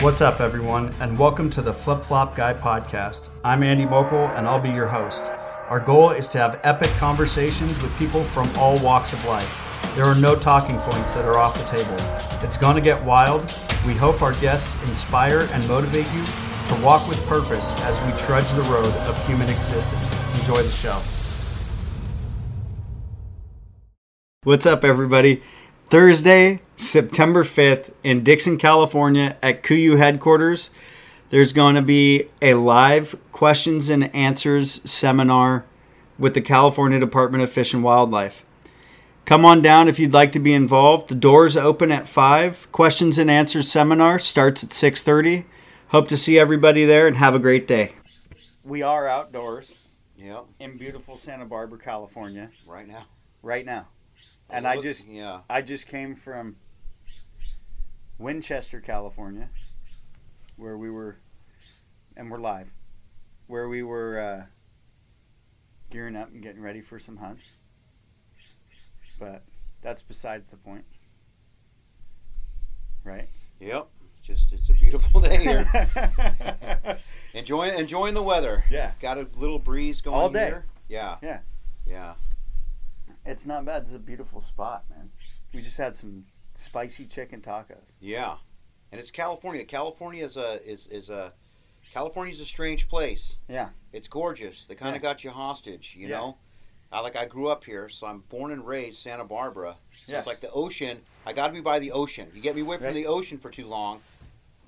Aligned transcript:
What's 0.00 0.20
up, 0.20 0.38
everyone, 0.38 0.94
and 1.00 1.18
welcome 1.18 1.50
to 1.50 1.60
the 1.60 1.74
Flip 1.74 2.04
Flop 2.04 2.36
Guy 2.36 2.54
podcast. 2.54 3.30
I'm 3.42 3.64
Andy 3.64 3.84
Mokel, 3.84 4.32
and 4.38 4.46
I'll 4.46 4.60
be 4.60 4.70
your 4.70 4.86
host. 4.86 5.22
Our 5.68 5.80
goal 5.80 6.10
is 6.10 6.28
to 6.28 6.38
have 6.38 6.60
epic 6.62 6.88
conversations 6.98 7.82
with 7.82 7.92
people 7.98 8.22
from 8.22 8.48
all 8.56 8.78
walks 8.78 9.12
of 9.12 9.24
life. 9.24 9.58
There 9.96 10.04
are 10.04 10.14
no 10.14 10.36
talking 10.36 10.78
points 10.78 11.14
that 11.14 11.24
are 11.24 11.36
off 11.36 11.58
the 11.58 11.64
table. 11.76 11.96
It's 12.46 12.56
going 12.56 12.76
to 12.76 12.80
get 12.80 13.04
wild. 13.04 13.52
We 13.84 13.92
hope 13.92 14.22
our 14.22 14.34
guests 14.34 14.80
inspire 14.84 15.48
and 15.50 15.66
motivate 15.66 16.06
you 16.14 16.24
to 16.24 16.80
walk 16.80 17.08
with 17.08 17.20
purpose 17.26 17.74
as 17.80 18.00
we 18.06 18.16
trudge 18.24 18.52
the 18.52 18.62
road 18.70 18.94
of 18.94 19.26
human 19.26 19.48
existence. 19.48 20.38
Enjoy 20.38 20.62
the 20.62 20.70
show. 20.70 21.02
What's 24.44 24.64
up, 24.64 24.84
everybody? 24.84 25.42
Thursday, 25.90 26.60
September 26.78 27.42
5th, 27.42 27.90
in 28.04 28.22
Dixon, 28.22 28.56
California, 28.56 29.36
at 29.42 29.64
KUIU 29.64 29.98
headquarters, 29.98 30.70
there's 31.30 31.52
going 31.52 31.74
to 31.74 31.82
be 31.82 32.28
a 32.40 32.54
live 32.54 33.18
questions 33.32 33.90
and 33.90 34.14
answers 34.14 34.80
seminar 34.88 35.64
with 36.18 36.34
the 36.34 36.40
California 36.40 37.00
Department 37.00 37.42
of 37.42 37.50
Fish 37.50 37.74
and 37.74 37.82
Wildlife. 37.82 38.44
Come 39.24 39.44
on 39.44 39.60
down 39.60 39.88
if 39.88 39.98
you'd 39.98 40.12
like 40.12 40.30
to 40.32 40.38
be 40.38 40.54
involved. 40.54 41.08
The 41.08 41.14
doors 41.16 41.56
open 41.56 41.90
at 41.90 42.06
5. 42.06 42.70
Questions 42.70 43.18
and 43.18 43.28
answers 43.30 43.70
seminar 43.70 44.20
starts 44.20 44.62
at 44.62 44.70
6:30. 44.70 45.44
Hope 45.88 46.06
to 46.08 46.16
see 46.16 46.38
everybody 46.38 46.84
there 46.84 47.08
and 47.08 47.16
have 47.16 47.34
a 47.34 47.38
great 47.40 47.66
day. 47.66 47.92
We 48.62 48.82
are 48.82 49.06
outdoors 49.08 49.74
Yep, 50.16 50.46
in 50.60 50.78
beautiful 50.78 51.16
Santa 51.16 51.44
Barbara, 51.44 51.78
California, 51.78 52.50
right 52.66 52.86
now. 52.86 53.06
right 53.42 53.66
now. 53.66 53.88
Oh, 54.50 54.54
and 54.54 54.66
I 54.66 54.80
just 54.80 55.06
yeah, 55.08 55.40
I 55.50 55.60
just 55.62 55.88
came 55.88 56.14
from 56.14 56.56
Winchester, 58.18 58.80
California, 58.80 59.48
where 60.56 60.76
we 60.76 60.90
were, 60.90 61.16
and 62.16 62.30
we're 62.30 62.38
live, 62.40 62.68
where 63.46 63.68
we 63.68 63.82
were 63.82 64.20
uh, 64.20 64.46
gearing 65.90 66.16
up 66.16 66.30
and 66.32 66.42
getting 66.42 66.60
ready 66.60 66.80
for 66.80 66.98
some 66.98 67.16
hunts. 67.18 67.46
But 69.18 69.44
that's 69.82 70.02
besides 70.02 70.48
the 70.48 70.56
point, 70.56 70.84
right? 73.04 73.28
yep. 73.60 73.88
Just 74.22 74.52
it's 74.52 74.68
a 74.68 74.74
beautiful 74.74 75.20
day 75.22 75.38
here. 75.38 76.98
enjoying 77.34 77.78
enjoying 77.78 78.12
the 78.12 78.22
weather. 78.22 78.62
yeah, 78.70 78.92
Got 79.00 79.16
a 79.16 79.26
little 79.36 79.58
breeze 79.58 80.02
going 80.02 80.16
All 80.16 80.28
day. 80.28 80.46
here. 80.46 80.64
Yeah. 80.88 81.16
Yeah. 81.22 81.38
Yeah. 81.86 82.14
it's 83.24 83.46
not 83.46 83.64
bad. 83.64 83.82
It's 83.82 83.94
a 83.94 83.98
beautiful 83.98 84.42
spot, 84.42 84.84
man. 84.90 85.08
We 85.54 85.62
just 85.62 85.78
had 85.78 85.94
some 85.94 86.26
spicy 86.58 87.06
chicken 87.06 87.40
tacos. 87.40 87.92
Yeah. 88.00 88.36
And 88.90 89.00
it's 89.00 89.10
California. 89.10 89.64
California 89.64 90.24
is 90.24 90.36
a 90.36 90.64
is 90.68 90.86
is 90.88 91.08
a 91.10 91.32
California's 91.92 92.40
a 92.40 92.44
strange 92.44 92.88
place. 92.88 93.36
Yeah. 93.48 93.70
It's 93.92 94.08
gorgeous. 94.08 94.64
They 94.64 94.74
kind 94.74 94.92
Yeah. 94.92 94.96
of 94.96 95.02
got 95.02 95.24
you 95.24 95.30
hostage, 95.30 95.94
you 95.96 96.08
Yeah. 96.08 96.18
know. 96.18 96.38
I 96.90 97.00
like 97.00 97.16
I 97.16 97.26
grew 97.26 97.48
up 97.48 97.64
here, 97.64 97.88
so 97.88 98.06
I'm 98.06 98.20
born 98.30 98.50
and 98.50 98.66
raised 98.66 98.98
Santa 98.98 99.24
Barbara. 99.24 99.76
So 99.92 100.12
Yeah. 100.12 100.18
it's 100.18 100.26
like 100.26 100.40
the 100.40 100.50
ocean. 100.50 101.02
I 101.26 101.32
got 101.32 101.48
to 101.48 101.52
be 101.52 101.60
by 101.60 101.78
the 101.78 101.92
ocean. 101.92 102.30
You 102.34 102.40
get 102.40 102.54
me 102.54 102.62
away 102.62 102.78
from 102.78 102.94
the 102.94 103.06
ocean 103.06 103.38
for 103.38 103.50
too 103.50 103.66
long, 103.66 104.00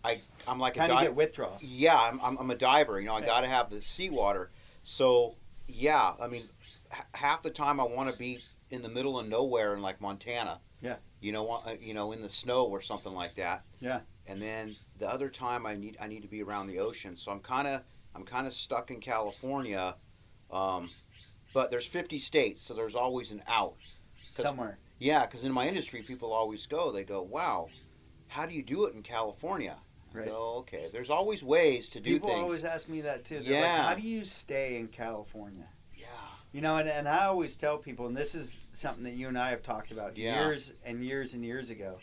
I 0.05 0.21
I'm 0.47 0.59
like 0.59 0.75
Kind 0.75 0.91
a 0.91 0.95
of 0.95 1.01
di- 1.01 1.05
get 1.07 1.15
withdrawals. 1.15 1.63
Yeah, 1.63 1.99
I'm, 1.99 2.21
I'm, 2.21 2.37
I'm 2.39 2.51
a 2.51 2.55
diver. 2.55 3.01
You 3.01 3.07
know, 3.09 3.15
I 3.17 3.21
Yeah. 3.21 3.27
got 3.27 3.41
to 3.43 3.49
have 3.49 3.71
the 3.71 3.81
seawater. 3.83 4.51
So, 4.85 5.37
yeah, 5.67 6.15
I 6.21 6.27
mean, 6.27 6.49
h- 6.93 7.03
half 7.15 7.43
the 7.43 7.51
time 7.51 7.79
I 7.81 7.85
want 7.85 8.11
to 8.13 8.19
be 8.19 8.43
in 8.71 8.81
the 8.83 8.89
middle 8.89 9.19
of 9.19 9.27
nowhere 9.29 9.75
in 9.75 9.83
like 9.83 10.01
Montana. 10.01 10.61
Yeah. 10.83 10.97
You 11.21 11.33
know, 11.33 11.49
uh, 11.51 11.75
you 11.81 11.95
know, 11.95 12.13
in 12.13 12.23
the 12.23 12.29
snow 12.29 12.65
or 12.65 12.81
something 12.81 13.13
like 13.13 13.35
that. 13.37 13.65
Yeah. 13.81 14.01
And 14.27 14.41
then 14.41 14.77
the 14.99 15.09
other 15.09 15.29
time 15.29 15.67
I 15.67 15.75
need 15.75 15.97
I 16.01 16.07
need 16.07 16.23
to 16.23 16.29
be 16.29 16.43
around 16.43 16.69
the 16.69 16.79
ocean. 16.79 17.17
So 17.17 17.31
I'm 17.33 17.41
kind 17.41 17.69
of 17.69 17.83
I'm 18.15 18.25
kind 18.25 18.47
of 18.47 18.55
stuck 18.55 18.91
in 18.91 19.01
California. 19.01 19.97
Um, 20.51 20.91
but 21.53 21.71
there's 21.71 21.87
50 21.87 22.19
states, 22.19 22.63
so 22.63 22.75
there's 22.75 22.95
always 22.95 23.31
an 23.31 23.43
out. 23.49 23.77
Somewhere. 24.35 24.79
Yeah, 24.99 25.27
because 25.27 25.45
in 25.45 25.53
my 25.53 25.67
industry, 25.67 26.03
people 26.03 26.33
always 26.33 26.67
go. 26.67 26.93
They 26.93 27.05
go, 27.05 27.23
"Wow, 27.23 27.69
how 28.29 28.47
do 28.47 28.55
you 28.55 28.63
do 28.63 28.85
it 28.87 28.95
in 28.95 29.03
California?" 29.03 29.77
Right. 30.13 30.27
go, 30.27 30.57
okay. 30.59 30.89
There's 30.93 31.11
always 31.11 31.45
ways 31.45 31.89
to 31.91 32.01
do 32.01 32.15
People 32.15 32.29
things. 32.31 32.39
People 32.39 32.45
always 32.47 32.65
ask 32.65 32.89
me 32.89 33.01
that 33.03 33.25
too. 33.25 33.35
They're 33.41 33.45
like, 33.45 33.51
Yeah. 33.61 33.83
how 33.89 33.95
do 33.95 34.03
you 34.03 34.25
stay 34.25 34.77
in 34.77 34.89
California? 34.89 35.69
You 36.53 36.61
know, 36.61 36.79
and, 36.79 36.89
and 36.89 37.09
I 37.09 37.27
always 37.27 37.57
tell 37.57 37.79
people, 37.79 38.07
and 38.07 38.17
this 38.17 38.35
is 38.35 38.59
something 38.73 39.05
that 39.05 39.13
you 39.13 39.29
and 39.29 39.39
I 39.39 39.51
have 39.51 39.63
talked 39.63 39.93
about 39.93 40.17
Yeah. 40.17 40.45
years 40.47 40.73
and 40.85 41.05
years 41.05 41.35
and 41.35 41.45
years 41.45 41.71
ago 41.71 41.99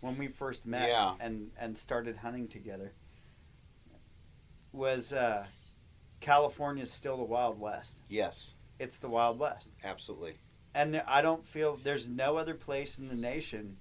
when 0.00 0.16
we 0.16 0.28
first 0.28 0.64
met 0.66 0.88
Yeah. 0.88 1.14
and, 1.20 1.50
and 1.58 1.76
started 1.76 2.16
hunting 2.16 2.48
together, 2.48 2.92
was 4.72 5.12
uh, 5.12 5.46
is 6.78 6.90
still 6.92 7.16
the 7.18 7.24
Wild 7.24 7.58
West. 7.60 7.98
Yes, 8.08 8.54
It's 8.78 8.96
the 8.96 9.08
Wild 9.08 9.38
West. 9.38 9.70
absolutely. 9.84 10.34
And 10.74 11.02
I 11.06 11.20
don't 11.20 11.46
feel 11.46 11.78
there's 11.82 12.08
no 12.08 12.38
other 12.38 12.54
place 12.54 12.98
in 12.98 13.08
the 13.08 13.14
nation 13.14 13.76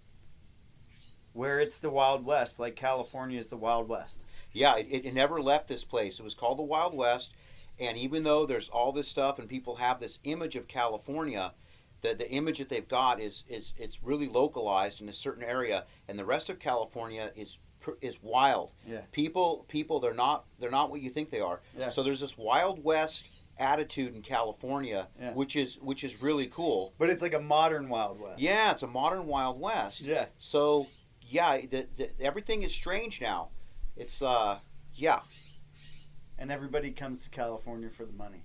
where 1.31 1.61
it's 1.61 1.77
the 1.77 1.89
Wild 1.89 2.25
West 2.25 2.59
like 2.59 2.75
California 2.75 3.39
is 3.39 3.47
the 3.47 3.55
Wild 3.55 3.88
West. 3.88 4.19
Yeah, 4.51 4.75
it, 4.75 5.05
it 5.05 5.13
never 5.13 5.41
left 5.41 5.69
this 5.69 5.85
place. 5.85 6.19
It 6.19 6.23
was 6.23 6.33
called 6.33 6.57
the 6.59 6.63
Wild 6.63 6.94
West, 6.94 7.33
and 7.79 7.97
even 7.97 8.23
though 8.23 8.45
there's 8.45 8.69
all 8.69 8.91
this 8.91 9.07
stuff 9.07 9.39
and 9.39 9.47
people 9.49 9.75
have 9.77 9.99
this 9.99 10.19
image 10.23 10.55
of 10.55 10.67
California, 10.67 11.53
the 12.01 12.13
the 12.15 12.29
image 12.31 12.57
that 12.59 12.69
they've 12.69 12.87
got 12.87 13.19
is 13.19 13.43
is 13.47 13.73
it's 13.77 14.03
really 14.03 14.27
localized 14.27 15.01
in 15.01 15.09
a 15.09 15.13
certain 15.13 15.43
area, 15.43 15.85
and 16.07 16.17
the 16.17 16.25
rest 16.25 16.49
of 16.49 16.59
California 16.59 17.31
is 17.35 17.57
is 18.01 18.21
wild. 18.21 18.71
Yeah. 18.87 19.01
People 19.11 19.65
people 19.67 19.99
they're 19.99 20.13
not 20.13 20.45
they're 20.59 20.69
not 20.71 20.89
what 20.91 21.01
you 21.01 21.09
think 21.09 21.29
they 21.31 21.39
are. 21.39 21.61
Yeah. 21.77 21.89
So 21.89 22.03
there's 22.03 22.19
this 22.19 22.37
Wild 22.37 22.83
West 22.83 23.25
attitude 23.57 24.15
in 24.15 24.21
California, 24.21 25.07
Yeah. 25.19 25.33
which 25.33 25.55
is 25.55 25.79
which 25.81 26.03
is 26.03 26.21
really 26.21 26.47
cool. 26.47 26.93
But 26.99 27.09
it's 27.09 27.21
like 27.21 27.33
a 27.33 27.39
modern 27.39 27.89
Wild 27.89 28.19
West. 28.19 28.39
Yeah, 28.39 28.71
it's 28.71 28.83
a 28.83 28.88
modern 28.88 29.25
Wild 29.27 29.59
West. 29.59 30.01
Yeah. 30.01 30.25
So 30.38 30.88
yeah, 31.23 31.57
the, 31.57 31.88
the, 31.95 32.09
everything 32.19 32.63
is 32.63 32.73
strange 32.73 33.19
now. 33.21 33.49
It's 33.95 34.21
uh 34.21 34.59
yeah 34.93 35.21
And 36.41 36.52
everybody 36.52 36.90
comes 36.90 37.22
to 37.25 37.29
California 37.29 37.90
for 37.91 38.03
the 38.03 38.13
money. 38.13 38.44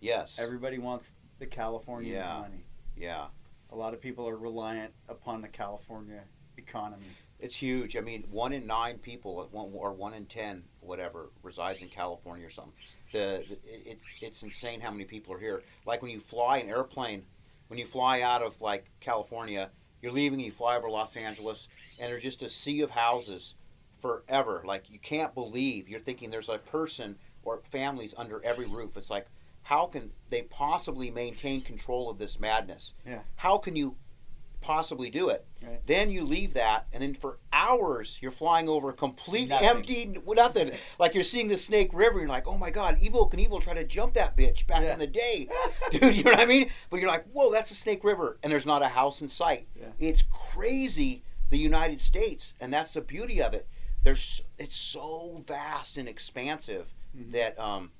yes 0.00 0.38
Everybody 0.38 0.78
wants 0.78 1.06
the 1.38 1.44
Californians' 1.46 2.14
Yeah. 2.16 2.38
money. 2.40 2.64
yeah 2.96 3.26
A 3.70 3.76
lot 3.76 3.92
of 3.92 4.00
people 4.00 4.26
are 4.26 4.36
reliant 4.38 4.94
upon 5.06 5.42
the 5.42 5.48
California 5.48 6.22
economy. 6.56 7.04
it's 7.38 7.54
huge. 7.54 7.94
I 7.94 8.00
mean, 8.00 8.24
one 8.30 8.54
in 8.54 8.66
nine 8.66 8.96
people, 8.96 9.50
or 9.52 9.92
one 9.92 10.14
in 10.14 10.24
ten, 10.24 10.64
whatever, 10.80 11.28
resides 11.42 11.82
in 11.82 11.88
California 11.88 12.46
or 12.46 12.50
something. 12.50 12.72
The, 13.12 13.44
the 13.46 13.58
it's 13.90 14.02
it's 14.22 14.42
insane 14.42 14.80
how 14.80 14.90
many 14.90 15.04
people 15.04 15.34
are 15.34 15.38
here. 15.38 15.62
Like 15.84 16.00
when 16.00 16.10
you 16.10 16.20
fly 16.20 16.56
an 16.58 16.70
airplane, 16.70 17.26
when 17.68 17.78
you 17.78 17.84
fly 17.84 18.22
out 18.22 18.40
of 18.42 18.62
like 18.62 18.86
California, 19.00 19.70
you're 20.00 20.10
leaving 20.12 20.38
and 20.38 20.46
you 20.46 20.52
fly 20.52 20.74
over 20.76 20.88
Los 20.88 21.14
Angeles, 21.18 21.68
and 22.00 22.10
there's 22.10 22.22
just 22.22 22.40
a 22.42 22.48
sea 22.48 22.80
of 22.80 22.90
houses 22.90 23.54
forever. 23.98 24.62
Like 24.64 24.88
you 24.88 24.98
can't 24.98 25.34
believe 25.34 25.90
you're 25.90 26.00
thinking 26.00 26.30
there's 26.30 26.48
a 26.48 26.56
person 26.58 27.16
or 27.46 27.60
families 27.70 28.14
under 28.18 28.44
every 28.44 28.66
roof. 28.66 28.96
It's 28.96 29.10
like 29.10 29.26
how 29.62 29.86
can 29.86 30.10
they 30.28 30.42
possibly 30.42 31.10
maintain 31.10 31.60
control 31.60 32.08
of 32.10 32.18
this 32.18 32.38
madness? 32.38 32.94
Yeah. 33.06 33.20
How 33.36 33.58
can 33.58 33.74
you 33.74 33.96
possibly 34.60 35.10
do 35.10 35.28
it? 35.28 35.44
Right. 35.62 35.84
Then 35.86 36.10
you 36.10 36.24
leave 36.24 36.54
that, 36.54 36.86
and 36.92 37.02
then 37.02 37.14
for 37.14 37.38
hours 37.52 38.18
you're 38.20 38.30
flying 38.30 38.68
over 38.68 38.90
a 38.90 38.92
complete 38.92 39.48
Nothing. 39.48 39.68
empty 39.68 40.14
nothing. 40.26 40.72
Like 40.98 41.14
you're 41.14 41.24
seeing 41.24 41.48
the 41.48 41.58
Snake 41.58 41.90
River, 41.92 42.18
and 42.18 42.20
you're 42.22 42.28
like, 42.28 42.46
oh 42.48 42.56
my 42.56 42.70
god, 42.70 42.98
Evel 43.00 43.30
Knievel 43.30 43.60
try 43.60 43.74
to 43.74 43.84
jump 43.84 44.14
that 44.14 44.36
bitch 44.36 44.66
back 44.66 44.82
Yeah. 44.82 44.92
in 44.92 44.98
the 44.98 45.06
day, 45.06 45.48
dude. 45.90 46.14
You 46.14 46.24
know 46.24 46.30
what 46.32 46.40
I 46.40 46.46
mean? 46.46 46.70
But 46.90 47.00
you're 47.00 47.08
like, 47.10 47.24
whoa, 47.32 47.50
that's 47.52 47.70
a 47.70 47.74
Snake 47.74 48.04
River, 48.04 48.38
and 48.42 48.52
there's 48.52 48.66
not 48.66 48.82
a 48.82 48.88
house 48.88 49.20
in 49.20 49.28
sight. 49.28 49.66
Yeah. 49.78 49.86
It's 49.98 50.22
crazy, 50.30 51.22
the 51.50 51.58
United 51.58 52.00
States, 52.00 52.54
and 52.60 52.72
that's 52.72 52.94
the 52.94 53.00
beauty 53.00 53.42
of 53.42 53.52
it. 53.52 53.66
There's 54.04 54.42
it's 54.58 54.76
so 54.76 55.42
vast 55.44 55.96
and 55.96 56.08
expansive 56.08 56.94
Mhm. 57.16 57.32
that, 57.32 57.58
um, 57.58 57.92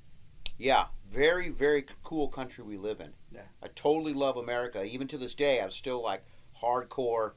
yeah, 0.58 0.86
very 1.10 1.48
very 1.48 1.86
cool 2.04 2.28
country 2.28 2.64
we 2.64 2.76
live 2.76 3.00
in. 3.00 3.14
Yeah. 3.32 3.42
I 3.62 3.68
totally 3.68 4.12
love 4.14 4.36
America. 4.36 4.84
Even 4.84 5.08
to 5.08 5.18
this 5.18 5.34
day, 5.34 5.60
I'm 5.60 5.70
still 5.70 6.02
like 6.02 6.24
hardcore. 6.60 7.32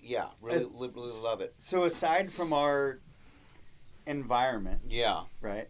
Yeah, 0.00 0.28
really, 0.40 0.64
really 0.64 1.12
love 1.22 1.40
it. 1.40 1.54
So 1.58 1.84
aside 1.84 2.30
from 2.30 2.52
our 2.52 3.00
environment, 4.06 4.82
Yeah, 4.88 5.22
right? 5.40 5.68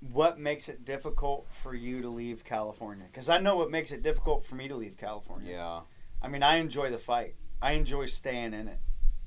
What 0.00 0.38
makes 0.38 0.68
it 0.68 0.84
difficult 0.84 1.46
for 1.50 1.74
you 1.74 2.02
to 2.02 2.08
leave 2.08 2.44
California? 2.44 3.06
Because 3.10 3.28
I 3.28 3.38
know 3.38 3.56
what 3.56 3.70
makes 3.70 3.92
it 3.92 4.02
difficult 4.02 4.44
for 4.44 4.54
me 4.56 4.68
to 4.68 4.74
leave 4.76 4.96
California. 4.96 5.52
yeah, 5.52 5.80
I 6.20 6.28
mean, 6.28 6.42
I 6.42 6.56
enjoy 6.56 6.90
the 6.90 6.98
fight. 6.98 7.34
I 7.60 7.72
enjoy 7.72 8.06
staying 8.06 8.54
in 8.54 8.68
it, 8.68 8.80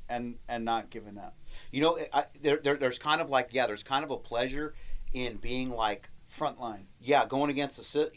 and 0.09 0.37
and 0.47 0.63
not 0.65 0.89
giving 0.89 1.17
up. 1.17 1.37
You 1.71 1.81
know, 1.81 1.97
I, 2.13 2.25
there, 2.41 2.59
there, 2.63 2.75
there's 2.75 2.99
kind 2.99 3.21
of 3.21 3.29
like 3.29 3.49
yeah, 3.51 3.67
there's 3.67 3.83
kind 3.83 4.03
of 4.03 4.11
a 4.11 4.17
pleasure 4.17 4.73
in 5.13 5.37
being 5.37 5.69
like 5.69 6.09
Frontline. 6.29 6.85
yeah, 6.99 7.25
going 7.25 7.49
against 7.49 7.77
the 7.77 8.11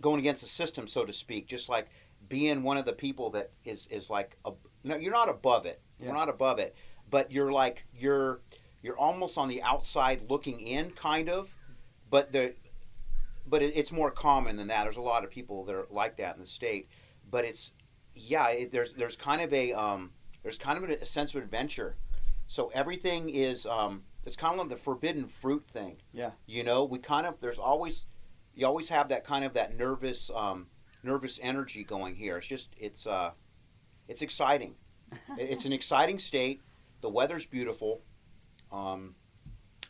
going 0.00 0.20
against 0.20 0.42
the 0.42 0.48
system, 0.48 0.86
so 0.86 1.04
to 1.04 1.12
speak. 1.12 1.46
Just 1.46 1.68
like 1.68 1.88
being 2.28 2.62
one 2.62 2.76
of 2.76 2.84
the 2.84 2.92
people 2.92 3.30
that 3.30 3.50
is 3.64 3.86
is 3.88 4.10
like 4.10 4.36
a, 4.44 4.52
no, 4.84 4.96
you're 4.96 5.12
not 5.12 5.28
above 5.28 5.66
it. 5.66 5.80
Yeah. 5.98 6.08
We're 6.08 6.14
not 6.14 6.28
above 6.28 6.58
it, 6.58 6.74
but 7.10 7.32
you're 7.32 7.52
like 7.52 7.86
you're 7.94 8.40
you're 8.82 8.98
almost 8.98 9.36
on 9.36 9.48
the 9.48 9.62
outside 9.62 10.22
looking 10.28 10.60
in, 10.60 10.90
kind 10.90 11.28
of. 11.28 11.54
But 12.10 12.32
the 12.32 12.54
but 13.46 13.62
it, 13.62 13.72
it's 13.74 13.92
more 13.92 14.10
common 14.10 14.56
than 14.56 14.68
that. 14.68 14.84
There's 14.84 14.96
a 14.96 15.00
lot 15.00 15.24
of 15.24 15.30
people 15.30 15.64
that 15.64 15.74
are 15.74 15.86
like 15.90 16.16
that 16.16 16.34
in 16.34 16.40
the 16.40 16.46
state, 16.46 16.88
but 17.30 17.44
it's 17.44 17.72
yeah. 18.14 18.48
It, 18.50 18.72
there's 18.72 18.92
there's 18.92 19.16
kind 19.16 19.42
of 19.42 19.52
a 19.52 19.72
um, 19.72 20.12
there's 20.42 20.58
kind 20.58 20.82
of 20.82 20.88
a, 20.88 20.94
a 20.94 21.06
sense 21.06 21.34
of 21.34 21.42
adventure. 21.42 21.96
So 22.48 22.70
everything 22.74 23.28
is 23.28 23.66
um, 23.66 24.02
it's 24.24 24.34
kind 24.34 24.54
of 24.54 24.60
like 24.60 24.70
the 24.70 24.76
forbidden 24.76 25.26
fruit 25.26 25.64
thing. 25.70 25.98
Yeah. 26.12 26.32
You 26.46 26.64
know, 26.64 26.84
we 26.84 26.98
kind 26.98 27.26
of 27.26 27.40
there's 27.40 27.58
always 27.58 28.06
you 28.54 28.66
always 28.66 28.88
have 28.88 29.10
that 29.10 29.24
kind 29.24 29.44
of 29.44 29.52
that 29.54 29.76
nervous 29.76 30.30
um, 30.34 30.66
nervous 31.02 31.38
energy 31.42 31.84
going 31.84 32.16
here. 32.16 32.38
It's 32.38 32.46
just 32.46 32.70
it's 32.76 33.06
uh, 33.06 33.32
it's 34.08 34.22
exciting. 34.22 34.74
It's 35.38 35.64
an 35.64 35.72
exciting 35.72 36.18
state. 36.18 36.60
The 37.00 37.08
weather's 37.08 37.46
beautiful, 37.46 38.02
um, 38.70 39.14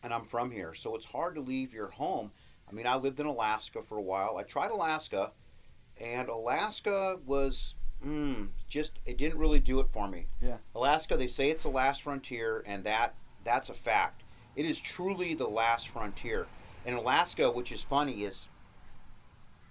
and 0.02 0.14
I'm 0.14 0.24
from 0.24 0.52
here, 0.52 0.74
so 0.74 0.94
it's 0.94 1.06
hard 1.06 1.34
to 1.34 1.40
leave 1.40 1.72
your 1.72 1.88
home. 1.88 2.30
I 2.68 2.72
mean, 2.72 2.86
I 2.86 2.96
lived 2.96 3.18
in 3.18 3.26
Alaska 3.26 3.82
for 3.82 3.98
a 3.98 4.02
while. 4.02 4.36
I 4.36 4.44
tried 4.44 4.70
Alaska, 4.70 5.32
and 5.96 6.28
Alaska 6.28 7.18
was 7.26 7.74
mm, 8.04 8.48
just 8.68 8.98
it 9.06 9.18
didn't 9.18 9.38
really 9.38 9.60
do 9.60 9.80
it 9.80 9.86
for 9.92 10.08
me. 10.08 10.26
Yeah. 10.40 10.56
Alaska, 10.74 11.16
they 11.16 11.26
say 11.26 11.50
it's 11.50 11.62
the 11.62 11.68
last 11.68 12.02
frontier, 12.02 12.62
and 12.66 12.84
that 12.84 13.14
that's 13.44 13.68
a 13.68 13.74
fact. 13.74 14.22
It 14.56 14.66
is 14.66 14.78
truly 14.78 15.34
the 15.34 15.48
last 15.48 15.88
frontier. 15.88 16.46
And 16.84 16.96
Alaska, 16.96 17.50
which 17.50 17.70
is 17.72 17.82
funny, 17.82 18.24
is 18.24 18.46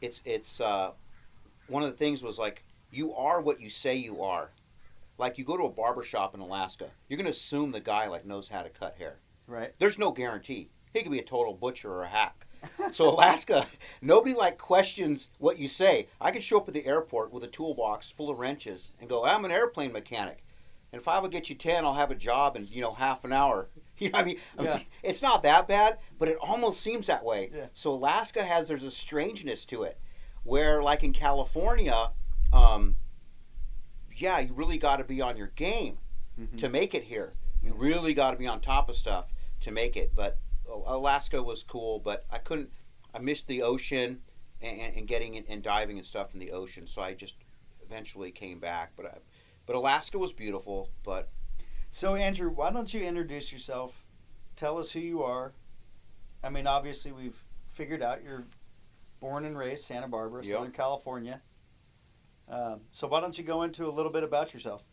it's 0.02 0.22
it's 0.26 0.62
uh, 0.62 0.92
one 1.68 1.84
of 1.84 1.90
the 1.90 1.98
things 1.98 2.24
was 2.24 2.38
like 2.38 2.64
you 2.92 3.14
are 3.14 3.42
what 3.42 3.60
you 3.62 3.70
say 3.70 3.96
you 3.96 4.22
are. 4.22 4.52
Like 5.18 5.38
you 5.38 5.44
go 5.44 5.58
to 5.58 5.64
a 5.64 5.70
barber 5.70 6.04
shop 6.04 6.36
in 6.36 6.42
Alaska, 6.42 6.92
you're 7.08 7.18
gonna 7.18 7.32
assume 7.32 7.72
the 7.72 7.80
guy 7.80 8.08
like 8.08 8.26
knows 8.26 8.48
how 8.48 8.62
to 8.62 8.70
cut 8.70 8.96
hair. 8.98 9.18
Right. 9.48 9.74
There's 9.80 9.98
no 9.98 10.12
guarantee. 10.12 10.70
He 10.94 11.02
could 11.02 11.12
be 11.12 11.20
a 11.20 11.24
total 11.24 11.54
butcher 11.54 11.92
or 11.92 12.04
a 12.04 12.08
hack. 12.08 12.47
So 12.92 13.09
Alaska, 13.09 13.65
nobody 14.01 14.33
like 14.36 14.57
questions 14.57 15.30
what 15.39 15.57
you 15.59 15.68
say. 15.68 16.07
I 16.21 16.31
could 16.31 16.44
show 16.44 16.57
up 16.57 16.68
at 16.68 16.74
the 16.74 16.86
airport 16.86 17.31
with 17.33 17.44
a 17.44 17.48
toolbox 17.48 18.12
full 18.12 18.30
of 18.30 18.39
wrenches 18.39 18.92
and 19.00 19.09
go, 19.09 19.25
"I'm 19.25 19.45
an 19.45 19.51
airplane 19.51 19.92
mechanic." 19.92 20.44
And 20.94 21.01
if 21.01 21.07
I 21.07 21.19
would 21.19 21.31
get 21.31 21.50
you 21.50 21.56
ten, 21.56 21.83
I'll 21.86 21.94
have 21.95 22.12
a 22.12 22.15
job 22.15 22.56
in 22.56 22.68
you 22.68 22.81
know 22.81 22.94
half 22.94 23.24
an 23.25 23.33
hour. 23.33 23.69
You 24.00 24.12
know, 24.12 24.19
what 24.19 24.25
I 24.25 24.27
mean, 24.27 24.38
I 24.59 24.62
mean, 24.63 24.86
it's 25.01 25.24
not 25.24 25.42
that 25.42 25.68
bad, 25.68 25.98
but 26.19 26.27
it 26.30 26.38
almost 26.39 26.81
seems 26.81 27.07
that 27.07 27.25
way. 27.25 27.50
Yeah. 27.51 27.65
So 27.74 27.89
Alaska 27.92 28.44
has 28.44 28.68
there's 28.68 28.83
a 28.83 28.92
strangeness 28.92 29.65
to 29.65 29.81
it, 29.81 29.98
where 30.44 30.83
like 30.83 31.04
in 31.04 31.13
California, 31.13 32.12
um, 32.54 32.98
yeah, 34.15 34.38
you 34.38 34.54
really 34.54 34.77
got 34.77 34.98
to 34.98 35.04
be 35.04 35.19
on 35.19 35.36
your 35.36 35.48
game 35.48 35.98
Mhm. 36.39 36.57
to 36.59 36.69
make 36.69 36.94
it 36.94 37.06
here. 37.06 37.33
You 37.63 37.74
really 37.74 38.13
got 38.13 38.31
to 38.31 38.38
be 38.38 38.45
on 38.45 38.62
top 38.62 38.88
of 38.88 38.95
stuff 38.95 39.33
to 39.62 39.71
make 39.71 39.98
it. 39.98 40.12
But 40.15 40.38
Alaska 40.86 41.42
was 41.42 41.64
cool, 41.64 42.00
but 42.00 42.26
I 42.32 42.38
couldn't. 42.38 42.72
I 43.14 43.20
missed 43.20 43.48
the 43.48 43.64
ocean 43.64 44.22
and, 44.62 44.94
and, 44.96 45.08
getting 45.08 45.36
in, 45.36 45.46
and 45.48 45.64
diving 45.64 45.98
and 45.98 46.06
stuff 46.06 46.34
in 46.34 46.40
the 46.40 46.52
ocean, 46.52 46.88
so 46.88 47.02
I 47.02 47.14
just 47.14 47.36
eventually 47.84 48.32
came 48.32 48.60
back. 48.60 48.92
But 48.96 49.06
I, 49.06 49.18
but 49.66 49.76
Alaska 49.76 50.18
was 50.18 50.34
beautiful. 50.34 50.90
But 51.04 51.30
So 51.92 52.16
Andrew, 52.16 52.50
why 52.50 52.72
don't 52.72 52.94
you 52.94 53.02
introduce 53.02 53.52
yourself? 53.52 54.04
Tell 54.56 54.78
us 54.78 54.92
who 54.92 55.00
you 55.00 55.24
are. 55.24 55.54
I 56.44 56.50
mean, 56.50 56.68
obviously 56.68 57.12
we've 57.12 57.38
figured 57.68 58.02
out 58.02 58.24
you're 58.24 58.46
born 59.20 59.46
and 59.46 59.58
raised 59.58 59.86
Santa 59.86 60.08
Barbara, 60.08 60.44
Yep. 60.44 60.54
Southern 60.56 60.72
California. 60.72 61.42
Um, 62.50 62.82
so 62.92 63.08
why 63.08 63.20
don't 63.20 63.38
you 63.38 63.44
go 63.44 63.64
into 63.64 63.88
a 63.88 63.92
little 63.92 64.12
bit 64.12 64.24
about 64.24 64.54
yourself? 64.54 64.84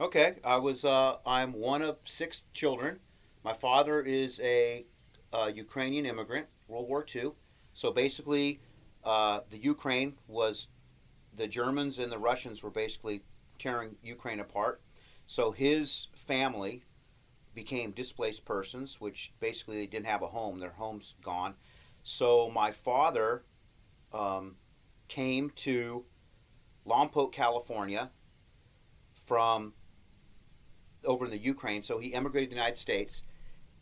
okay, 0.00 0.36
I 0.44 0.56
was. 0.56 0.84
Uh, 0.84 1.16
I'm 1.24 1.52
one 1.52 1.82
of 1.82 1.98
six 2.04 2.42
children. 2.52 2.98
My 3.44 3.52
father 3.52 4.00
is 4.00 4.40
a 4.40 4.86
uh, 5.34 5.50
Ukrainian 5.52 6.06
immigrant, 6.06 6.46
World 6.68 6.88
War 6.88 7.04
II. 7.14 7.32
So 7.74 7.90
basically, 7.90 8.60
uh, 9.02 9.40
the 9.50 9.58
Ukraine 9.58 10.14
was 10.28 10.68
the 11.36 11.48
Germans 11.48 11.98
and 11.98 12.12
the 12.12 12.18
Russians 12.18 12.62
were 12.62 12.70
basically 12.70 13.22
tearing 13.58 13.96
Ukraine 14.02 14.38
apart. 14.38 14.80
So 15.26 15.50
his 15.50 16.06
family 16.14 16.84
became 17.52 17.90
displaced 17.90 18.44
persons, 18.44 19.00
which 19.00 19.32
basically 19.40 19.76
they 19.78 19.86
didn't 19.86 20.06
have 20.06 20.22
a 20.22 20.28
home; 20.28 20.60
their 20.60 20.70
home's 20.70 21.16
gone. 21.22 21.54
So 22.02 22.50
my 22.50 22.70
father 22.70 23.44
um, 24.12 24.56
came 25.08 25.50
to 25.56 26.04
Lompoc, 26.86 27.32
California, 27.32 28.10
from 29.24 29.74
over 31.04 31.24
in 31.24 31.30
the 31.30 31.38
Ukraine. 31.38 31.82
So 31.82 31.98
he 31.98 32.14
emigrated 32.14 32.50
to 32.50 32.54
the 32.54 32.60
United 32.60 32.78
States, 32.78 33.22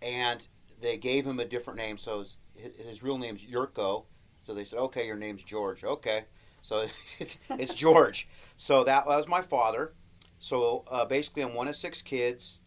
and 0.01 0.47
they 0.83 0.99
gave 0.99 1.27
him 1.27 1.41
a 1.41 1.45
different 1.45 1.79
name. 1.79 1.97
So 1.97 2.25
his, 2.55 2.73
his 2.77 3.03
real 3.03 3.17
name's 3.17 3.45
Yurko. 3.45 4.05
So 4.45 4.53
they 4.53 4.65
said, 4.65 4.79
"Okay, 4.79 5.07
your 5.07 5.17
name's 5.17 5.43
George." 5.43 5.85
Okay, 5.85 6.25
so 6.61 6.87
it's, 7.19 7.39
it's 7.51 7.75
George. 7.75 8.29
So 8.57 8.85
that 8.85 9.07
was 9.07 9.27
my 9.29 9.41
father. 9.41 9.95
So 10.39 10.85
uh, 10.91 11.05
basically, 11.05 11.45
I'm 11.45 11.55
one 11.55 11.69
of 11.69 11.77
six 11.77 12.03
kids, 12.03 12.59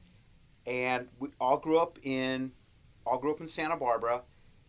and 0.66 1.08
we 1.20 1.30
all 1.40 1.58
grew 1.58 1.78
up 1.78 2.00
in 2.02 2.52
all 3.06 3.20
grew 3.20 3.32
up 3.32 3.42
in 3.42 3.48
Santa 3.48 3.76
Barbara, 3.76 4.24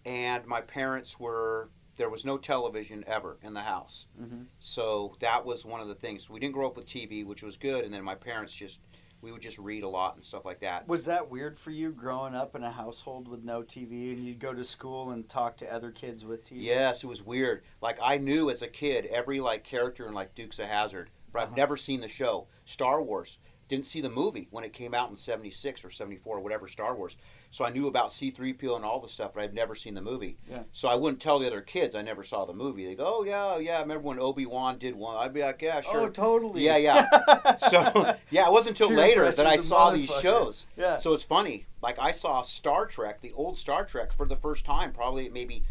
and 0.04 0.44
my 0.46 0.60
parents 0.60 1.18
were 1.18 1.70
there 1.96 2.10
was 2.10 2.24
no 2.24 2.36
television 2.36 3.02
ever 3.06 3.38
in 3.42 3.54
the 3.54 3.60
house. 3.60 4.06
Mm-hmm. 4.20 4.42
So 4.60 5.14
that 5.20 5.44
was 5.44 5.64
one 5.64 5.80
of 5.80 5.88
the 5.88 5.94
things. 5.94 6.28
We 6.28 6.38
didn't 6.40 6.54
grow 6.54 6.66
up 6.66 6.76
with 6.76 6.86
TV, 6.86 7.24
which 7.24 7.42
was 7.42 7.56
good, 7.56 7.84
and 7.84 7.94
then 7.94 8.04
my 8.04 8.14
parents 8.14 8.52
just 8.52 8.80
we 9.26 9.32
would 9.32 9.42
just 9.42 9.58
read 9.58 9.82
a 9.82 9.88
lot 9.88 10.14
and 10.14 10.22
stuff 10.22 10.44
like 10.44 10.60
that. 10.60 10.86
Was 10.86 11.04
that 11.06 11.28
weird 11.28 11.58
for 11.58 11.72
you 11.72 11.90
growing 11.90 12.36
up 12.36 12.54
in 12.54 12.62
a 12.62 12.70
household 12.70 13.26
with 13.26 13.42
no 13.42 13.60
TV 13.60 14.12
and 14.12 14.24
you'd 14.24 14.38
go 14.38 14.54
to 14.54 14.62
school 14.62 15.10
and 15.10 15.28
talk 15.28 15.56
to 15.56 15.74
other 15.74 15.90
kids 15.90 16.24
with 16.24 16.44
TV? 16.44 16.58
Yes, 16.62 17.02
it 17.02 17.08
was 17.08 17.24
weird. 17.24 17.64
Like 17.82 17.98
I 18.00 18.18
knew 18.18 18.50
as 18.50 18.62
a 18.62 18.68
kid 18.68 19.06
every 19.06 19.40
like 19.40 19.64
character 19.64 20.06
in 20.06 20.14
like 20.14 20.36
Dukes 20.36 20.60
of 20.60 20.66
Hazzard, 20.66 21.10
but 21.32 21.40
I've 21.42 21.48
Uh-huh. 21.48 21.56
never 21.56 21.76
seen 21.76 22.00
the 22.00 22.06
show. 22.08 22.46
Star 22.66 23.02
Wars. 23.02 23.38
Didn't 23.68 23.86
see 23.86 24.00
the 24.00 24.08
movie 24.08 24.46
when 24.52 24.62
it 24.62 24.72
came 24.72 24.94
out 24.94 25.10
in 25.10 25.16
76 25.16 25.84
or 25.84 25.90
74 25.90 26.36
or 26.36 26.40
whatever 26.40 26.68
Star 26.68 26.94
Wars. 26.94 27.16
So 27.56 27.64
I 27.64 27.70
knew 27.70 27.86
about 27.86 28.10
C3PO 28.10 28.76
and 28.76 28.84
all 28.84 29.00
the 29.00 29.08
stuff, 29.08 29.30
but 29.34 29.42
I'd 29.42 29.54
never 29.54 29.74
seen 29.74 29.94
the 29.94 30.02
movie. 30.02 30.36
Yeah. 30.46 30.64
So 30.72 30.88
I 30.90 30.94
wouldn't 30.94 31.22
tell 31.22 31.38
the 31.38 31.46
other 31.46 31.62
kids 31.62 31.94
I 31.94 32.02
never 32.02 32.22
saw 32.22 32.44
the 32.44 32.52
movie. 32.52 32.84
They 32.84 32.94
go, 32.94 33.20
"Oh 33.20 33.24
yeah, 33.24 33.56
yeah, 33.56 33.78
I 33.78 33.80
remember 33.80 34.02
when 34.06 34.20
Obi-Wan 34.20 34.76
did 34.76 34.94
one." 34.94 35.16
I'd 35.16 35.32
be 35.32 35.40
like, 35.40 35.62
"Yeah, 35.62 35.80
sure." 35.80 36.00
Oh, 36.02 36.08
totally. 36.10 36.62
Yeah, 36.66 36.76
yeah. 36.76 37.56
so 37.56 38.14
yeah, 38.30 38.46
it 38.46 38.52
wasn't 38.52 38.78
until 38.78 38.94
later 38.94 39.32
that 39.32 39.46
I 39.46 39.56
saw 39.56 39.90
these 39.90 40.14
shows. 40.20 40.66
Yeah. 40.76 40.98
So 40.98 41.14
it's 41.14 41.24
funny. 41.24 41.64
Like 41.80 41.98
I 41.98 42.12
saw 42.12 42.42
Star 42.42 42.84
Trek, 42.84 43.22
the 43.22 43.32
old 43.32 43.56
Star 43.56 43.86
Trek, 43.86 44.12
for 44.12 44.26
the 44.26 44.36
first 44.36 44.66
time, 44.66 44.92
probably 44.92 45.24
at 45.24 45.32
maybe 45.32 45.62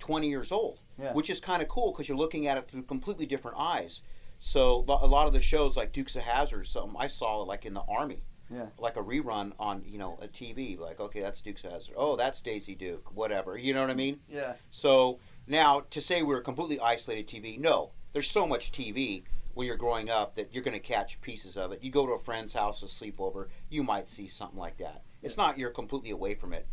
20 0.00 0.28
years 0.28 0.52
old, 0.52 0.80
Yeah. 1.00 1.14
which 1.14 1.30
is 1.30 1.40
kind 1.40 1.62
of 1.62 1.68
cool 1.68 1.92
because 1.92 2.10
you're 2.10 2.18
looking 2.18 2.46
at 2.46 2.58
it 2.58 2.68
through 2.68 2.82
completely 2.82 3.24
different 3.24 3.56
eyes. 3.58 4.02
So 4.38 4.84
a 4.86 5.06
lot 5.06 5.26
of 5.28 5.32
the 5.32 5.40
shows, 5.40 5.78
like 5.78 5.92
Dukes 5.92 6.14
of 6.14 6.24
Hazzard, 6.24 6.66
something 6.66 6.94
I 6.98 7.06
saw 7.06 7.36
like 7.38 7.64
in 7.64 7.72
the 7.72 7.84
army, 7.88 8.20
Yeah. 8.52 8.66
like 8.78 8.96
a 8.96 9.02
rerun 9.02 9.52
on 9.58 9.82
you 9.86 9.98
know 9.98 10.18
a 10.20 10.28
TV. 10.28 10.78
Like 10.78 11.00
okay, 11.00 11.20
that's 11.20 11.40
Dukes 11.40 11.64
of 11.64 11.72
Hazzard. 11.72 11.94
Oh, 11.96 12.16
that's 12.16 12.40
Daisy 12.40 12.74
Duke. 12.74 13.14
Whatever. 13.14 13.56
You 13.56 13.74
know 13.74 13.80
what 13.80 13.90
I 13.90 13.94
mean? 13.94 14.20
Yeah. 14.28 14.54
So 14.70 15.18
now 15.46 15.84
to 15.90 16.00
say 16.00 16.22
we're 16.22 16.40
completely 16.40 16.78
isolated 16.80 17.26
TV, 17.28 17.58
no. 17.58 17.92
There's 18.12 18.30
so 18.30 18.46
much 18.46 18.72
TV 18.72 19.22
when 19.54 19.66
you're 19.66 19.76
growing 19.76 20.10
up 20.10 20.34
that 20.34 20.52
you're 20.52 20.62
going 20.62 20.76
to 20.78 20.80
catch 20.80 21.20
pieces 21.20 21.56
of 21.56 21.72
it. 21.72 21.82
You 21.82 21.90
go 21.90 22.06
to 22.06 22.12
a 22.12 22.18
friend's 22.18 22.52
house, 22.52 22.82
a 22.82 22.86
sleepover, 22.86 23.48
you 23.70 23.82
might 23.82 24.08
see 24.08 24.26
something 24.28 24.58
like 24.58 24.78
that. 24.78 25.02
It's 25.22 25.36
not 25.36 25.56
you're 25.58 25.70
completely 25.70 26.10
away 26.10 26.34
from 26.34 26.52
it, 26.52 26.66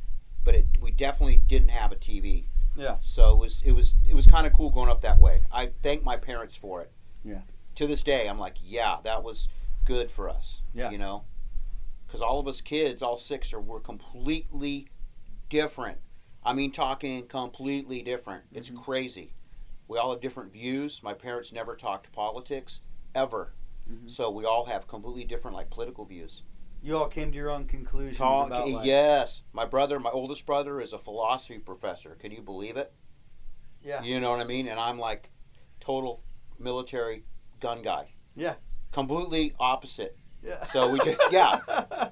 but 0.43 0.55
it, 0.55 0.65
we 0.81 0.91
definitely 0.91 1.38
didn't 1.38 1.69
have 1.69 1.91
a 1.91 1.95
TV. 1.95 2.45
Yeah. 2.75 2.98
So 3.01 3.31
it 3.31 3.38
was 3.38 3.62
it 3.65 3.71
was 3.74 3.95
it 4.07 4.15
was 4.15 4.25
kind 4.27 4.48
of 4.48 4.53
cool 4.53 4.69
growing 4.69 4.89
up 4.89 5.01
that 5.01 5.19
way. 5.19 5.41
I 5.51 5.71
thank 5.83 6.03
my 6.03 6.17
parents 6.17 6.55
for 6.55 6.81
it. 6.81 6.91
Yeah. 7.24 7.41
To 7.75 7.88
this 7.88 8.03
day, 8.03 8.27
I'm 8.27 8.39
like, 8.39 8.55
yeah, 8.62 8.98
that 9.03 9.24
was 9.24 9.48
good 9.86 10.09
for 10.12 10.29
us. 10.29 10.62
Yeah. 10.74 10.89
You 10.91 10.98
know, 10.98 11.24
because 12.10 12.24
all 12.24 12.39
of 12.39 12.48
us 12.48 12.60
kids, 12.60 13.04
all 13.04 13.18
six, 13.18 13.54
are 13.54 13.62
we're 13.62 13.80
completely 13.80 14.88
different. 15.48 16.00
I 16.44 16.54
mean, 16.54 16.72
talking 16.72 17.28
completely 17.28 18.01
different. 18.01 18.46
It's 18.51 18.72
Mhm. 18.72 18.82
crazy. 18.84 19.36
We 19.88 20.00
all 20.00 20.10
have 20.12 20.20
different 20.20 20.51
views. 20.51 21.04
My 21.04 21.13
parents 21.13 21.51
never 21.54 21.75
talked 21.75 22.12
politics 22.12 22.82
ever, 23.13 23.54
Mhm. 23.88 24.10
so 24.10 24.32
we 24.32 24.44
all 24.44 24.66
have 24.66 24.88
completely 24.88 25.24
different 25.24 25.56
like 25.56 25.70
political 25.70 26.04
views. 26.06 26.42
You 26.82 26.98
all 26.98 27.08
came 27.10 27.32
to 27.32 27.38
your 27.38 27.51
own 27.51 27.68
conclusions 27.68 28.18
Talk, 28.18 28.48
about 28.48 28.68
life. 28.70 28.86
yes, 28.86 29.44
my 29.54 29.66
brother, 29.66 30.00
my 30.00 30.10
oldest 30.10 30.48
brother, 30.48 30.82
is 30.82 30.94
a 30.94 30.98
philosophy 30.98 31.60
professor. 31.60 32.16
Can 32.16 32.32
you 32.32 32.42
believe 32.42 32.75
it? 32.75 32.92
Yeah. 33.84 34.01
You 34.01 34.20
know 34.20 34.32
what 34.32 34.39
I 34.39 34.46
mean? 34.46 34.68
And 34.68 34.80
I'm 34.80 34.98
like 34.98 35.32
total 35.80 36.24
military 36.58 37.25
gun 37.60 37.84
guy. 37.84 38.13
Yeah. 38.36 38.56
Completely 38.92 39.54
opposite. 39.60 40.18
Yeah. 40.41 40.63
So 40.63 40.89
we 40.89 41.00
just 41.00 41.19
yeah, 41.31 41.60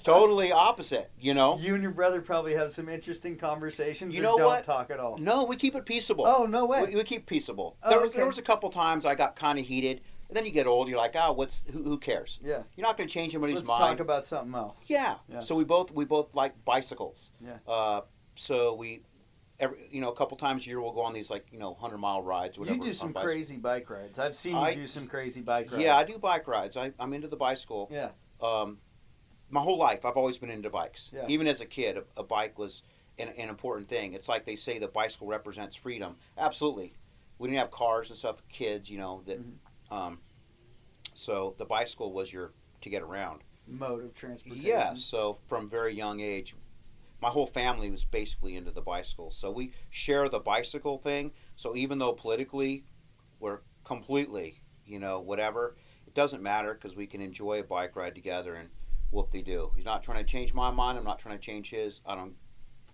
totally 0.03 0.51
opposite. 0.51 1.09
You 1.19 1.33
know? 1.33 1.57
You 1.59 1.75
and 1.75 1.81
your 1.81 1.93
brother 1.93 2.21
probably 2.21 2.53
have 2.55 2.71
some 2.71 2.89
interesting 2.89 3.37
conversations. 3.37 4.15
You 4.15 4.21
know 4.21 4.37
don't 4.37 4.47
what? 4.47 4.63
talk 4.63 4.91
at 4.91 4.99
all. 4.99 5.17
No, 5.17 5.45
we 5.45 5.55
keep 5.55 5.75
it 5.75 5.85
peaceable. 5.85 6.25
Oh 6.27 6.45
no 6.45 6.65
way. 6.65 6.83
We, 6.83 6.95
we 6.95 7.03
keep 7.03 7.25
peaceable. 7.25 7.77
Oh, 7.83 7.89
there, 7.89 7.99
was, 7.99 8.09
okay. 8.09 8.17
there 8.17 8.27
was 8.27 8.37
a 8.37 8.41
couple 8.41 8.69
times 8.69 9.05
I 9.05 9.15
got 9.15 9.35
kind 9.35 9.57
of 9.57 9.65
heated, 9.65 10.01
And 10.29 10.35
then 10.35 10.45
you 10.45 10.51
get 10.51 10.67
old, 10.67 10.89
you're 10.89 10.97
like, 10.97 11.15
oh, 11.15 11.31
what's 11.31 11.63
who, 11.71 11.83
who 11.83 11.97
cares? 11.97 12.39
Yeah. 12.43 12.63
You're 12.75 12.85
not 12.85 12.97
going 12.97 13.07
to 13.07 13.13
change 13.13 13.33
anybody's 13.33 13.55
mind. 13.55 13.67
Let's 13.67 13.79
mind. 13.79 13.97
talk 13.97 13.99
about 14.01 14.25
something 14.25 14.55
else. 14.55 14.83
Yeah. 14.87 15.15
Yeah. 15.31 15.39
So 15.39 15.55
we 15.55 15.63
both 15.63 15.91
we 15.91 16.03
both 16.05 16.35
like 16.35 16.53
bicycles. 16.65 17.31
Yeah. 17.43 17.57
Uh, 17.67 18.01
so 18.35 18.73
we, 18.75 19.01
every 19.59 19.87
you 19.91 20.01
know, 20.01 20.09
a 20.11 20.15
couple 20.15 20.37
times 20.37 20.65
a 20.65 20.69
year 20.69 20.81
we'll 20.81 20.91
go 20.93 21.01
on 21.01 21.13
these 21.13 21.29
like 21.29 21.45
you 21.51 21.59
know 21.59 21.73
hundred 21.73 21.97
mile 21.99 22.21
rides. 22.21 22.57
Whatever. 22.59 22.77
You 22.77 22.83
do 22.83 22.93
some 22.93 23.13
crazy 23.13 23.57
bike 23.57 23.89
rides. 23.89 24.19
I've 24.19 24.35
seen 24.35 24.53
you 24.53 24.59
I- 24.59 24.73
do 24.75 24.87
some 24.87 25.07
crazy 25.07 25.41
bike 25.41 25.71
rides. 25.71 25.83
Yeah, 25.83 25.95
I 25.95 26.03
do 26.03 26.17
bike 26.17 26.47
rides. 26.47 26.77
I, 26.77 26.91
I'm 26.99 27.13
into 27.13 27.27
the 27.27 27.37
bicycle. 27.37 27.89
Yeah. 27.91 28.09
Um, 28.41 28.79
my 29.49 29.61
whole 29.61 29.77
life 29.77 30.05
I've 30.05 30.17
always 30.17 30.37
been 30.37 30.49
into 30.51 30.69
bikes. 30.69 31.11
Yeah. 31.13 31.25
Even 31.27 31.47
as 31.47 31.61
a 31.61 31.65
kid, 31.65 31.97
a, 31.97 32.03
a 32.19 32.23
bike 32.23 32.59
was 32.59 32.83
an, 33.17 33.29
an 33.29 33.49
important 33.49 33.87
thing. 33.87 34.13
It's 34.13 34.29
like 34.29 34.45
they 34.45 34.55
say 34.55 34.77
the 34.79 34.87
bicycle 34.87 35.27
represents 35.27 35.75
freedom. 35.75 36.17
Absolutely. 36.37 36.93
We 37.39 37.47
didn't 37.47 37.59
have 37.59 37.71
cars 37.71 38.09
and 38.09 38.17
stuff. 38.17 38.41
Kids, 38.49 38.89
you 38.89 38.97
know 38.97 39.21
that. 39.25 39.39
Mhm. 39.41 39.53
Um, 39.89 40.19
so 41.13 41.55
the 41.57 41.65
bicycle 41.65 42.11
was 42.13 42.31
your 42.31 42.51
to 42.81 42.89
get 42.89 43.01
around. 43.01 43.41
Mode 43.67 44.05
of 44.05 44.13
transportation. 44.13 44.65
Yeah, 44.65 44.93
so 44.93 45.39
from 45.47 45.67
very 45.67 45.93
young 45.93 46.21
age, 46.21 46.55
my 47.21 47.29
whole 47.29 47.45
family 47.45 47.89
was 47.89 48.05
basically 48.05 48.55
into 48.55 48.71
the 48.71 48.81
bicycle. 48.81 49.31
So 49.31 49.51
we 49.51 49.73
share 49.89 50.29
the 50.29 50.39
bicycle 50.39 50.97
thing. 50.97 51.31
So 51.55 51.75
even 51.75 51.97
though 51.99 52.13
politically 52.13 52.85
we're 53.39 53.59
completely, 53.83 54.61
you 54.85 54.99
know, 54.99 55.19
whatever, 55.19 55.77
it 56.05 56.13
doesn't 56.13 56.43
matter 56.43 56.73
because 56.73 56.95
we 56.95 57.07
can 57.07 57.21
enjoy 57.21 57.59
a 57.59 57.63
bike 57.63 57.95
ride 57.95 58.15
together 58.15 58.55
and 58.55 58.69
whoop 59.11 59.31
they 59.31 59.41
do. 59.41 59.71
He's 59.75 59.85
not 59.85 60.03
trying 60.03 60.19
to 60.23 60.29
change 60.31 60.53
my 60.53 60.69
mind. 60.71 60.97
I'm 60.97 61.03
not 61.03 61.19
trying 61.19 61.37
to 61.37 61.43
change 61.43 61.71
his. 61.71 62.01
I 62.05 62.15
don't. 62.15 62.35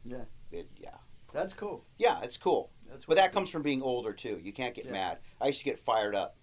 Yeah. 0.06 0.26
It, 0.52 0.70
yeah. 0.78 0.96
That's 1.34 1.54
cool. 1.54 1.84
Yeah, 1.98 2.20
it's 2.22 2.38
cool. 2.38 2.72
That's 2.88 3.06
But 3.06 3.18
that 3.18 3.34
comes 3.34 3.50
from 3.50 3.64
being 3.64 3.82
older 3.82 4.14
too. 4.14 4.40
You 4.42 4.54
can't 4.54 4.76
get 4.76 4.86
Yeah. 4.86 4.92
mad. 4.92 5.18
I 5.42 5.48
used 5.48 5.60
to 5.60 5.66
get 5.66 5.80
fired 5.80 6.16
up. 6.16 6.38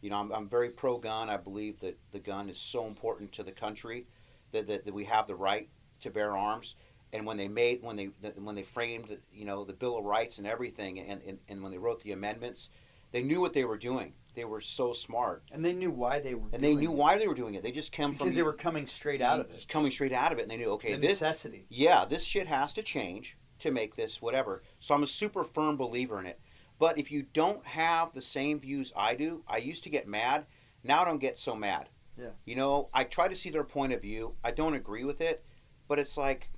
You 0.00 0.10
know, 0.10 0.16
I'm, 0.16 0.30
I'm 0.30 0.48
very 0.48 0.70
pro 0.70 0.98
gun. 0.98 1.28
I 1.28 1.36
believe 1.36 1.80
that 1.80 1.98
the 2.12 2.20
gun 2.20 2.48
is 2.48 2.58
so 2.58 2.86
important 2.86 3.32
to 3.32 3.42
the 3.42 3.50
country 3.50 4.06
that, 4.52 4.68
that, 4.68 4.84
that 4.84 4.94
we 4.94 5.04
have 5.04 5.26
the 5.26 5.34
right 5.34 5.68
to 6.00 6.10
bear 6.10 6.36
arms. 6.36 6.76
And 7.12 7.24
when 7.24 7.36
they 7.36 7.48
made 7.48 7.82
when 7.82 7.96
they 7.96 8.10
the- 8.20 8.34
when 8.40 8.54
they 8.54 8.62
framed 8.62 9.16
you 9.32 9.44
know 9.44 9.64
the 9.64 9.72
Bill 9.72 9.98
of 9.98 10.04
Rights 10.04 10.38
and 10.38 10.46
everything, 10.46 10.98
and, 11.00 11.22
and, 11.22 11.38
and 11.48 11.62
when 11.62 11.72
they 11.72 11.78
wrote 11.78 12.02
the 12.02 12.12
amendments, 12.12 12.70
they 13.12 13.22
knew 13.22 13.40
what 13.40 13.54
they 13.54 13.64
were 13.64 13.78
doing. 13.78 14.12
They 14.34 14.44
were 14.44 14.60
so 14.60 14.92
smart, 14.92 15.42
and 15.50 15.64
they 15.64 15.72
knew 15.72 15.90
why 15.90 16.20
they 16.20 16.34
were. 16.34 16.48
and 16.52 16.62
they 16.62 16.74
knew 16.74 16.92
it. 16.92 16.96
why 16.96 17.18
they 17.18 17.26
were 17.26 17.34
doing 17.34 17.54
it. 17.54 17.62
They 17.62 17.72
just 17.72 17.92
came 17.92 18.10
from 18.10 18.18
because 18.18 18.36
they 18.36 18.42
were 18.42 18.52
coming 18.52 18.86
straight 18.86 19.22
out 19.22 19.40
of 19.40 19.50
it. 19.50 19.66
coming 19.68 19.90
straight 19.90 20.12
out 20.12 20.32
of 20.32 20.38
it, 20.38 20.42
and 20.42 20.50
they 20.50 20.56
knew 20.56 20.70
okay, 20.72 20.94
the 20.94 21.00
this 21.00 21.20
necessity. 21.20 21.66
yeah, 21.70 22.04
this 22.04 22.24
shit 22.24 22.46
has 22.46 22.72
to 22.74 22.82
change 22.82 23.36
to 23.60 23.70
make 23.70 23.96
this 23.96 24.22
whatever. 24.22 24.62
So 24.80 24.94
I'm 24.94 25.02
a 25.02 25.06
super 25.08 25.42
firm 25.42 25.76
believer 25.76 26.20
in 26.20 26.26
it. 26.26 26.40
But 26.78 26.98
if 26.98 27.10
you 27.10 27.24
don't 27.32 27.66
have 27.66 28.12
the 28.12 28.22
same 28.22 28.60
views 28.60 28.92
I 28.96 29.14
do, 29.14 29.42
I 29.48 29.56
used 29.56 29.82
to 29.84 29.90
get 29.90 30.06
mad. 30.06 30.46
Now 30.84 31.02
I 31.02 31.04
don't 31.04 31.18
get 31.18 31.38
so 31.38 31.56
mad. 31.56 31.88
Yeah. 32.16 32.30
You 32.44 32.54
know, 32.54 32.88
I 32.94 33.04
try 33.04 33.28
to 33.28 33.34
see 33.34 33.50
their 33.50 33.64
point 33.64 33.92
of 33.92 34.02
view. 34.02 34.34
I 34.44 34.52
don't 34.52 34.74
agree 34.74 35.04
with 35.04 35.20
it, 35.20 35.44
but 35.88 35.98
it's 35.98 36.16
like, 36.16 36.50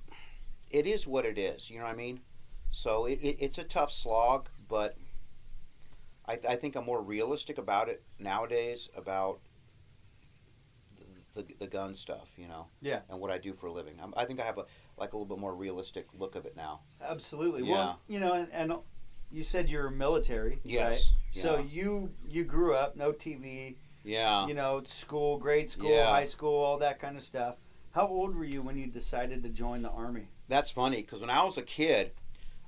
it 0.71 0.87
is 0.87 1.07
what 1.07 1.25
it 1.25 1.37
is. 1.37 1.69
You 1.69 1.79
know 1.79 1.85
what 1.85 1.93
I 1.93 1.97
mean? 1.97 2.21
So 2.69 3.05
it, 3.05 3.19
it, 3.21 3.37
it's 3.39 3.57
a 3.57 3.63
tough 3.63 3.91
slog, 3.91 4.47
but 4.67 4.95
I, 6.27 6.39
I 6.49 6.55
think 6.55 6.75
I'm 6.75 6.85
more 6.85 7.01
realistic 7.01 7.57
about 7.57 7.89
it 7.89 8.03
nowadays 8.17 8.89
about 8.95 9.39
the, 11.33 11.41
the, 11.43 11.53
the 11.59 11.67
gun 11.67 11.95
stuff, 11.95 12.29
you 12.37 12.47
know? 12.47 12.67
Yeah. 12.81 12.99
And 13.09 13.19
what 13.19 13.31
I 13.31 13.37
do 13.37 13.53
for 13.53 13.67
a 13.67 13.71
living. 13.71 13.95
I'm, 14.01 14.13
I 14.15 14.25
think 14.25 14.39
I 14.39 14.45
have 14.45 14.57
a 14.57 14.65
like 14.97 15.13
a 15.13 15.17
little 15.17 15.35
bit 15.35 15.39
more 15.39 15.55
realistic 15.55 16.07
look 16.17 16.35
of 16.35 16.45
it 16.45 16.55
now. 16.55 16.81
Absolutely. 17.01 17.63
Yeah. 17.63 17.73
Well, 17.73 17.99
you 18.07 18.19
know, 18.19 18.33
and, 18.33 18.47
and 18.51 18.73
you 19.31 19.43
said 19.43 19.69
you're 19.69 19.89
military. 19.89 20.59
Yes. 20.63 21.13
Right? 21.33 21.43
So 21.43 21.65
you 21.69 22.11
you 22.27 22.43
grew 22.43 22.75
up 22.75 22.95
no 22.95 23.11
TV. 23.11 23.75
Yeah. 24.03 24.47
You 24.47 24.53
know, 24.53 24.81
school, 24.83 25.37
grade 25.37 25.69
school, 25.69 25.91
Yeah. 25.91 26.07
high 26.07 26.25
school, 26.25 26.63
all 26.63 26.77
that 26.79 26.99
kind 26.99 27.15
of 27.15 27.23
stuff. 27.23 27.55
How 27.91 28.07
old 28.07 28.35
were 28.35 28.45
you 28.45 28.61
when 28.61 28.77
you 28.77 28.87
decided 28.87 29.43
to 29.43 29.49
join 29.49 29.81
the 29.81 29.89
army? 29.89 30.29
That's 30.51 30.69
funny 30.69 30.97
because 30.97 31.21
when 31.21 31.29
I 31.29 31.43
was 31.45 31.57
a 31.57 31.61
kid, 31.61 32.11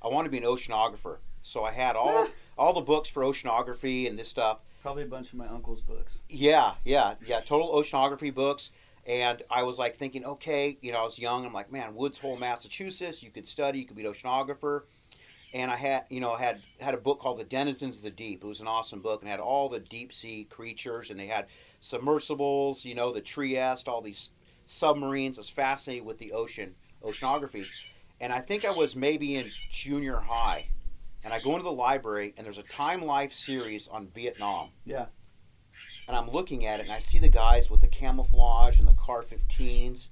I 0.01 0.07
wanted 0.07 0.29
to 0.29 0.31
be 0.31 0.37
an 0.37 0.45
oceanographer. 0.45 1.17
So 1.41 1.65
I 1.65 1.71
had 1.71 1.97
all 1.97 2.29
all 2.57 2.71
the 2.71 2.81
books 2.81 3.09
for 3.09 3.23
oceanography 3.23 4.07
and 4.07 4.17
this 4.17 4.29
stuff. 4.29 4.59
Probably 4.81 5.03
a 5.03 5.07
bunch 5.07 5.27
of 5.27 5.33
my 5.35 5.47
uncle's 5.47 5.81
books. 5.81 6.23
Yeah, 6.29 6.75
yeah, 6.85 7.15
yeah. 7.25 7.41
Total 7.41 7.67
oceanography 7.73 8.33
books. 8.33 8.71
And 9.05 9.41
I 9.51 9.63
was 9.63 9.77
like 9.77 9.97
thinking, 9.97 10.23
okay, 10.23 10.77
you 10.79 10.93
know, 10.93 10.99
I 10.99 11.03
was 11.03 11.19
young. 11.19 11.45
I'm 11.45 11.51
like, 11.51 11.73
man, 11.73 11.93
Woods 11.93 12.17
Hole, 12.19 12.37
Massachusetts. 12.37 13.21
You 13.21 13.31
could 13.31 13.45
study. 13.45 13.79
You 13.79 13.85
could 13.85 13.97
be 13.97 14.05
an 14.05 14.13
oceanographer. 14.13 14.83
And 15.53 15.69
I 15.69 15.75
had, 15.75 16.05
you 16.09 16.21
know, 16.21 16.35
had 16.35 16.61
had 16.79 16.93
a 16.93 16.97
book 16.97 17.19
called 17.19 17.37
The 17.37 17.43
Denizens 17.43 17.97
of 17.97 18.03
the 18.03 18.11
Deep. 18.11 18.45
It 18.45 18.47
was 18.47 18.61
an 18.61 18.67
awesome 18.67 19.01
book 19.01 19.21
and 19.21 19.29
had 19.29 19.41
all 19.41 19.67
the 19.67 19.81
deep 19.81 20.13
sea 20.13 20.47
creatures. 20.49 21.09
And 21.09 21.19
they 21.19 21.27
had 21.27 21.47
submersibles, 21.81 22.85
you 22.85 22.95
know, 22.95 23.11
the 23.11 23.19
Trieste, 23.19 23.89
all 23.89 24.01
these 24.01 24.29
submarines. 24.67 25.37
I 25.37 25.41
was 25.41 25.49
fascinated 25.49 26.05
with 26.05 26.17
the 26.17 26.31
ocean, 26.31 26.75
oceanography. 27.03 27.65
And 28.21 28.31
I 28.31 28.39
think 28.39 28.65
I 28.65 28.71
was 28.71 28.95
maybe 28.95 29.35
in 29.35 29.45
junior 29.71 30.17
high. 30.17 30.67
And 31.23 31.33
I 31.33 31.39
go 31.39 31.51
into 31.51 31.63
the 31.63 31.71
library 31.71 32.33
and 32.37 32.45
there's 32.45 32.57
a 32.57 32.63
Time 32.63 33.03
Life 33.05 33.33
series 33.33 33.87
on 33.87 34.07
Vietnam 34.07 34.69
Yeah. 34.85 35.05
and 36.07 36.15
I'm 36.17 36.29
looking 36.29 36.65
at 36.65 36.79
it, 36.79 36.83
and 36.83 36.91
I 36.91 36.99
see 36.99 37.17
the 37.19 37.29
guys 37.29 37.69
with 37.69 37.81
the 37.81 37.87
camouflage 37.87 38.79
and 38.79 38.87
the 38.87 38.93
CAR-15s, 38.93 40.09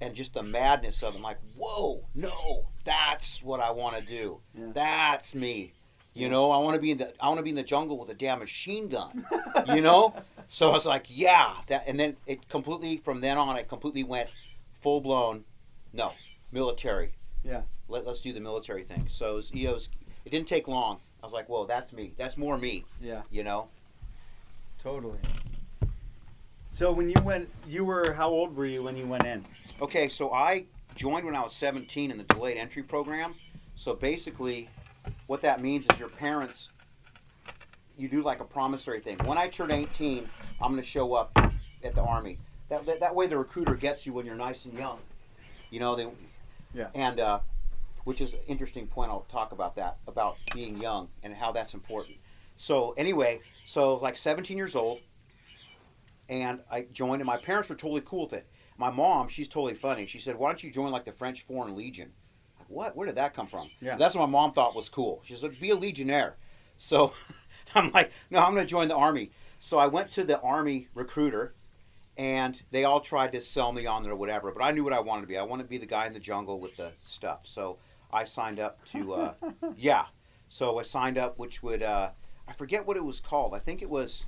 and 0.00 0.14
just 0.14 0.34
the 0.34 0.42
madness 0.42 1.02
of 1.02 1.14
it. 1.14 1.18
I'm 1.18 1.22
like, 1.22 1.38
whoa, 1.56 2.04
no, 2.14 2.66
that's 2.84 3.42
what 3.42 3.60
I 3.60 3.70
want 3.70 3.96
to 3.96 4.04
do. 4.06 4.40
Yeah. 4.54 4.66
That's 4.74 5.34
me. 5.34 5.72
You 6.14 6.28
know, 6.28 6.50
I 6.50 6.58
want 6.58 6.74
to 6.74 6.80
be 6.80 6.90
in 6.90 6.98
the 6.98 7.14
I 7.22 7.28
want 7.28 7.38
to 7.38 7.42
be 7.42 7.48
in 7.50 7.56
the 7.56 7.62
jungle 7.62 7.96
with 7.98 8.10
a 8.10 8.14
damn 8.14 8.40
machine 8.40 8.88
gun. 8.88 9.24
you 9.74 9.80
know, 9.80 10.14
so 10.48 10.68
I 10.68 10.72
was 10.74 10.84
like, 10.84 11.06
yeah, 11.08 11.54
that, 11.68 11.84
and 11.86 11.98
then 11.98 12.16
it 12.26 12.46
completely 12.50 12.98
from 12.98 13.22
then 13.22 13.38
on, 13.38 13.56
it 13.56 13.66
completely 13.68 14.04
went 14.04 14.28
full 14.82 15.00
blown, 15.00 15.44
no, 15.92 16.12
military. 16.50 17.12
Yeah. 17.44 17.62
Let, 17.88 18.06
let's 18.06 18.20
do 18.20 18.32
the 18.32 18.40
military 18.40 18.84
thing. 18.84 19.06
So 19.08 19.32
it, 19.32 19.36
was, 19.36 19.50
you 19.52 19.64
know, 19.64 19.70
it, 19.70 19.74
was- 19.74 19.88
it 20.24 20.30
didn't 20.30 20.48
take 20.48 20.68
long. 20.68 20.98
I 21.22 21.26
was 21.26 21.32
like, 21.32 21.48
whoa, 21.48 21.66
that's 21.66 21.92
me. 21.92 22.14
That's 22.16 22.36
more 22.36 22.56
me. 22.58 22.84
Yeah. 23.00 23.22
You 23.30 23.44
know. 23.44 23.68
Totally. 24.78 25.18
So 26.68 26.90
when 26.90 27.10
you 27.10 27.20
went, 27.22 27.48
you 27.68 27.84
were 27.84 28.12
how 28.12 28.28
old 28.28 28.56
were 28.56 28.66
you 28.66 28.82
when 28.82 28.96
you 28.96 29.06
went 29.06 29.24
in? 29.26 29.44
Okay, 29.80 30.08
so 30.08 30.32
I 30.32 30.64
joined 30.94 31.26
when 31.26 31.36
I 31.36 31.40
was 31.42 31.52
17 31.52 32.10
in 32.10 32.18
the 32.18 32.24
delayed 32.24 32.56
entry 32.56 32.82
program. 32.82 33.34
So 33.76 33.94
basically, 33.94 34.68
what 35.26 35.40
that 35.42 35.60
means 35.60 35.86
is 35.92 35.98
your 36.00 36.08
parents, 36.08 36.70
you 37.98 38.08
do 38.08 38.22
like 38.22 38.40
a 38.40 38.44
promissory 38.44 39.00
thing. 39.00 39.18
When 39.24 39.38
I 39.38 39.48
turn 39.48 39.70
18, 39.70 40.28
I'm 40.60 40.70
going 40.70 40.82
to 40.82 40.86
show 40.88 41.14
up 41.14 41.30
at 41.84 41.94
the 41.94 42.02
Army. 42.02 42.38
That, 42.68 42.86
that, 42.86 43.00
that 43.00 43.14
way, 43.14 43.26
the 43.26 43.36
recruiter 43.38 43.74
gets 43.74 44.06
you 44.06 44.12
when 44.12 44.24
you're 44.24 44.34
nice 44.34 44.64
and 44.64 44.74
young. 44.74 44.98
You 45.72 45.80
know, 45.80 45.96
they, 45.96 46.06
Yeah. 46.74 46.88
And, 46.94 47.18
uh, 47.18 47.40
which 48.04 48.20
is 48.20 48.34
an 48.34 48.40
interesting 48.46 48.86
point. 48.86 49.10
I'll 49.10 49.26
talk 49.30 49.52
about 49.52 49.76
that, 49.76 49.98
about 50.06 50.36
being 50.54 50.80
young 50.80 51.08
and 51.22 51.34
how 51.34 51.52
that's 51.52 51.72
important. 51.74 52.16
So, 52.56 52.92
anyway, 52.96 53.40
so 53.64 53.90
I 53.90 53.92
was 53.94 54.02
like 54.02 54.16
17 54.16 54.56
years 54.56 54.74
old, 54.74 55.00
and 56.28 56.60
I 56.70 56.82
joined, 56.92 57.20
and 57.20 57.26
my 57.26 57.36
parents 57.36 57.68
were 57.68 57.74
totally 57.74 58.02
cool 58.04 58.24
with 58.24 58.34
it. 58.34 58.46
My 58.76 58.90
mom, 58.90 59.28
she's 59.28 59.48
totally 59.48 59.74
funny. 59.74 60.06
She 60.06 60.18
said, 60.18 60.36
"Why 60.36 60.50
don't 60.50 60.62
you 60.62 60.70
join 60.70 60.90
like 60.90 61.04
the 61.04 61.12
French 61.12 61.42
Foreign 61.42 61.76
Legion?" 61.76 62.12
What? 62.68 62.96
Where 62.96 63.06
did 63.06 63.16
that 63.16 63.34
come 63.34 63.46
from? 63.46 63.68
Yeah. 63.80 63.96
That's 63.96 64.14
what 64.14 64.28
my 64.28 64.32
mom 64.32 64.52
thought 64.52 64.74
was 64.74 64.88
cool. 64.88 65.22
She 65.24 65.34
said, 65.34 65.58
"Be 65.60 65.70
a 65.70 65.76
legionnaire." 65.76 66.36
So 66.78 67.12
I'm 67.74 67.90
like, 67.92 68.12
"No, 68.30 68.38
I'm 68.38 68.54
going 68.54 68.66
to 68.66 68.70
join 68.70 68.88
the 68.88 68.96
army." 68.96 69.30
So 69.58 69.78
I 69.78 69.86
went 69.86 70.10
to 70.12 70.24
the 70.24 70.40
army 70.40 70.88
recruiter, 70.94 71.54
and 72.16 72.60
they 72.70 72.84
all 72.84 73.00
tried 73.00 73.32
to 73.32 73.40
sell 73.40 73.72
me 73.72 73.86
on 73.86 74.02
there 74.02 74.12
or 74.12 74.16
whatever. 74.16 74.52
But 74.52 74.62
I 74.62 74.70
knew 74.70 74.84
what 74.84 74.92
I 74.92 75.00
wanted 75.00 75.22
to 75.22 75.26
be. 75.26 75.38
I 75.38 75.42
wanted 75.42 75.64
to 75.64 75.68
be 75.68 75.78
the 75.78 75.86
guy 75.86 76.06
in 76.06 76.12
the 76.12 76.20
jungle 76.20 76.60
with 76.60 76.76
the 76.76 76.92
stuff. 77.04 77.40
So 77.44 77.78
I 78.12 78.24
signed 78.24 78.60
up 78.60 78.84
to, 78.86 79.14
uh, 79.14 79.34
yeah. 79.76 80.06
So 80.48 80.78
I 80.78 80.82
signed 80.82 81.16
up, 81.16 81.38
which 81.38 81.62
would 81.62 81.82
uh, 81.82 82.10
I 82.46 82.52
forget 82.52 82.86
what 82.86 82.96
it 82.96 83.04
was 83.04 83.20
called. 83.20 83.54
I 83.54 83.58
think 83.58 83.80
it 83.80 83.88
was 83.88 84.26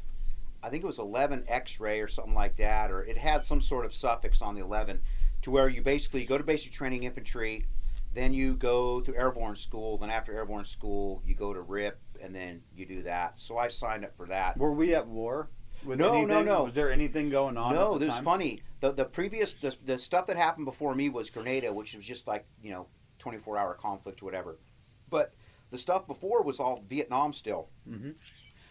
I 0.65 0.71
think 0.71 0.83
it 0.83 0.87
was 0.87 0.99
11 0.99 1.45
X-ray 1.47 2.01
or 2.01 2.09
something 2.09 2.33
like 2.33 2.57
that, 2.57 2.91
or 2.91 3.05
it 3.05 3.19
had 3.19 3.45
some 3.45 3.61
sort 3.61 3.85
of 3.85 3.95
suffix 3.95 4.41
on 4.41 4.55
the 4.55 4.63
11, 4.63 4.99
to 5.43 5.51
where 5.51 5.69
you 5.69 5.83
basically 5.83 6.25
go 6.25 6.39
to 6.39 6.45
basic 6.45 6.73
training 6.73 7.03
infantry, 7.03 7.67
then 8.15 8.33
you 8.33 8.55
go 8.55 9.03
to 9.03 9.15
airborne 9.15 9.57
school, 9.57 9.99
then 9.99 10.09
after 10.09 10.33
airborne 10.33 10.65
school 10.65 11.23
you 11.27 11.35
go 11.35 11.53
to 11.53 11.61
RIP, 11.61 11.99
and 12.23 12.35
then 12.35 12.63
you 12.75 12.87
do 12.87 13.03
that. 13.03 13.39
So 13.39 13.59
I 13.59 13.69
signed 13.69 14.07
up 14.07 14.17
for 14.17 14.27
that. 14.29 14.57
Were 14.57 14.73
we 14.73 14.95
at 14.95 15.07
war? 15.07 15.51
With 15.85 15.99
No, 15.99 16.13
no, 16.13 16.19
anything? 16.19 16.47
no. 16.47 16.65
Was 16.65 16.75
there 16.75 16.91
anything 16.91 17.29
going 17.31 17.57
on? 17.57 17.75
No, 17.75 17.95
at 17.95 18.01
the 18.01 18.07
this 18.07 18.09
is 18.11 18.15
time? 18.17 18.25
funny. 18.25 18.63
The 18.81 18.93
the 18.93 19.05
previous 19.05 19.53
the, 19.55 19.75
the 19.85 19.99
stuff 19.99 20.27
that 20.27 20.37
happened 20.37 20.65
before 20.67 20.95
me 20.95 21.09
was 21.09 21.31
Grenada, 21.31 21.73
which 21.73 21.95
was 21.95 22.05
just 22.05 22.27
like 22.27 22.47
you 22.63 22.71
know 22.73 22.87
24 23.19 23.59
hour 23.59 23.75
conflict 23.75 24.23
or 24.23 24.27
whatever. 24.27 24.59
But 25.11 25.33
the 25.71 25.79
stuff 25.79 26.07
before 26.07 26.43
was 26.43 26.61
all 26.61 26.83
Vietnam 26.89 27.33
still. 27.33 27.69
Mhm. 27.89 28.15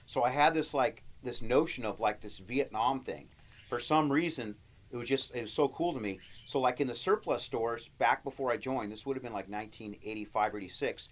So 0.06 0.24
I 0.24 0.30
had 0.30 0.54
this 0.54 0.74
like 0.74 1.04
this 1.22 1.42
notion 1.42 1.86
of 1.86 2.00
like 2.00 2.22
this 2.22 2.38
Vietnam 2.40 3.02
thing. 3.02 3.30
For 3.70 3.80
some 3.80 4.12
reason, 4.12 4.56
it 4.92 4.98
was 4.98 5.08
just 5.08 5.36
it 5.36 5.42
was 5.42 5.54
so 5.54 5.68
cool 5.70 5.94
to 5.94 6.00
me. 6.00 6.20
So 6.46 6.60
like 6.60 6.80
in 6.82 6.88
the 6.88 6.96
surplus 6.96 7.44
stores 7.44 7.90
back 7.98 8.24
before 8.24 8.52
I 8.52 8.58
joined, 8.58 8.92
this 8.92 9.06
would 9.06 9.16
have 9.16 9.24
been 9.24 9.34
like 9.34 9.50
1985 9.50 10.54
or 10.54 10.58
86. 10.58 11.10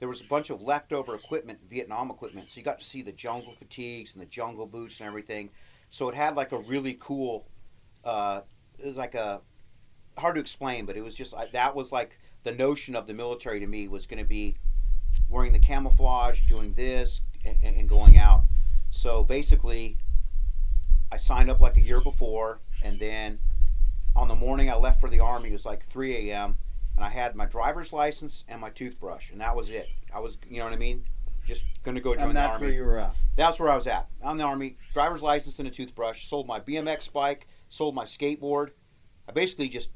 There 0.00 0.08
was 0.08 0.22
a 0.22 0.24
bunch 0.24 0.50
of 0.50 0.62
leftover 0.62 1.14
equipment, 1.14 1.58
Vietnam 1.68 2.10
equipment. 2.10 2.50
So 2.50 2.58
you 2.58 2.64
got 2.64 2.78
to 2.78 2.84
see 2.84 3.02
the 3.02 3.12
jungle 3.12 3.54
fatigues 3.54 4.14
and 4.14 4.22
the 4.22 4.26
jungle 4.26 4.66
boots 4.66 4.98
and 4.98 5.06
everything. 5.06 5.50
So 5.90 6.08
it 6.08 6.14
had 6.14 6.34
like 6.34 6.52
a 6.52 6.58
really 6.58 6.96
cool. 6.98 7.46
Uh, 8.02 8.40
it 8.78 8.86
was 8.86 8.96
like 8.96 9.14
a 9.14 9.42
hard 10.16 10.36
to 10.36 10.40
explain, 10.40 10.86
but 10.86 10.96
it 10.96 11.02
was 11.02 11.14
just 11.14 11.34
that 11.52 11.76
was 11.76 11.92
like 11.92 12.18
the 12.44 12.52
notion 12.52 12.96
of 12.96 13.06
the 13.06 13.12
military 13.12 13.60
to 13.60 13.66
me 13.66 13.88
was 13.88 14.06
going 14.06 14.22
to 14.22 14.28
be 14.28 14.56
wearing 15.28 15.52
the 15.52 15.58
camouflage, 15.58 16.40
doing 16.46 16.72
this, 16.74 17.20
and, 17.44 17.56
and 17.62 17.88
going 17.88 18.16
out. 18.16 18.44
So 18.90 19.22
basically, 19.22 19.98
I 21.12 21.18
signed 21.18 21.50
up 21.50 21.60
like 21.60 21.76
a 21.76 21.80
year 21.80 22.00
before, 22.00 22.60
and 22.82 22.98
then 22.98 23.38
on 24.16 24.28
the 24.28 24.34
morning 24.34 24.70
I 24.70 24.76
left 24.76 25.00
for 25.00 25.10
the 25.10 25.20
army, 25.20 25.50
it 25.50 25.52
was 25.52 25.66
like 25.66 25.84
3 25.84 26.30
a.m. 26.30 26.56
and 27.00 27.06
I 27.06 27.08
had 27.08 27.34
my 27.34 27.46
driver's 27.46 27.94
license 27.94 28.44
and 28.46 28.60
my 28.60 28.68
toothbrush, 28.68 29.30
and 29.30 29.40
that 29.40 29.56
was 29.56 29.70
it. 29.70 29.88
I 30.14 30.18
was, 30.18 30.36
you 30.46 30.58
know 30.58 30.64
what 30.64 30.74
I 30.74 30.76
mean, 30.76 31.06
just 31.46 31.64
gonna 31.82 31.98
go 31.98 32.12
join 32.12 32.24
and 32.24 32.30
the 32.32 32.34
that's 32.34 32.52
army. 32.56 32.66
where 32.66 32.74
you 32.74 32.84
were 32.84 32.98
at. 32.98 33.14
That's 33.36 33.58
where 33.58 33.70
I 33.70 33.74
was 33.74 33.86
at. 33.86 34.06
I'm 34.22 34.32
in 34.32 34.36
the 34.36 34.44
army, 34.44 34.76
driver's 34.92 35.22
license 35.22 35.58
and 35.58 35.66
a 35.66 35.70
toothbrush. 35.70 36.26
Sold 36.26 36.46
my 36.46 36.60
BMX 36.60 37.10
bike, 37.10 37.46
sold 37.70 37.94
my 37.94 38.04
skateboard. 38.04 38.72
I 39.26 39.32
basically 39.32 39.70
just 39.70 39.88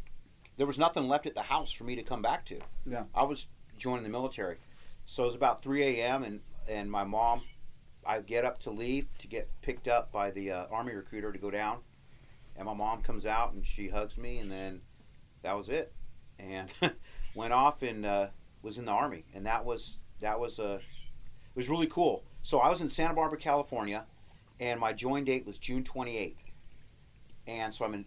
there 0.56 0.66
was 0.66 0.78
nothing 0.78 1.06
left 1.06 1.26
at 1.26 1.34
the 1.34 1.42
house 1.42 1.70
for 1.70 1.84
me 1.84 1.94
to 1.94 2.02
come 2.02 2.22
back 2.22 2.46
to. 2.46 2.58
Yeah. 2.86 3.02
I 3.14 3.24
was 3.24 3.48
joining 3.76 4.04
the 4.04 4.08
military, 4.08 4.56
so 5.04 5.24
it 5.24 5.26
was 5.26 5.34
about 5.34 5.62
3 5.62 5.82
a.m. 5.82 6.24
and 6.24 6.40
and 6.70 6.90
my 6.90 7.04
mom, 7.04 7.42
I 8.06 8.20
get 8.20 8.46
up 8.46 8.60
to 8.60 8.70
leave 8.70 9.08
to 9.18 9.26
get 9.26 9.50
picked 9.60 9.88
up 9.88 10.10
by 10.10 10.30
the 10.30 10.52
uh, 10.52 10.66
army 10.70 10.94
recruiter 10.94 11.32
to 11.32 11.38
go 11.38 11.50
down, 11.50 11.80
and 12.56 12.64
my 12.64 12.72
mom 12.72 13.02
comes 13.02 13.26
out 13.26 13.52
and 13.52 13.66
she 13.66 13.90
hugs 13.90 14.16
me, 14.16 14.38
and 14.38 14.50
then 14.50 14.80
that 15.42 15.54
was 15.54 15.68
it, 15.68 15.92
and 16.38 16.70
went 17.34 17.52
off 17.52 17.82
and 17.82 18.04
uh, 18.04 18.28
was 18.62 18.78
in 18.78 18.84
the 18.84 18.92
army, 18.92 19.24
and 19.34 19.46
that 19.46 19.64
was 19.64 19.98
that 20.20 20.38
was 20.38 20.58
a 20.58 20.74
it 20.74 21.56
was 21.56 21.68
really 21.68 21.86
cool. 21.86 22.24
So 22.42 22.58
I 22.58 22.68
was 22.68 22.80
in 22.80 22.90
Santa 22.90 23.14
Barbara, 23.14 23.38
California, 23.38 24.06
and 24.60 24.78
my 24.78 24.92
join 24.92 25.24
date 25.24 25.46
was 25.46 25.58
June 25.58 25.82
28th. 25.82 26.44
And 27.46 27.72
so 27.72 27.84
I'm 27.84 27.94
in 27.94 28.04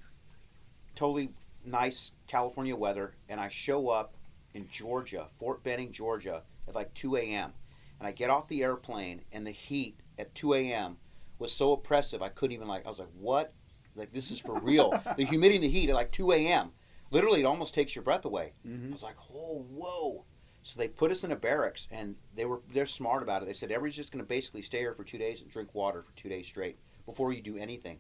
totally 0.95 1.29
nice 1.63 2.11
California 2.27 2.75
weather, 2.75 3.15
and 3.29 3.39
I 3.39 3.49
show 3.49 3.89
up 3.89 4.15
in 4.53 4.67
Georgia, 4.69 5.27
Fort 5.39 5.63
Benning, 5.63 5.91
Georgia, 5.91 6.43
at 6.67 6.75
like 6.75 6.93
2 6.93 7.17
a.m. 7.17 7.53
And 7.99 8.07
I 8.07 8.11
get 8.11 8.29
off 8.29 8.47
the 8.47 8.63
airplane, 8.63 9.21
and 9.31 9.45
the 9.45 9.51
heat 9.51 9.99
at 10.17 10.33
2 10.35 10.53
a.m. 10.55 10.97
was 11.39 11.51
so 11.51 11.73
oppressive, 11.73 12.21
I 12.21 12.29
couldn't 12.29 12.55
even 12.55 12.67
like. 12.67 12.85
I 12.85 12.89
was 12.89 12.99
like, 12.99 13.09
"What? 13.19 13.53
Like 13.95 14.11
this 14.13 14.31
is 14.31 14.39
for 14.39 14.59
real?" 14.59 15.01
the 15.17 15.25
humidity 15.25 15.55
and 15.55 15.63
the 15.63 15.69
heat 15.69 15.89
at 15.89 15.95
like 15.95 16.11
2 16.11 16.31
a.m. 16.33 16.71
Literally, 17.11 17.41
it 17.41 17.45
almost 17.45 17.73
takes 17.73 17.95
your 17.95 18.03
breath 18.03 18.25
away. 18.25 18.53
I 18.65 18.67
Mm-hmm. 18.67 18.91
was 18.91 19.03
like, 19.03 19.15
"Oh, 19.33 19.65
whoa!" 19.69 20.25
So 20.63 20.77
they 20.79 20.87
put 20.89 21.11
us 21.11 21.23
in 21.23 21.31
a 21.31 21.35
barracks, 21.35 21.87
and 21.91 22.15
they 22.35 22.45
were 22.45 22.61
they're 22.67 22.85
smart 22.85 23.23
about 23.23 23.41
it. 23.41 23.45
They 23.45 23.53
said 23.53 23.71
everybody's 23.71 23.95
just 23.95 24.11
going 24.11 24.23
to 24.23 24.27
basically 24.27 24.61
stay 24.61 24.79
here 24.79 24.93
for 24.93 25.03
two 25.03 25.17
days 25.17 25.41
and 25.41 25.49
drink 25.49 25.73
water 25.73 26.01
for 26.01 26.11
two 26.15 26.27
days 26.29 26.45
straight 26.47 26.77
before 27.05 27.31
you 27.31 27.41
do 27.41 27.57
anything 27.57 27.99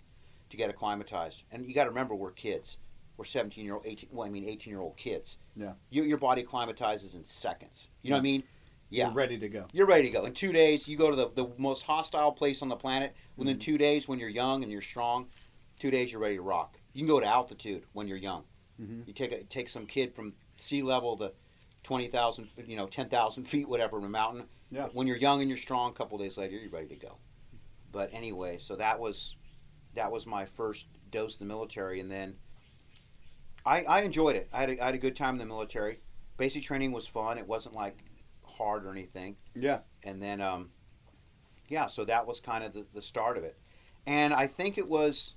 to 0.49 0.57
get 0.57 0.69
acclimatized. 0.69 1.43
And 1.51 1.65
you 1.65 1.73
got 1.73 1.85
to 1.85 1.89
remember, 1.89 2.15
we're 2.15 2.31
kids. 2.31 2.77
We're 3.17 3.25
17 3.25 3.63
year 3.65 3.75
old, 3.75 3.85
18. 3.85 4.09
Well, 4.11 4.27
I 4.27 4.29
mean, 4.29 4.45
18 4.45 4.69
year 4.71 4.81
old 4.81 4.95
kids. 4.97 5.37
Yeah. 5.55 5.73
You, 5.89 6.03
your 6.03 6.17
body 6.19 6.41
acclimatizes 6.43 7.15
in 7.15 7.25
seconds. 7.25 7.89
You 8.03 8.11
know 8.11 8.17
what 8.17 8.19
I 8.19 8.23
mean? 8.23 8.43
Yeah. 8.89 9.05
You're 9.07 9.15
ready 9.15 9.37
to 9.39 9.49
go. 9.49 9.65
You're 9.73 9.87
ready 9.87 10.03
to 10.03 10.13
go. 10.13 10.25
In 10.25 10.33
two 10.33 10.51
days, 10.51 10.87
you 10.87 10.97
go 10.97 11.09
to 11.09 11.15
the, 11.15 11.29
the 11.33 11.47
most 11.57 11.83
hostile 11.83 12.31
place 12.31 12.61
on 12.61 12.69
the 12.69 12.75
planet. 12.75 13.15
Within 13.35 13.57
Mhm. 13.57 13.61
two 13.61 13.77
days, 13.77 14.07
when 14.07 14.19
you're 14.19 14.29
young 14.29 14.61
and 14.63 14.71
you're 14.71 14.81
strong, 14.81 15.27
two 15.79 15.89
days 15.89 16.11
you're 16.11 16.21
ready 16.21 16.35
to 16.35 16.41
rock. 16.41 16.79
You 16.93 17.01
can 17.01 17.07
go 17.07 17.19
to 17.19 17.25
altitude 17.25 17.85
when 17.93 18.07
you're 18.07 18.17
young. 18.17 18.43
Mm-hmm. 18.81 19.01
You 19.07 19.13
take 19.13 19.31
a, 19.31 19.43
take 19.43 19.69
some 19.69 19.85
kid 19.85 20.15
from 20.15 20.33
sea 20.57 20.81
level 20.83 21.17
to 21.17 21.31
twenty 21.83 22.07
thousand, 22.07 22.47
you 22.65 22.77
know, 22.77 22.87
ten 22.87 23.09
thousand 23.09 23.45
feet, 23.45 23.67
whatever, 23.67 23.97
in 23.99 24.05
a 24.05 24.09
mountain. 24.09 24.45
Yeah. 24.71 24.87
When 24.93 25.07
you're 25.07 25.17
young 25.17 25.41
and 25.41 25.49
you're 25.49 25.57
strong, 25.57 25.91
a 25.91 25.93
couple 25.93 26.17
days 26.17 26.37
later, 26.37 26.55
you're 26.57 26.69
ready 26.69 26.87
to 26.87 26.95
go. 26.95 27.17
But 27.91 28.09
anyway, 28.13 28.57
so 28.59 28.75
that 28.75 28.99
was 28.99 29.35
that 29.95 30.11
was 30.11 30.25
my 30.27 30.45
first 30.45 30.87
dose 31.09 31.33
of 31.33 31.39
the 31.39 31.45
military, 31.45 31.99
and 31.99 32.11
then 32.11 32.35
I, 33.65 33.83
I 33.83 34.01
enjoyed 34.01 34.35
it. 34.35 34.49
I 34.53 34.59
had, 34.61 34.69
a, 34.69 34.81
I 34.81 34.85
had 34.87 34.95
a 34.95 34.99
good 34.99 35.15
time 35.15 35.35
in 35.35 35.39
the 35.39 35.45
military. 35.45 35.99
Basic 36.37 36.63
training 36.63 36.91
was 36.91 37.07
fun. 37.07 37.37
It 37.37 37.47
wasn't 37.47 37.75
like 37.75 37.97
hard 38.43 38.85
or 38.85 38.91
anything 38.91 39.35
Yeah. 39.53 39.79
and 40.03 40.19
then 40.21 40.41
um, 40.41 40.71
yeah 41.67 41.85
so 41.85 42.03
that 42.05 42.25
was 42.25 42.39
kind 42.39 42.63
of 42.63 42.73
the, 42.73 42.87
the 42.91 43.03
start 43.03 43.37
of 43.37 43.43
it 43.43 43.55
and 44.07 44.33
i 44.33 44.47
think 44.47 44.79
it 44.79 44.87
was 44.87 45.35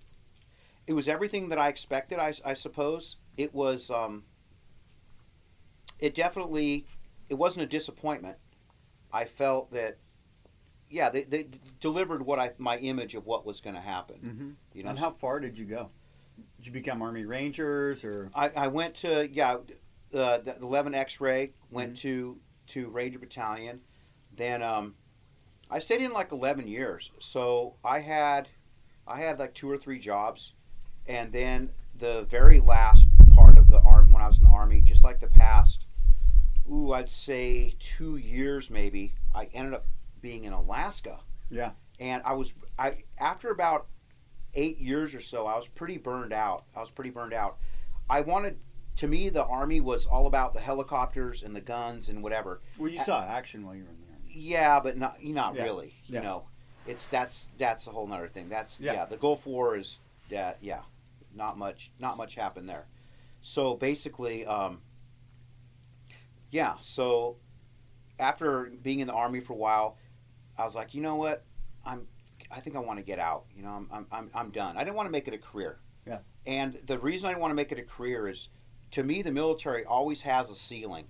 it 0.86 0.94
was 0.94 1.06
everything 1.06 1.50
that 1.50 1.58
i 1.58 1.68
expected 1.68 2.18
i, 2.18 2.32
I 2.46 2.54
suppose 2.54 3.16
it 3.42 3.54
was 3.54 3.90
um, 3.90 4.24
it 5.98 6.14
definitely 6.14 6.86
it 7.28 7.34
wasn't 7.34 7.62
a 7.62 7.66
disappointment 7.66 8.36
i 9.12 9.24
felt 9.24 9.70
that 9.72 9.98
yeah 10.88 11.08
they, 11.10 11.24
they 11.24 11.46
delivered 11.80 12.24
what 12.24 12.38
i 12.38 12.50
my 12.58 12.76
image 12.78 13.14
of 13.14 13.26
what 13.26 13.44
was 13.46 13.60
going 13.60 13.74
to 13.76 13.80
happen 13.82 14.16
Mm-hmm. 14.24 14.50
you 14.74 14.82
know 14.84 14.90
And 14.90 14.98
how 14.98 15.10
far 15.10 15.40
did 15.40 15.56
you 15.58 15.64
go? 15.64 15.90
Did 16.56 16.66
you 16.66 16.72
become 16.72 17.02
Army 17.02 17.24
Rangers 17.26 18.02
or? 18.04 18.30
I, 18.34 18.48
I 18.56 18.66
went 18.68 18.94
to 18.96 19.28
yeah 19.30 19.56
uh, 20.14 20.38
the 20.38 20.56
11 20.60 20.94
X-ray 20.94 21.52
went 21.70 21.96
to 21.98 22.38
to 22.68 22.88
Ranger 22.88 23.18
Battalion, 23.18 23.80
then 24.36 24.62
um, 24.62 24.94
I 25.70 25.80
stayed 25.80 26.00
in 26.00 26.12
like 26.12 26.30
11 26.32 26.66
years. 26.68 27.10
So 27.18 27.74
I 27.84 28.00
had 28.00 28.48
I 29.06 29.18
had 29.20 29.38
like 29.38 29.54
two 29.54 29.70
or 29.70 29.76
three 29.76 29.98
jobs, 29.98 30.54
and 31.06 31.32
then 31.32 31.70
the 31.98 32.22
very 32.28 32.58
last 32.60 33.06
part 33.34 33.58
of 33.58 33.68
the 33.68 33.80
army 33.80 34.09
when 34.20 34.24
I 34.26 34.28
was 34.28 34.36
in 34.36 34.44
the 34.44 34.50
army, 34.50 34.82
just 34.82 35.02
like 35.02 35.18
the 35.18 35.28
past, 35.28 35.86
ooh 36.70 36.92
I'd 36.92 37.08
say 37.08 37.74
two 37.78 38.16
years 38.18 38.68
maybe. 38.70 39.14
I 39.34 39.48
ended 39.54 39.72
up 39.72 39.86
being 40.20 40.44
in 40.44 40.52
Alaska, 40.52 41.20
Yeah. 41.48 41.70
and 41.98 42.22
I 42.26 42.34
was 42.34 42.52
I 42.78 43.04
after 43.18 43.50
about 43.50 43.86
eight 44.54 44.78
years 44.78 45.14
or 45.14 45.20
so, 45.22 45.46
I 45.46 45.56
was 45.56 45.66
pretty 45.68 45.96
burned 45.96 46.34
out. 46.34 46.64
I 46.76 46.80
was 46.80 46.90
pretty 46.90 47.08
burned 47.10 47.32
out. 47.32 47.56
I 48.10 48.20
wanted 48.20 48.58
to 48.96 49.06
me 49.08 49.30
the 49.30 49.44
army 49.46 49.80
was 49.80 50.04
all 50.04 50.26
about 50.26 50.52
the 50.52 50.60
helicopters 50.60 51.42
and 51.42 51.56
the 51.56 51.60
guns 51.62 52.10
and 52.10 52.22
whatever. 52.22 52.60
Well, 52.76 52.90
you 52.90 52.98
saw 52.98 53.24
action 53.24 53.64
while 53.64 53.74
you 53.74 53.84
were 53.84 53.88
in 53.90 53.96
the 54.00 54.12
Army. 54.12 54.24
Yeah, 54.34 54.80
but 54.80 54.98
not 54.98 55.24
not 55.24 55.54
Yeah. 55.54 55.62
really. 55.62 55.94
You 56.04 56.16
Yeah. 56.16 56.20
know, 56.20 56.46
it's 56.86 57.06
that's 57.06 57.48
that's 57.56 57.86
a 57.86 57.90
whole 57.90 58.06
nother 58.06 58.28
thing. 58.28 58.50
That's 58.50 58.78
Yeah. 58.80 58.92
yeah. 58.92 59.04
the 59.06 59.16
Gulf 59.16 59.46
War 59.46 59.78
is 59.78 59.98
yeah 60.28 60.54
yeah, 60.60 60.82
not 61.34 61.56
much 61.56 61.90
not 61.98 62.18
much 62.18 62.34
happened 62.34 62.68
there. 62.68 62.86
So 63.42 63.74
basically, 63.74 64.46
um, 64.46 64.80
yeah. 66.50 66.74
So 66.80 67.36
after 68.18 68.72
being 68.82 69.00
in 69.00 69.06
the 69.06 69.14
army 69.14 69.40
for 69.40 69.54
a 69.54 69.56
while, 69.56 69.96
I 70.58 70.64
was 70.64 70.74
like, 70.74 70.94
you 70.94 71.00
know 71.00 71.16
what, 71.16 71.44
I'm 71.84 72.06
I 72.50 72.60
think 72.60 72.76
I 72.76 72.80
want 72.80 72.98
to 72.98 73.04
get 73.04 73.18
out. 73.18 73.44
You 73.54 73.62
know, 73.62 73.70
I'm 73.70 73.88
I'm 73.90 74.06
I'm, 74.10 74.30
I'm 74.34 74.50
done. 74.50 74.76
I 74.76 74.84
didn't 74.84 74.96
want 74.96 75.06
to 75.06 75.12
make 75.12 75.28
it 75.28 75.34
a 75.34 75.38
career. 75.38 75.78
Yeah. 76.06 76.18
And 76.46 76.74
the 76.86 76.98
reason 76.98 77.26
I 77.26 77.30
didn't 77.30 77.42
want 77.42 77.50
to 77.52 77.56
make 77.56 77.72
it 77.72 77.78
a 77.78 77.82
career 77.82 78.28
is, 78.28 78.48
to 78.92 79.02
me, 79.02 79.22
the 79.22 79.30
military 79.30 79.84
always 79.84 80.20
has 80.22 80.50
a 80.50 80.54
ceiling. 80.54 81.06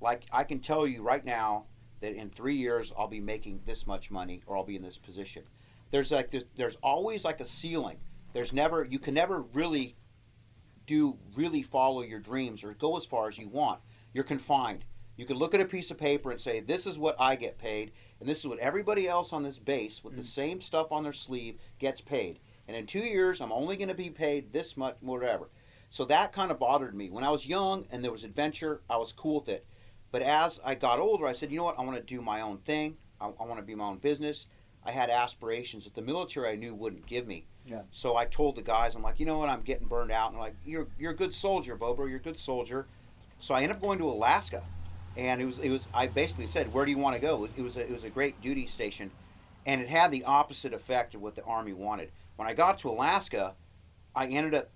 Like 0.00 0.24
I 0.32 0.44
can 0.44 0.60
tell 0.60 0.86
you 0.86 1.02
right 1.02 1.24
now 1.24 1.66
that 2.00 2.14
in 2.14 2.30
three 2.30 2.54
years 2.54 2.92
I'll 2.96 3.08
be 3.08 3.20
making 3.20 3.60
this 3.66 3.86
much 3.86 4.10
money 4.10 4.42
or 4.46 4.56
I'll 4.56 4.64
be 4.64 4.76
in 4.76 4.82
this 4.82 4.98
position. 4.98 5.42
There's 5.90 6.10
like 6.10 6.30
there's, 6.30 6.44
there's 6.56 6.76
always 6.82 7.24
like 7.24 7.40
a 7.40 7.46
ceiling. 7.46 7.98
There's 8.32 8.52
never 8.52 8.84
you 8.84 8.98
can 8.98 9.14
never 9.14 9.42
really 9.52 9.96
do 10.88 11.16
really 11.36 11.62
follow 11.62 12.02
your 12.02 12.18
dreams 12.18 12.64
or 12.64 12.74
go 12.74 12.96
as 12.96 13.04
far 13.04 13.28
as 13.28 13.38
you 13.38 13.48
want. 13.48 13.80
You're 14.12 14.24
confined. 14.24 14.84
You 15.16 15.26
can 15.26 15.36
look 15.36 15.54
at 15.54 15.60
a 15.60 15.64
piece 15.64 15.90
of 15.90 15.98
paper 15.98 16.30
and 16.30 16.40
say, 16.40 16.60
"This 16.60 16.86
is 16.86 16.98
what 16.98 17.20
I 17.20 17.36
get 17.36 17.58
paid, 17.58 17.92
and 18.18 18.28
this 18.28 18.38
is 18.38 18.46
what 18.46 18.58
everybody 18.58 19.06
else 19.06 19.32
on 19.32 19.42
this 19.42 19.58
base 19.58 20.02
with 20.02 20.16
the 20.16 20.22
mm. 20.22 20.26
same 20.26 20.60
stuff 20.60 20.90
on 20.90 21.02
their 21.04 21.12
sleeve 21.12 21.58
gets 21.78 22.00
paid." 22.00 22.40
And 22.66 22.76
in 22.76 22.86
two 22.86 23.00
years, 23.00 23.40
I'm 23.40 23.52
only 23.52 23.76
going 23.76 23.88
to 23.88 23.94
be 23.94 24.10
paid 24.10 24.52
this 24.52 24.76
much, 24.76 24.96
whatever. 25.00 25.50
So 25.90 26.04
that 26.04 26.32
kind 26.32 26.50
of 26.50 26.58
bothered 26.58 26.94
me. 26.94 27.10
When 27.10 27.24
I 27.24 27.30
was 27.30 27.46
young 27.46 27.86
and 27.90 28.04
there 28.04 28.12
was 28.12 28.24
adventure, 28.24 28.82
I 28.90 28.96
was 28.96 29.12
cool 29.12 29.40
with 29.40 29.48
it. 29.48 29.66
But 30.10 30.22
as 30.22 30.60
I 30.64 30.74
got 30.74 30.98
older, 30.98 31.26
I 31.26 31.32
said, 31.32 31.50
you 31.50 31.58
know 31.58 31.64
what? 31.64 31.78
I 31.78 31.82
want 31.82 31.96
to 31.96 32.02
do 32.02 32.20
my 32.20 32.40
own 32.40 32.58
thing. 32.58 32.96
I, 33.20 33.26
I 33.26 33.44
want 33.44 33.58
to 33.58 33.66
be 33.66 33.74
my 33.74 33.86
own 33.86 33.98
business. 33.98 34.46
I 34.84 34.92
had 34.92 35.10
aspirations 35.10 35.84
that 35.84 35.94
the 35.94 36.02
military 36.02 36.50
I 36.50 36.54
knew 36.54 36.74
wouldn't 36.74 37.06
give 37.06 37.26
me. 37.26 37.46
Yeah. 37.66 37.82
So 37.90 38.16
I 38.16 38.24
told 38.24 38.56
the 38.56 38.62
guys, 38.62 38.94
I'm 38.94 39.02
like, 39.02 39.20
you 39.20 39.26
know 39.26 39.38
what? 39.38 39.48
I'm 39.48 39.60
getting 39.60 39.88
burned 39.88 40.10
out. 40.10 40.28
And 40.28 40.36
they're 40.36 40.42
like, 40.42 40.56
you're 40.64 40.86
you're 40.98 41.12
a 41.12 41.16
good 41.16 41.34
soldier, 41.34 41.76
Bobo. 41.76 42.06
You're 42.06 42.18
a 42.18 42.22
good 42.22 42.38
soldier. 42.38 42.86
So 43.40 43.54
I 43.54 43.62
ended 43.62 43.76
up 43.76 43.82
going 43.82 43.98
to 43.98 44.08
Alaska, 44.08 44.64
and 45.16 45.40
it 45.40 45.44
was 45.44 45.58
it 45.58 45.70
was 45.70 45.86
I 45.92 46.06
basically 46.06 46.46
said, 46.46 46.72
where 46.72 46.84
do 46.84 46.90
you 46.90 46.98
want 46.98 47.14
to 47.16 47.20
go? 47.20 47.44
It 47.56 47.62
was 47.62 47.76
a, 47.76 47.80
it 47.80 47.90
was 47.90 48.04
a 48.04 48.10
great 48.10 48.40
duty 48.40 48.66
station, 48.66 49.10
and 49.66 49.80
it 49.80 49.88
had 49.88 50.10
the 50.10 50.24
opposite 50.24 50.72
effect 50.72 51.14
of 51.14 51.20
what 51.20 51.34
the 51.34 51.44
army 51.44 51.72
wanted. 51.72 52.10
When 52.36 52.48
I 52.48 52.54
got 52.54 52.78
to 52.80 52.88
Alaska, 52.88 53.54
I 54.14 54.26
ended 54.26 54.54
up 54.54 54.70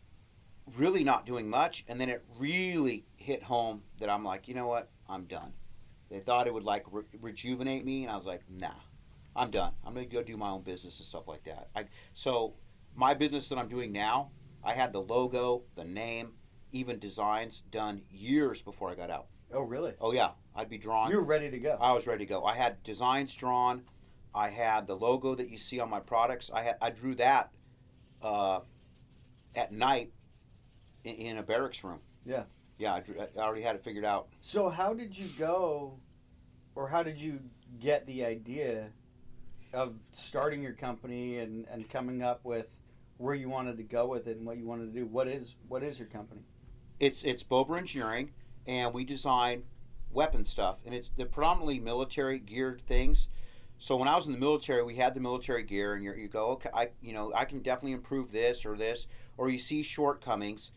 really 0.76 1.04
not 1.04 1.26
doing 1.26 1.48
much, 1.48 1.84
and 1.88 2.00
then 2.00 2.08
it 2.08 2.24
really 2.38 3.04
hit 3.16 3.42
home 3.42 3.82
that 3.98 4.10
I'm 4.10 4.24
like, 4.24 4.48
you 4.48 4.54
know 4.54 4.66
what? 4.66 4.90
I'm 5.08 5.24
done. 5.24 5.52
They 6.10 6.20
thought 6.20 6.46
it 6.46 6.54
would 6.54 6.64
like 6.64 6.84
re- 6.90 7.04
rejuvenate 7.20 7.84
me, 7.84 8.02
and 8.02 8.12
I 8.12 8.16
was 8.16 8.26
like, 8.26 8.42
nah, 8.50 8.74
I'm 9.34 9.50
done. 9.50 9.72
I'm 9.84 9.94
gonna 9.94 10.06
go 10.06 10.22
do 10.22 10.36
my 10.36 10.50
own 10.50 10.62
business 10.62 10.98
and 10.98 11.06
stuff 11.06 11.26
like 11.26 11.44
that. 11.44 11.68
I, 11.74 11.86
so 12.14 12.54
my 12.94 13.14
business 13.14 13.48
that 13.48 13.58
I'm 13.58 13.68
doing 13.68 13.92
now, 13.92 14.30
I 14.62 14.74
had 14.74 14.92
the 14.92 15.00
logo, 15.00 15.64
the 15.74 15.84
name, 15.84 16.34
even 16.72 16.98
designs 16.98 17.62
done 17.70 18.02
years 18.10 18.62
before 18.62 18.90
I 18.90 18.94
got 18.94 19.10
out. 19.10 19.26
Oh, 19.52 19.62
really? 19.62 19.92
Oh 20.00 20.12
yeah, 20.12 20.30
I'd 20.54 20.68
be 20.68 20.78
drawing. 20.78 21.10
You 21.10 21.18
were 21.18 21.24
ready 21.24 21.50
to 21.50 21.58
go. 21.58 21.76
I 21.80 21.92
was 21.92 22.06
ready 22.06 22.24
to 22.24 22.28
go. 22.28 22.44
I 22.44 22.54
had 22.54 22.82
designs 22.82 23.34
drawn. 23.34 23.82
I 24.34 24.48
had 24.48 24.86
the 24.86 24.96
logo 24.96 25.34
that 25.34 25.50
you 25.50 25.58
see 25.58 25.78
on 25.80 25.90
my 25.90 26.00
products. 26.00 26.50
I 26.52 26.62
had 26.62 26.76
I 26.80 26.90
drew 26.90 27.14
that 27.16 27.50
uh, 28.22 28.60
at 29.54 29.72
night 29.72 30.12
in, 31.04 31.14
in 31.14 31.38
a 31.38 31.42
barracks 31.42 31.84
room. 31.84 32.00
Yeah. 32.24 32.44
Yeah, 32.78 32.94
I, 32.94 33.00
drew, 33.00 33.20
I 33.20 33.26
already 33.38 33.62
had 33.62 33.76
it 33.76 33.84
figured 33.84 34.04
out. 34.04 34.28
So 34.40 34.68
how 34.68 34.94
did 34.94 35.16
you 35.16 35.28
go, 35.38 35.98
or 36.74 36.88
how 36.88 37.02
did 37.02 37.20
you 37.20 37.40
get 37.78 38.06
the 38.06 38.24
idea 38.24 38.88
of 39.72 39.94
starting 40.12 40.62
your 40.62 40.72
company 40.72 41.38
and, 41.38 41.66
and 41.70 41.88
coming 41.88 42.22
up 42.22 42.44
with 42.44 42.80
where 43.18 43.34
you 43.34 43.48
wanted 43.48 43.76
to 43.76 43.82
go 43.82 44.06
with 44.06 44.26
it 44.26 44.36
and 44.36 44.46
what 44.46 44.58
you 44.58 44.66
wanted 44.66 44.92
to 44.92 45.00
do? 45.00 45.06
What 45.06 45.28
is 45.28 45.54
what 45.68 45.82
is 45.82 45.98
your 45.98 46.08
company? 46.08 46.42
It's 47.00 47.22
it's 47.22 47.42
Bobro 47.42 47.78
Engineering, 47.78 48.32
and 48.66 48.92
we 48.92 49.04
design 49.04 49.64
weapon 50.10 50.44
stuff, 50.44 50.78
and 50.84 50.94
it's 50.94 51.10
the 51.16 51.26
predominantly 51.26 51.78
military 51.78 52.38
geared 52.38 52.82
things. 52.82 53.28
So 53.78 53.96
when 53.96 54.06
I 54.06 54.14
was 54.14 54.26
in 54.26 54.32
the 54.32 54.38
military, 54.38 54.82
we 54.84 54.96
had 54.96 55.14
the 55.14 55.20
military 55.20 55.64
gear, 55.64 55.94
and 55.94 56.04
you 56.04 56.14
you 56.14 56.28
go, 56.28 56.48
okay, 56.50 56.70
I 56.72 56.90
you 57.00 57.12
know 57.12 57.32
I 57.34 57.44
can 57.44 57.60
definitely 57.60 57.92
improve 57.92 58.30
this 58.30 58.64
or 58.64 58.76
this, 58.76 59.06
or 59.36 59.48
you 59.48 59.58
see 59.58 59.82
shortcomings, 59.82 60.72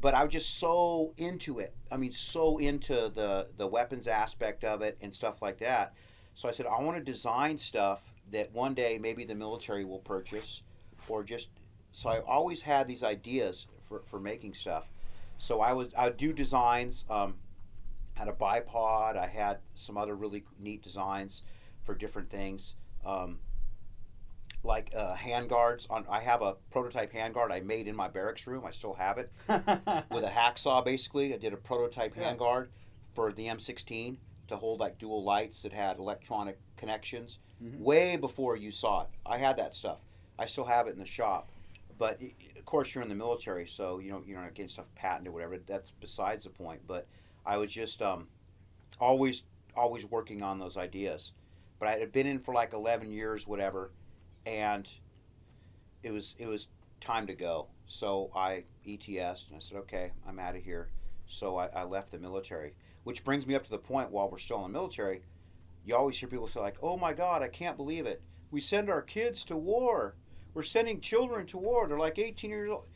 but 0.00 0.14
I 0.14 0.24
was 0.24 0.32
just 0.32 0.58
so 0.58 1.12
into 1.16 1.58
it. 1.58 1.74
I 1.90 1.96
mean, 1.96 2.12
so 2.12 2.58
into 2.58 3.10
the 3.14 3.48
the 3.56 3.66
weapons 3.66 4.06
aspect 4.06 4.64
of 4.64 4.82
it 4.82 4.96
and 5.00 5.14
stuff 5.14 5.42
like 5.42 5.58
that. 5.58 5.94
So 6.34 6.48
I 6.48 6.52
said, 6.52 6.66
I 6.66 6.80
want 6.82 6.98
to 6.98 7.02
design 7.02 7.56
stuff 7.56 8.02
that 8.32 8.52
one 8.52 8.74
day 8.74 8.98
maybe 8.98 9.24
the 9.24 9.34
military 9.34 9.84
will 9.84 10.00
purchase, 10.00 10.62
or 11.08 11.22
just 11.22 11.50
so 11.92 12.10
I 12.10 12.20
always 12.20 12.60
had 12.60 12.86
these 12.86 13.02
ideas 13.02 13.66
for, 13.88 14.02
for 14.06 14.18
making 14.20 14.54
stuff. 14.54 14.90
So 15.38 15.60
I 15.60 15.72
was 15.72 15.88
I 15.96 16.04
would 16.08 16.16
do 16.16 16.32
designs. 16.32 17.04
Um, 17.08 17.34
had 18.14 18.28
a 18.28 18.32
bipod. 18.32 19.16
I 19.16 19.26
had 19.26 19.58
some 19.74 19.96
other 19.98 20.14
really 20.14 20.44
neat 20.58 20.82
designs 20.82 21.42
for 21.84 21.94
different 21.94 22.30
things, 22.30 22.74
um, 23.04 23.38
like 24.62 24.90
uh, 24.96 25.14
hand 25.14 25.48
guards. 25.48 25.86
On 25.90 26.04
I 26.08 26.20
have 26.20 26.42
a 26.42 26.54
prototype 26.70 27.12
hand 27.12 27.34
guard 27.34 27.52
I 27.52 27.60
made 27.60 27.86
in 27.88 27.94
my 27.94 28.08
barracks 28.08 28.46
room. 28.46 28.64
I 28.66 28.70
still 28.70 28.94
have 28.94 29.18
it 29.18 29.30
with 30.10 30.24
a 30.24 30.30
hacksaw. 30.34 30.84
Basically, 30.84 31.34
I 31.34 31.36
did 31.36 31.52
a 31.52 31.56
prototype 31.58 32.16
Yeah. 32.16 32.24
hand 32.24 32.38
guard 32.38 32.70
for 33.14 33.32
the 33.32 33.46
M16 33.46 34.16
to 34.48 34.56
hold 34.56 34.80
like 34.80 34.98
dual 34.98 35.22
lights 35.22 35.62
that 35.62 35.72
had 35.72 35.98
electronic 35.98 36.58
connections. 36.76 37.38
Mhm. 37.62 37.78
Way 37.80 38.16
before 38.16 38.56
you 38.56 38.70
saw 38.70 39.02
it, 39.02 39.08
I 39.24 39.38
had 39.38 39.56
that 39.56 39.74
stuff. 39.74 39.98
I 40.38 40.46
still 40.46 40.64
have 40.64 40.86
it 40.86 40.92
in 40.92 40.98
the 40.98 41.06
shop. 41.06 41.50
But 41.98 42.20
of 42.20 42.64
course, 42.66 42.94
you're 42.94 43.02
in 43.02 43.08
the 43.08 43.14
military, 43.14 43.66
so 43.66 43.98
you 43.98 44.10
know 44.10 44.22
you're 44.26 44.40
not 44.40 44.54
getting 44.54 44.68
stuff 44.68 44.86
patented 44.94 45.28
or 45.28 45.32
whatever. 45.32 45.58
That's 45.58 45.92
besides 45.92 46.44
the 46.44 46.50
point. 46.50 46.82
But 46.86 47.06
I 47.46 47.56
was 47.56 47.70
just 47.72 48.02
um, 48.02 48.28
always 49.00 49.44
always 49.76 50.04
working 50.04 50.42
on 50.42 50.58
those 50.58 50.76
ideas. 50.76 51.32
But 51.78 51.88
I 51.88 51.98
had 51.98 52.12
been 52.12 52.26
in 52.26 52.38
for 52.38 52.54
like 52.54 52.72
11 52.72 53.10
years, 53.10 53.46
whatever, 53.46 53.92
and 54.44 54.88
it 56.02 56.10
was 56.10 56.34
it 56.38 56.46
was 56.46 56.68
time 57.00 57.26
to 57.26 57.34
go. 57.34 57.68
So 57.86 58.30
I 58.34 58.64
ETS'd 58.86 59.48
and 59.48 59.56
I 59.56 59.60
said, 59.60 59.78
okay, 59.78 60.12
I'm 60.26 60.38
out 60.38 60.56
of 60.56 60.62
here. 60.62 60.88
So 61.26 61.56
I, 61.56 61.66
I 61.68 61.84
left 61.84 62.10
the 62.10 62.18
military, 62.18 62.74
which 63.04 63.24
brings 63.24 63.46
me 63.46 63.54
up 63.54 63.64
to 63.64 63.70
the 63.70 63.78
point 63.78 64.10
while 64.10 64.28
we're 64.30 64.38
still 64.38 64.58
in 64.58 64.72
the 64.72 64.78
military. 64.78 65.22
You 65.86 65.96
always 65.96 66.18
hear 66.18 66.28
people 66.28 66.48
say 66.48 66.60
like, 66.60 66.76
"Oh 66.82 66.96
my 66.98 67.12
God, 67.14 67.42
I 67.42 67.48
can't 67.48 67.76
believe 67.76 68.04
it. 68.06 68.20
We 68.50 68.60
send 68.60 68.90
our 68.90 69.00
kids 69.02 69.44
to 69.44 69.56
war. 69.56 70.16
We're 70.52 70.62
sending 70.62 71.00
children 71.00 71.46
to 71.46 71.58
war. 71.58 71.86
They're 71.86 71.98
like 71.98 72.18
18 72.18 72.50
years 72.50 72.70
old." 72.70 72.86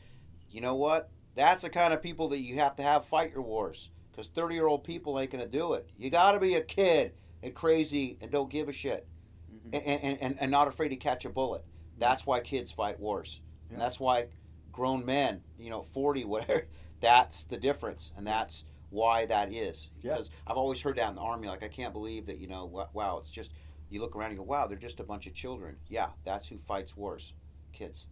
You 0.49 0.61
know 0.61 0.75
what? 0.75 1.09
That's 1.35 1.61
the 1.61 1.69
kind 1.69 1.93
of 1.93 2.01
people 2.03 2.27
that 2.29 2.41
you 2.41 2.55
have 2.55 2.75
to 2.75 2.83
have 2.83 3.05
fight 3.05 3.31
your 3.31 3.41
wars 3.43 3.89
because 4.11 4.27
30 4.27 4.53
year 4.55 4.67
old 4.67 4.83
people 4.83 5.17
ain't 5.19 5.31
gonna 5.31 5.47
do 5.47 5.73
it. 5.73 5.89
You 5.97 6.09
got 6.09 6.33
to 6.33 6.39
be 6.39 6.55
a 6.55 6.61
kid 6.61 7.13
and 7.41 7.55
crazy 7.55 8.17
and 8.21 8.29
don't 8.29 8.49
give 8.49 8.67
a 8.67 8.73
shit 8.73 9.07
Mhm. 9.51 9.73
and, 9.73 10.03
and, 10.03 10.17
and, 10.21 10.37
and 10.41 10.51
not 10.51 10.67
afraid 10.67 10.89
to 10.89 10.97
catch 10.97 11.23
a 11.23 11.29
bullet. 11.29 11.63
That's 11.97 12.25
why 12.25 12.41
kids 12.41 12.71
fight 12.73 12.99
wars. 12.99 13.39
Yeah. 13.69 13.75
And 13.75 13.81
that's 13.81 13.99
why 13.99 14.27
grown 14.71 15.05
men, 15.05 15.41
you 15.57 15.69
know, 15.69 15.81
40, 15.83 16.25
whatever, 16.25 16.67
that's 16.99 17.45
the 17.45 17.57
difference. 17.57 18.11
And 18.17 18.27
that's 18.27 18.65
why 18.91 19.25
that 19.25 19.51
is. 19.51 19.89
Yeah. 20.01 20.13
Because 20.13 20.29
I've 20.45 20.57
always 20.57 20.81
heard 20.81 20.97
that 20.97 21.09
in 21.09 21.15
the 21.15 21.21
Army. 21.21 21.47
Like, 21.47 21.63
I 21.63 21.67
can't 21.67 21.93
believe 21.93 22.27
that, 22.27 22.37
you 22.37 22.47
know, 22.47 22.87
wow, 22.93 23.17
it's 23.17 23.31
just, 23.31 23.51
you 23.89 23.99
look 23.99 24.15
around 24.15 24.31
and 24.31 24.35
you 24.35 24.39
go, 24.39 24.49
wow, 24.49 24.67
they're 24.67 24.77
just 24.77 24.99
a 24.99 25.03
bunch 25.03 25.25
of 25.25 25.33
children. 25.33 25.77
Yeah, 25.87 26.09
that's 26.23 26.47
who 26.47 26.59
fights 26.67 26.95
wars. 26.95 27.33
Kids. 27.73 28.05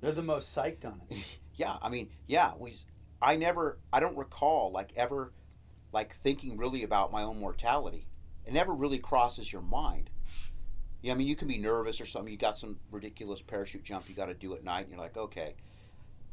They're 0.00 0.12
the 0.12 0.22
most 0.22 0.56
psyched 0.56 0.84
on 0.84 1.00
it. 1.08 1.18
Yeah, 1.56 1.76
I 1.82 1.90
mean, 1.90 2.08
yeah, 2.26 2.52
we. 2.58 2.74
I 3.20 3.36
never, 3.36 3.76
I 3.92 4.00
don't 4.00 4.16
recall 4.16 4.72
like 4.72 4.92
ever, 4.96 5.30
like 5.92 6.16
thinking 6.22 6.56
really 6.56 6.84
about 6.84 7.12
my 7.12 7.22
own 7.22 7.38
mortality. 7.38 8.06
It 8.46 8.54
never 8.54 8.72
really 8.72 8.98
crosses 8.98 9.52
your 9.52 9.60
mind. 9.60 10.08
Yeah, 11.02 11.12
I 11.12 11.16
mean, 11.16 11.26
you 11.26 11.36
can 11.36 11.48
be 11.48 11.58
nervous 11.58 12.00
or 12.00 12.06
something. 12.06 12.32
You 12.32 12.38
got 12.38 12.56
some 12.56 12.78
ridiculous 12.90 13.42
parachute 13.42 13.84
jump 13.84 14.08
you 14.08 14.14
got 14.14 14.26
to 14.26 14.34
do 14.34 14.54
at 14.54 14.64
night, 14.64 14.86
and 14.86 14.90
you're 14.90 15.00
like, 15.00 15.18
okay, 15.18 15.54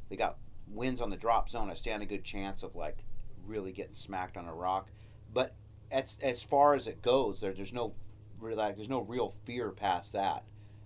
they 0.07 0.15
got 0.15 0.37
winds 0.69 1.01
on 1.01 1.09
the 1.09 1.17
drop 1.17 1.49
zone. 1.49 1.69
I 1.69 1.73
stand 1.73 2.03
a 2.03 2.05
good 2.05 2.23
chance 2.23 2.63
of 2.63 2.73
like 2.73 3.03
really 3.47 3.71
getting 3.71 3.93
smacked 3.93 4.37
on 4.37 4.45
a 4.45 4.53
rock. 4.53 4.89
But 5.33 5.55
as 5.91 6.17
as 6.21 6.43
far 6.43 6.73
as 6.73 6.87
it 6.87 7.01
goes, 7.01 7.41
there 7.41 7.53
there's 7.53 7.73
no 7.73 7.93
like, 8.41 8.75
there's 8.75 8.89
no 8.89 9.01
real 9.01 9.33
fear 9.45 9.71
past 9.71 10.13
that. 10.13 10.43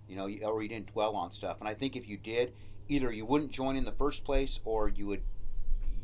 You 0.08 0.16
know, 0.16 0.28
or 0.44 0.62
you 0.62 0.68
didn't 0.68 0.92
dwell 0.92 1.16
on 1.16 1.32
stuff. 1.32 1.58
And 1.60 1.68
I 1.68 1.74
think 1.74 1.96
if 1.96 2.08
you 2.08 2.18
did, 2.18 2.52
either 2.88 3.10
you 3.10 3.24
wouldn't 3.24 3.50
join 3.50 3.76
in 3.76 3.84
the 3.84 3.92
first 3.92 4.24
place 4.24 4.60
or 4.64 4.88
you 4.88 5.06
would 5.06 5.22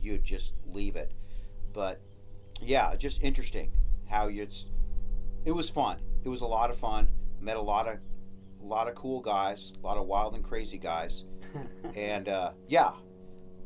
you'd 0.01 0.25
just 0.25 0.55
leave 0.67 0.97
it 0.97 1.13
but 1.73 2.01
yeah 2.61 2.95
just 2.97 3.23
interesting 3.23 3.73
how 4.09 4.29
you 4.29 4.43
it's 4.43 4.67
it 5.45 5.53
was 5.53 5.69
fun 5.69 5.99
it 6.25 6.29
was 6.29 6.41
a 6.41 6.47
lot 6.47 6.71
of 6.71 6.77
fun 6.77 7.09
met 7.41 7.57
a 7.57 7.63
lot 7.63 7.89
of 7.89 7.99
a 8.61 8.65
lot 8.65 8.89
of 8.89 8.95
cool 8.95 9.21
guys 9.21 9.73
a 9.83 9.87
lot 9.87 9.97
of 9.97 10.07
wild 10.07 10.35
and 10.35 10.45
crazy 10.45 10.79
guys 10.79 11.25
and 11.95 12.29
uh, 12.29 12.53
yeah 12.67 12.93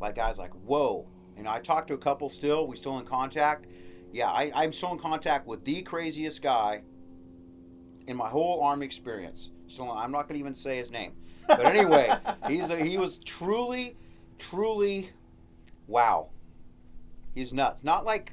like 0.01 0.17
guys 0.17 0.39
like 0.39 0.53
whoa 0.65 1.07
you 1.37 1.43
know 1.43 1.51
i 1.51 1.59
talked 1.59 1.89
to 1.89 1.95
a 1.95 1.99
couple 1.99 2.29
still 2.29 2.67
we 2.67 2.77
still 2.77 2.99
in 2.99 3.05
contact. 3.07 3.67
Yeah 4.13 4.29
I, 4.31 4.51
i'm 4.55 4.73
still 4.73 4.93
in 4.93 4.99
contact 4.99 5.47
with 5.47 5.65
the 5.65 5.83
craziest 5.83 6.43
guy 6.43 6.83
in 8.07 8.17
my 8.17 8.29
whole 8.29 8.63
army 8.63 8.85
experience. 8.87 9.51
So 9.69 9.91
i'm 9.91 10.11
not 10.13 10.23
going 10.29 10.35
to 10.35 10.41
even 10.41 10.55
say 10.55 10.77
his 10.77 10.91
name. 10.91 11.13
But 11.49 11.65
anyway 11.65 12.13
he's 12.49 12.69
a, 12.71 12.77
he 12.77 12.99
was 12.99 13.19
truly 13.19 13.97
truly 14.39 15.11
wow. 15.87 16.29
He's 17.35 17.53
nuts. 17.53 17.83
Not 17.83 18.05
like 18.05 18.33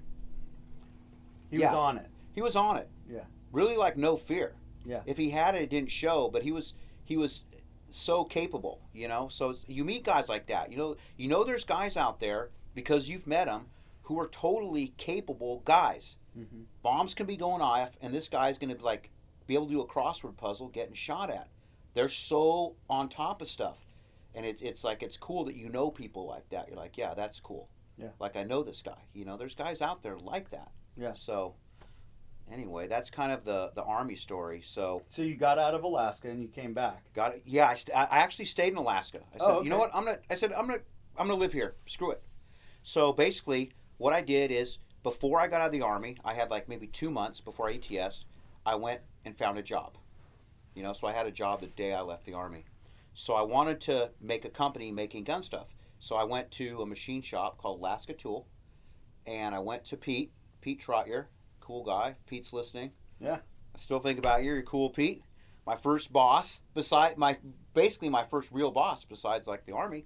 he 1.50 1.58
Yeah. 1.58 1.68
was 1.68 1.76
on 1.76 1.98
it. 1.98 2.08
he 2.34 2.42
was 2.42 2.56
on 2.56 2.78
it. 2.78 2.90
Yeah. 3.10 3.24
really 3.52 3.78
like 3.78 3.96
no 3.98 4.16
fear. 4.16 4.56
Yeah. 4.86 5.02
if 5.06 5.18
he 5.18 5.30
had 5.30 5.56
it 5.56 5.62
it 5.64 5.70
didn't 5.70 5.92
show 5.92 6.30
but 6.30 6.44
he 6.44 6.52
was 6.52 6.74
he 7.06 7.16
was 7.18 7.44
so 7.92 8.24
capable 8.24 8.82
you 8.94 9.08
know? 9.08 9.30
So 9.30 9.56
you 9.68 9.84
meet 9.86 10.04
guys 10.04 10.28
like 10.30 10.48
that. 10.48 10.72
You 10.72 10.78
know 10.78 10.96
you 11.18 11.28
know 11.30 11.44
there's 11.46 11.64
guys 11.64 11.96
out 11.96 12.20
there 12.20 12.50
because 12.84 13.10
you've 13.10 13.28
met 13.28 13.46
them 13.46 13.65
who 14.04 14.20
are 14.20 14.28
totally 14.28 14.94
capable 14.98 15.62
guys. 15.65 16.15
Hmm 16.34 16.44
bombs 16.82 17.13
can 17.13 17.26
be 17.26 17.36
going 17.36 17.62
off 17.62 17.92
and 18.02 18.13
this 18.13 18.30
guy's 18.30 18.58
going 18.58 18.74
to 18.76 18.82
like 18.84 19.10
be 19.48 19.54
able 19.56 19.65
to 19.65 19.74
do 19.74 19.82
a 19.82 19.88
crossword 19.88 20.38
puzzle 20.38 20.70
getting 20.70 20.94
shot 20.94 21.30
at. 21.30 21.50
They're 21.94 22.08
so 22.08 22.76
on 22.89 23.10
top 23.10 23.42
of 23.42 23.48
stuff. 23.50 23.78
And 24.36 24.46
it's 24.46 24.62
it's 24.62 24.84
like 24.84 25.04
it's 25.04 25.18
cool 25.18 25.44
that 25.46 25.56
you 25.56 25.70
know 25.70 25.89
people 25.92 26.26
like 26.26 26.48
that. 26.50 26.68
You're 26.68 26.78
like 26.78 26.98
yeah 26.98 27.13
that's 27.13 27.39
cool. 27.39 27.68
Yeah. 27.98 28.10
like 28.20 28.38
i 28.38 28.44
know 28.44 28.63
this 28.63 28.82
guy. 28.82 29.02
You 29.13 29.26
know 29.26 29.36
there's 29.38 29.56
guys 29.56 29.82
out 29.82 30.02
there 30.02 30.18
like 30.18 30.50
that. 30.52 30.72
Yeah. 30.96 31.13
so 31.15 31.56
anyway 32.52 32.88
that's 32.88 33.10
kind 33.10 33.32
of 33.32 33.44
the 33.44 33.72
the 33.76 33.84
army 33.84 34.15
story. 34.15 34.62
So 34.63 35.02
So 35.10 35.22
you 35.24 35.36
got 35.36 35.60
out 35.60 35.74
of 35.74 35.84
Alaska 35.84 36.30
and 36.30 36.42
you 36.42 36.48
came 36.48 36.74
back. 36.74 37.04
got 37.13 37.34
it. 37.34 37.42
Yeah 37.46 37.68
i, 37.68 37.74
st- 37.74 37.98
I 37.98 38.20
actually 38.20 38.46
stayed 38.46 38.72
in 38.72 38.78
alaska. 38.78 39.20
I 39.36 39.38
said 39.39 39.48
Oh, 39.50 39.62
you 39.63 39.70
know 39.70 39.78
what? 39.78 39.94
I'm 39.94 40.06
gonna 40.06 40.20
i 40.30 40.36
said 40.36 40.54
i'm 40.54 40.68
gonna 40.68 40.80
i'm 41.18 41.28
gonna 41.28 41.39
live 41.39 41.54
here. 41.54 41.76
Screw 41.86 42.12
it 42.12 42.22
so 42.84 43.12
basically 43.12 43.72
what 43.98 44.13
i 44.13 44.22
did 44.22 44.52
is 44.52 44.80
before 45.04 45.39
i 45.39 45.48
got 45.48 45.62
out 45.62 45.68
of 45.68 45.72
the 45.72 45.82
army 45.82 46.18
i 46.24 46.34
had 46.34 46.50
like 46.50 46.68
maybe 46.68 46.88
two 46.88 47.10
months 47.10 47.39
before 47.39 47.70
i 47.70 47.80
ets 47.92 48.26
i 48.65 48.76
went 48.76 49.02
and 49.26 49.38
found 49.38 49.58
a 49.58 49.63
job. 49.63 49.98
You 50.76 50.84
know 50.84 50.94
so 50.94 51.08
i 51.08 51.12
had 51.12 51.26
a 51.26 51.32
job 51.32 51.62
the 51.62 51.68
day 51.68 51.94
i 51.94 52.02
left 52.02 52.26
the 52.26 52.34
army. 52.34 52.65
So 53.13 53.34
i 53.34 53.42
wanted 53.42 53.82
to 53.82 54.10
make 54.22 54.46
a 54.46 54.50
company 54.50 54.92
making 54.92 55.26
gun 55.26 55.44
stuff. 55.44 55.68
So 56.00 56.15
i 56.15 56.24
went 56.24 56.52
to 56.52 56.82
a 56.82 56.86
machine 56.86 57.22
shop 57.22 57.58
called 57.58 57.80
alaska 57.80 58.13
tool 58.13 58.48
and 59.28 59.54
i 59.54 59.60
went 59.60 59.86
to 59.86 59.98
pete 59.98 60.32
pete 60.62 60.82
trottier 60.82 61.26
cool 61.60 61.84
guy 61.84 62.15
pete's 62.28 62.54
listening. 62.54 62.92
Yeah. 63.20 63.39
i 63.76 63.78
still 63.78 64.00
think 64.00 64.20
about 64.20 64.44
you 64.44 64.54
you're 64.54 64.63
cool 64.63 64.89
pete. 64.89 65.24
My 65.65 65.76
first 65.76 66.12
boss 66.12 66.62
beside 66.74 67.18
my 67.18 67.38
basically 67.74 68.10
my 68.10 68.24
first 68.24 68.52
real 68.52 68.72
boss 68.72 69.06
besides 69.06 69.48
like 69.48 69.65
the 69.65 69.74
army. 69.74 70.06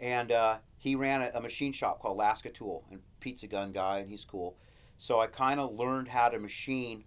And 0.00 0.32
uh, 0.32 0.58
he 0.82 0.94
ran 0.96 1.22
a, 1.22 1.30
a 1.34 1.40
machine 1.40 1.72
shop 1.72 2.00
called 2.02 2.16
alaska 2.16 2.50
tool 2.50 2.84
and 2.90 3.00
pete's 3.20 3.42
a 3.44 3.46
gun 3.46 3.70
guy 3.72 3.98
and 3.98 4.10
he's 4.10 4.24
cool 4.24 4.56
so 4.98 5.20
i 5.20 5.26
kind 5.26 5.60
of 5.60 5.72
learned 5.74 6.08
how 6.08 6.28
to 6.28 6.38
machine 6.38 7.04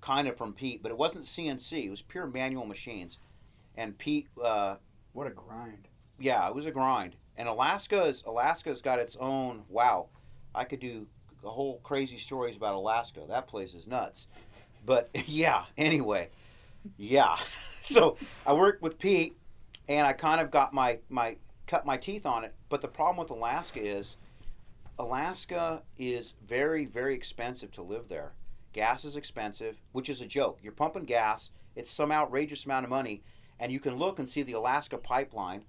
kind 0.00 0.28
of 0.28 0.36
from 0.36 0.52
pete 0.52 0.82
but 0.82 0.92
it 0.92 0.98
wasn't 0.98 1.24
cnc 1.24 1.72
it 1.72 1.90
was 1.90 2.02
pure 2.02 2.26
manual 2.26 2.66
machines 2.66 3.18
and 3.76 3.96
pete 3.98 4.28
uh, 4.42 4.76
What 5.14 5.26
a 5.26 5.30
grind. 5.30 5.88
yeah, 6.20 6.46
it 6.48 6.54
was 6.54 6.66
a 6.66 6.70
grind. 6.70 7.16
And 7.36 7.48
Alaska's 7.48 8.22
Alaska's 8.24 8.80
got 8.80 9.00
its 9.00 9.16
own. 9.18 9.64
Wow, 9.68 10.10
I 10.54 10.62
could 10.62 10.78
do 10.78 11.08
whole 11.42 11.80
crazy 11.82 12.16
stories 12.18 12.56
about 12.56 12.74
Alaska. 12.74 13.22
That 13.28 13.48
place 13.48 13.74
is 13.74 13.86
nuts. 13.88 14.28
But 14.86 15.10
yeah, 15.26 15.64
anyway, 15.76 16.28
yeah. 16.96 17.36
so 17.80 18.16
I 18.46 18.52
worked 18.52 18.80
with 18.80 18.98
Pete, 18.98 19.36
and 19.88 20.06
I 20.06 20.12
kind 20.12 20.40
of 20.40 20.52
got 20.52 20.72
my 20.72 20.98
my 21.08 21.36
cut 21.66 21.86
my 21.86 21.96
teeth 21.96 22.26
on 22.26 22.44
it. 22.44 22.54
But 22.68 22.80
the 22.80 22.88
problem 22.88 23.16
with 23.18 23.30
Alaska 23.30 23.80
is, 23.80 24.16
Alaska 24.98 25.82
is 25.98 26.34
very 26.46 26.84
very 26.84 27.14
expensive 27.14 27.72
to 27.72 27.82
live 27.82 28.08
there. 28.08 28.32
Gas 28.72 29.04
is 29.04 29.16
expensive, 29.16 29.80
which 29.92 30.08
is 30.08 30.20
a 30.20 30.26
joke. 30.26 30.58
You're 30.62 30.72
pumping 30.72 31.04
gas; 31.04 31.50
it's 31.74 31.90
some 31.90 32.12
outrageous 32.12 32.64
amount 32.64 32.84
of 32.84 32.90
money, 32.90 33.22
and 33.58 33.72
you 33.72 33.80
can 33.80 33.96
look 33.96 34.18
and 34.18 34.28
see 34.28 34.42
the 34.42 34.52
Alaska 34.52 34.98
pipeline 34.98 35.64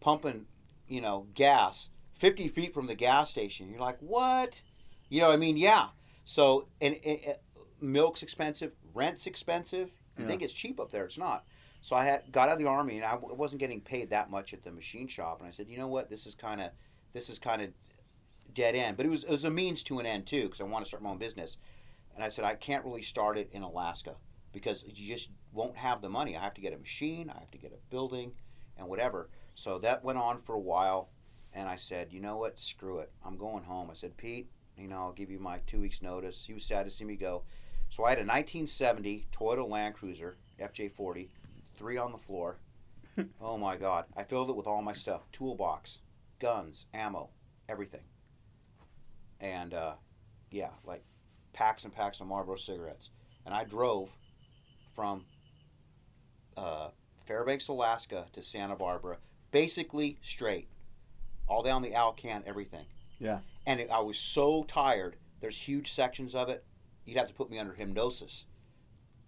pumping, 0.00 0.46
you 0.88 1.00
know, 1.00 1.26
gas 1.34 1.88
50 2.14 2.48
feet 2.48 2.72
from 2.74 2.86
the 2.86 2.94
gas 2.94 3.30
station. 3.30 3.70
You're 3.70 3.80
like, 3.80 3.98
what? 4.00 4.62
You 5.08 5.20
know, 5.20 5.28
what 5.28 5.34
I 5.34 5.38
mean, 5.38 5.56
yeah. 5.56 5.88
So, 6.24 6.68
and, 6.80 6.96
and, 7.04 7.18
and 7.26 7.36
milk's 7.80 8.22
expensive, 8.22 8.72
rent's 8.94 9.26
expensive. 9.26 9.90
You 10.16 10.24
Yeah. 10.24 10.28
think 10.28 10.42
it's 10.42 10.52
cheap 10.52 10.78
up 10.80 10.90
there? 10.90 11.04
It's 11.04 11.18
not. 11.18 11.44
So 11.82 11.96
I 11.96 12.04
had 12.04 12.30
got 12.30 12.48
out 12.48 12.54
of 12.54 12.58
the 12.58 12.66
army, 12.66 12.96
and 12.96 13.04
I 13.04 13.12
w- 13.12 13.34
wasn't 13.34 13.60
getting 13.60 13.80
paid 13.80 14.10
that 14.10 14.30
much 14.30 14.52
at 14.52 14.62
the 14.62 14.70
machine 14.70 15.08
shop. 15.08 15.40
And 15.40 15.48
I 15.48 15.50
said, 15.50 15.68
you 15.68 15.78
know 15.78 15.88
what? 15.88 16.10
This 16.10 16.26
is 16.26 16.34
kind 16.34 16.60
of, 16.60 16.70
this 17.12 17.28
is 17.28 17.38
kind 17.38 17.62
of 17.62 17.70
dead 18.54 18.74
end. 18.74 18.96
But 18.96 19.06
it 19.06 19.08
was 19.08 19.24
it 19.24 19.30
was 19.30 19.44
a 19.44 19.50
means 19.50 19.82
to 19.84 19.98
an 19.98 20.06
end 20.06 20.26
too, 20.26 20.44
because 20.44 20.60
I 20.60 20.64
want 20.64 20.84
to 20.84 20.88
start 20.88 21.02
my 21.02 21.10
own 21.10 21.18
business. 21.18 21.56
And 22.14 22.24
I 22.24 22.28
said, 22.28 22.44
I 22.44 22.54
can't 22.54 22.84
really 22.84 23.02
start 23.02 23.38
it 23.38 23.48
in 23.52 23.62
Alaska 23.62 24.16
because 24.52 24.84
you 24.86 25.06
just 25.06 25.30
won't 25.52 25.76
have 25.76 26.02
the 26.02 26.08
money. 26.08 26.36
I 26.36 26.42
have 26.42 26.54
to 26.54 26.60
get 26.60 26.74
a 26.74 26.78
machine, 26.78 27.30
I 27.30 27.38
have 27.38 27.50
to 27.52 27.58
get 27.58 27.72
a 27.72 27.90
building, 27.90 28.32
and 28.76 28.88
whatever. 28.88 29.30
So 29.54 29.78
that 29.78 30.04
went 30.04 30.18
on 30.18 30.40
for 30.40 30.54
a 30.54 30.60
while, 30.60 31.10
and 31.54 31.68
I 31.68 31.76
said, 31.76 32.12
you 32.12 32.20
know 32.20 32.36
what? 32.36 32.58
Screw 32.58 32.98
it. 32.98 33.10
I'm 33.24 33.36
going 33.36 33.64
home. 33.64 33.90
I 33.90 33.94
said, 33.94 34.16
Pete, 34.16 34.50
you 34.76 34.88
know, 34.88 34.96
I'll 34.96 35.12
give 35.12 35.30
you 35.30 35.38
my 35.38 35.58
two 35.66 35.80
weeks 35.80 36.02
notice. 36.02 36.44
He 36.44 36.54
was 36.54 36.64
sad 36.64 36.84
to 36.84 36.90
see 36.90 37.04
me 37.04 37.16
go. 37.16 37.42
So 37.90 38.04
I 38.04 38.10
had 38.10 38.18
a 38.18 38.22
1970 38.22 39.26
Toyota 39.32 39.68
Land 39.68 39.94
Cruiser 39.94 40.36
FJ40, 40.60 41.28
three 41.80 41.96
on 41.96 42.12
the 42.12 42.18
floor. 42.18 42.58
oh 43.40 43.56
my 43.56 43.76
God! 43.76 44.04
I 44.16 44.22
filled 44.22 44.50
it 44.50 44.56
with 44.56 44.66
all 44.66 44.82
my 44.82 44.92
stuff: 44.92 45.22
toolbox, 45.32 45.98
guns, 46.38 46.84
ammo, 46.94 47.30
everything. 47.68 48.04
And 49.40 49.72
uh, 49.72 49.94
yeah, 50.50 50.68
like 50.84 51.02
packs 51.52 51.84
and 51.84 51.94
packs 51.94 52.20
of 52.20 52.26
Marlboro 52.26 52.56
cigarettes. 52.56 53.10
And 53.46 53.54
I 53.54 53.64
drove 53.64 54.10
from 54.94 55.24
uh, 56.56 56.90
Fairbanks, 57.24 57.68
Alaska 57.68 58.26
to 58.34 58.42
Santa 58.42 58.76
Barbara, 58.76 59.16
basically 59.50 60.18
straight, 60.22 60.68
all 61.48 61.62
down 61.62 61.80
the 61.80 61.94
Alcan, 61.94 62.42
everything. 62.46 62.84
Yeah. 63.18 63.38
And 63.66 63.80
it, 63.80 63.90
I 63.90 64.00
was 64.00 64.18
so 64.18 64.64
tired. 64.64 65.16
There's 65.40 65.56
huge 65.56 65.92
sections 65.92 66.34
of 66.34 66.50
it. 66.50 66.62
You'd 67.06 67.16
have 67.16 67.28
to 67.28 67.34
put 67.34 67.50
me 67.50 67.58
under 67.58 67.72
hypnosis 67.72 68.44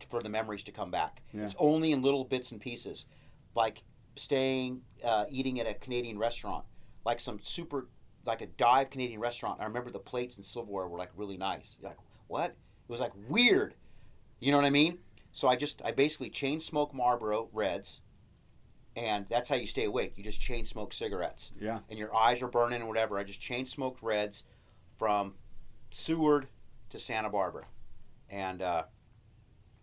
for 0.04 0.20
the 0.22 0.28
memories 0.28 0.62
to 0.64 0.72
come 0.72 0.90
back. 0.90 1.22
Yeah. 1.32 1.44
It's 1.44 1.54
only 1.58 1.92
in 1.92 2.02
little 2.02 2.24
bits 2.24 2.52
and 2.52 2.60
pieces, 2.60 3.06
like 3.54 3.82
staying, 4.16 4.82
uh, 5.04 5.24
eating 5.30 5.60
at 5.60 5.66
a 5.66 5.74
Canadian 5.74 6.18
restaurant, 6.18 6.64
like 7.04 7.20
some 7.20 7.38
super, 7.42 7.88
like 8.24 8.40
a 8.40 8.46
dive 8.46 8.90
Canadian 8.90 9.20
restaurant. 9.20 9.60
I 9.60 9.64
remember 9.64 9.90
the 9.90 9.98
plates 9.98 10.36
and 10.36 10.44
silverware 10.44 10.86
were 10.88 10.98
like 10.98 11.10
really 11.16 11.36
nice. 11.36 11.76
You're 11.80 11.90
like 11.90 11.98
what? 12.28 12.50
It 12.50 12.56
was 12.88 13.00
like 13.00 13.12
weird. 13.28 13.74
You 14.40 14.50
know 14.50 14.58
what 14.58 14.66
I 14.66 14.70
mean? 14.70 14.98
So 15.32 15.48
I 15.48 15.56
just, 15.56 15.80
I 15.84 15.92
basically 15.92 16.28
chain 16.30 16.60
smoke 16.60 16.92
Marlboro 16.94 17.48
Reds, 17.52 18.00
and 18.96 19.26
that's 19.28 19.48
how 19.48 19.54
you 19.56 19.66
stay 19.66 19.84
awake. 19.84 20.12
You 20.16 20.24
just 20.24 20.40
chain 20.40 20.66
smoke 20.66 20.92
cigarettes 20.92 21.52
Yeah. 21.58 21.78
and 21.88 21.98
your 21.98 22.14
eyes 22.14 22.42
are 22.42 22.48
burning 22.48 22.82
or 22.82 22.86
whatever. 22.86 23.18
I 23.18 23.24
just 23.24 23.40
chain 23.40 23.64
smoked 23.66 24.02
reds 24.02 24.44
from 24.98 25.34
Seward 25.90 26.48
to 26.90 26.98
Santa 26.98 27.30
Barbara, 27.30 27.64
and 28.28 28.60
uh, 28.60 28.82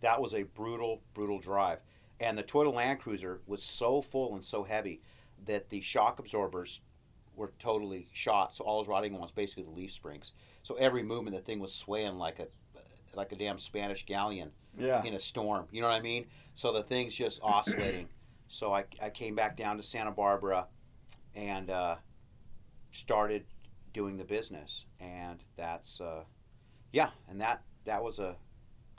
that 0.01 0.21
was 0.21 0.33
a 0.33 0.43
brutal, 0.43 1.01
brutal 1.13 1.39
drive. 1.39 1.79
And 2.19 2.37
the 2.37 2.43
Toyota 2.43 2.73
Land 2.73 2.99
Cruiser 2.99 3.41
was 3.47 3.63
so 3.63 4.01
full 4.01 4.35
and 4.35 4.43
so 4.43 4.63
heavy 4.63 5.01
that 5.45 5.69
the 5.69 5.81
shock 5.81 6.19
absorbers 6.19 6.81
were 7.35 7.51
totally 7.59 8.07
shot. 8.11 8.55
So 8.55 8.65
all 8.65 8.75
I 8.75 8.79
was 8.79 8.87
riding 8.89 9.15
on 9.15 9.21
was 9.21 9.31
basically 9.31 9.63
the 9.63 9.69
leaf 9.69 9.91
springs. 9.93 10.33
So 10.63 10.75
every 10.75 11.03
movement, 11.03 11.35
the 11.37 11.41
thing 11.41 11.59
was 11.59 11.73
swaying 11.73 12.17
like 12.17 12.39
a 12.39 12.47
like 13.15 13.31
a 13.31 13.35
damn 13.35 13.57
Spanish 13.57 14.05
galleon 14.05 14.51
Yeah. 14.77 15.03
in 15.03 15.15
a 15.15 15.19
storm. 15.19 15.65
You 15.71 15.81
know 15.81 15.87
what 15.87 15.95
I 15.95 16.01
mean? 16.01 16.25
So 16.55 16.71
the 16.71 16.83
thing's 16.83 17.15
just 17.15 17.39
oscillating. 17.43 18.07
So 18.49 18.71
I, 18.73 18.83
I 19.01 19.09
came 19.09 19.33
back 19.35 19.57
down 19.57 19.77
to 19.77 19.83
Santa 19.83 20.11
Barbara 20.11 20.67
and 21.33 21.71
uh, 21.71 21.95
started 22.91 23.45
doing 23.93 24.17
the 24.17 24.23
business. 24.23 24.85
And 24.99 25.39
that's, 25.55 25.99
uh, 26.01 26.23
yeah, 26.91 27.09
and 27.29 27.41
that, 27.41 27.63
that 27.85 28.03
was 28.03 28.19
a 28.19 28.35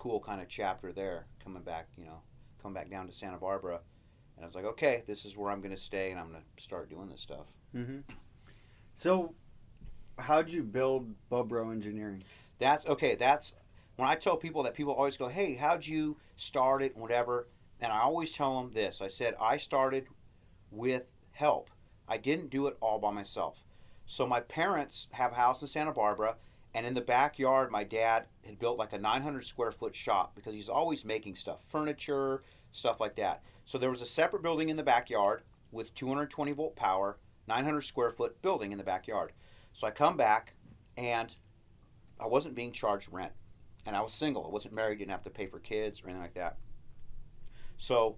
cool 0.01 0.19
kind 0.19 0.41
of 0.41 0.49
chapter 0.49 0.93
there 0.93 1.27
coming 1.45 1.63
back, 1.63 1.87
you 1.99 2.07
know, 2.07 2.23
coming 2.63 2.75
back 2.75 2.91
down 2.91 3.07
to 3.07 3.13
Santa 3.13 3.37
Barbara. 3.37 3.81
And 4.35 4.43
I 4.43 4.47
was 4.47 4.55
like, 4.55 4.65
okay, 4.65 5.03
this 5.07 5.27
is 5.27 5.37
where 5.37 5.51
I'm 5.51 5.61
going 5.61 5.75
to 5.75 5.81
stay 5.81 6.11
and 6.11 6.19
I'm 6.19 6.31
going 6.31 6.41
to 6.41 6.63
start 6.63 6.89
doing 6.89 7.11
this 7.11 7.21
stuff. 7.21 7.45
Mm-hmm. 7.77 7.99
So, 8.95 9.35
how'd 10.19 10.49
you 10.49 10.63
build 10.63 11.13
Bobro 11.31 11.71
Engineering? 11.71 12.23
That's 12.59 12.87
okay. 12.87 13.15
That's 13.15 13.53
when 13.97 14.09
I 14.09 14.15
tell 14.15 14.39
people 14.39 14.63
that 14.63 14.73
people 14.73 14.95
always 14.95 15.19
go, 15.19 15.29
"Hey, 15.29 15.55
how'd 15.55 15.87
you 15.87 16.17
start 16.37 16.83
it?" 16.83 16.97
Whatever, 16.97 17.49
and 17.81 17.93
I 17.93 18.01
always 18.01 18.33
tell 18.33 18.59
them 18.61 18.73
this. 18.73 19.03
I 19.03 19.09
said 19.09 19.35
I 19.39 19.59
started 19.59 20.07
with 20.71 21.11
help. 21.33 21.69
I 22.09 22.17
didn't 22.17 22.49
do 22.49 22.67
it 22.69 22.77
all 22.81 22.99
by 22.99 23.11
myself. 23.11 23.59
So 24.07 24.27
my 24.27 24.41
parents 24.41 25.09
have 25.13 25.33
a 25.33 25.37
house 25.37 25.61
in 25.61 25.69
Santa 25.69 25.93
Barbara, 25.93 26.37
and 26.75 26.87
in 26.87 26.95
the 26.95 27.01
backyard, 27.01 27.71
my 27.71 27.85
dad 27.85 28.27
had 28.45 28.59
built 28.59 28.79
like 28.79 28.93
a 28.93 28.99
900 28.99 29.45
square 29.45 29.73
foot 29.73 29.95
shop 29.95 30.35
because 30.35 30.55
he's 30.55 30.69
always 30.69 31.05
making 31.05 31.35
stuff, 31.35 31.61
furniture, 31.67 32.43
stuff 32.73 33.01
like 33.01 33.17
that. 33.17 33.43
So 33.65 33.79
there 33.79 33.91
was 33.91 34.03
a 34.03 34.07
separate 34.07 34.43
building 34.43 34.69
in 34.69 34.77
the 34.77 34.83
backyard 34.83 35.43
with 35.73 35.95
220 35.95 36.53
volt 36.53 36.77
power, 36.77 37.19
900 37.49 37.81
square 37.83 38.11
foot 38.11 38.41
building 38.43 38.73
in 38.73 38.79
the 38.79 38.85
backyard. 38.85 39.33
So 39.73 39.87
I 39.87 39.91
come 39.91 40.17
back, 40.17 40.55
and 40.97 41.35
I 42.21 42.27
wasn't 42.27 42.55
being 42.55 42.73
charged 42.73 43.13
rent, 43.13 43.33
and 43.87 43.97
I 43.97 44.01
was 44.01 44.13
single. 44.13 44.45
I 44.45 44.51
wasn't 44.51 44.75
married. 44.75 44.99
Didn't 44.99 45.11
have 45.11 45.23
to 45.25 45.31
pay 45.31 45.47
for 45.47 45.59
kids 45.59 46.01
or 46.01 46.07
anything 46.07 46.23
like 46.23 46.35
that. 46.35 46.59
So 47.79 48.17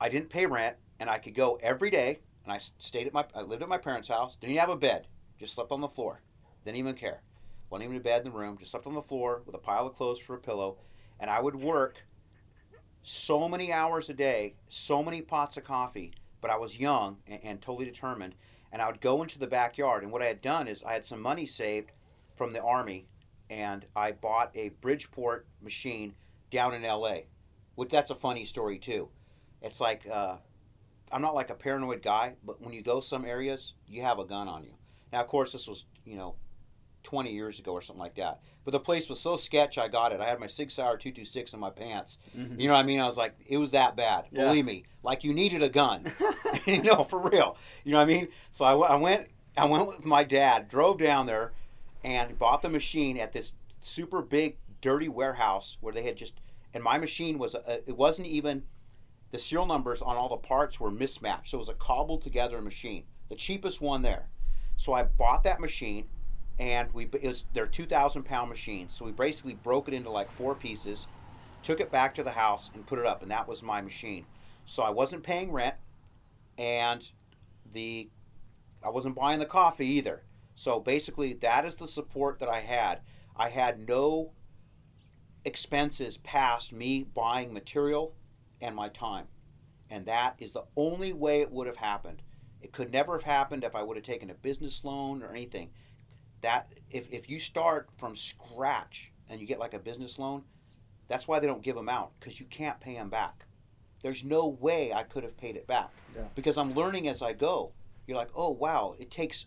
I 0.00 0.08
didn't 0.08 0.30
pay 0.30 0.46
rent, 0.46 0.76
and 1.00 1.10
I 1.10 1.18
could 1.18 1.34
go 1.34 1.58
every 1.62 1.90
day. 1.90 2.20
And 2.44 2.52
I 2.52 2.58
stayed 2.78 3.06
at 3.06 3.12
my. 3.12 3.24
I 3.34 3.42
lived 3.42 3.62
at 3.62 3.68
my 3.68 3.78
parents' 3.78 4.08
house. 4.08 4.36
Didn't 4.36 4.52
even 4.52 4.60
have 4.60 4.70
a 4.70 4.76
bed. 4.76 5.06
Just 5.38 5.54
slept 5.54 5.72
on 5.72 5.80
the 5.80 5.88
floor. 5.88 6.22
Didn't 6.64 6.78
even 6.78 6.94
care. 6.94 7.22
Wasn't 7.70 7.84
even 7.84 7.96
in 7.96 8.02
bed 8.02 8.24
in 8.24 8.32
the 8.32 8.38
room. 8.38 8.56
Just 8.58 8.70
slept 8.70 8.86
on 8.86 8.94
the 8.94 9.02
floor 9.02 9.42
with 9.46 9.54
a 9.54 9.58
pile 9.58 9.86
of 9.86 9.94
clothes 9.94 10.18
for 10.18 10.34
a 10.34 10.38
pillow, 10.38 10.78
and 11.20 11.30
I 11.30 11.40
would 11.40 11.56
work 11.56 12.02
so 13.02 13.48
many 13.48 13.72
hours 13.72 14.08
a 14.10 14.14
day, 14.14 14.54
so 14.68 15.02
many 15.02 15.22
pots 15.22 15.56
of 15.56 15.64
coffee. 15.64 16.12
But 16.40 16.50
I 16.50 16.56
was 16.56 16.78
young 16.78 17.18
and, 17.26 17.40
and 17.42 17.60
totally 17.60 17.84
determined, 17.84 18.34
and 18.70 18.80
I 18.80 18.86
would 18.86 19.00
go 19.00 19.22
into 19.22 19.38
the 19.38 19.46
backyard. 19.46 20.02
And 20.02 20.12
what 20.12 20.22
I 20.22 20.26
had 20.26 20.40
done 20.40 20.68
is 20.68 20.82
I 20.84 20.92
had 20.92 21.04
some 21.04 21.20
money 21.20 21.46
saved 21.46 21.90
from 22.34 22.52
the 22.52 22.62
army, 22.62 23.08
and 23.50 23.84
I 23.96 24.12
bought 24.12 24.52
a 24.54 24.68
Bridgeport 24.80 25.46
machine 25.60 26.14
down 26.50 26.74
in 26.74 26.84
L.A. 26.84 27.26
Which 27.74 27.90
that's 27.90 28.10
a 28.10 28.14
funny 28.14 28.44
story 28.44 28.78
too. 28.78 29.08
It's 29.62 29.80
like 29.80 30.06
uh, 30.10 30.36
I'm 31.10 31.22
not 31.22 31.34
like 31.34 31.50
a 31.50 31.54
paranoid 31.54 32.02
guy, 32.02 32.34
but 32.44 32.60
when 32.60 32.72
you 32.72 32.82
go 32.82 33.00
some 33.00 33.24
areas, 33.24 33.74
you 33.86 34.02
have 34.02 34.18
a 34.18 34.24
gun 34.24 34.48
on 34.48 34.64
you. 34.64 34.74
Now, 35.12 35.20
of 35.20 35.28
course, 35.28 35.52
this 35.52 35.66
was 35.66 35.86
you 36.04 36.16
know 36.16 36.34
20 37.08 37.32
years 37.32 37.58
ago 37.58 37.72
or 37.72 37.80
something 37.80 38.02
like 38.02 38.16
that. 38.16 38.42
But 38.66 38.72
the 38.72 38.80
place 38.80 39.08
was 39.08 39.18
so 39.18 39.38
sketch, 39.38 39.78
I 39.78 39.88
got 39.88 40.12
it. 40.12 40.20
I 40.20 40.26
had 40.26 40.38
my 40.38 40.46
Sig 40.46 40.70
Sauer 40.70 40.98
226 40.98 41.54
in 41.54 41.58
my 41.58 41.70
pants. 41.70 42.18
Mhm. 42.36 42.60
You 42.60 42.68
know 42.68 42.74
what 42.74 42.80
I 42.80 42.82
mean? 42.82 43.00
I 43.00 43.06
was 43.06 43.16
like, 43.16 43.34
it 43.46 43.56
was 43.56 43.70
that 43.70 43.96
bad. 43.96 44.26
Yeah. 44.30 44.44
Believe 44.44 44.66
me, 44.66 44.84
like 45.02 45.24
you 45.24 45.32
needed 45.32 45.62
a 45.62 45.70
gun. 45.70 46.12
you 46.66 46.82
know, 46.82 47.04
for 47.04 47.18
real. 47.18 47.56
You 47.82 47.92
know 47.92 47.98
what 47.98 48.04
I 48.04 48.12
mean? 48.12 48.28
So 48.50 48.66
I 48.66 48.94
went. 48.96 49.28
I 49.56 49.64
went 49.64 49.86
with 49.86 50.04
my 50.04 50.22
dad, 50.22 50.68
drove 50.68 50.98
down 50.98 51.24
there, 51.24 51.52
and 52.04 52.38
bought 52.38 52.60
the 52.60 52.68
machine 52.68 53.16
at 53.16 53.32
this 53.32 53.54
super 53.80 54.20
big, 54.20 54.58
dirty 54.82 55.08
warehouse 55.08 55.78
where 55.80 55.94
they 55.94 56.02
had 56.02 56.16
just. 56.16 56.34
And 56.74 56.84
my 56.84 56.98
machine 56.98 57.38
was. 57.38 57.54
A, 57.54 57.88
it 57.88 57.96
wasn't 57.96 58.28
even. 58.28 58.64
The 59.30 59.38
serial 59.38 59.64
numbers 59.66 60.02
on 60.02 60.16
all 60.16 60.28
the 60.28 60.36
parts 60.36 60.78
were 60.78 60.90
mismatched, 60.90 61.50
so 61.50 61.56
it 61.56 61.60
was 61.60 61.68
a 61.70 61.74
cobbled 61.74 62.20
together 62.20 62.60
machine, 62.60 63.04
the 63.30 63.34
cheapest 63.34 63.80
one 63.80 64.02
there. 64.02 64.28
So 64.76 64.92
I 64.92 65.02
bought 65.02 65.42
that 65.44 65.58
machine, 65.60 66.06
and 66.58 66.92
we 66.92 67.04
it 67.04 67.28
was 67.28 67.44
two 67.70 67.86
thousand 67.86 68.24
pound 68.24 68.48
machines. 68.48 68.94
So 68.94 69.04
we 69.04 69.12
basically 69.12 69.54
broke 69.54 69.88
it 69.88 69.94
into 69.94 70.10
like 70.10 70.30
four 70.30 70.54
pieces, 70.54 71.06
took 71.62 71.80
it 71.80 71.90
back 71.90 72.14
to 72.16 72.22
the 72.22 72.32
house 72.32 72.70
and 72.74 72.86
put 72.86 72.98
it 72.98 73.06
up, 73.06 73.22
and 73.22 73.30
that 73.30 73.48
was 73.48 73.62
my 73.62 73.80
machine. 73.80 74.26
So 74.64 74.82
I 74.82 74.90
wasn't 74.90 75.22
paying 75.22 75.52
rent, 75.52 75.76
and 76.56 77.08
the 77.70 78.10
I 78.82 78.90
wasn't 78.90 79.16
buying 79.16 79.38
the 79.38 79.46
coffee 79.46 79.86
either. 79.86 80.22
So 80.54 80.80
basically, 80.80 81.32
that 81.34 81.64
is 81.64 81.76
the 81.76 81.88
support 81.88 82.40
that 82.40 82.48
I 82.48 82.60
had. 82.60 83.00
I 83.36 83.48
had 83.50 83.88
no 83.88 84.32
expenses 85.44 86.18
past 86.18 86.72
me 86.72 87.04
buying 87.04 87.52
material 87.52 88.14
and 88.60 88.74
my 88.74 88.88
time. 88.88 89.26
And 89.88 90.04
that 90.06 90.34
is 90.38 90.52
the 90.52 90.64
only 90.76 91.12
way 91.12 91.40
it 91.40 91.50
would 91.50 91.66
have 91.66 91.76
happened. 91.76 92.22
It 92.60 92.72
could 92.72 92.92
never 92.92 93.12
have 93.12 93.22
happened 93.22 93.64
if 93.64 93.74
I 93.76 93.82
would 93.82 93.96
have 93.96 94.04
taken 94.04 94.30
a 94.30 94.34
business 94.34 94.84
loan 94.84 95.22
or 95.22 95.30
anything. 95.30 95.70
That 96.40 96.68
if, 96.90 97.10
if 97.12 97.28
you 97.28 97.38
start 97.40 97.88
from 97.96 98.16
scratch 98.16 99.12
and 99.28 99.40
you 99.40 99.46
get 99.46 99.58
like 99.58 99.74
a 99.74 99.78
business 99.78 100.18
loan, 100.18 100.44
that's 101.08 101.26
why 101.26 101.38
they 101.38 101.46
don't 101.46 101.62
give 101.62 101.76
them 101.76 101.88
out 101.88 102.12
because 102.18 102.38
you 102.38 102.46
can't 102.46 102.80
pay 102.80 102.94
them 102.94 103.08
back. 103.08 103.46
There's 104.02 104.22
no 104.22 104.46
way 104.46 104.92
I 104.92 105.02
could 105.02 105.24
have 105.24 105.36
paid 105.36 105.56
it 105.56 105.66
back 105.66 105.90
Yeah. 106.14 106.22
because 106.34 106.56
I'm 106.56 106.74
learning 106.74 107.08
as 107.08 107.22
I 107.22 107.32
go. 107.32 107.72
You're 108.06 108.16
like, 108.16 108.30
oh 108.34 108.50
wow, 108.50 108.94
it 108.98 109.10
takes 109.10 109.46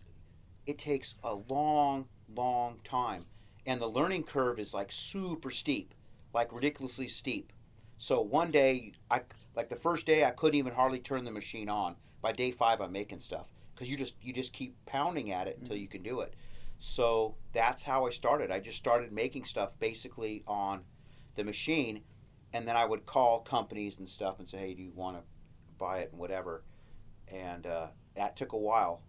it 0.66 0.78
takes 0.78 1.14
a 1.24 1.34
long, 1.34 2.06
long 2.32 2.78
time, 2.84 3.26
and 3.66 3.80
the 3.80 3.88
learning 3.88 4.24
curve 4.24 4.60
is 4.60 4.72
like 4.72 4.92
super 4.92 5.50
steep, 5.50 5.94
like 6.32 6.52
ridiculously 6.52 7.08
steep. 7.08 7.52
So 7.98 8.20
one 8.20 8.50
day, 8.50 8.92
I 9.10 9.22
like 9.56 9.68
the 9.68 9.76
first 9.76 10.06
day 10.06 10.24
I 10.24 10.30
couldn't 10.30 10.58
even 10.58 10.74
hardly 10.74 11.00
turn 11.00 11.24
the 11.24 11.30
machine 11.30 11.68
on. 11.68 11.96
By 12.20 12.32
day 12.32 12.52
five, 12.52 12.80
I'm 12.80 12.92
making 12.92 13.20
stuff 13.20 13.46
because 13.74 13.90
you 13.90 13.96
just 13.96 14.14
you 14.22 14.32
just 14.32 14.52
keep 14.52 14.76
pounding 14.86 15.32
at 15.32 15.48
it 15.48 15.54
mm-hmm. 15.54 15.64
until 15.64 15.76
you 15.78 15.88
can 15.88 16.02
do 16.02 16.20
it. 16.20 16.34
So 16.84 17.36
that's 17.52 17.84
how 17.84 18.08
I 18.08 18.10
started. 18.10 18.50
I 18.50 18.58
just 18.58 18.76
started 18.76 19.12
making 19.12 19.44
stuff 19.44 19.78
basically 19.78 20.42
on 20.48 20.80
the 21.36 21.44
machine, 21.44 22.00
and 22.52 22.66
then 22.66 22.76
I 22.76 22.84
would 22.84 23.06
call 23.06 23.38
companies 23.38 23.98
and 23.98 24.08
stuff 24.08 24.40
and 24.40 24.48
say, 24.48 24.58
"Hey, 24.58 24.74
do 24.74 24.82
you 24.82 24.90
want 24.92 25.16
to 25.16 25.22
buy 25.78 26.00
it 26.00 26.10
and 26.10 26.18
whatever?" 26.18 26.64
And 27.28 27.68
uh, 27.68 27.86
that 28.16 28.34
took 28.34 28.52
a 28.52 28.58
while. 28.58 29.00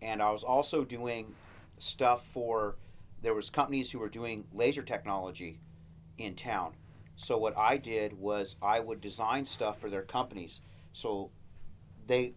And 0.00 0.22
I 0.22 0.30
was 0.30 0.44
also 0.44 0.84
doing 0.84 1.34
stuff 1.78 2.24
for 2.28 2.76
there 3.22 3.34
was 3.34 3.50
companies 3.50 3.90
who 3.90 3.98
were 3.98 4.08
doing 4.08 4.44
laser 4.52 4.82
technology 4.82 5.58
in 6.18 6.36
town. 6.36 6.76
So 7.16 7.36
what 7.36 7.58
I 7.58 7.76
did 7.76 8.12
was 8.12 8.54
I 8.62 8.78
would 8.78 9.00
design 9.00 9.46
stuff 9.46 9.80
for 9.80 9.90
their 9.90 10.02
companies. 10.02 10.60
So 10.92 11.32
they 12.06 12.34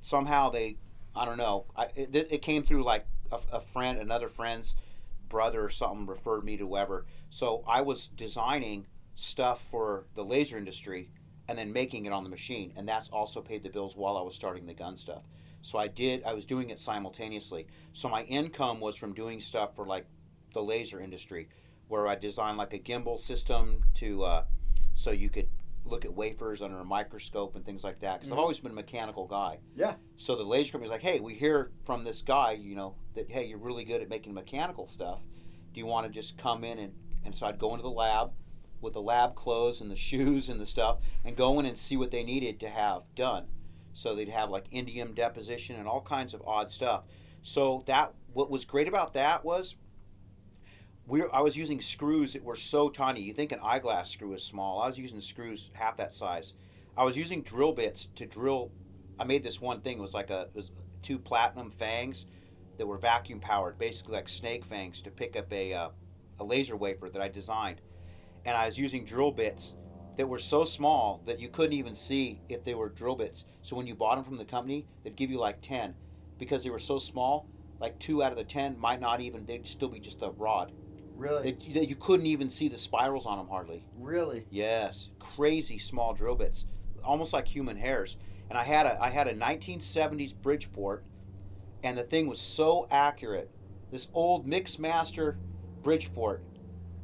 somehow 0.00 0.50
they 0.50 0.78
I 1.14 1.24
don't 1.24 1.38
know. 1.38 1.66
I, 1.76 1.84
it, 1.94 2.16
it 2.32 2.42
came 2.42 2.64
through 2.64 2.82
like 2.82 3.06
a, 3.32 3.38
a 3.52 3.60
friend, 3.60 3.98
another 3.98 4.28
friend's 4.28 4.74
brother 5.28 5.64
or 5.64 5.70
something 5.70 6.06
referred 6.06 6.44
me 6.44 6.56
to 6.56 6.66
whoever. 6.66 7.06
So 7.30 7.62
I 7.66 7.82
was 7.82 8.06
designing 8.06 8.86
stuff 9.14 9.62
for 9.70 10.06
the 10.14 10.24
laser 10.24 10.56
industry 10.56 11.08
and 11.48 11.58
then 11.58 11.72
making 11.72 12.06
it 12.06 12.12
on 12.12 12.24
the 12.24 12.30
machine, 12.30 12.72
and 12.76 12.86
that's 12.86 13.08
also 13.08 13.40
paid 13.40 13.62
the 13.62 13.70
bills 13.70 13.96
while 13.96 14.16
I 14.16 14.22
was 14.22 14.34
starting 14.34 14.66
the 14.66 14.74
gun 14.74 14.96
stuff. 14.96 15.22
So 15.62 15.78
I 15.78 15.88
did. 15.88 16.22
I 16.24 16.34
was 16.34 16.44
doing 16.44 16.70
it 16.70 16.78
simultaneously. 16.78 17.66
So 17.92 18.08
my 18.08 18.22
income 18.24 18.80
was 18.80 18.96
from 18.96 19.14
doing 19.14 19.40
stuff 19.40 19.74
for 19.74 19.86
like 19.86 20.06
the 20.52 20.62
laser 20.62 21.00
industry, 21.00 21.48
where 21.88 22.06
I 22.06 22.14
designed 22.14 22.58
like 22.58 22.74
a 22.74 22.78
gimbal 22.78 23.18
system 23.18 23.82
to, 23.94 24.24
uh, 24.24 24.44
so 24.94 25.10
you 25.10 25.30
could 25.30 25.48
look 25.88 26.04
at 26.04 26.12
wafers 26.14 26.62
under 26.62 26.78
a 26.78 26.84
microscope 26.84 27.56
and 27.56 27.64
things 27.64 27.82
like 27.84 27.98
that. 28.00 28.18
Because 28.20 28.30
I've 28.32 28.38
Mhm. 28.38 28.42
always 28.42 28.58
been 28.60 28.72
a 28.72 28.74
mechanical 28.74 29.26
guy. 29.26 29.58
Yeah. 29.76 29.96
So 30.16 30.36
the 30.36 30.44
laser 30.44 30.72
company's 30.72 30.90
like, 30.92 31.02
hey, 31.02 31.20
we 31.20 31.34
hear 31.34 31.72
from 31.84 32.04
this 32.04 32.22
guy, 32.22 32.52
you 32.52 32.74
know, 32.74 32.94
that 33.14 33.30
hey, 33.30 33.44
you're 33.46 33.58
really 33.58 33.84
good 33.84 34.00
at 34.02 34.08
making 34.08 34.34
mechanical 34.34 34.86
stuff. 34.86 35.20
Do 35.72 35.80
you 35.80 35.86
want 35.86 36.06
to 36.06 36.12
just 36.12 36.36
come 36.38 36.64
in 36.64 36.78
and 36.78 36.92
and 37.24 37.34
so 37.34 37.46
I'd 37.46 37.58
go 37.58 37.70
into 37.72 37.82
the 37.82 37.90
lab 37.90 38.32
with 38.80 38.92
the 38.92 39.02
lab 39.02 39.34
clothes 39.34 39.80
and 39.80 39.90
the 39.90 39.96
shoes 40.08 40.48
and 40.48 40.60
the 40.60 40.66
stuff 40.66 40.98
and 41.24 41.36
go 41.36 41.58
in 41.58 41.66
and 41.66 41.76
see 41.76 41.96
what 41.96 42.10
they 42.10 42.22
needed 42.22 42.60
to 42.60 42.68
have 42.68 43.02
done. 43.14 43.48
So 43.92 44.14
they'd 44.14 44.28
have 44.28 44.50
like 44.50 44.70
indium 44.70 45.14
deposition 45.14 45.76
and 45.76 45.88
all 45.88 46.00
kinds 46.00 46.32
of 46.32 46.42
odd 46.46 46.70
stuff. 46.70 47.04
So 47.42 47.82
that 47.86 48.14
what 48.32 48.50
was 48.50 48.64
great 48.64 48.86
about 48.88 49.14
that 49.14 49.44
was 49.44 49.74
we 51.08 51.22
I 51.32 51.40
was 51.40 51.56
using 51.56 51.80
screws 51.80 52.34
that 52.34 52.44
were 52.44 52.56
so 52.56 52.90
tiny. 52.90 53.20
You 53.20 53.32
think 53.32 53.50
an 53.52 53.60
eyeglass 53.62 54.10
screw 54.10 54.34
is 54.34 54.42
small. 54.42 54.80
I 54.80 54.86
was 54.86 54.98
using 54.98 55.20
screws 55.20 55.70
half 55.72 55.96
that 55.96 56.12
size. 56.12 56.52
I 56.96 57.04
was 57.04 57.16
using 57.16 57.42
drill 57.42 57.72
bits 57.72 58.08
to 58.16 58.26
drill. 58.26 58.70
I 59.18 59.24
made 59.24 59.42
this 59.42 59.60
one 59.60 59.80
thing. 59.80 59.98
It 59.98 60.02
was 60.02 60.14
like 60.14 60.30
a 60.30 60.48
was 60.52 60.70
two 61.02 61.18
platinum 61.18 61.70
fangs 61.70 62.26
that 62.76 62.86
were 62.86 62.98
vacuum 62.98 63.40
powered, 63.40 63.78
basically 63.78 64.14
like 64.14 64.28
snake 64.28 64.64
fangs, 64.64 65.00
to 65.02 65.10
pick 65.10 65.34
up 65.34 65.50
a 65.52 65.72
uh, 65.72 65.88
a 66.40 66.44
laser 66.44 66.76
wafer 66.76 67.08
that 67.08 67.22
I 67.22 67.28
designed. 67.28 67.80
And 68.44 68.56
I 68.56 68.66
was 68.66 68.78
using 68.78 69.04
drill 69.04 69.32
bits 69.32 69.76
that 70.16 70.28
were 70.28 70.38
so 70.38 70.64
small 70.64 71.22
that 71.26 71.40
you 71.40 71.48
couldn't 71.48 71.72
even 71.72 71.94
see 71.94 72.42
if 72.48 72.64
they 72.64 72.74
were 72.74 72.90
drill 72.90 73.16
bits. 73.16 73.44
So 73.62 73.76
when 73.76 73.86
you 73.86 73.94
bought 73.94 74.16
them 74.16 74.24
from 74.24 74.36
the 74.36 74.44
company, 74.44 74.86
they'd 75.02 75.16
give 75.16 75.30
you 75.30 75.38
like 75.38 75.62
ten, 75.62 75.94
because 76.38 76.62
they 76.64 76.70
were 76.70 76.78
so 76.78 76.98
small. 76.98 77.48
Like 77.80 77.98
two 77.98 78.22
out 78.22 78.32
of 78.32 78.38
the 78.38 78.44
ten 78.44 78.78
might 78.78 79.00
not 79.00 79.20
even. 79.22 79.46
They'd 79.46 79.66
still 79.66 79.88
be 79.88 80.00
just 80.00 80.20
a 80.22 80.30
rod. 80.30 80.72
Really? 81.18 81.48
It, 81.48 81.62
you, 81.62 81.82
you 81.82 81.96
couldn't 81.96 82.26
even 82.26 82.48
see 82.48 82.68
the 82.68 82.78
spirals 82.78 83.26
on 83.26 83.38
them 83.38 83.48
hardly. 83.48 83.84
really? 83.98 84.46
Yes, 84.50 85.10
crazy 85.18 85.78
small 85.78 86.14
drill 86.14 86.36
bits, 86.36 86.66
almost 87.04 87.32
like 87.32 87.48
human 87.48 87.76
hairs. 87.76 88.16
And 88.48 88.56
I 88.56 88.62
had 88.62 88.86
a 88.86 89.02
I 89.02 89.10
had 89.10 89.26
a 89.26 89.34
1970s 89.34 90.34
Bridgeport, 90.40 91.04
and 91.82 91.98
the 91.98 92.04
thing 92.04 92.28
was 92.28 92.40
so 92.40 92.86
accurate. 92.90 93.50
This 93.90 94.06
old 94.14 94.46
Mixmaster 94.46 95.36
Bridgeport, 95.82 96.42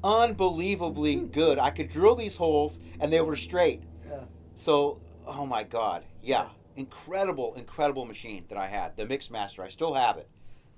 unbelievably 0.02 1.16
hmm. 1.16 1.26
good. 1.26 1.58
I 1.58 1.70
could 1.70 1.88
drill 1.88 2.14
these 2.14 2.36
holes, 2.36 2.78
and 3.00 3.12
they 3.12 3.20
were 3.20 3.36
straight. 3.36 3.82
Yeah. 4.08 4.20
So, 4.54 5.00
oh 5.26 5.44
my 5.44 5.64
God, 5.64 6.04
yeah, 6.22 6.50
incredible, 6.76 7.54
incredible 7.54 8.04
machine 8.04 8.44
that 8.48 8.58
I 8.58 8.68
had. 8.68 8.96
The 8.96 9.06
Mixmaster, 9.06 9.64
I 9.64 9.68
still 9.68 9.94
have 9.94 10.18
it. 10.18 10.28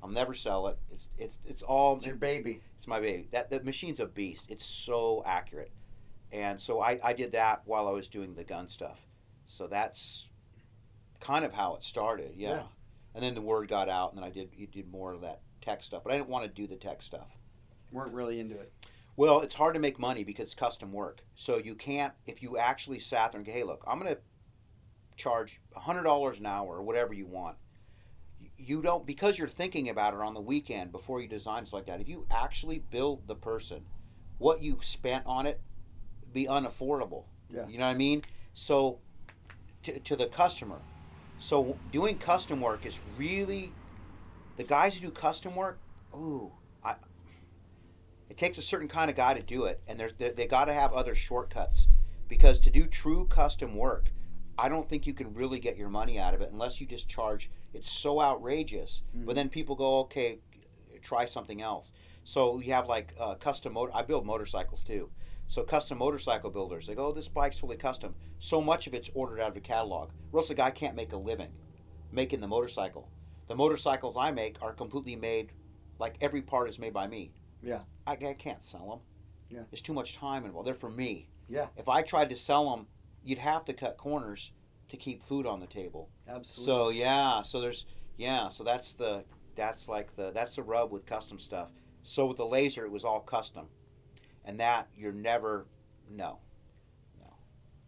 I'll 0.03 0.09
never 0.09 0.35
sell 0.35 0.69
it. 0.69 0.79
It's 0.91 1.09
it's 1.19 1.39
it's 1.45 1.63
all 1.63 1.97
It's 1.97 2.07
your 2.07 2.17
baby. 2.17 2.61
It's 2.87 2.89
my 2.89 3.01
baby. 3.01 3.27
That 3.33 3.51
the 3.51 3.61
machine's 3.65 3.99
a 3.99 4.07
beast. 4.07 4.47
It's 4.49 4.65
so 4.65 5.25
accurate, 5.27 5.73
and 6.31 6.61
so 6.61 6.81
I, 6.81 7.01
I 7.03 7.13
did 7.15 7.33
that 7.33 7.63
while 7.65 7.89
I 7.89 7.91
was 7.91 8.07
doing 8.07 8.35
the 8.35 8.45
gun 8.45 8.69
stuff. 8.69 9.01
So 9.47 9.67
that's 9.67 10.29
kind 11.21 11.45
of 11.45 11.53
how 11.53 11.75
it 11.75 11.83
started. 11.83 12.35
Yeah. 12.37 12.51
Yeah. 12.51 12.63
And 13.17 13.25
then 13.25 13.35
the 13.35 13.41
word 13.41 13.69
got 13.69 13.89
out, 13.89 14.13
and 14.13 14.19
then 14.19 14.25
I 14.25 14.31
did 14.31 14.51
you 14.57 14.69
did 14.69 14.89
more 14.89 15.13
of 15.13 15.23
that 15.23 15.41
tech 15.61 15.83
stuff. 15.83 16.05
But 16.05 16.13
I 16.13 16.17
didn't 16.17 16.29
want 16.29 16.45
to 16.45 16.51
do 16.51 16.69
the 16.69 16.77
tech 16.77 17.03
stuff. 17.03 17.37
Weren't 17.91 18.13
really 18.13 18.39
into 18.39 18.57
it. 18.57 18.73
Well, 19.17 19.41
it's 19.41 19.55
hard 19.55 19.75
to 19.75 19.81
make 19.81 19.99
money 19.99 20.23
because 20.23 20.47
it's 20.47 20.55
custom 20.55 20.93
work. 20.93 21.23
So 21.35 21.59
you 21.59 21.75
can't 21.75 22.13
if 22.27 22.41
you 22.41 22.57
actually 22.57 23.01
sat 23.01 23.33
there 23.33 23.41
and 23.41 23.47
go, 23.47 23.53
hey, 23.53 23.65
look, 23.65 23.83
I'm 23.85 23.99
going 23.99 24.15
to 24.15 24.21
charge 25.17 25.61
hundred 25.75 26.05
dollars 26.05 26.39
an 26.39 26.47
hour 26.47 26.77
or 26.77 26.83
whatever 26.85 27.15
you 27.15 27.27
want. 27.27 27.57
You 28.59 28.81
don't 28.83 29.07
because 29.07 29.39
you're 29.39 29.49
thinking 29.49 29.89
about 29.89 30.15
it 30.15 30.21
on 30.21 30.35
the 30.35 30.41
weekend 30.41 30.93
before 30.93 31.21
you 31.21 31.29
design 31.29 31.67
stuff 31.67 31.75
like 31.75 31.87
that. 31.87 32.01
If 32.01 32.09
you 32.09 32.27
actually 32.31 32.79
build 32.79 33.27
the 33.27 33.35
person, 33.35 33.85
what 34.39 34.63
you 34.63 34.79
spent 34.83 35.25
on 35.27 35.47
it 35.47 35.61
be 36.33 36.47
unaffordable. 36.47 37.25
Yeah. 37.51 37.67
You 37.69 37.79
know 37.79 37.87
what 37.87 37.93
I 37.93 37.99
mean? 37.99 38.23
So 38.55 38.99
to, 39.85 39.99
to 40.01 40.17
the 40.17 40.27
customer. 40.27 40.79
So 41.39 41.77
doing 41.93 42.19
custom 42.19 42.61
work 42.61 42.87
is 42.87 42.99
really 43.17 43.73
the 44.57 44.65
guys 44.65 44.95
who 44.95 45.07
do 45.07 45.13
custom 45.13 45.55
work. 45.55 45.79
Ooh, 46.15 46.53
I. 46.85 46.95
It 48.29 48.37
takes 48.37 48.59
a 48.59 48.63
certain 48.63 48.89
kind 48.89 49.11
of 49.11 49.17
guy 49.17 49.35
to 49.35 49.43
do 49.43 49.67
it, 49.67 49.81
and 49.87 50.01
there's 50.01 50.13
they, 50.15 50.31
they 50.31 50.47
got 50.47 50.65
to 50.65 50.73
have 50.73 50.93
other 50.93 51.15
shortcuts 51.15 51.89
because 52.29 52.59
to 52.61 52.71
do 52.71 52.87
true 52.87 53.27
custom 53.29 53.77
work, 53.77 54.11
I 54.59 54.69
don't 54.69 54.89
think 54.89 55.07
you 55.07 55.15
can 55.15 55.33
really 55.35 55.61
get 55.61 55.77
your 55.77 55.89
money 55.89 56.19
out 56.19 56.35
of 56.35 56.41
it 56.41 56.51
unless 56.53 56.81
you 56.81 56.87
just 56.87 57.09
charge. 57.09 57.51
It's 57.77 57.91
so 57.91 58.21
outrageous, 58.21 59.03
but 59.15 59.37
then 59.37 59.49
people 59.49 59.75
go, 59.75 59.99
okay, 60.01 60.41
try 61.03 61.27
something 61.27 61.61
else. 61.63 61.93
So 62.25 62.59
you 62.61 62.73
have 62.73 62.89
like 62.89 63.15
uh, 63.21 63.35
custom 63.35 63.75
motor. 63.75 63.93
I 63.95 64.03
build 64.03 64.27
motorcycles 64.27 64.83
too. 64.83 65.11
So 65.47 65.63
custom 65.63 65.99
motorcycle 65.99 66.51
builders, 66.51 66.87
they 66.87 66.95
go, 66.95 67.07
oh, 67.09 67.13
this 67.13 67.29
bike's 67.29 67.61
totally 67.61 67.77
custom. 67.77 68.15
So 68.41 68.61
much 68.61 68.87
of 68.87 68.95
it's 68.95 69.11
ordered 69.15 69.41
out 69.41 69.51
of 69.51 69.57
a 69.57 69.61
catalog. 69.61 70.11
Or 70.33 70.41
else 70.41 70.49
the 70.49 70.55
guy 70.55 70.71
can't 70.71 70.97
make 70.97 71.13
a 71.13 71.17
living 71.17 71.53
making 72.13 72.41
the 72.41 72.49
motorcycle. 72.49 73.11
The 73.47 73.55
motorcycles 73.55 74.17
I 74.17 74.31
make 74.31 74.57
are 74.63 74.73
completely 74.73 75.17
made, 75.17 75.53
like 75.99 76.17
every 76.21 76.43
part 76.43 76.69
is 76.69 76.79
made 76.79 76.95
by 76.95 77.07
me. 77.07 77.33
Yeah. 77.63 77.81
I, 78.07 78.13
I 78.13 78.35
can't 78.35 78.63
sell 78.63 78.89
them. 78.89 79.01
Yeah. 79.51 79.65
It's 79.71 79.83
too 79.83 79.93
much 79.93 80.17
time 80.17 80.45
involved. 80.45 80.67
They're 80.67 80.75
for 80.75 80.91
me. 80.91 81.29
Yeah. 81.49 81.67
If 81.77 81.89
I 81.89 82.03
tried 82.03 82.31
to 82.31 82.37
sell 82.37 82.71
them, 82.71 82.87
you'd 83.23 83.39
have 83.39 83.65
to 83.67 83.73
cut 83.73 83.97
corners 83.97 84.53
to 84.89 84.97
keep 84.97 85.23
food 85.23 85.47
on 85.47 85.61
the 85.61 85.67
table. 85.67 86.09
Absolutely. 86.29 86.65
So 86.65 86.89
yeah, 86.91 87.43
so 87.43 87.61
there's 87.61 87.87
yeah, 88.17 88.49
so 88.49 88.65
that's 88.65 88.93
the 88.93 89.25
that's 89.55 89.89
like 89.89 90.15
the 90.17 90.31
that's 90.31 90.57
the 90.57 90.63
rub 90.63 90.93
with 90.93 91.07
custom 91.07 91.39
stuff. 91.39 91.71
So 92.03 92.27
with 92.27 92.37
the 92.37 92.47
laser, 92.47 92.85
it 92.85 92.91
was 92.91 93.05
all 93.05 93.21
custom, 93.21 93.67
and 94.45 94.61
that 94.61 94.89
you're 94.97 95.13
never 95.13 95.67
no, 96.11 96.39
no. 97.19 97.35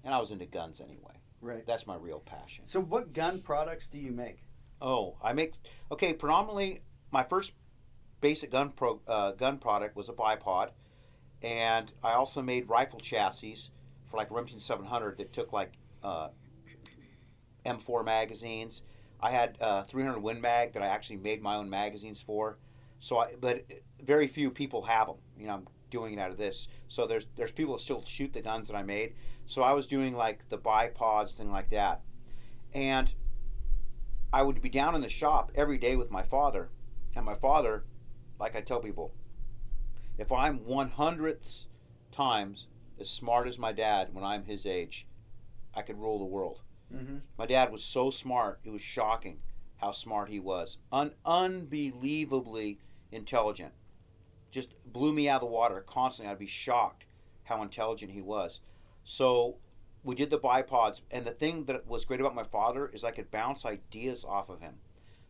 And 0.04 0.12
I 0.12 0.18
was 0.18 0.30
into 0.30 0.46
guns 0.46 0.80
anyway. 0.80 1.14
right. 1.40 1.66
That's 1.66 1.86
my 1.86 1.96
real 1.96 2.20
passion. 2.20 2.64
So 2.64 2.80
what 2.80 3.12
gun 3.12 3.40
products 3.40 3.88
do 3.88 3.98
you 3.98 4.12
make? 4.12 4.40
Oh, 4.80 5.16
I 5.22 5.32
make 5.32 5.54
okay. 5.92 6.12
Predominantly, 6.12 6.80
my 7.10 7.22
first 7.22 7.52
basic 8.20 8.50
gun 8.50 8.70
pro 8.70 9.00
uh, 9.06 9.32
gun 9.32 9.58
product 9.58 9.96
was 9.96 10.08
a 10.08 10.12
bipod, 10.12 10.70
and 11.42 11.92
I 12.02 12.12
also 12.12 12.42
made 12.42 12.68
rifle 12.68 13.00
chassis 13.00 13.70
for 14.06 14.16
like 14.16 14.30
Remington 14.30 14.58
700 14.58 15.18
that 15.18 15.32
took 15.32 15.52
like 15.52 15.72
uh, 16.02 16.28
M4 17.68 18.04
magazines. 18.04 18.82
I 19.20 19.30
had 19.30 19.56
uh, 19.60 19.82
300 19.84 20.20
Win 20.20 20.40
Mag 20.40 20.72
that 20.72 20.82
I 20.82 20.86
actually 20.86 21.16
made 21.16 21.42
my 21.42 21.56
own 21.56 21.68
magazines 21.68 22.20
for. 22.20 22.58
So, 23.00 23.18
I, 23.18 23.34
but 23.40 23.64
very 24.02 24.26
few 24.26 24.50
people 24.50 24.82
have 24.82 25.06
them. 25.08 25.16
You 25.38 25.46
know, 25.46 25.54
I'm 25.54 25.68
doing 25.90 26.14
it 26.14 26.20
out 26.20 26.30
of 26.30 26.36
this. 26.36 26.68
So 26.88 27.06
there's 27.06 27.26
there's 27.36 27.52
people 27.52 27.74
that 27.76 27.82
still 27.82 28.04
shoot 28.04 28.32
the 28.32 28.42
guns 28.42 28.68
that 28.68 28.76
I 28.76 28.82
made. 28.82 29.14
So 29.46 29.62
I 29.62 29.72
was 29.72 29.86
doing 29.86 30.14
like 30.14 30.48
the 30.48 30.58
bipods, 30.58 31.32
thing 31.32 31.50
like 31.50 31.70
that, 31.70 32.02
and 32.74 33.12
I 34.32 34.42
would 34.42 34.60
be 34.60 34.68
down 34.68 34.94
in 34.94 35.00
the 35.00 35.08
shop 35.08 35.52
every 35.54 35.78
day 35.78 35.96
with 35.96 36.10
my 36.10 36.22
father, 36.22 36.70
and 37.16 37.24
my 37.24 37.34
father 37.34 37.84
like 38.38 38.54
I 38.54 38.60
tell 38.60 38.80
people, 38.80 39.14
if 40.16 40.30
I'm 40.30 40.64
one 40.64 40.90
hundredths 40.90 41.66
times 42.10 42.66
as 43.00 43.10
smart 43.10 43.48
as 43.48 43.58
my 43.58 43.72
dad 43.72 44.12
when 44.12 44.24
I'm 44.24 44.44
his 44.44 44.66
age, 44.66 45.06
I 45.74 45.82
could 45.82 45.98
rule 45.98 46.18
the 46.18 46.24
world. 46.24 46.60
Mm-hmm. 46.94 47.18
My 47.36 47.46
dad 47.46 47.70
was 47.70 47.84
so 47.84 48.10
smart; 48.10 48.60
it 48.64 48.70
was 48.70 48.82
shocking 48.82 49.40
how 49.76 49.92
smart 49.92 50.28
he 50.28 50.40
was. 50.40 50.78
Un- 50.90 51.14
unbelievably 51.24 52.78
intelligent. 53.12 53.72
Just 54.50 54.74
blew 54.84 55.12
me 55.12 55.28
out 55.28 55.42
of 55.42 55.48
the 55.48 55.54
water 55.54 55.84
constantly. 55.86 56.32
I'd 56.32 56.38
be 56.38 56.46
shocked 56.46 57.04
how 57.44 57.62
intelligent 57.62 58.12
he 58.12 58.22
was. 58.22 58.60
So 59.04 59.56
we 60.02 60.14
did 60.14 60.30
the 60.30 60.38
bipods, 60.38 61.00
and 61.10 61.24
the 61.24 61.32
thing 61.32 61.64
that 61.64 61.86
was 61.86 62.04
great 62.04 62.20
about 62.20 62.34
my 62.34 62.42
father 62.42 62.90
is 62.92 63.04
I 63.04 63.10
could 63.10 63.30
bounce 63.30 63.64
ideas 63.64 64.24
off 64.24 64.48
of 64.48 64.60
him. 64.60 64.74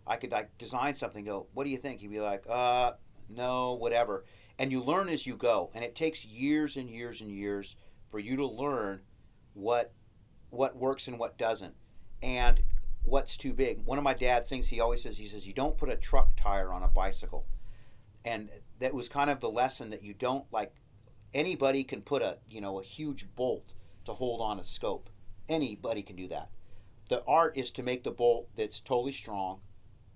I 0.06 0.16
could 0.16 0.32
like 0.32 0.56
design 0.58 0.94
something. 0.94 1.24
Go, 1.24 1.46
what 1.52 1.64
do 1.64 1.70
you 1.70 1.76
think? 1.76 2.00
He'd 2.00 2.10
be 2.10 2.20
like, 2.20 2.44
uh, 2.48 2.92
no, 3.28 3.74
whatever. 3.74 4.24
And 4.58 4.72
you 4.72 4.82
learn 4.82 5.08
as 5.08 5.26
you 5.26 5.36
go, 5.36 5.70
and 5.74 5.84
it 5.84 5.94
takes 5.94 6.24
years 6.24 6.76
and 6.76 6.88
years 6.90 7.20
and 7.20 7.30
years 7.30 7.76
for 8.08 8.18
you 8.18 8.36
to 8.36 8.46
learn 8.46 9.02
what 9.54 9.92
what 10.50 10.76
works 10.76 11.08
and 11.08 11.18
what 11.18 11.38
doesn't, 11.38 11.74
and 12.22 12.60
what's 13.04 13.36
too 13.36 13.52
big. 13.52 13.84
One 13.84 13.98
of 13.98 14.04
my 14.04 14.14
dad's 14.14 14.48
things 14.48 14.66
he 14.66 14.80
always 14.80 15.02
says, 15.02 15.16
he 15.16 15.26
says, 15.26 15.46
you 15.46 15.52
don't 15.52 15.78
put 15.78 15.90
a 15.90 15.96
truck 15.96 16.36
tire 16.36 16.72
on 16.72 16.82
a 16.82 16.88
bicycle, 16.88 17.46
and 18.24 18.50
that 18.80 18.94
was 18.94 19.08
kind 19.08 19.30
of 19.30 19.40
the 19.40 19.50
lesson 19.50 19.90
that 19.90 20.02
you 20.02 20.14
don't 20.14 20.44
like. 20.52 20.74
Anybody 21.34 21.84
can 21.84 22.00
put 22.00 22.22
a 22.22 22.38
you 22.48 22.60
know 22.60 22.80
a 22.80 22.84
huge 22.84 23.26
bolt 23.36 23.72
to 24.04 24.14
hold 24.14 24.40
on 24.40 24.58
a 24.58 24.64
scope. 24.64 25.10
Anybody 25.48 26.02
can 26.02 26.16
do 26.16 26.28
that. 26.28 26.48
The 27.08 27.22
art 27.24 27.56
is 27.56 27.70
to 27.72 27.82
make 27.82 28.04
the 28.04 28.10
bolt 28.10 28.48
that's 28.54 28.80
totally 28.80 29.12
strong, 29.12 29.60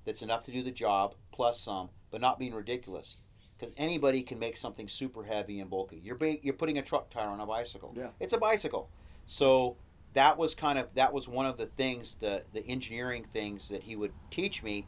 that's 0.04 0.22
enough 0.22 0.44
to 0.44 0.52
do 0.52 0.62
the 0.62 0.70
job 0.70 1.14
plus 1.32 1.60
some, 1.60 1.90
but 2.10 2.20
not 2.20 2.38
being 2.38 2.54
ridiculous. 2.54 3.16
Because 3.58 3.74
anybody 3.76 4.22
can 4.22 4.38
make 4.38 4.56
something 4.56 4.88
super 4.88 5.22
heavy 5.22 5.60
and 5.60 5.70
bulky. 5.70 6.00
You're 6.02 6.16
ba- 6.16 6.44
you're 6.44 6.54
putting 6.54 6.78
a 6.78 6.82
truck 6.82 7.10
tire 7.10 7.28
on 7.28 7.40
a 7.40 7.46
bicycle. 7.46 7.94
Yeah. 7.96 8.08
It's 8.18 8.32
a 8.32 8.38
bicycle. 8.38 8.90
So 9.26 9.76
that 10.14 10.36
was 10.36 10.54
kind 10.54 10.78
of 10.78 10.88
that 10.94 11.12
was 11.12 11.28
one 11.28 11.46
of 11.46 11.56
the 11.56 11.66
things 11.66 12.16
the 12.20 12.42
the 12.52 12.66
engineering 12.66 13.26
things 13.32 13.68
that 13.68 13.82
he 13.82 13.96
would 13.96 14.12
teach 14.30 14.62
me 14.62 14.86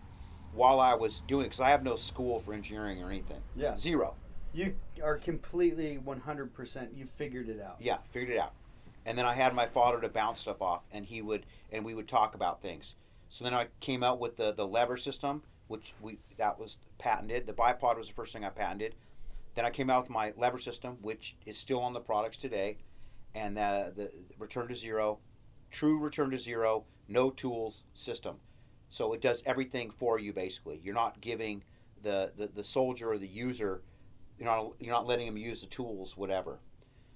while 0.53 0.81
I 0.81 0.95
was 0.95 1.23
doing 1.27 1.47
because 1.47 1.61
I 1.61 1.71
have 1.71 1.83
no 1.83 1.97
school 1.97 2.39
for 2.39 2.55
engineering 2.55 3.03
or 3.03 3.11
anything. 3.11 3.43
Yeah. 3.57 3.77
Zero. 3.77 4.15
You 4.53 4.77
are 5.03 5.17
completely 5.17 5.99
100%. 6.07 6.97
You 6.97 7.05
figured 7.05 7.49
it 7.49 7.61
out. 7.61 7.77
Yeah, 7.81 7.99
figured 8.13 8.37
it 8.37 8.39
out. 8.39 8.53
And 9.05 9.19
then 9.19 9.27
I 9.27 9.35
had 9.35 9.53
my 9.53 9.67
father 9.67 10.01
to 10.01 10.09
bounce 10.09 10.41
stuff 10.41 10.63
off, 10.63 10.83
and 10.93 11.05
he 11.05 11.21
would, 11.21 11.45
and 11.73 11.85
we 11.85 11.93
would 11.93 12.07
talk 12.07 12.37
about 12.37 12.63
things. 12.63 12.95
So 13.29 13.45
then 13.45 13.53
I 13.53 13.67
came 13.81 14.05
out 14.05 14.21
with 14.21 14.37
the 14.37 14.53
the 14.53 14.67
lever 14.67 14.97
system, 14.97 15.43
which 15.67 15.93
we 16.01 16.19
that 16.37 16.59
was 16.59 16.77
patented. 16.99 17.47
The 17.47 17.53
bipod 17.53 17.99
was 17.99 18.07
the 18.07 18.15
first 18.15 18.33
thing 18.33 18.45
I 18.45 18.51
patented. 18.51 18.95
Then 19.57 19.65
I 19.65 19.71
came 19.71 19.91
out 19.91 20.05
with 20.05 20.11
my 20.11 20.33
lever 20.37 20.59
system, 20.59 20.99
which 21.03 21.37
is 21.45 21.57
still 21.57 21.81
on 21.81 21.93
the 21.93 22.01
products 22.01 22.37
today, 22.37 22.79
and 23.35 23.57
the 23.57 23.93
the 23.95 24.11
return 24.39 24.69
to 24.69 24.75
zero, 24.75 25.19
true 25.71 25.99
return 25.99 26.31
to 26.31 26.39
zero, 26.39 26.85
no 27.09 27.31
tools 27.31 27.85
system. 27.95 28.37
So 28.91 29.13
it 29.13 29.21
does 29.21 29.43
everything 29.45 29.91
for 29.91 30.19
you 30.19 30.33
basically. 30.33 30.81
You're 30.83 30.95
not 30.95 31.21
giving 31.21 31.65
the 32.03 32.33
the, 32.37 32.49
the 32.49 32.65
soldier 32.65 33.11
or 33.11 33.19
the 33.19 33.27
user, 33.27 33.83
you're 34.39 34.47
not 34.47 34.75
you're 34.79 34.95
not 34.95 35.07
letting 35.07 35.27
them 35.27 35.37
use 35.37 35.61
the 35.61 35.67
tools, 35.67 36.17
whatever. 36.17 36.59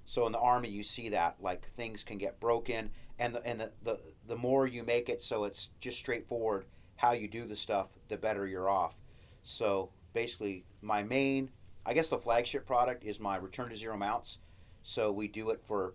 So 0.07 0.27
in 0.27 0.33
the 0.33 0.39
army, 0.39 0.71
you 0.71 0.83
see 0.83 1.11
that 1.11 1.37
like 1.41 1.69
things 1.73 2.03
can 2.03 2.19
get 2.19 2.41
broken, 2.41 2.91
and 3.19 3.35
the 3.35 3.47
and 3.47 3.61
the, 3.61 3.73
the 3.83 3.99
the 4.27 4.37
more 4.37 4.67
you 4.67 4.83
make 4.83 5.09
it 5.09 5.23
so 5.23 5.45
it's 5.45 5.71
just 5.81 5.99
straightforward 5.99 6.65
how 6.97 7.13
you 7.13 7.29
do 7.29 7.45
the 7.45 7.55
stuff, 7.55 7.89
the 8.09 8.17
better 8.17 8.47
you're 8.47 8.69
off. 8.69 8.95
So 9.45 9.91
basically, 10.15 10.65
my 10.83 11.03
main, 11.03 11.51
I 11.87 11.95
guess 11.95 12.09
the 12.09 12.19
flagship 12.19 12.67
product 12.67 13.05
is 13.05 13.21
my 13.21 13.37
return 13.37 13.71
to 13.71 13.77
zero 13.77 13.97
mounts. 13.97 14.39
So 14.83 15.13
we 15.13 15.29
do 15.29 15.51
it 15.51 15.61
for 15.65 15.95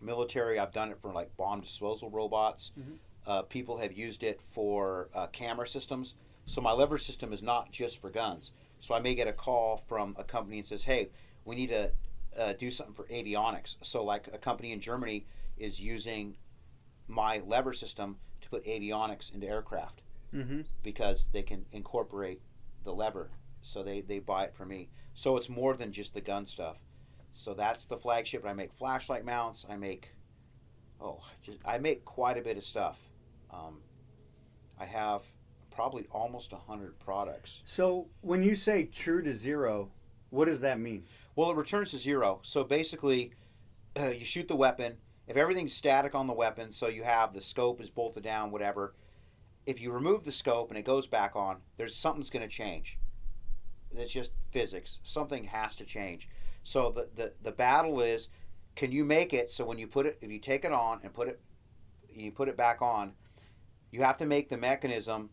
military. 0.00 0.58
I've 0.58 0.72
done 0.72 0.90
it 0.90 0.98
for 1.00 1.12
like 1.12 1.36
bomb 1.36 1.60
disposal 1.60 2.10
robots. 2.10 2.72
Mhm. 2.78 2.98
Uh, 3.26 3.42
people 3.42 3.78
have 3.78 3.92
used 3.92 4.22
it 4.22 4.40
for 4.40 5.08
uh, 5.14 5.26
camera 5.28 5.68
systems. 5.68 6.14
So 6.46 6.60
my 6.62 6.72
lever 6.72 6.96
system 6.98 7.32
is 7.32 7.42
not 7.42 7.70
just 7.70 8.00
for 8.00 8.08
guns. 8.10 8.52
So 8.80 8.94
I 8.94 9.00
may 9.00 9.14
get 9.14 9.26
a 9.28 9.32
call 9.32 9.76
from 9.76 10.14
a 10.18 10.24
company 10.24 10.58
and 10.58 10.66
says, 10.66 10.84
"Hey, 10.84 11.08
we 11.44 11.56
need 11.56 11.68
to 11.70 11.92
uh, 12.36 12.52
do 12.54 12.70
something 12.70 12.94
for 12.94 13.04
avionics." 13.04 13.76
So 13.82 14.02
like 14.04 14.28
a 14.32 14.38
company 14.38 14.72
in 14.72 14.80
Germany 14.80 15.26
is 15.58 15.80
using 15.80 16.36
my 17.06 17.42
lever 17.46 17.72
system 17.72 18.18
to 18.40 18.48
put 18.48 18.64
avionics 18.64 19.32
into 19.34 19.46
aircraft 19.46 20.02
Mm-hmm. 20.32 20.60
because 20.82 21.28
they 21.32 21.40
can 21.42 21.64
incorporate 21.72 22.42
the 22.84 22.92
lever. 22.92 23.30
So 23.62 23.82
they, 23.82 24.02
they 24.02 24.18
buy 24.18 24.44
it 24.44 24.54
for 24.54 24.66
me. 24.66 24.90
So 25.14 25.36
it's 25.38 25.48
more 25.48 25.74
than 25.74 25.90
just 25.90 26.12
the 26.12 26.20
gun 26.20 26.44
stuff. 26.44 26.76
So 27.32 27.54
that's 27.54 27.84
the 27.84 27.96
flagship. 27.96 28.44
I 28.44 28.52
make 28.52 28.72
flashlight 28.72 29.24
mounts. 29.24 29.64
I 29.68 29.76
make 29.76 30.10
oh, 31.00 31.20
just 31.42 31.58
I 31.64 31.78
make 31.78 32.04
quite 32.04 32.36
a 32.36 32.42
bit 32.42 32.56
of 32.56 32.64
stuff. 32.64 32.98
Um, 33.52 33.78
I 34.78 34.84
have 34.84 35.22
probably 35.70 36.06
almost 36.10 36.52
a 36.52 36.56
hundred 36.56 36.98
products. 36.98 37.62
So 37.64 38.08
when 38.20 38.42
you 38.42 38.54
say 38.54 38.84
true 38.84 39.22
to 39.22 39.32
zero, 39.32 39.90
what 40.30 40.46
does 40.46 40.60
that 40.60 40.78
mean? 40.78 41.04
Well, 41.36 41.50
it 41.50 41.56
returns 41.56 41.92
to 41.92 41.98
zero. 41.98 42.40
So 42.42 42.64
basically, 42.64 43.32
uh, 43.96 44.08
you 44.18 44.24
shoot 44.24 44.48
the 44.48 44.56
weapon. 44.56 44.96
If 45.26 45.36
everything's 45.36 45.74
static 45.74 46.14
on 46.14 46.26
the 46.26 46.32
weapon, 46.32 46.72
so 46.72 46.88
you 46.88 47.02
have 47.02 47.34
the 47.34 47.40
scope 47.40 47.80
is 47.80 47.90
bolted 47.90 48.24
down, 48.24 48.50
whatever. 48.50 48.94
If 49.66 49.80
you 49.80 49.92
remove 49.92 50.24
the 50.24 50.32
scope 50.32 50.70
and 50.70 50.78
it 50.78 50.86
goes 50.86 51.06
back 51.06 51.36
on, 51.36 51.58
there's 51.76 51.94
something's 51.94 52.30
going 52.30 52.48
to 52.48 52.52
change. 52.52 52.98
It's 53.90 54.12
just 54.12 54.32
physics. 54.50 54.98
Something 55.02 55.44
has 55.44 55.76
to 55.76 55.84
change. 55.84 56.28
So 56.68 56.90
the, 56.90 57.08
the 57.16 57.32
the 57.42 57.52
battle 57.52 58.02
is, 58.02 58.28
can 58.76 58.92
you 58.92 59.02
make 59.02 59.32
it 59.32 59.50
so 59.50 59.64
when 59.64 59.78
you 59.78 59.86
put 59.86 60.04
it, 60.04 60.18
if 60.20 60.30
you 60.30 60.38
take 60.38 60.66
it 60.66 60.72
on 60.72 61.00
and 61.02 61.14
put 61.14 61.26
it, 61.26 61.40
you 62.14 62.30
put 62.30 62.46
it 62.46 62.58
back 62.58 62.82
on, 62.82 63.14
you 63.90 64.02
have 64.02 64.18
to 64.18 64.26
make 64.26 64.50
the 64.50 64.58
mechanism 64.58 65.30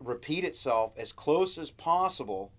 repeat 0.00 0.42
itself 0.42 0.94
as 0.96 1.12
close 1.12 1.58
as 1.58 1.70
possible 1.70 2.52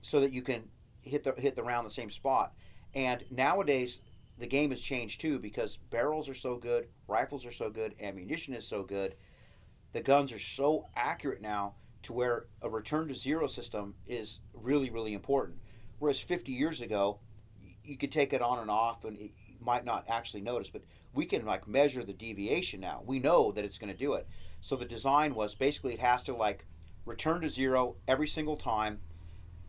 so 0.00 0.20
that 0.20 0.32
you 0.32 0.40
can 0.40 0.68
hit 1.02 1.24
the 1.24 1.32
hit 1.36 1.56
the 1.56 1.64
round 1.64 1.84
the 1.84 1.90
same 1.90 2.10
spot. 2.10 2.54
And 2.94 3.24
nowadays 3.32 4.00
the 4.38 4.46
game 4.46 4.70
has 4.70 4.80
changed 4.80 5.20
too 5.20 5.40
because 5.40 5.78
barrels 5.90 6.28
are 6.28 6.34
so 6.34 6.54
good, 6.58 6.86
rifles 7.08 7.44
are 7.44 7.50
so 7.50 7.70
good, 7.70 7.96
ammunition 8.00 8.54
is 8.54 8.64
so 8.64 8.84
good. 8.84 9.16
The 9.94 10.00
guns 10.00 10.30
are 10.30 10.38
so 10.38 10.86
accurate 10.94 11.42
now 11.42 11.74
to 12.04 12.12
where 12.12 12.46
a 12.62 12.70
return 12.70 13.08
to 13.08 13.16
zero 13.16 13.48
system 13.48 13.96
is 14.06 14.38
really 14.54 14.90
really 14.90 15.12
important. 15.12 15.58
Whereas 15.98 16.20
50 16.20 16.52
years 16.52 16.80
ago, 16.80 17.18
you 17.84 17.96
could 17.96 18.12
take 18.12 18.32
it 18.32 18.42
on 18.42 18.58
and 18.58 18.70
off 18.70 19.04
and 19.04 19.18
it, 19.18 19.30
might 19.60 19.84
not 19.84 20.04
actually 20.08 20.40
notice, 20.40 20.70
but 20.70 20.82
we 21.12 21.26
can 21.26 21.44
like 21.44 21.66
measure 21.66 22.04
the 22.04 22.12
deviation 22.12 22.80
now. 22.80 23.02
We 23.04 23.18
know 23.18 23.50
that 23.52 23.64
it's 23.64 23.76
going 23.76 23.92
to 23.92 23.98
do 23.98 24.14
it. 24.14 24.26
So 24.60 24.76
the 24.76 24.84
design 24.84 25.34
was 25.34 25.54
basically 25.54 25.94
it 25.94 26.00
has 26.00 26.22
to 26.22 26.34
like 26.34 26.64
return 27.04 27.40
to 27.40 27.48
zero 27.48 27.96
every 28.06 28.28
single 28.28 28.56
time 28.56 29.00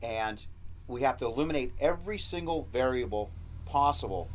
and 0.01 0.45
we 0.87 1.01
have 1.01 1.17
to 1.17 1.25
eliminate 1.25 1.73
every 1.79 2.17
single 2.17 2.67
variable 2.71 3.31
possible 3.65 4.29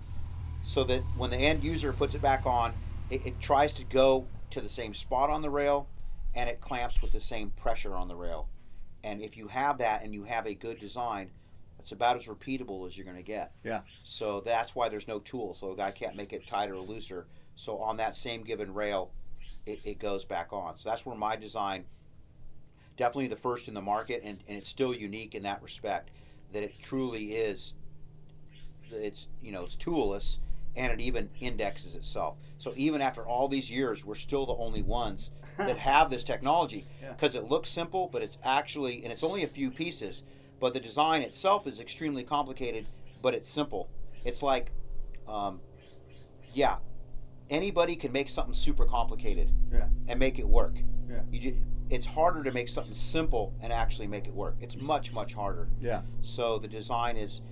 so 0.67 0.85
that 0.85 1.03
when 1.17 1.31
the 1.31 1.37
end 1.37 1.63
user 1.63 1.93
puts 1.93 2.15
it 2.15 2.23
back 2.23 2.47
on, 2.47 2.73
it, 3.11 3.27
it 3.27 3.41
tries 3.41 3.73
to 3.75 3.85
go 3.85 4.27
to 4.51 4.61
the 4.61 4.69
same 4.69 4.95
spot 4.95 5.31
on 5.31 5.43
the 5.43 5.51
rail 5.51 5.89
and 6.35 6.49
it 6.49 6.61
clamps 6.61 7.03
with 7.03 7.13
the 7.13 7.21
same 7.21 7.51
pressure 7.51 7.95
on 7.95 8.09
the 8.09 8.17
rail. 8.17 8.49
And 9.03 9.21
if 9.21 9.37
you 9.37 9.49
have 9.49 9.79
that 9.79 10.03
and 10.03 10.15
you 10.15 10.25
have 10.25 10.47
a 10.47 10.55
good 10.55 10.81
design, 10.81 11.31
it's 11.85 11.93
about 11.93 12.17
as 12.17 12.25
repeatable 12.29 12.87
as 12.89 12.97
you're 12.97 13.05
going 13.05 13.19
to 13.19 13.23
get. 13.23 13.53
Yeah. 13.63 13.81
So 14.05 14.41
that's 14.41 14.75
why 14.75 14.89
there's 14.89 15.07
no 15.07 15.19
tool. 15.19 15.53
So 15.53 15.73
a 15.73 15.77
guy 15.77 15.91
can't 15.91 16.17
make 16.17 16.33
it 16.33 16.47
tighter 16.47 16.73
or 16.73 16.81
looser. 16.81 17.27
So 17.57 17.77
on 17.77 17.99
that 17.99 18.17
same 18.17 18.43
given 18.43 18.73
rail, 18.73 19.11
it, 19.67 19.81
it 19.85 19.99
goes 19.99 20.25
back 20.25 20.51
on. 20.51 20.79
So 20.79 20.89
that's 20.89 21.05
where 21.05 21.15
my 21.15 21.37
design, 21.37 21.85
definitely 22.97 23.27
the 23.27 23.37
first 23.37 23.69
in 23.69 23.75
the 23.75 23.83
market, 23.83 24.23
and, 24.25 24.39
and 24.49 24.57
it's 24.57 24.69
still 24.69 24.95
unique 24.95 25.35
in 25.35 25.43
that 25.43 25.63
respect 25.63 26.09
that 26.55 26.63
it 26.63 26.73
truly 26.83 27.35
is. 27.35 27.75
It's 28.91 29.27
you 29.43 29.53
know 29.53 29.65
it's 29.65 29.75
toolless, 29.75 30.39
and 30.77 30.91
it 30.91 31.01
even 31.03 31.29
indexes 31.39 31.95
itself. 31.95 32.37
So 32.57 32.73
even 32.77 33.03
after 33.03 33.27
all 33.27 33.49
these 33.49 33.71
years, 33.71 34.07
we're 34.07 34.15
still 34.15 34.47
the 34.47 34.55
only 34.55 34.83
ones 34.83 35.31
that 35.59 35.77
have 35.91 36.09
this 36.09 36.25
technology 36.25 36.87
Yeah. 37.03 37.13
because 37.13 37.35
it 37.35 37.45
looks 37.45 37.69
simple, 37.69 38.09
but 38.11 38.23
it's 38.23 38.39
actually 38.43 39.03
and 39.03 39.13
it's 39.13 39.23
only 39.23 39.43
a 39.43 39.49
few 39.49 39.71
pieces, 39.71 40.23
but 40.65 40.73
the 40.73 40.81
design 40.81 41.21
itself 41.21 41.67
is 41.67 41.79
extremely 41.79 42.23
complicated, 42.25 42.87
but 43.21 43.35
it's 43.35 43.51
simple. 43.51 43.91
It's 44.25 44.41
like, 44.41 44.73
um, 45.29 45.61
yeah, 46.55 46.79
anybody 47.51 47.97
can 47.97 48.13
make 48.13 48.31
something 48.31 48.55
super 48.55 48.87
complicated 48.87 49.53
Yeah. 49.71 49.89
and 50.09 50.19
make 50.19 50.39
it 50.39 50.49
work. 50.49 50.79
Yeah. 51.07 51.51
It's 51.91 52.07
harder 52.07 52.43
to 52.45 52.51
make 52.51 52.71
something 52.71 52.95
simple 52.95 53.53
and 53.61 53.75
actually 53.75 54.07
make 54.07 54.27
it 54.27 54.33
work. 54.33 54.57
It's 54.59 54.75
much 54.75 55.13
much 55.13 55.35
harder. 55.35 55.69
Yeah. 55.83 56.01
So 56.23 56.57
the 56.57 56.67
design 56.67 57.19
is 57.19 57.43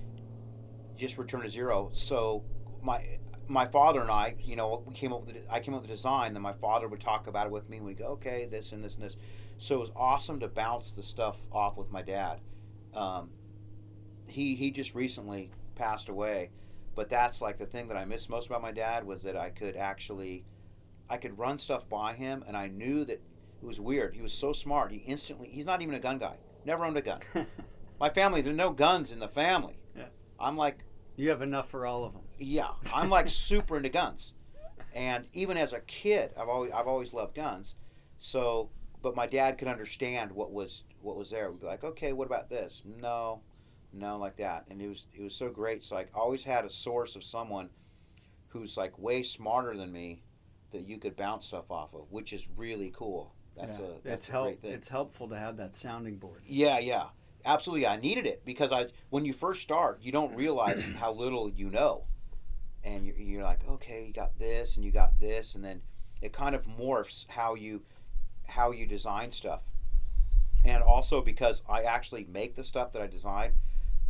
just 0.97 1.19
return 1.19 1.43
to 1.43 1.51
zero. 1.51 1.91
So 1.93 2.43
my 2.81 3.19
my 3.47 3.67
father 3.67 4.01
and 4.01 4.11
I, 4.11 4.37
you 4.41 4.57
know, 4.57 4.83
we 4.87 4.95
came 4.95 5.13
up 5.13 5.27
with 5.27 5.35
the, 5.35 5.53
I 5.53 5.61
came 5.61 5.75
up 5.75 5.83
with 5.83 5.91
the 5.91 5.95
design. 5.95 6.33
Then 6.33 6.41
my 6.41 6.55
father 6.55 6.89
would 6.89 7.01
talk 7.01 7.27
about 7.27 7.45
it 7.45 7.53
with 7.53 7.69
me, 7.69 7.77
and 7.77 7.85
we 7.85 7.93
go, 7.93 8.07
okay, 8.17 8.47
this 8.47 8.73
and 8.73 8.83
this 8.83 8.95
and 8.95 9.05
this. 9.05 9.19
So 9.59 9.75
it 9.75 9.81
was 9.81 9.93
awesome 9.95 10.41
to 10.41 10.49
bounce 10.49 10.93
the 10.93 11.03
stuff 11.03 11.37
off 11.53 11.77
with 11.77 11.93
my 11.93 12.01
dad. 12.01 12.41
Um, 12.95 13.31
he 14.29 14.55
he 14.55 14.71
just 14.71 14.95
recently 14.95 15.51
passed 15.75 16.09
away, 16.09 16.51
but 16.95 17.09
that's 17.09 17.41
like 17.41 17.57
the 17.59 17.67
thing 17.67 17.89
that 17.89 17.97
I 17.97 18.05
miss 18.05 18.29
most 18.29 18.47
about 18.47 18.63
my 18.63 18.73
dad 18.73 19.05
was 19.05 19.23
that 19.23 19.37
I 19.37 19.51
could 19.51 19.77
actually, 19.77 20.45
I 21.09 21.17
could 21.17 21.39
run 21.39 21.59
stuff 21.59 21.89
by 21.89 22.15
him, 22.15 22.45
and 22.47 22.57
I 22.57 22.69
knew 22.69 23.05
that 23.05 23.21
it 23.63 23.67
was 23.67 23.81
weird. 23.81 24.15
He 24.15 24.23
was 24.23 24.33
so 24.33 24.53
smart. 24.53 24.91
He 24.93 24.99
instantly. 24.99 25.49
He's 25.49 25.67
not 25.67 25.83
even 25.83 25.95
a 25.95 26.01
gun 26.01 26.19
guy. 26.19 26.37
Never 26.65 26.85
owned 26.85 26.97
a 26.97 27.03
gun. 27.03 27.21
my 28.01 28.11
family, 28.11 28.41
there's 28.41 28.57
no 28.57 28.71
guns 28.71 29.11
in 29.11 29.19
the 29.21 29.29
family. 29.29 29.79
Yeah. 29.97 30.05
I'm 30.39 30.57
like 30.57 30.85
You 31.17 31.31
have 31.31 31.43
enough 31.43 31.71
for 31.71 31.87
all 31.87 32.05
of 32.05 32.13
them. 32.13 32.23
yeah, 32.39 32.71
I'm 32.95 33.11
like 33.11 33.29
super 33.29 33.77
into 33.77 33.89
guns, 33.89 34.33
and 34.95 35.27
even 35.33 35.57
as 35.57 35.73
a 35.73 35.81
kid, 35.81 36.33
I've 36.39 36.49
always 36.49 36.73
I've 36.73 36.87
always 36.89 37.13
loved 37.13 37.35
guns. 37.35 37.75
So, 38.19 38.71
but 39.03 39.17
my 39.17 39.27
dad 39.27 39.59
could 39.59 39.69
understand 39.69 40.33
what 40.33 40.53
was 40.53 40.85
what 41.03 41.17
was 41.17 41.31
there. 41.31 41.51
We'd 41.51 41.61
be 41.61 41.67
like, 41.67 41.85
okay, 41.85 42.13
what 42.13 42.27
about 42.27 42.49
this? 42.49 42.83
No, 43.01 43.41
no, 43.93 44.17
like 44.17 44.37
that. 44.37 44.65
And 44.71 44.81
it 44.81 44.89
was 44.89 45.07
it 45.15 45.23
was 45.23 45.35
so 45.35 45.51
great. 45.51 45.85
So 45.85 45.97
I 45.97 46.07
always 46.15 46.45
had 46.45 46.65
a 46.65 46.71
source 46.71 47.17
of 47.17 47.25
someone 47.25 47.69
who's 48.49 48.77
like 48.77 48.99
way 48.99 49.23
smarter 49.23 49.77
than 49.77 49.93
me 49.93 50.23
that 50.71 50.87
you 50.89 50.99
could 50.99 51.17
bounce 51.17 51.47
stuff 51.47 51.71
off 51.71 51.95
of, 51.95 52.11
which 52.11 52.33
is 52.33 52.49
really 52.57 52.93
cool. 52.97 53.35
That's 53.57 53.79
Yeah. 53.79 53.85
a 53.85 53.89
that's 54.03 54.15
it's 54.15 54.29
a 54.29 54.33
help. 54.33 54.47
great 54.47 54.63
thing. 54.63 54.73
It's 54.73 54.89
helpful 54.89 55.29
to 55.29 55.37
have 55.39 55.57
that 55.59 55.75
sounding 55.75 56.17
board. 56.17 56.43
Yeah, 56.47 56.79
yeah, 56.79 57.07
absolutely. 57.45 57.87
I 57.87 57.97
needed 57.97 58.27
it 58.27 58.45
because 58.45 58.73
I 58.73 58.87
when 59.11 59.25
you 59.25 59.33
first 59.33 59.61
start, 59.63 59.99
you 60.01 60.13
don't 60.13 60.35
realize 60.35 60.85
how 60.97 61.13
little 61.13 61.51
you 61.51 61.69
know, 61.71 62.05
and 62.85 63.07
you're, 63.07 63.17
you're 63.17 63.43
like, 63.43 63.67
okay, 63.69 64.07
you 64.07 64.13
got 64.13 64.39
this 64.39 64.77
and 64.77 64.85
you 64.85 64.91
got 64.93 65.19
this, 65.21 65.55
and 65.55 65.65
then 65.65 65.83
it 66.23 66.33
kind 66.33 66.55
of 66.55 66.65
morphs 66.67 67.29
how 67.29 67.55
you 67.57 67.83
how 68.53 68.71
you 68.71 68.87
design 68.87 69.31
stuff, 69.31 69.63
and 70.65 70.83
also 70.83 71.21
because 71.21 71.63
I 71.69 71.83
actually 71.83 72.25
make 72.31 72.55
the 72.55 72.65
stuff 72.65 72.93
that 72.93 73.03
I 73.03 73.07
design, 73.07 73.53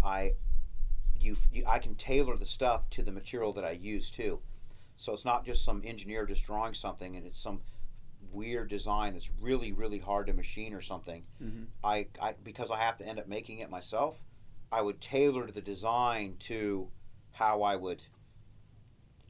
I 0.04 0.34
you, 1.18 1.36
you 1.52 1.64
I 1.66 1.78
can 1.78 1.94
tailor 1.94 2.36
the 2.36 2.46
stuff 2.46 2.90
to 2.90 3.02
the 3.02 3.12
material 3.12 3.52
that 3.54 3.64
I 3.64 3.70
use 3.72 4.10
too, 4.10 4.40
so 4.96 5.12
it's 5.12 5.24
not 5.24 5.44
just 5.46 5.64
some 5.64 5.82
engineer 5.84 6.26
just 6.26 6.44
drawing 6.44 6.74
something 6.74 7.16
and 7.16 7.26
it's 7.26 7.40
some 7.40 7.60
weird 8.32 8.68
design 8.70 9.12
that's 9.12 9.30
really 9.40 9.72
really 9.72 9.98
hard 9.98 10.26
to 10.26 10.32
machine 10.32 10.72
or 10.72 10.80
something 10.80 11.22
Mhm. 11.42 11.66
I, 11.84 12.06
I 12.20 12.34
because 12.42 12.70
I 12.70 12.78
have 12.78 12.96
to 12.98 13.06
end 13.06 13.18
up 13.18 13.26
making 13.28 13.58
it 13.58 13.68
myself, 13.70 14.22
I 14.70 14.80
would 14.80 15.00
tailor 15.00 15.50
the 15.50 15.60
design 15.60 16.36
to 16.40 16.88
how 17.32 17.62
I 17.62 17.76
would. 17.76 18.02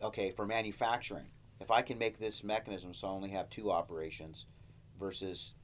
Okay, 0.00 0.30
for 0.30 0.46
manufacturing, 0.46 1.26
if 1.60 1.70
I 1.70 1.82
can 1.82 1.96
make 1.98 2.18
this 2.18 2.42
mechanism 2.42 2.92
so 2.94 3.08
I 3.08 3.10
only 3.10 3.30
have 3.30 3.48
two 3.48 3.70
operations, 3.70 4.46
versus 5.02 5.54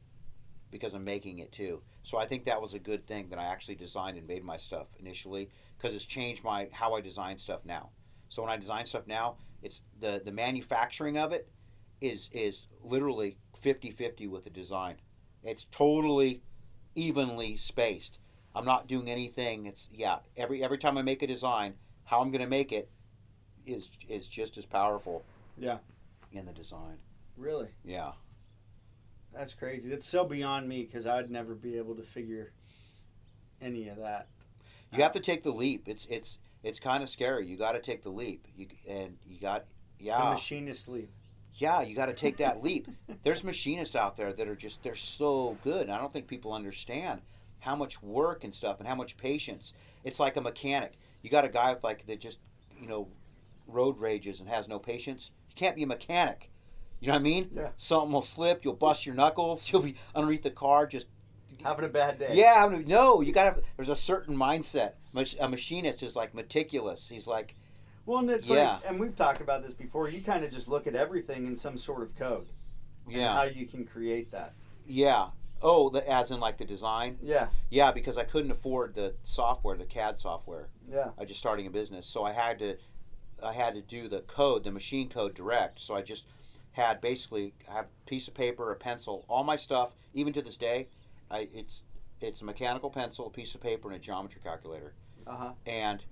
because 0.71 0.93
I'm 0.93 1.05
making 1.05 1.39
it 1.39 1.53
too. 1.53 1.81
So 2.03 2.19
I 2.19 2.27
think 2.27 2.45
that 2.45 2.61
was 2.61 2.75
a 2.75 2.79
good 2.79 3.07
thing 3.07 3.29
that 3.31 3.39
I 3.39 3.45
actually 3.45 3.77
designed 3.77 4.19
and 4.19 4.27
made 4.27 4.45
my 4.45 4.59
stuff 4.59 4.89
initially 4.99 5.49
because 5.77 5.95
it's 5.95 6.05
changed 6.05 6.45
my 6.45 6.69
how 6.73 6.95
I 6.95 7.01
design 7.01 7.39
stuff 7.39 7.61
now. 7.65 7.91
So 8.29 8.43
when 8.43 8.51
I 8.51 8.57
design 8.59 8.85
stuff 8.85 9.07
now, 9.07 9.37
it's 9.63 9.81
the 10.01 10.21
the 10.23 10.33
manufacturing 10.33 11.17
of 11.17 11.33
it 11.33 11.49
is 12.01 12.29
is 12.33 12.67
literally 12.83 13.39
50-50 13.63 14.29
with 14.29 14.45
the 14.45 14.51
design. 14.51 14.97
It's 15.43 15.67
totally 15.71 16.43
evenly 16.95 17.57
spaced. 17.57 18.19
I'm 18.55 18.65
not 18.65 18.89
doing 18.89 19.09
anything. 19.11 19.67
It's 19.67 19.89
yeah. 19.93 20.19
Every 20.37 20.63
every 20.63 20.79
time 20.79 20.99
I 20.99 21.03
make 21.03 21.23
a 21.23 21.27
design, 21.27 21.75
how 22.05 22.21
I'm 22.21 22.31
going 22.31 22.43
to 22.43 22.51
make 22.51 22.73
it 22.73 22.91
is 23.65 23.89
is 24.09 24.27
just 24.27 24.59
as 24.59 24.67
powerful. 24.67 25.25
Yeah. 25.57 25.79
In 26.33 26.45
the 26.45 26.53
design. 26.53 26.99
Really, 27.39 27.69
Yeah. 27.85 28.13
That's 29.35 29.55
crazy. 29.55 29.89
That's 29.89 30.07
so 30.07 30.25
beyond 30.25 30.69
me 30.69 30.85
because 30.85 31.07
I'd 31.07 31.31
never 31.31 31.55
be 31.55 31.77
able 31.77 31.95
to 31.97 32.03
figure 32.03 32.53
any 33.61 33.89
of 33.89 33.99
that. 33.99 34.29
You 34.93 35.03
have 35.03 35.13
to 35.13 35.21
take 35.21 35.43
the 35.43 35.51
leap. 35.51 35.89
It's 35.89 36.07
it's 36.11 36.39
it's 36.63 36.81
kind 36.81 37.03
of 37.03 37.09
scary. 37.09 37.47
You 37.47 37.57
got 37.57 37.73
to 37.73 37.81
take 37.81 38.03
the 38.03 38.11
leap. 38.11 38.47
You 38.57 38.67
and 38.89 39.17
you 39.27 39.39
got 39.39 39.65
yeah. 39.99 40.19
The 40.19 40.31
machinist 40.31 40.89
leap. 40.89 41.11
yeah. 41.55 41.83
You 41.83 41.95
got 41.95 42.07
to 42.07 42.15
take 42.15 42.39
that 42.39 42.63
leap. 42.63 42.89
There's 43.23 43.45
machinists 43.45 43.95
out 43.95 44.17
there 44.17 44.33
that 44.33 44.49
are 44.49 44.57
just 44.57 44.83
they're 44.83 44.95
so 44.95 45.59
good. 45.63 45.83
And 45.83 45.93
I 45.93 45.99
don't 45.99 46.13
think 46.13 46.27
people 46.27 46.53
understand 46.53 47.21
how 47.61 47.77
much 47.77 48.03
work 48.03 48.45
and 48.45 48.55
stuff 48.55 48.79
and 48.79 48.89
how 48.89 48.95
much 48.95 49.17
patience. 49.17 49.73
It's 50.05 50.21
like 50.21 50.37
a 50.37 50.41
mechanic. 50.41 50.93
You 51.23 51.31
got 51.31 51.45
a 51.45 51.49
guy 51.49 51.73
with 51.73 51.85
like 51.85 52.07
that 52.07 52.21
just 52.21 52.39
you 52.81 52.87
know 52.87 53.09
road 53.67 53.99
rages 53.99 54.41
and 54.41 54.49
has 54.49 54.69
no 54.69 54.79
patience. 54.79 55.31
You 55.51 55.55
can't 55.55 55.77
be 55.77 55.83
a 55.83 55.87
mechanic. 55.87 56.51
You 57.01 57.09
know 57.09 57.15
what 57.15 57.21
I 57.21 57.23
mean? 57.23 57.51
Yeah. 57.55 57.69
Something 57.77 58.13
will 58.13 58.23
slip. 58.23 58.65
You'll 58.65 58.75
bust 58.75 59.07
your 59.07 59.15
knuckles. 59.15 59.69
You'll 59.73 59.83
be 59.83 59.97
underneath 60.15 60.43
the 60.43 60.51
car 60.51 60.87
just 60.87 61.07
Having 61.65 61.87
a 61.87 61.89
bad 61.89 62.19
day. 62.21 62.31
yeah, 62.35 62.65
I 62.65 62.69
mean, 62.69 62.87
no, 62.87 63.21
you 63.21 63.33
gotta. 63.33 63.61
There's 63.77 63.89
a 63.89 63.97
certain 63.97 64.37
mindset. 64.37 64.93
A 65.41 65.49
machinist 65.49 66.05
is 66.05 66.15
like 66.15 66.33
meticulous. 66.33 67.09
He's 67.09 67.27
like, 67.27 67.57
Well, 68.07 68.19
and 68.21 68.31
it's 68.31 68.49
Yeah. 68.49 68.75
like, 68.75 68.83
and 68.87 69.01
we've 69.01 69.17
talked 69.17 69.41
about 69.41 69.65
this 69.65 69.75
before. 69.75 70.09
You 70.09 70.21
kind 70.23 70.45
of 70.45 70.53
just 70.53 70.69
look 70.69 70.87
at 70.87 70.95
everything 70.95 71.47
in 71.47 71.57
some 71.57 71.77
sort 71.77 72.03
of 72.03 72.15
code. 72.15 72.47
yeah, 73.09 73.33
how 73.35 73.43
you 73.45 73.67
can 73.67 73.85
create 73.85 74.31
that. 74.33 74.55
yeah. 74.87 75.29
Oh, 75.61 75.91
the, 75.91 76.09
as 76.09 76.31
in 76.31 76.39
like 76.39 76.57
the 76.59 76.65
design. 76.65 77.19
Yeah. 77.21 77.49
Yeah, 77.71 77.91
because 77.91 78.17
I 78.17 78.23
couldn't 78.23 78.53
afford 78.53 78.95
the 78.95 79.17
software, 79.25 79.77
the 79.77 79.85
CAD 79.87 80.17
software. 80.17 80.69
Yeah. 80.89 81.09
I 81.19 81.25
just 81.25 81.41
starting 81.41 81.67
a 81.67 81.71
business, 81.71 82.07
so 82.07 82.23
I 82.23 82.31
had 82.31 82.61
to, 82.61 82.77
I 83.43 83.53
had 83.53 83.75
to 83.75 83.83
do 83.83 84.07
the 84.07 84.21
code, 84.21 84.63
the 84.63 84.71
machine 84.71 85.09
code 85.09 85.35
direct. 85.35 85.81
So 85.81 85.97
I 85.97 86.03
just 86.03 86.27
had 86.73 87.01
basically 87.01 87.55
I 87.69 87.75
have 87.75 87.87
a 87.87 88.09
piece 88.09 88.29
of 88.29 88.35
paper, 88.35 88.71
a 88.73 88.77
pencil, 88.77 89.25
all 89.29 89.45
my 89.45 89.57
stuff. 89.57 89.95
Even 90.15 90.33
to 90.35 90.43
this 90.43 90.57
day, 90.57 90.89
I 91.31 91.49
it's 91.53 91.83
it's 92.21 92.41
a 92.41 92.45
mechanical 92.45 92.91
pencil, 92.91 93.27
a 93.27 93.31
piece 93.31 93.55
of 93.55 93.61
paper, 93.61 93.89
and 93.89 93.97
a 93.97 94.01
geometry 94.01 94.41
calculator. 94.43 94.95
Uh 95.27 95.37
huh. 95.37 95.53
and 95.67 96.03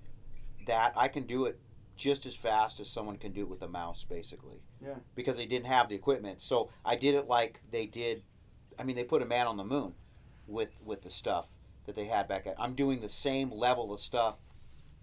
that 0.67 0.93
I 0.95 1.07
can 1.07 1.23
do 1.23 1.45
it 1.45 1.59
just 1.95 2.27
as 2.27 2.35
fast 2.35 2.79
as 2.79 2.87
someone 2.87 3.17
can 3.17 3.31
do 3.31 3.41
it 3.41 3.49
with 3.49 3.63
a 3.63 3.67
mouse, 3.67 4.03
basically. 4.03 4.61
Yeah. 4.79 4.93
Because 5.15 5.35
they 5.35 5.47
didn't 5.47 5.65
have 5.65 5.89
the 5.89 5.95
equipment, 5.95 6.41
so 6.41 6.69
I 6.85 6.95
did 6.95 7.15
it 7.15 7.27
like 7.27 7.59
they 7.71 7.87
did. 7.87 8.21
I 8.77 8.83
mean, 8.83 8.95
they 8.95 9.03
put 9.03 9.23
a 9.23 9.25
man 9.25 9.47
on 9.47 9.57
the 9.57 9.63
moon 9.63 9.93
with 10.45 10.69
with 10.85 11.01
the 11.01 11.09
stuff 11.09 11.49
that 11.85 11.95
they 11.95 12.05
had 12.05 12.27
back. 12.27 12.45
At, 12.45 12.59
I'm 12.59 12.75
doing 12.75 13.01
the 13.01 13.09
same 13.09 13.51
level 13.51 13.91
of 13.91 13.99
stuff 13.99 14.37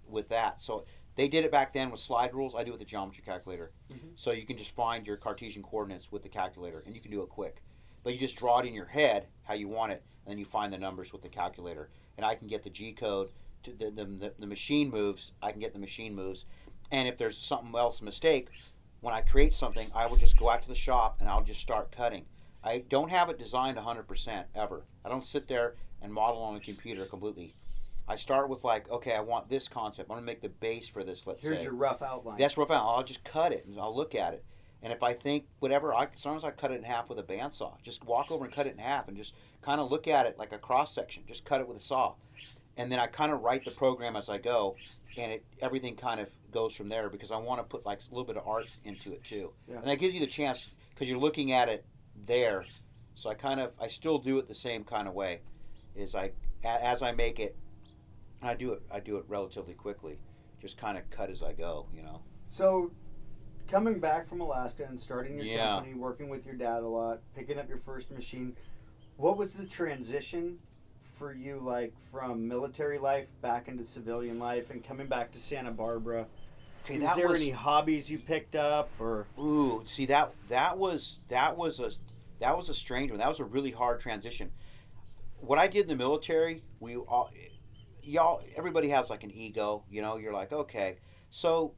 with 0.09 0.28
that. 0.28 0.61
So 0.61 0.84
they 1.17 1.29
did 1.29 1.45
it 1.45 1.53
back 1.53 1.73
then 1.73 1.91
with 1.91 2.01
slide 2.01 2.35
rules. 2.35 2.55
I 2.55 2.65
do 2.65 2.71
it 2.71 2.73
with 2.73 2.81
the 2.81 2.87
geometry 2.87 3.23
calculator. 3.25 3.73
Mhm. 3.91 4.12
So 4.17 4.33
you 4.33 4.45
can 4.45 4.57
just 4.57 4.75
find 4.75 5.07
your 5.07 5.17
Cartesian 5.17 5.62
coordinates 5.62 6.11
with 6.11 6.23
the 6.23 6.29
calculator, 6.29 6.83
and 6.87 6.95
you 6.95 7.01
can 7.01 7.11
do 7.11 7.23
it 7.23 7.29
quick. 7.29 7.62
But 8.03 8.12
you 8.12 8.19
just 8.19 8.37
draw 8.37 8.59
it 8.59 8.67
in 8.67 8.75
your 8.75 8.87
head 8.87 9.29
how 9.43 9.55
you 9.55 9.69
want 9.69 9.93
it, 9.93 10.03
and 10.25 10.33
then 10.33 10.39
you 10.39 10.45
find 10.45 10.73
the 10.73 10.79
numbers 10.79 11.12
with 11.12 11.23
the 11.23 11.29
calculator. 11.29 11.91
And 12.17 12.27
I 12.27 12.35
can 12.35 12.49
get 12.49 12.62
the 12.62 12.71
G 12.71 12.93
code 12.93 13.31
to 13.65 13.73
the, 13.73 13.91
the, 13.91 14.05
the, 14.05 14.35
the 14.39 14.47
machine 14.47 14.91
moves, 14.91 15.33
I 15.43 15.51
can 15.51 15.61
get 15.61 15.73
the 15.73 15.79
machine 15.79 16.15
moves. 16.15 16.47
And 16.91 17.09
if 17.09 17.17
there's 17.17 17.39
something 17.39 17.75
else 17.75 18.03
mistake, 18.03 18.49
when 19.01 19.15
I 19.15 19.21
create 19.21 19.55
something, 19.55 19.91
I 19.95 20.07
will 20.07 20.17
just 20.17 20.37
go 20.37 20.51
out 20.51 20.62
to 20.62 20.69
the 20.69 20.75
shop 20.75 21.17
and 21.21 21.29
I'll 21.29 21.43
just 21.43 21.61
start 21.61 21.91
cutting. 21.91 22.27
I 22.62 22.79
don't 22.89 23.11
have 23.11 23.29
it 23.29 23.39
designed 23.39 23.77
100% 23.77 24.45
ever. 24.55 24.85
I 25.05 25.09
don't 25.09 25.25
sit 25.25 25.49
there 25.49 25.77
and 26.01 26.12
model 26.12 26.43
on 26.43 26.57
a 26.57 26.61
computer 26.61 27.05
completely. 27.05 27.55
I 28.07 28.16
start 28.16 28.48
with 28.50 28.64
like, 28.64 28.90
okay, 28.90 29.14
I 29.14 29.20
want 29.20 29.48
this 29.48 29.66
concept. 29.68 30.11
I'm 30.11 30.16
gonna 30.16 30.26
make 30.26 30.42
the 30.42 30.48
base 30.50 30.88
for 30.88 31.02
this. 31.05 31.26
Let's 31.26 31.42
Here's 31.42 31.59
say 31.59 31.64
your 31.64 31.74
rough 31.74 32.02
outline. 32.02 32.36
that's 32.38 32.57
rough 32.59 32.70
out. 32.70 32.84
I'll 32.86 33.02
just 33.02 33.24
cut 33.24 33.52
it 33.52 33.64
and 33.66 33.78
I'll 33.80 33.94
look 33.94 34.14
at 34.14 34.34
it. 34.34 34.44
And 34.82 34.92
if 34.92 35.02
I 35.02 35.14
think 35.14 35.46
whatever, 35.61 35.94
I 35.94 36.09
sometimes 36.14 36.44
I 36.44 36.50
cut 36.50 36.70
it 36.70 36.74
in 36.76 36.82
half 36.82 37.09
with 37.09 37.18
a 37.18 37.22
bandsaw. 37.22 37.80
Just 37.82 38.05
walk 38.05 38.30
over 38.30 38.44
and 38.44 38.52
cut 38.52 38.66
it 38.66 38.74
in 38.74 38.78
half 38.78 39.09
and 39.09 39.16
just 39.16 39.34
kind 39.62 39.80
of 39.80 39.90
look 39.90 40.07
at 40.07 40.26
it 40.26 40.38
like 40.38 40.52
a 40.52 40.59
cross 40.59 40.94
section. 40.94 41.22
Just 41.26 41.46
cut 41.46 41.61
it 41.62 41.66
with 41.68 41.78
a 41.78 41.80
saw, 41.80 42.14
and 42.76 42.92
then 42.92 42.98
I 42.98 43.07
kind 43.07 43.32
of 43.32 43.40
write 43.40 43.64
the 43.64 43.70
program 43.70 44.14
as 44.16 44.28
I 44.28 44.36
go, 44.36 44.76
and 45.16 45.32
it 45.32 45.44
everything 45.62 45.96
kind 45.96 46.20
of 46.20 46.28
goes 46.50 46.74
from 46.74 46.90
there 46.90 47.09
because 47.09 47.32
I 47.32 47.38
want 47.38 47.61
to 47.61 47.64
put 47.64 47.86
like 47.86 48.00
a 48.00 48.11
little 48.14 48.26
bit 48.26 48.36
of 48.36 48.46
art 48.46 48.66
into 48.84 49.12
it 49.14 49.24
too, 49.24 49.55
Yeah. 49.66 49.76
and 49.76 49.84
that 49.86 49.98
gives 49.98 50.12
you 50.12 50.20
the 50.20 50.26
chance 50.26 50.70
because 50.90 51.09
you're 51.09 51.18
looking 51.18 51.52
at 51.52 51.70
it 51.70 51.86
there. 52.26 52.66
So 53.14 53.30
I 53.30 53.34
kind 53.34 53.61
of 53.61 53.72
I 53.80 53.88
still 53.88 54.18
do 54.18 54.36
it 54.38 54.46
the 54.48 54.55
same 54.55 54.84
kind 54.84 55.09
of 55.09 55.14
way, 55.14 55.40
is 55.96 56.14
I 56.14 56.32
as 56.62 57.02
I 57.02 57.12
make 57.12 57.40
it, 57.40 57.57
and 58.45 58.51
I 58.51 58.55
do 58.55 58.72
it 58.72 58.82
I 58.90 59.01
do 59.01 59.16
it 59.16 59.24
relatively 59.26 59.72
quickly, 59.72 60.18
just 60.61 60.76
kind 60.76 60.99
of 60.99 61.09
cut 61.11 61.30
as 61.30 61.42
I 61.42 61.55
go, 61.55 61.86
you 61.97 62.03
know. 62.03 62.20
So, 62.47 62.90
coming 63.68 63.99
back 63.99 64.28
from 64.28 64.42
Alaska 64.42 64.84
and 64.84 65.01
starting 65.01 65.36
your 65.36 65.47
Yeah. 65.47 65.76
company, 65.76 65.95
working 65.95 66.28
with 66.28 66.45
your 66.45 66.55
dad 66.55 66.82
a 66.82 66.86
lot, 66.86 67.20
picking 67.34 67.59
up 67.59 67.68
your 67.70 67.78
first 67.78 68.11
machine, 68.11 68.55
what 69.16 69.38
was 69.38 69.55
the 69.55 69.64
transition 69.64 70.59
for 71.14 71.32
you 71.32 71.59
like 71.59 71.95
from 72.11 72.47
military 72.47 72.99
life 72.99 73.28
back 73.40 73.66
into 73.66 73.82
civilian 73.82 74.38
life 74.38 74.68
and 74.68 74.84
coming 74.84 75.07
back 75.07 75.32
to 75.32 75.40
Santa 75.40 75.70
Barbara? 75.70 76.26
Okay, 76.84 76.97
Is 76.97 77.14
there 77.14 77.28
was 77.28 77.40
any 77.40 77.51
hobbies 77.51 78.11
you 78.11 78.18
picked 78.18 78.55
up 78.55 78.90
or 78.99 79.26
ooh. 79.38 79.82
See 79.86 80.05
that 80.07 80.34
that 80.49 80.76
was 80.76 81.20
that 81.28 81.57
was 81.57 81.80
a 81.80 81.92
that 82.40 82.55
was 82.59 82.68
a 82.68 82.74
strange 82.74 83.11
one. 83.11 83.20
That 83.20 83.28
was 83.30 83.40
a 83.40 83.45
really 83.45 83.70
hard 83.70 84.01
transition. 84.01 84.53
What 85.40 85.59
I 85.59 85.66
did 85.66 85.82
in 85.82 85.88
the 85.88 85.97
military, 85.97 86.62
we 86.80 86.97
all 86.97 87.30
y'all 88.05 88.42
everybody 88.57 88.88
has 88.88 89.11
like 89.11 89.24
an 89.24 89.30
ego, 89.30 89.84
you 89.90 90.02
know. 90.02 90.16
You're 90.16 90.32
like, 90.32 90.52
okay, 90.52 90.98
so 91.30 91.74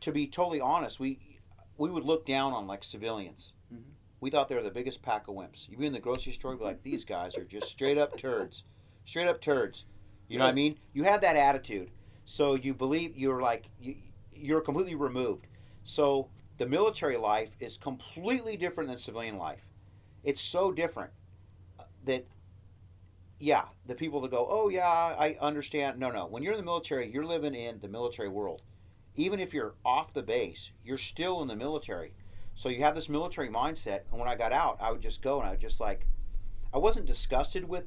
to 0.00 0.12
be 0.12 0.26
totally 0.26 0.60
honest, 0.60 1.00
we 1.00 1.38
we 1.76 1.90
would 1.90 2.04
look 2.04 2.24
down 2.26 2.52
on 2.52 2.66
like 2.66 2.84
civilians. 2.84 3.52
Mhm. 3.72 3.82
We 4.20 4.30
thought 4.30 4.48
they 4.48 4.54
were 4.54 4.62
the 4.62 4.70
biggest 4.70 5.02
pack 5.02 5.28
of 5.28 5.34
wimps. 5.34 5.68
You'd 5.68 5.78
be 5.80 5.86
in 5.86 5.92
the 5.92 6.00
grocery 6.00 6.32
store, 6.32 6.56
be 6.56 6.64
like, 6.64 6.82
these 6.82 7.04
guys 7.04 7.36
are 7.36 7.44
just 7.44 7.68
straight 7.68 7.98
up 7.98 8.16
turds, 8.16 8.64
straight 9.04 9.28
up 9.28 9.40
turds. 9.40 9.84
You 10.28 10.38
know 10.38 10.44
what 10.44 10.50
I 10.50 10.54
mean? 10.54 10.78
You 10.92 11.04
had 11.04 11.20
that 11.20 11.36
attitude, 11.36 11.90
so 12.24 12.54
you 12.54 12.74
believe 12.74 13.16
you're 13.16 13.40
like 13.40 13.68
you, 13.78 13.96
you're 14.34 14.60
completely 14.60 14.94
removed. 14.94 15.46
So 15.84 16.30
the 16.58 16.66
military 16.66 17.16
life 17.16 17.50
is 17.60 17.76
completely 17.76 18.56
different 18.56 18.88
than 18.88 18.98
civilian 18.98 19.36
life. 19.38 19.68
It's 20.24 20.40
so 20.40 20.72
different 20.72 21.12
uh, 21.78 21.84
that 22.04 22.26
yeah, 23.38 23.64
the 23.86 23.94
people 23.94 24.20
that 24.22 24.30
go, 24.30 24.46
oh 24.48 24.68
yeah, 24.68 24.88
I 24.88 25.36
understand. 25.40 25.98
No, 25.98 26.10
no. 26.10 26.26
When 26.26 26.42
you're 26.42 26.54
in 26.54 26.58
the 26.58 26.64
military, 26.64 27.10
you're 27.10 27.24
living 27.24 27.54
in 27.54 27.78
the 27.80 27.88
military 27.88 28.28
world. 28.28 28.62
Even 29.16 29.40
if 29.40 29.54
you're 29.54 29.74
off 29.84 30.12
the 30.12 30.22
base, 30.22 30.72
you're 30.84 30.98
still 30.98 31.42
in 31.42 31.48
the 31.48 31.56
military. 31.56 32.12
So 32.54 32.68
you 32.68 32.82
have 32.82 32.94
this 32.94 33.08
military 33.08 33.48
mindset. 33.48 34.00
And 34.10 34.18
when 34.18 34.28
I 34.28 34.34
got 34.34 34.52
out, 34.52 34.78
I 34.80 34.90
would 34.90 35.02
just 35.02 35.22
go 35.22 35.38
and 35.38 35.46
I 35.46 35.50
would 35.50 35.60
just 35.60 35.80
like, 35.80 36.06
I 36.72 36.78
wasn't 36.78 37.06
disgusted 37.06 37.66
with 37.68 37.84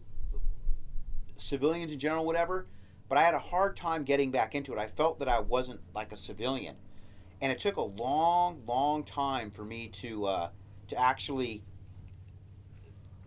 civilians 1.37 1.91
in 1.91 1.99
general, 1.99 2.25
whatever, 2.25 2.67
but 3.07 3.17
I 3.17 3.23
had 3.23 3.33
a 3.33 3.39
hard 3.39 3.75
time 3.75 4.03
getting 4.03 4.31
back 4.31 4.55
into 4.55 4.73
it. 4.73 4.79
I 4.79 4.87
felt 4.87 5.19
that 5.19 5.27
I 5.27 5.39
wasn't 5.39 5.79
like 5.95 6.11
a 6.11 6.17
civilian, 6.17 6.75
and 7.41 7.51
it 7.51 7.59
took 7.59 7.77
a 7.77 7.81
long, 7.81 8.61
long 8.67 9.03
time 9.03 9.49
for 9.49 9.65
me 9.65 9.87
to 9.87 10.25
uh, 10.25 10.49
to 10.89 10.99
actually 10.99 11.63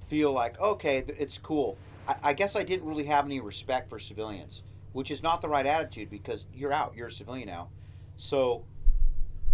feel 0.06 0.32
like 0.32 0.58
okay, 0.60 1.04
it's 1.08 1.38
cool. 1.38 1.76
I, 2.08 2.32
guess 2.32 2.56
I 2.56 2.62
didn't 2.62 2.86
really 2.86 3.04
have 3.04 3.24
any 3.24 3.40
respect 3.40 3.88
for 3.88 3.98
civilians, 3.98 4.62
which 4.92 5.10
is 5.10 5.22
not 5.22 5.40
the 5.40 5.48
right 5.48 5.66
attitude 5.66 6.10
because 6.10 6.46
you're 6.52 6.72
out, 6.72 6.94
you're 6.96 7.08
a 7.08 7.12
civilian 7.12 7.48
now. 7.48 7.68
So, 8.16 8.64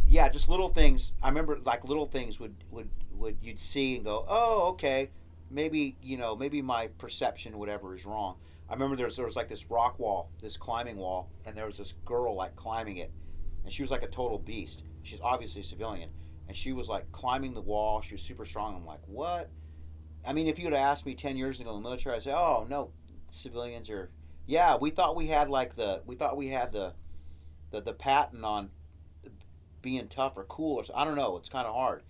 yeah, 0.07 0.29
just 0.29 0.49
little 0.49 0.71
things. 0.71 1.13
I 1.23 1.29
remember 1.29 1.59
like 1.65 1.85
little 1.85 2.07
things 2.07 2.41
would 2.41 2.55
would 2.71 2.89
would 3.13 3.37
you'd 3.43 3.61
see 3.61 3.97
and 3.97 4.05
go, 4.05 4.25
oh, 4.29 4.69
okay, 4.71 5.11
maybe 5.51 5.97
you 6.03 6.17
know 6.17 6.35
maybe 6.35 6.63
my 6.63 6.89
perception 6.99 7.59
whatever 7.59 7.95
is 7.95 8.07
wrong. 8.07 8.37
I 8.69 8.75
remember 8.75 8.97
there 8.97 9.07
was, 9.07 9.17
there 9.17 9.25
was 9.25 9.37
like 9.37 9.49
this 9.49 9.71
rock 9.71 9.99
wall, 9.99 10.31
this 10.43 10.57
climbing 10.57 10.97
wall, 10.97 11.31
and 11.47 11.57
there 11.57 11.67
was 11.67 11.79
this 11.79 11.95
girl 12.05 12.35
like 12.35 12.55
climbing 12.57 12.99
it, 12.99 13.11
and 13.65 13.73
she 13.73 13.83
was 13.83 13.91
like 13.91 14.03
a 14.03 14.09
total 14.09 14.39
beast. 14.39 14.83
She's 15.03 15.21
obviously 15.23 15.63
a 15.63 15.65
civilian, 15.65 16.11
and 16.49 16.57
she 16.57 16.73
was 16.73 16.89
like 16.89 17.11
climbing 17.13 17.55
the 17.55 17.63
wall. 17.63 18.03
She 18.03 18.15
was 18.15 18.23
super 18.23 18.45
strong. 18.45 18.77
I'm 18.77 18.87
like, 18.87 19.01
what? 19.07 19.51
I 20.29 20.35
mean, 20.35 20.47
if 20.47 20.59
you 20.59 20.67
had 20.67 20.75
asked 20.75 21.07
me 21.07 21.15
ten 21.15 21.39
years 21.39 21.59
ago 21.59 21.71
in 21.71 21.77
the 21.77 21.83
military, 21.83 22.15
I'd 22.15 22.23
say, 22.23 22.33
oh 22.33 22.67
no, 22.69 22.91
civilians 23.31 23.89
are. 23.89 24.11
Yeah, 24.47 24.77
we 24.77 24.91
thought 24.91 25.17
we 25.17 25.27
had 25.27 25.49
like 25.49 25.75
the 25.75 26.03
we 26.05 26.17
thought 26.17 26.37
we 26.37 26.49
had 26.49 26.71
the 26.71 26.93
the, 27.71 27.81
the 27.81 27.95
patent 27.95 28.45
on 28.45 28.71
being 29.81 30.07
tough 30.09 30.37
or 30.37 30.45
cool 30.45 30.77
or 30.77 30.85
so- 30.85 30.95
I 30.95 31.05
don't 31.07 31.17
know. 31.17 31.39
It's 31.39 31.49
kind 31.49 31.67
of 31.67 31.75
hard. 31.75 32.03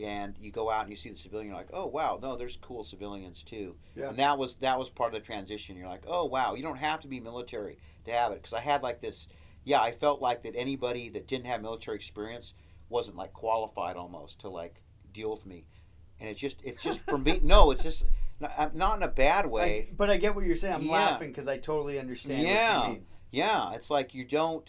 And 0.00 0.36
you 0.38 0.52
go 0.52 0.70
out 0.70 0.82
and 0.82 0.90
you 0.90 0.96
see 0.96 1.08
the 1.10 1.16
civilian, 1.16 1.48
you're 1.48 1.56
like, 1.56 1.70
oh 1.72 1.86
wow, 1.86 2.20
no, 2.22 2.36
there's 2.36 2.56
cool 2.56 2.84
civilians 2.84 3.42
too. 3.42 3.74
Yeah. 3.96 4.10
And 4.10 4.18
that 4.18 4.38
was 4.38 4.54
that 4.56 4.78
was 4.78 4.88
part 4.88 5.12
of 5.12 5.20
the 5.20 5.26
transition. 5.26 5.76
You're 5.76 5.88
like, 5.88 6.04
oh 6.06 6.26
wow, 6.26 6.54
you 6.54 6.62
don't 6.62 6.76
have 6.76 7.00
to 7.00 7.08
be 7.08 7.18
military 7.18 7.78
to 8.04 8.12
have 8.12 8.30
it. 8.30 8.42
Because 8.42 8.52
I 8.52 8.60
had 8.60 8.84
like 8.84 9.00
this, 9.00 9.26
yeah, 9.64 9.80
I 9.80 9.90
felt 9.90 10.20
like 10.20 10.42
that 10.42 10.54
anybody 10.54 11.08
that 11.08 11.26
didn't 11.26 11.46
have 11.46 11.62
military 11.62 11.96
experience 11.96 12.54
wasn't 12.88 13.16
like 13.16 13.32
qualified 13.32 13.96
almost 13.96 14.40
to 14.40 14.48
like 14.50 14.82
deal 15.12 15.30
with 15.30 15.46
me. 15.46 15.64
And 16.20 16.28
it's 16.28 16.40
just 16.40 16.60
it's 16.64 16.82
just 16.82 17.00
for 17.00 17.18
me. 17.18 17.40
No, 17.42 17.70
it's 17.70 17.82
just 17.82 18.04
not, 18.40 18.74
not 18.74 18.96
in 18.96 19.02
a 19.02 19.08
bad 19.08 19.46
way. 19.46 19.88
I, 19.90 19.94
but 19.96 20.10
I 20.10 20.16
get 20.16 20.34
what 20.34 20.44
you're 20.44 20.56
saying. 20.56 20.74
I'm 20.74 20.82
Yeah. 20.82 20.92
laughing 20.92 21.28
because 21.30 21.48
I 21.48 21.58
totally 21.58 21.98
understand 21.98 22.42
Yeah. 22.42 22.78
what 22.78 22.86
you 22.88 22.92
mean. 22.94 23.06
Yeah, 23.30 23.72
it's 23.74 23.90
like 23.90 24.14
you 24.14 24.24
don't. 24.24 24.68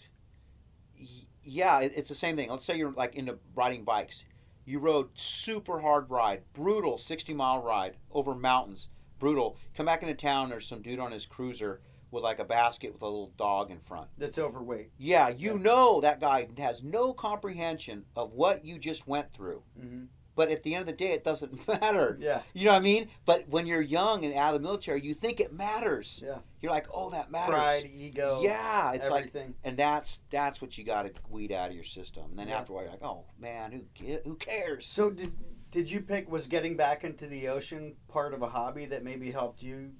Yeah, 1.43 1.79
it's 1.79 2.09
the 2.09 2.15
same 2.15 2.35
thing. 2.35 2.49
Let's 2.49 2.65
say 2.65 2.77
you're 2.77 2.91
like 2.91 3.15
into 3.15 3.37
riding 3.55 3.83
bikes. 3.85 4.25
You 4.65 4.79
rode 4.79 5.09
super 5.17 5.79
hard 5.79 6.09
ride, 6.09 6.43
brutal 6.51 6.97
60 6.97 7.33
mile 7.33 7.61
ride 7.61 7.95
over 8.11 8.35
mountains, 8.35 8.89
brutal. 9.17 9.55
Come 9.75 9.85
back 9.85 10.01
into 10.01 10.13
town, 10.13 10.49
there's 10.49 10.67
some 10.67 10.81
dude 10.81 10.99
on 10.99 11.13
his 11.13 11.25
cruiser 11.25 11.79
with 12.11 12.23
like 12.23 12.39
a 12.39 12.43
basket 12.43 12.91
with 12.91 13.01
a 13.01 13.05
little 13.05 13.31
dog 13.37 13.71
in 13.71 13.79
front. 13.79 14.09
That's 14.17 14.37
overweight. 14.37 14.91
Yeah, 14.97 15.29
you 15.29 15.53
Yeah. 15.53 15.61
know 15.61 16.01
that 16.01 16.19
guy 16.19 16.47
has 16.57 16.83
no 16.83 17.13
comprehension 17.13 18.05
of 18.15 18.33
what 18.33 18.65
you 18.65 18.77
just 18.77 19.07
went 19.07 19.31
through. 19.31 19.63
hmm 19.79 20.05
But 20.37 20.51
at 20.51 20.61
the 20.61 20.75
end 20.75 20.81
of 20.81 20.85
the 20.85 20.93
day, 20.93 21.13
it 21.13 21.23
doesn't 21.23 21.67
matter. 21.81 22.15
Yeah. 22.21 22.43
You 22.53 22.65
know 22.65 22.71
what 22.73 22.77
I 22.77 22.81
mean? 22.81 23.09
But 23.25 23.49
when 23.49 23.65
you're 23.65 23.81
young 23.81 24.23
and 24.23 24.35
out 24.35 24.53
of 24.55 24.61
the 24.61 24.65
military, 24.67 25.01
you 25.01 25.15
think 25.15 25.39
it 25.39 25.51
matters. 25.51 26.21
Yeah. 26.23 26.37
You're 26.61 26.71
like, 26.71 26.85
oh, 26.93 27.09
that 27.09 27.31
matters. 27.31 27.55
Pride, 27.55 27.89
ego. 27.91 28.39
Yeah, 28.43 28.93
it's 28.93 29.09
like 29.09 29.33
and 29.63 29.75
that's 29.75 30.21
that's 30.29 30.61
what 30.61 30.77
you 30.77 30.83
got 30.83 31.03
to 31.03 31.11
weed 31.29 31.51
out 31.51 31.69
of 31.71 31.75
your 31.75 31.83
system. 31.83 32.25
And 32.29 32.37
then 32.39 32.47
Yeah. 32.49 32.59
after 32.59 32.71
a 32.71 32.75
while, 32.75 32.83
you're 32.83 32.91
like, 32.91 33.03
oh 33.03 33.25
man, 33.39 33.71
who 33.99 34.17
who 34.23 34.35
cares? 34.35 34.85
So 34.85 35.09
did 35.09 35.33
did 35.71 35.89
you 35.91 36.01
pick 36.01 36.31
was 36.31 36.45
getting 36.45 36.77
back 36.77 37.03
into 37.03 37.25
the 37.25 37.47
ocean 37.49 37.95
part 38.07 38.33
of 38.35 38.41
a 38.43 38.47
hobby 38.47 38.85
that 38.85 39.03
maybe 39.03 39.31
helped 39.31 39.63
you? 39.63 39.91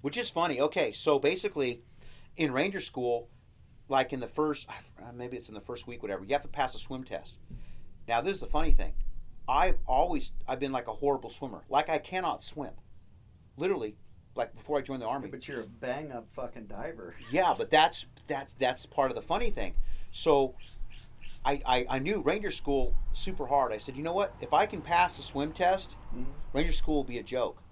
Which 0.00 0.16
is 0.16 0.30
funny. 0.30 0.60
Okay, 0.60 0.92
so 0.92 1.18
basically, 1.18 1.82
in 2.36 2.52
ranger 2.52 2.80
school, 2.80 3.28
like 3.88 4.12
in 4.12 4.20
the 4.20 4.28
first 4.28 4.68
maybe 5.14 5.36
it's 5.36 5.48
in 5.48 5.54
the 5.54 5.60
first 5.60 5.88
week, 5.88 6.00
whatever, 6.00 6.24
you 6.24 6.32
have 6.32 6.42
to 6.42 6.48
pass 6.48 6.76
a 6.76 6.78
swim 6.78 7.02
test. 7.02 7.34
Now 8.06 8.20
this 8.20 8.34
is 8.36 8.40
the 8.40 8.46
funny 8.46 8.70
thing. 8.72 8.94
I've 9.48 9.78
always 9.86 10.32
I've 10.46 10.60
been 10.60 10.72
like 10.72 10.88
a 10.88 10.92
horrible 10.92 11.30
swimmer. 11.30 11.62
Like 11.68 11.88
I 11.88 11.98
cannot 11.98 12.42
swim. 12.44 12.72
Literally, 13.56 13.96
like 14.34 14.54
before 14.54 14.78
I 14.78 14.82
joined 14.82 15.02
the 15.02 15.06
army. 15.06 15.28
But 15.28 15.48
you're 15.48 15.62
a 15.62 15.66
bang 15.66 16.12
up 16.12 16.26
fucking 16.32 16.66
diver. 16.66 17.14
Yeah, 17.32 17.54
but 17.56 17.70
that's 17.70 18.06
that's 18.26 18.54
that's 18.54 18.86
part 18.86 19.10
of 19.10 19.14
the 19.14 19.22
funny 19.22 19.50
thing. 19.50 19.74
So 20.12 20.54
I, 21.44 21.60
I, 21.64 21.86
I 21.88 21.98
knew 21.98 22.20
Ranger 22.20 22.50
School 22.50 22.94
super 23.14 23.46
hard. 23.46 23.72
I 23.72 23.78
said, 23.78 23.96
you 23.96 24.02
know 24.02 24.12
what? 24.12 24.34
If 24.40 24.52
I 24.52 24.66
can 24.66 24.82
pass 24.82 25.16
the 25.16 25.22
swim 25.22 25.52
test, 25.52 25.96
Mhm. 26.14 26.26
Ranger 26.52 26.72
School 26.72 26.96
will 26.96 27.04
be 27.04 27.18
a 27.18 27.22
joke. 27.22 27.62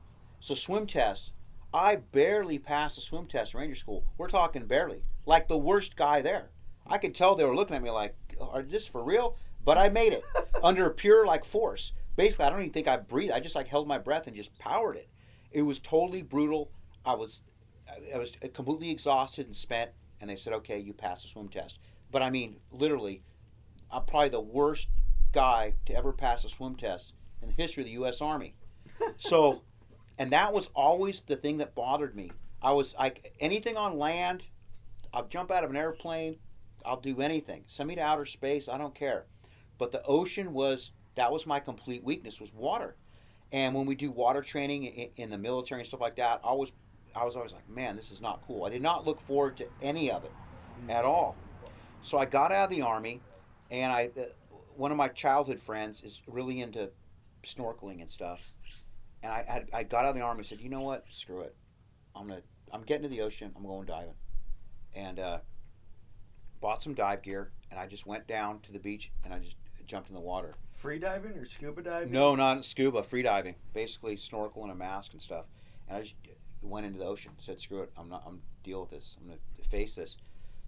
So 0.40 0.54
swim 0.54 0.86
test, 0.86 1.32
I 1.74 1.96
barely 1.96 2.58
passed 2.58 2.96
the 2.96 3.02
swim 3.02 3.26
test 3.26 3.54
in 3.54 3.60
Ranger 3.60 3.74
School. 3.74 4.04
We're 4.16 4.28
talking 4.28 4.66
barely. 4.66 5.02
Like 5.26 5.48
the 5.48 5.58
worst 5.58 5.96
guy 5.96 6.22
there. 6.22 6.50
I 6.86 6.98
could 6.98 7.14
tell 7.14 7.34
they 7.34 7.44
were 7.44 7.54
looking 7.56 7.76
at 7.76 7.82
me 7.82 7.90
like, 7.90 8.14
are 8.40 8.62
this 8.62 8.86
for 8.86 9.02
real? 9.02 9.36
But 9.66 9.78
I 9.78 9.88
made 9.88 10.12
it 10.12 10.24
under 10.62 10.88
pure 10.90 11.26
like 11.26 11.44
force. 11.44 11.92
Basically, 12.14 12.46
I 12.46 12.50
don't 12.50 12.60
even 12.60 12.72
think 12.72 12.86
I 12.86 12.96
breathed. 12.96 13.32
I 13.32 13.40
just 13.40 13.56
like 13.56 13.66
held 13.66 13.88
my 13.88 13.98
breath 13.98 14.28
and 14.28 14.36
just 14.36 14.56
powered 14.58 14.96
it. 14.96 15.08
It 15.50 15.62
was 15.62 15.80
totally 15.80 16.22
brutal. 16.22 16.70
I 17.04 17.14
was 17.14 17.42
I 18.14 18.16
was 18.16 18.36
completely 18.54 18.90
exhausted 18.90 19.46
and 19.46 19.56
spent, 19.56 19.90
and 20.20 20.30
they 20.30 20.36
said, 20.36 20.52
"Okay, 20.54 20.78
you 20.78 20.94
passed 20.94 21.24
the 21.24 21.28
swim 21.28 21.48
test." 21.48 21.80
But 22.12 22.22
I 22.22 22.30
mean, 22.30 22.60
literally, 22.70 23.22
I'm 23.90 24.04
probably 24.04 24.28
the 24.28 24.40
worst 24.40 24.88
guy 25.32 25.74
to 25.86 25.94
ever 25.94 26.12
pass 26.12 26.44
a 26.44 26.48
swim 26.48 26.76
test 26.76 27.14
in 27.42 27.48
the 27.48 27.54
history 27.54 27.82
of 27.82 27.86
the 27.86 27.92
U.S. 27.94 28.22
Army. 28.22 28.54
So, 29.18 29.62
and 30.16 30.32
that 30.32 30.54
was 30.54 30.70
always 30.74 31.20
the 31.20 31.36
thing 31.36 31.58
that 31.58 31.74
bothered 31.74 32.16
me. 32.16 32.30
I 32.62 32.72
was 32.72 32.94
like 32.98 33.34
anything 33.40 33.76
on 33.76 33.98
land, 33.98 34.44
I'll 35.12 35.26
jump 35.26 35.50
out 35.50 35.64
of 35.64 35.70
an 35.70 35.76
airplane, 35.76 36.38
I'll 36.84 37.00
do 37.00 37.20
anything. 37.20 37.64
Send 37.66 37.88
me 37.88 37.96
to 37.96 38.00
outer 38.00 38.24
space, 38.24 38.68
I 38.68 38.78
don't 38.78 38.94
care. 38.94 39.26
But 39.78 39.92
the 39.92 40.02
ocean 40.04 40.52
was 40.52 40.92
that 41.16 41.32
was 41.32 41.46
my 41.46 41.60
complete 41.60 42.04
weakness 42.04 42.40
was 42.40 42.52
water. 42.52 42.96
And 43.52 43.74
when 43.74 43.86
we 43.86 43.94
do 43.94 44.10
water 44.10 44.42
training 44.42 44.84
in, 44.84 45.08
in 45.16 45.30
the 45.30 45.38
military 45.38 45.80
and 45.80 45.88
stuff 45.88 46.00
like 46.00 46.16
that, 46.16 46.40
I 46.44 46.52
was 46.52 46.72
I 47.14 47.24
was 47.24 47.36
always 47.36 47.52
like, 47.52 47.68
man, 47.68 47.96
this 47.96 48.10
is 48.10 48.20
not 48.20 48.42
cool. 48.46 48.64
I 48.64 48.70
did 48.70 48.82
not 48.82 49.06
look 49.06 49.20
forward 49.20 49.56
to 49.58 49.66
any 49.80 50.10
of 50.10 50.24
it 50.24 50.32
at 50.88 51.04
all. 51.04 51.34
So 52.02 52.18
I 52.18 52.26
got 52.26 52.52
out 52.52 52.64
of 52.64 52.70
the 52.70 52.82
army, 52.82 53.20
and 53.70 53.92
I 53.92 54.10
uh, 54.16 54.24
one 54.76 54.90
of 54.90 54.96
my 54.96 55.08
childhood 55.08 55.58
friends 55.58 56.02
is 56.02 56.20
really 56.26 56.60
into 56.60 56.90
snorkeling 57.42 58.00
and 58.00 58.10
stuff. 58.10 58.40
And 59.22 59.32
I 59.32 59.44
had, 59.48 59.68
I 59.72 59.82
got 59.82 60.04
out 60.04 60.10
of 60.10 60.14
the 60.14 60.20
army 60.20 60.40
and 60.40 60.46
said, 60.46 60.60
you 60.60 60.68
know 60.68 60.82
what, 60.82 61.04
screw 61.10 61.40
it, 61.40 61.54
I'm 62.14 62.28
gonna 62.28 62.42
I'm 62.72 62.82
getting 62.82 63.04
to 63.04 63.08
the 63.08 63.22
ocean. 63.22 63.52
I'm 63.56 63.64
going 63.64 63.86
diving, 63.86 64.14
and 64.94 65.18
uh, 65.18 65.38
bought 66.60 66.82
some 66.82 66.94
dive 66.94 67.22
gear, 67.22 67.50
and 67.70 67.80
I 67.80 67.86
just 67.86 68.06
went 68.06 68.26
down 68.26 68.60
to 68.60 68.72
the 68.72 68.78
beach 68.78 69.10
and 69.24 69.32
I 69.32 69.38
just 69.38 69.56
jumped 69.86 70.08
in 70.08 70.14
the 70.14 70.20
water. 70.20 70.54
Free 70.72 70.98
diving 70.98 71.32
or 71.32 71.44
scuba 71.44 71.82
diving? 71.82 72.12
No, 72.12 72.34
not 72.34 72.64
scuba, 72.64 73.02
free 73.02 73.22
diving, 73.22 73.54
basically 73.72 74.16
snorkel 74.16 74.62
and 74.62 74.72
a 74.72 74.74
mask 74.74 75.12
and 75.12 75.22
stuff. 75.22 75.46
And 75.88 75.96
I 75.96 76.02
just 76.02 76.16
went 76.62 76.86
into 76.86 76.98
the 76.98 77.04
ocean. 77.04 77.32
Said, 77.38 77.60
"Screw 77.60 77.82
it, 77.82 77.92
I'm 77.96 78.08
not. 78.08 78.22
I'm 78.26 78.42
deal 78.62 78.80
with 78.80 78.90
this. 78.90 79.16
I'm 79.20 79.28
gonna 79.28 79.38
face 79.68 79.94
this." 79.94 80.16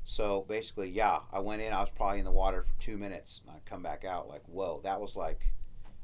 So 0.05 0.47
basically, 0.49 0.89
yeah, 0.89 1.21
I 1.33 1.41
went 1.41 1.61
in. 1.61 1.73
I 1.73 1.81
was 1.81 1.91
probably 1.91 2.21
in 2.21 2.25
the 2.25 2.31
water 2.31 2.63
for 2.63 2.73
two 2.81 2.97
minutes, 2.97 3.43
and 3.47 3.55
I 3.55 3.61
come 3.69 3.83
back 3.83 4.05
out 4.05 4.29
like, 4.29 4.43
"Whoa, 4.47 4.81
that 4.85 5.01
was 5.01 5.17
like." 5.17 5.41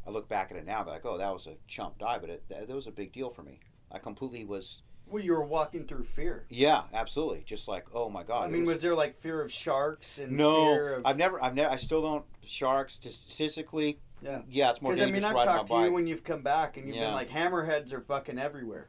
I 0.07 0.11
look 0.11 0.29
back 0.29 0.51
at 0.51 0.59
it 0.59 0.67
now, 0.67 0.85
be 0.85 0.91
like, 0.91 1.07
"Oh, 1.07 1.17
that 1.17 1.33
was 1.33 1.47
a 1.47 1.57
chump 1.67 1.99
dive," 1.99 2.21
but 2.21 2.29
it, 2.29 2.49
that, 2.51 2.69
that 2.69 2.75
was 2.75 2.87
a 2.87 2.93
big 2.93 3.13
deal 3.13 3.31
for 3.31 3.43
me. 3.43 3.61
I 3.91 3.99
completely 3.99 4.45
was. 4.45 4.83
Well, 5.07 5.23
you 5.23 5.33
were 5.33 5.45
walking 5.45 5.87
through 5.87 6.05
fear. 6.05 6.45
Yeah, 6.49 6.83
absolutely. 6.93 7.43
Just 7.47 7.69
like, 7.69 7.87
oh 7.95 8.09
my 8.09 8.23
god. 8.23 8.45
I 8.45 8.49
mean, 8.49 8.65
was- 8.65 8.77
was 8.77 8.83
there 8.83 8.95
like 8.95 9.17
fear 9.21 9.41
of 9.41 9.53
sharks 9.53 10.19
and 10.19 10.33
no, 10.33 10.65
fear 10.73 10.95
of? 10.95 11.07
I've 11.07 11.17
never, 11.17 11.43
I've 11.43 11.55
never, 11.55 11.71
I 11.71 11.77
still 11.77 12.03
don't 12.03 12.25
sharks. 12.45 12.95
Statistically, 12.95 13.99
Yeah. 14.23 14.41
yeah, 14.49 14.71
it's 14.71 14.81
more 14.83 14.93
Because 14.93 15.09
I 15.09 15.13
mean, 15.13 15.25
I've 15.25 15.35
talked 15.35 15.67
to 15.69 15.73
bike. 15.75 15.85
you 15.87 15.93
when 15.93 16.07
you've 16.07 16.25
come 16.25 16.43
back, 16.43 16.77
and 16.77 16.87
you've 16.87 16.97
Yeah. 16.97 17.07
been 17.07 17.15
like, 17.15 17.29
hammerheads 17.31 17.93
are 17.93 18.01
fucking 18.01 18.39
everywhere. 18.39 18.89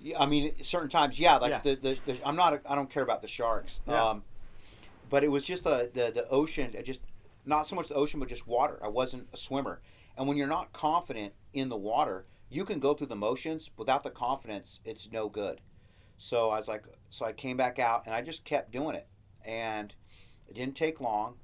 Yeah, 0.00 0.20
I 0.20 0.26
mean, 0.26 0.54
certain 0.62 0.88
times, 0.88 1.18
yeah. 1.18 1.36
Like 1.36 1.50
Yeah. 1.50 1.60
The, 1.62 1.74
the, 1.76 1.98
the, 2.12 2.26
I'm 2.28 2.36
not. 2.36 2.60
I 2.66 2.74
don't 2.74 2.90
care 2.90 3.02
about 3.02 3.22
the 3.22 3.28
sharks. 3.28 3.80
Yeah. 3.86 4.02
Um, 4.10 4.24
but 5.08 5.22
it 5.22 5.28
was 5.30 5.44
just 5.44 5.64
the, 5.64 5.90
the 5.94 6.10
the 6.12 6.28
ocean. 6.28 6.74
Just 6.84 7.00
not 7.44 7.68
so 7.68 7.76
much 7.76 7.88
the 7.88 7.94
ocean, 7.94 8.20
but 8.20 8.28
just 8.28 8.46
water. 8.46 8.78
I 8.82 8.88
wasn't 8.88 9.28
a 9.32 9.36
swimmer, 9.36 9.80
and 10.16 10.26
when 10.26 10.36
you're 10.36 10.48
not 10.48 10.72
confident 10.72 11.32
in 11.54 11.68
the 11.68 11.76
water, 11.76 12.26
you 12.48 12.64
can 12.64 12.78
go 12.78 12.94
through 12.94 13.08
the 13.08 13.16
motions 13.16 13.70
without 13.76 14.02
the 14.02 14.10
confidence. 14.10 14.80
It's 14.84 15.10
no 15.10 15.28
good. 15.28 15.60
So 16.18 16.50
I 16.50 16.58
was 16.58 16.68
like, 16.68 16.84
so 17.10 17.26
I 17.26 17.32
came 17.32 17.56
back 17.56 17.78
out 17.78 18.06
and 18.06 18.14
I 18.14 18.22
just 18.22 18.44
kept 18.44 18.72
doing 18.72 18.94
it, 18.94 19.06
and 19.44 19.94
it 20.48 20.54
didn't 20.54 20.76
take 20.76 21.00
long, 21.00 21.34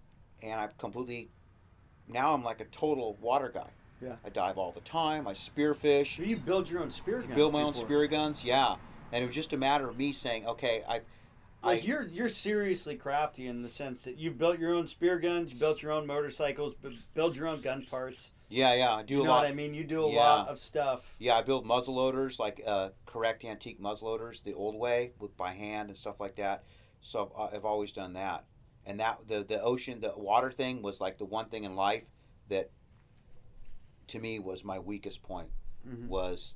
and 0.42 0.60
I've 0.60 0.76
completely. 0.78 1.30
Now 2.08 2.34
I'm 2.34 2.42
like 2.42 2.60
a 2.60 2.64
total 2.66 3.16
water 3.20 3.50
guy. 3.52 3.70
Yeah. 4.02 4.16
I 4.24 4.30
dive 4.30 4.58
all 4.58 4.72
the 4.72 4.80
time. 4.80 5.28
I 5.28 5.32
spearfish. 5.32 6.18
You 6.24 6.36
build 6.36 6.68
your 6.68 6.82
own 6.82 6.90
spear 6.90 7.20
gun. 7.20 7.36
build 7.36 7.52
my 7.52 7.62
own 7.62 7.74
spear 7.74 8.06
guns. 8.06 8.44
Yeah, 8.44 8.76
and 9.12 9.22
it 9.22 9.26
was 9.26 9.36
just 9.36 9.52
a 9.52 9.56
matter 9.56 9.88
of 9.88 9.96
me 9.96 10.12
saying, 10.12 10.46
okay, 10.46 10.82
I. 10.88 11.00
Like 11.64 11.82
I, 11.82 11.86
you're 11.86 12.02
you're 12.02 12.28
seriously 12.28 12.96
crafty 12.96 13.46
in 13.46 13.62
the 13.62 13.68
sense 13.68 14.02
that 14.02 14.18
you 14.18 14.32
built 14.32 14.58
your 14.58 14.74
own 14.74 14.88
spear 14.88 15.20
guns, 15.20 15.52
you 15.52 15.60
built 15.60 15.80
your 15.80 15.92
own 15.92 16.08
motorcycles, 16.08 16.74
bu- 16.74 16.94
build 17.14 17.36
your 17.36 17.46
own 17.46 17.60
gun 17.60 17.86
parts. 17.88 18.32
Yeah, 18.52 18.74
yeah, 18.74 18.94
I 18.96 19.02
do 19.02 19.14
You 19.14 19.20
a 19.22 19.24
know 19.24 19.30
lot. 19.32 19.42
what 19.42 19.50
I 19.50 19.54
mean? 19.54 19.74
You 19.74 19.84
do 19.84 20.04
a 20.04 20.10
Yeah. 20.12 20.18
lot 20.18 20.48
of 20.48 20.58
stuff. 20.58 21.16
Yeah, 21.18 21.36
I 21.36 21.42
build 21.42 21.64
muzzle 21.66 21.94
loaders, 21.94 22.38
like 22.38 22.62
uh, 22.66 22.90
correct 23.06 23.44
antique 23.44 23.80
muzzle 23.80 24.08
loaders, 24.08 24.40
the 24.40 24.54
old 24.54 24.74
way, 24.76 25.12
with 25.18 25.36
by 25.36 25.52
hand 25.52 25.88
and 25.88 25.96
stuff 25.96 26.20
like 26.20 26.36
that. 26.36 26.64
So 27.00 27.32
uh, 27.36 27.50
I've 27.52 27.64
always 27.64 27.92
done 27.92 28.12
that. 28.14 28.44
And 28.84 29.00
that 29.00 29.26
the 29.28 29.42
the 29.44 29.60
ocean, 29.62 30.00
the 30.00 30.12
water 30.16 30.50
thing 30.50 30.82
was 30.82 31.00
like 31.00 31.18
the 31.18 31.24
one 31.24 31.46
thing 31.48 31.64
in 31.64 31.76
life 31.76 32.04
that, 32.48 32.70
to 34.08 34.18
me, 34.18 34.38
was 34.38 34.64
my 34.64 34.78
weakest 34.78 35.22
point. 35.22 35.48
Mhm. 35.86 36.08
Was 36.08 36.54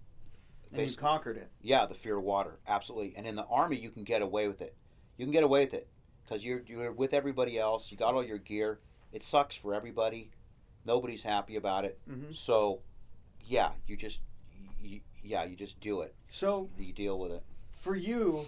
And 0.73 0.91
you 0.91 0.97
conquered 0.97 1.37
it. 1.37 1.51
yeah, 1.63 1.87
the 1.87 1.95
fear 1.95 2.17
of 2.19 2.25
water, 2.25 2.59
absolutely. 2.67 3.17
And 3.17 3.27
in 3.27 3.37
the 3.37 3.47
army, 3.47 3.77
you 3.77 3.91
can 3.91 4.05
get 4.05 4.23
away 4.23 4.49
with 4.49 4.61
it. 4.61 4.77
You 5.17 5.25
can 5.25 5.33
get 5.33 5.45
away 5.45 5.65
with 5.65 5.75
it 5.75 5.89
because 6.25 6.45
you're 6.45 6.63
you're 6.67 6.93
with 6.93 7.15
everybody 7.15 7.59
else. 7.59 7.91
You 7.91 7.97
got 7.97 8.15
all 8.15 8.25
your 8.25 8.39
gear. 8.39 8.81
It 9.13 9.23
sucks 9.23 9.55
for 9.55 9.73
everybody. 9.75 10.31
Nobody's 10.87 11.23
happy 11.23 11.57
about 11.57 11.85
it. 11.85 11.99
hmm 12.09 12.33
So, 12.33 12.81
yeah, 13.45 13.71
you 13.87 13.97
just, 13.97 14.21
you, 14.81 15.01
yeah, 15.23 15.45
you 15.45 15.57
just 15.57 15.81
do 15.81 16.03
it. 16.03 16.15
So 16.31 16.71
You 16.79 16.93
deal 16.93 17.19
with 17.19 17.33
it. 17.33 17.43
for 17.71 17.95
you, 17.97 18.45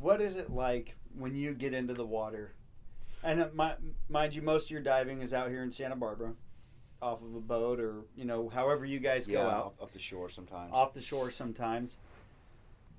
what 0.00 0.20
is 0.20 0.36
it 0.36 0.50
like 0.50 0.96
when 1.16 1.34
you 1.34 1.54
get 1.54 1.74
into 1.74 1.94
the 1.94 2.04
water? 2.06 2.52
And 3.22 3.40
uh, 3.42 3.48
mi- 3.54 3.92
mind 4.08 4.34
you, 4.34 4.42
most 4.42 4.66
of 4.66 4.70
your 4.70 4.80
diving 4.80 5.22
is 5.22 5.32
out 5.34 5.48
here 5.50 5.62
in 5.62 5.70
Santa 5.72 5.96
Barbara, 5.96 6.32
off 7.02 7.22
of 7.22 7.34
a 7.34 7.40
boat 7.40 7.78
or 7.80 8.02
you 8.16 8.24
know 8.24 8.48
however 8.48 8.84
you 8.84 8.98
guys 8.98 9.26
yeah, 9.26 9.34
go 9.42 9.48
out. 9.48 9.74
off 9.80 9.92
the 9.92 9.98
shore 10.00 10.28
sometimes. 10.28 10.72
off 10.72 10.92
the 10.94 11.00
shore 11.00 11.30
sometimes. 11.30 11.96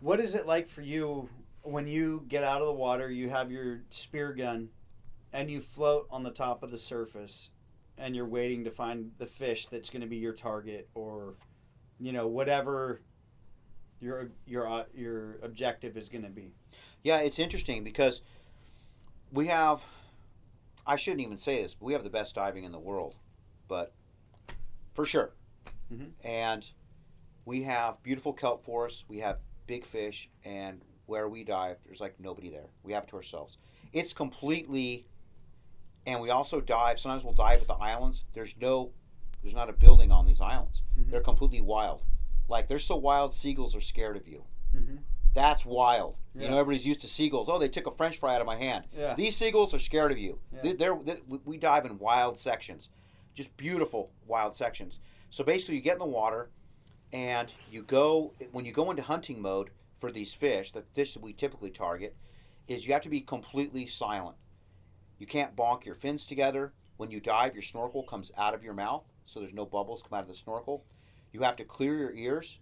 What 0.02 0.20
is 0.22 0.36
it 0.36 0.46
like 0.46 0.68
for 0.68 0.82
you 0.82 1.30
when 1.64 1.88
you 1.88 2.24
get 2.30 2.44
out 2.44 2.62
of 2.62 2.68
the 2.68 2.74
water, 2.74 3.10
you 3.12 3.30
have 3.30 3.52
your 3.52 3.82
spear 3.92 4.34
gun, 4.34 4.70
and 5.34 5.50
you 5.52 5.60
float 5.60 6.08
on 6.10 6.24
the 6.24 6.32
top 6.32 6.64
of 6.64 6.72
the 6.72 6.78
surface, 6.78 7.50
and 8.00 8.16
you're 8.16 8.26
waiting 8.26 8.64
to 8.64 8.72
find 8.72 9.12
the 9.18 9.26
fish 9.26 9.68
that's 9.68 9.90
going 9.90 10.02
to 10.02 10.08
be 10.08 10.18
your 10.18 10.34
target, 10.34 10.90
or, 10.96 11.36
you 12.00 12.12
know, 12.12 12.28
whatever 12.28 13.02
your 14.00 14.32
your 14.46 14.68
uh, 14.68 14.86
your 14.94 15.40
objective 15.44 15.98
is 15.98 16.10
going 16.10 16.24
to 16.24 16.30
be. 16.30 16.54
Yeah, 17.04 17.20
it's 17.20 17.40
interesting 17.40 17.84
because 17.84 18.22
we 19.32 19.48
have. 19.48 19.84
I 20.88 20.96
shouldn't 20.96 21.22
even 21.22 21.38
say 21.38 21.62
this. 21.62 21.76
But 21.76 21.86
we 21.86 21.94
have 21.94 22.04
the 22.04 22.10
best 22.10 22.36
diving 22.36 22.64
in 22.64 22.72
the 22.72 22.80
world, 22.80 23.16
but 23.68 23.94
for 24.94 25.06
sure. 25.06 25.34
Mhm. 25.94 26.12
And 26.24 26.72
we 27.46 27.64
have 27.64 28.02
beautiful 28.02 28.34
kelp 28.34 28.64
forests. 28.64 29.06
We 29.08 29.20
have 29.20 29.40
big 29.68 29.86
fish, 29.86 30.30
and 30.44 30.82
where 31.06 31.28
we 31.28 31.44
dive, 31.44 31.78
there's 31.86 32.02
like 32.02 32.20
nobody 32.20 32.50
there. 32.50 32.70
We 32.84 32.94
have 32.94 33.04
it 33.04 33.10
to 33.10 33.18
ourselves. 33.18 33.58
It's 33.94 34.14
completely. 34.14 35.06
And 36.06 36.22
we 36.22 36.30
also 36.30 36.62
dive. 36.62 37.00
Sometimes 37.00 37.24
we'll 37.24 37.34
dive 37.34 37.62
at 37.62 37.68
the 37.68 37.76
islands. 37.76 38.24
There's 38.34 38.56
no. 38.60 38.92
There's 39.42 39.56
not 39.56 39.70
a 39.70 39.74
building 39.74 40.12
on 40.12 40.26
these 40.26 40.42
islands. 40.42 40.82
Mhm. 41.00 41.12
They're 41.12 41.22
completely 41.22 41.62
wild. 41.62 42.02
Like 42.50 42.68
they're 42.68 42.80
so 42.80 42.96
wild, 42.98 43.34
seagulls 43.34 43.76
are 43.76 43.82
scared 43.82 44.18
of 44.18 44.28
you. 44.28 44.44
Mm-hmm. 44.76 44.98
That's 45.34 45.66
wild. 45.66 46.18
You 46.36 46.50
know, 46.50 46.58
everybody's 46.60 46.86
used 46.86 47.02
to 47.02 47.08
seagulls. 47.08 47.48
Oh, 47.48 47.60
they 47.60 47.70
took 47.70 47.86
a 47.88 47.92
French 47.92 48.18
fry 48.18 48.34
out 48.36 48.42
of 48.42 48.48
my 48.48 48.56
hand. 48.58 48.86
Yeah. 48.98 49.14
These 49.14 49.38
seagulls 49.38 49.74
are 49.74 49.80
scared 49.80 50.12
of 50.12 50.18
you. 50.18 50.40
Yeah. 50.52 50.62
They- 50.64 50.74
They're, 50.74 50.96
they 51.04 51.20
we 51.46 51.58
dive 51.58 51.86
in 51.86 52.00
wild 52.00 52.40
sections, 52.40 52.90
just 53.36 53.56
beautiful 53.56 54.12
wild 54.26 54.56
sections. 54.56 55.00
So 55.30 55.44
basically, 55.44 55.76
you 55.76 55.82
get 55.82 55.94
in 55.94 56.00
the 56.00 56.06
water, 56.06 56.50
and 57.14 57.54
you 57.72 57.84
go 57.84 58.34
when 58.52 58.66
you 58.66 58.72
go 58.72 58.90
into 58.90 59.04
hunting 59.04 59.42
mode 59.42 59.70
for 60.00 60.12
these 60.12 60.34
fish. 60.34 60.72
The 60.72 60.82
fish 60.82 61.14
that 61.14 61.22
we 61.22 61.34
typically 61.34 61.70
target 61.72 62.16
is 62.68 62.86
you 62.88 62.94
have 62.94 63.04
to 63.04 63.10
be 63.10 63.22
completely 63.22 63.86
silent. 63.88 64.36
You 65.20 65.28
can't 65.28 65.56
bonk 65.56 65.86
your 65.86 65.96
fins 65.96 66.26
together. 66.26 66.74
When 66.98 67.12
you 67.12 67.20
dive, 67.20 67.54
your 67.54 67.62
snorkel 67.64 68.04
comes 68.04 68.32
out 68.38 68.54
of 68.54 68.64
your 68.64 68.74
mouth, 68.74 69.04
so 69.26 69.40
there's 69.40 69.54
no 69.54 69.66
bubbles 69.66 70.02
come 70.02 70.18
out 70.18 70.24
of 70.24 70.28
the 70.30 70.36
snorkel. 70.36 70.84
You 71.32 71.42
have 71.44 71.56
to 71.58 71.64
clear 71.66 71.96
your 71.98 72.14
ears. 72.14 72.58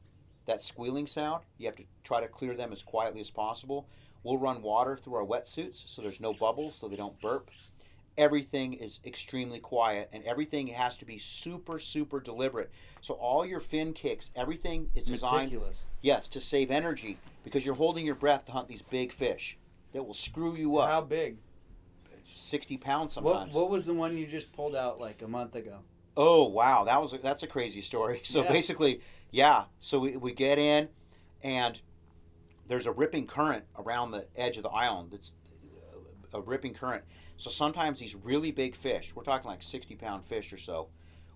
That 0.45 0.61
squealing 0.61 1.07
sound, 1.07 1.43
you 1.57 1.65
have 1.67 1.75
to 1.75 1.83
try 2.03 2.21
to 2.21 2.27
clear 2.27 2.53
them 2.55 2.71
as 2.71 2.81
quietly 2.81 3.19
as 3.21 3.29
possible. 3.29 3.87
We'll 4.23 4.37
run 4.37 4.61
water 4.61 4.97
through 4.97 5.15
our 5.15 5.25
wetsuits 5.25 5.87
so 5.87 6.01
there's 6.01 6.19
no 6.19 6.33
bubbles, 6.33 6.75
so 6.75 6.87
they 6.87 6.95
don't 6.95 7.19
burp. 7.21 7.49
Everything 8.17 8.73
is 8.73 8.99
extremely 9.05 9.59
quiet, 9.59 10.09
and 10.11 10.23
everything 10.23 10.67
has 10.67 10.97
to 10.97 11.05
be 11.05 11.19
super, 11.19 11.77
super 11.77 12.19
deliberate. 12.19 12.71
So 13.01 13.13
all 13.15 13.45
your 13.45 13.59
fin 13.59 13.93
kicks, 13.93 14.31
everything 14.35 14.89
is 14.95 15.03
designed, 15.03 15.51
Meticulous. 15.51 15.85
yes, 16.01 16.27
to 16.29 16.41
save 16.41 16.71
energy 16.71 17.19
because 17.43 17.63
you're 17.65 17.75
holding 17.75 18.05
your 18.05 18.15
breath 18.15 18.45
to 18.45 18.51
hunt 18.53 18.67
these 18.67 18.81
big 18.81 19.11
fish 19.11 19.57
that 19.93 20.03
will 20.03 20.15
screw 20.15 20.55
you 20.55 20.77
up. 20.77 20.89
How 20.89 21.01
big? 21.01 21.37
60 22.47 22.77
pounds 22.77 23.15
What, 23.17 23.23
sometimes. 23.33 23.53
what 23.53 23.69
was 23.69 23.85
the 23.85 23.93
one 23.93 24.17
you 24.17 24.25
just 24.25 24.51
pulled 24.53 24.75
out 24.75 24.99
like 24.99 25.21
a 25.21 25.27
month 25.27 25.55
ago? 25.55 25.79
Oh 26.15 26.47
wow, 26.47 26.83
that 26.85 26.99
was 27.01 27.13
a, 27.13 27.17
that's 27.19 27.43
a 27.43 27.47
crazy 27.47 27.81
story. 27.81 28.21
So 28.23 28.43
Yeah. 28.43 28.51
basically, 28.51 29.01
yeah. 29.31 29.65
So 29.79 29.99
we, 29.99 30.17
we 30.17 30.33
get 30.33 30.57
in, 30.57 30.89
and 31.43 31.79
there's 32.67 32.85
a 32.85 32.91
ripping 32.91 33.27
current 33.27 33.65
around 33.77 34.11
the 34.11 34.25
edge 34.35 34.57
of 34.57 34.63
the 34.63 34.69
island. 34.69 35.13
It's 35.13 35.31
uh, 36.33 36.37
a 36.37 36.41
ripping 36.41 36.73
current. 36.73 37.03
So 37.37 37.49
sometimes 37.51 37.99
these 37.99 38.15
really 38.15 38.51
big 38.51 38.75
fish, 38.75 39.13
we're 39.15 39.23
talking 39.23 39.49
like 39.49 39.61
60 39.61 39.95
pound 39.95 40.25
fish 40.25 40.51
or 40.51 40.57
so, 40.57 40.87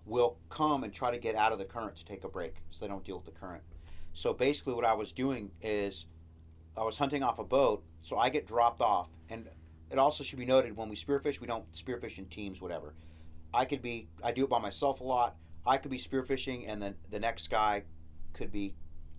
will 0.05 0.38
come 0.49 0.84
and 0.84 0.91
try 0.91 1.12
to 1.12 1.20
get 1.20 1.36
out 1.36 1.51
of 1.51 1.59
the 1.59 1.66
current 1.66 1.95
to 1.97 2.05
take 2.05 2.24
a 2.24 2.30
break, 2.30 2.55
so 2.72 2.84
they 2.84 2.89
don't 2.89 3.03
deal 3.03 3.18
with 3.18 3.26
the 3.26 3.32
current. 3.39 3.62
So 4.14 4.34
basically, 4.34 4.74
what 4.74 4.84
I 4.86 4.93
was 4.93 5.12
doing 5.12 5.51
is, 5.62 6.05
I 6.76 6.84
was 6.84 6.97
hunting 6.97 7.22
off 7.22 7.38
a 7.38 7.43
boat, 7.43 7.84
so 8.03 8.18
I 8.18 8.30
get 8.30 8.47
dropped 8.47 8.82
off, 8.82 9.09
and 9.30 9.47
it 9.92 9.98
also 10.00 10.24
should 10.24 10.39
be 10.39 10.46
noted 10.46 10.76
when 10.76 10.89
we 10.89 10.96
spearfish, 10.96 11.39
we 11.39 11.48
don't 11.48 11.70
spearfish 11.74 12.18
in 12.18 12.26
teams, 12.26 12.62
whatever. 12.62 12.94
I 13.54 13.66
could 13.66 13.82
be 13.82 14.08
I 14.24 14.32
do 14.32 14.44
it 14.46 14.50
by 14.50 14.60
myself 14.60 15.02
a 15.02 15.04
lot. 15.04 15.36
I 15.66 15.78
could 15.78 15.92
be 15.92 15.98
spearfishing 15.98 16.66
and 16.68 16.82
then 16.82 16.96
the 17.10 17.20
next 17.20 17.50
guy 17.50 17.84
could 18.34 18.52
be 18.52 18.74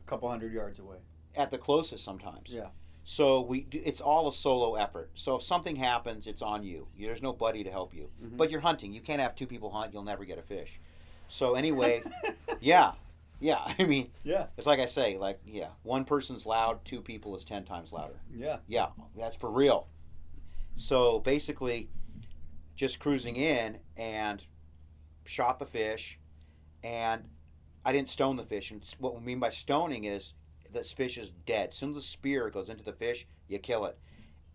A 0.06 0.08
couple 0.08 0.28
hundred 0.28 0.52
yards 0.52 0.78
away. 0.78 0.98
at 1.36 1.50
the 1.50 1.58
closest 1.58 2.04
sometimes. 2.04 2.52
Yeah. 2.52 2.68
So 3.04 3.40
we 3.42 3.62
do, 3.62 3.80
it's 3.84 4.00
all 4.00 4.28
a 4.28 4.32
solo 4.32 4.76
effort. 4.76 5.10
So 5.14 5.34
if 5.36 5.42
something 5.42 5.74
happens, 5.76 6.26
it's 6.26 6.40
on 6.42 6.62
you. 6.62 6.86
There's 6.98 7.20
no 7.22 7.32
buddy 7.32 7.64
to 7.64 7.70
help 7.70 7.94
you. 7.94 8.08
Mhm. 8.22 8.36
But 8.36 8.50
you're 8.50 8.60
hunting. 8.60 8.92
You 8.92 9.00
can't 9.00 9.20
have 9.20 9.34
two 9.34 9.46
people 9.46 9.70
hunt. 9.70 9.92
You'll 9.92 10.04
never 10.04 10.24
get 10.24 10.38
a 10.38 10.42
fish. 10.42 10.80
So 11.28 11.54
anyway, 11.54 12.02
yeah, 12.60 12.92
yeah. 13.40 13.58
I 13.78 13.84
mean, 13.84 14.10
Yeah. 14.24 14.46
it's 14.56 14.66
like 14.66 14.78
I 14.80 14.86
say, 14.86 15.18
like 15.18 15.40
yeah, 15.44 15.68
one 15.82 16.04
person's 16.04 16.46
loud, 16.46 16.84
two 16.84 17.00
people 17.02 17.34
is 17.36 17.44
ten 17.44 17.64
times 17.64 17.92
louder. 17.92 18.20
Yeah. 18.34 18.58
Yeah, 18.68 18.88
that's 19.16 19.36
for 19.36 19.50
real. 19.50 19.88
So 20.76 21.20
basically, 21.20 21.88
just 22.74 22.98
cruising 22.98 23.36
in 23.36 23.78
and 23.96 24.42
shot 25.24 25.58
the 25.58 25.66
fish, 25.66 26.18
and 26.82 27.22
I 27.84 27.92
didn't 27.92 28.08
stone 28.08 28.36
the 28.36 28.44
fish. 28.44 28.70
And 28.70 28.82
what 28.98 29.14
we 29.14 29.20
mean 29.20 29.38
by 29.38 29.50
stoning 29.50 30.04
is 30.04 30.34
this 30.72 30.92
fish 30.92 31.18
is 31.18 31.30
dead. 31.30 31.70
As 31.70 31.76
soon 31.76 31.90
as 31.90 31.96
the 31.96 32.02
spear 32.02 32.50
goes 32.50 32.68
into 32.68 32.84
the 32.84 32.92
fish, 32.92 33.26
you 33.48 33.58
kill 33.58 33.84
it. 33.84 33.98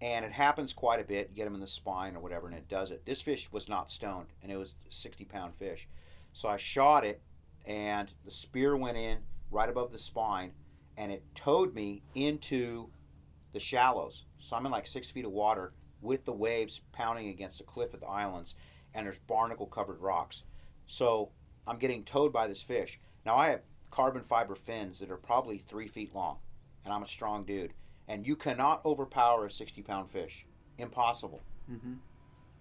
And 0.02 0.26
it 0.26 0.32
happens 0.32 0.74
quite 0.74 1.00
a 1.00 1.04
bit. 1.04 1.30
You 1.30 1.36
get 1.36 1.46
them 1.46 1.56
in 1.56 1.62
the 1.62 1.68
spine 1.68 2.16
or 2.16 2.20
whatever, 2.20 2.48
and 2.48 2.56
it 2.56 2.68
does 2.68 2.92
it. 2.92 3.06
This 3.06 3.22
fish 3.22 3.52
was 3.52 3.70
not 3.70 3.92
stoned, 3.92 4.28
and 4.42 4.52
it 4.52 4.58
was 4.58 4.76
a 4.90 4.94
60 4.94 5.26
pound 5.26 5.56
fish. 5.56 5.88
So 6.34 6.50
I 6.50 6.58
shot 6.58 7.06
it, 7.06 7.22
and 7.66 8.12
the 8.26 8.32
spear 8.32 8.76
went 8.76 8.98
in 8.98 9.20
right 9.50 9.70
above 9.70 9.92
the 9.92 9.98
spine, 9.98 10.52
and 10.98 11.12
it 11.12 11.24
towed 11.36 11.74
me 11.74 12.04
into 12.16 12.90
the 13.54 13.60
shallows. 13.60 14.26
So 14.40 14.56
I'm 14.56 14.66
in 14.66 14.72
like 14.72 14.88
six 14.88 15.10
feet 15.10 15.26
of 15.26 15.32
water 15.32 15.74
with 16.02 16.26
the 16.26 16.34
waves 16.34 16.82
pounding 16.92 17.30
against 17.30 17.58
the 17.58 17.64
cliff 17.64 17.94
of 17.94 18.00
the 18.02 18.08
islands, 18.08 18.56
and 18.94 19.06
there's 19.06 19.20
barnacle 19.20 19.66
covered 19.68 20.00
rocks. 20.00 20.44
So 20.88 21.30
I'm 21.68 21.78
getting 21.78 22.04
towed 22.04 22.32
by 22.34 22.48
this 22.48 22.62
fish. 22.62 23.00
Now 23.26 23.36
I 23.36 23.50
have 23.50 23.62
carbon 23.92 24.24
fiber 24.24 24.56
fins 24.56 25.00
that 25.00 25.12
are 25.12 25.18
probably 25.18 25.58
three 25.58 25.88
feet 25.88 26.14
long, 26.16 26.38
and 26.86 26.94
I'm 26.94 27.04
a 27.04 27.08
strong 27.08 27.44
dude. 27.46 27.74
And 28.08 28.26
you 28.26 28.36
cannot 28.36 28.86
overpower 28.86 29.46
a 29.48 29.52
60 29.52 29.82
pound 29.82 30.10
fish. 30.10 30.46
Impossible. 30.78 31.42
Mm-hmm. 31.70 31.94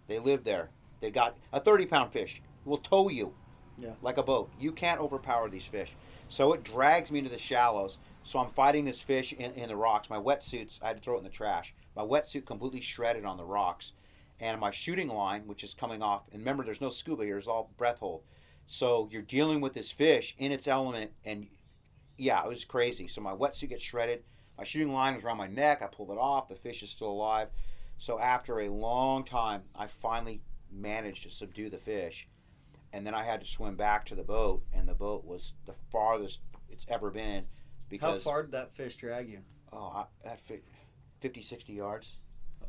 They 0.08 0.18
live 0.18 0.42
there. 0.44 0.70
They 1.00 1.10
got 1.10 1.36
a 1.52 1.60
30 1.60 1.86
pound 1.86 2.12
fish 2.12 2.40
will 2.64 2.78
tow 2.78 3.08
you 3.08 3.32
Yeah. 3.78 3.92
like 4.02 4.16
a 4.18 4.22
boat. 4.24 4.50
You 4.58 4.72
can't 4.72 5.00
overpower 5.00 5.48
these 5.48 5.66
fish. 5.66 5.94
So 6.28 6.52
it 6.52 6.64
drags 6.64 7.12
me 7.12 7.20
into 7.20 7.30
the 7.30 7.38
shallows. 7.38 7.98
So 8.26 8.40
I'm 8.40 8.48
fighting 8.48 8.84
this 8.84 9.00
fish 9.00 9.32
in, 9.32 9.52
in 9.52 9.68
the 9.68 9.76
rocks. 9.76 10.10
My 10.10 10.18
wetsuits, 10.18 10.82
I 10.82 10.88
had 10.88 10.96
to 10.96 11.02
throw 11.02 11.14
it 11.14 11.18
in 11.18 11.24
the 11.24 11.30
trash. 11.30 11.72
My 11.94 12.02
wetsuit 12.02 12.44
completely 12.44 12.80
shredded 12.80 13.24
on 13.24 13.36
the 13.36 13.44
rocks. 13.44 13.92
and 14.40 14.60
my 14.60 14.72
shooting 14.72 15.06
line, 15.06 15.46
which 15.46 15.62
is 15.62 15.74
coming 15.74 16.02
off. 16.02 16.24
And 16.32 16.40
remember, 16.40 16.64
there's 16.64 16.80
no 16.80 16.90
scuba 16.90 17.22
here; 17.22 17.38
it's 17.38 17.46
all 17.46 17.70
breath 17.78 18.00
hold. 18.00 18.24
So 18.66 19.08
you're 19.12 19.22
dealing 19.22 19.60
with 19.60 19.74
this 19.74 19.92
fish 19.92 20.34
in 20.38 20.50
its 20.50 20.66
element, 20.66 21.12
and 21.24 21.46
yeah, 22.18 22.42
it 22.44 22.48
was 22.48 22.64
crazy. 22.64 23.06
So 23.06 23.20
my 23.20 23.32
wetsuit 23.32 23.68
gets 23.68 23.84
shredded. 23.84 24.24
My 24.58 24.64
shooting 24.64 24.92
line 24.92 25.14
was 25.14 25.24
around 25.24 25.36
my 25.36 25.46
neck. 25.46 25.80
I 25.80 25.86
pulled 25.86 26.10
it 26.10 26.18
off. 26.18 26.48
The 26.48 26.56
fish 26.56 26.82
is 26.82 26.90
still 26.90 27.12
alive. 27.12 27.48
So 27.96 28.18
after 28.18 28.58
a 28.58 28.68
long 28.68 29.22
time, 29.22 29.62
I 29.76 29.86
finally 29.86 30.42
managed 30.72 31.22
to 31.22 31.30
subdue 31.30 31.70
the 31.70 31.78
fish, 31.78 32.28
and 32.92 33.06
then 33.06 33.14
I 33.14 33.22
had 33.22 33.40
to 33.40 33.46
swim 33.46 33.76
back 33.76 34.04
to 34.06 34.16
the 34.16 34.24
boat, 34.24 34.64
and 34.74 34.88
the 34.88 34.94
boat 34.94 35.24
was 35.24 35.52
the 35.64 35.74
farthest 35.92 36.40
it's 36.68 36.86
ever 36.88 37.12
been. 37.12 37.46
Because 37.88 38.24
How 38.24 38.30
far 38.30 38.42
did 38.42 38.52
that 38.52 38.74
fish 38.74 38.96
drag 38.96 39.28
you? 39.28 39.40
Oh, 39.72 39.92
I, 39.94 40.04
that 40.24 40.40
fi 40.40 40.60
50, 41.20 41.42
60 41.42 41.72
yards. 41.72 42.16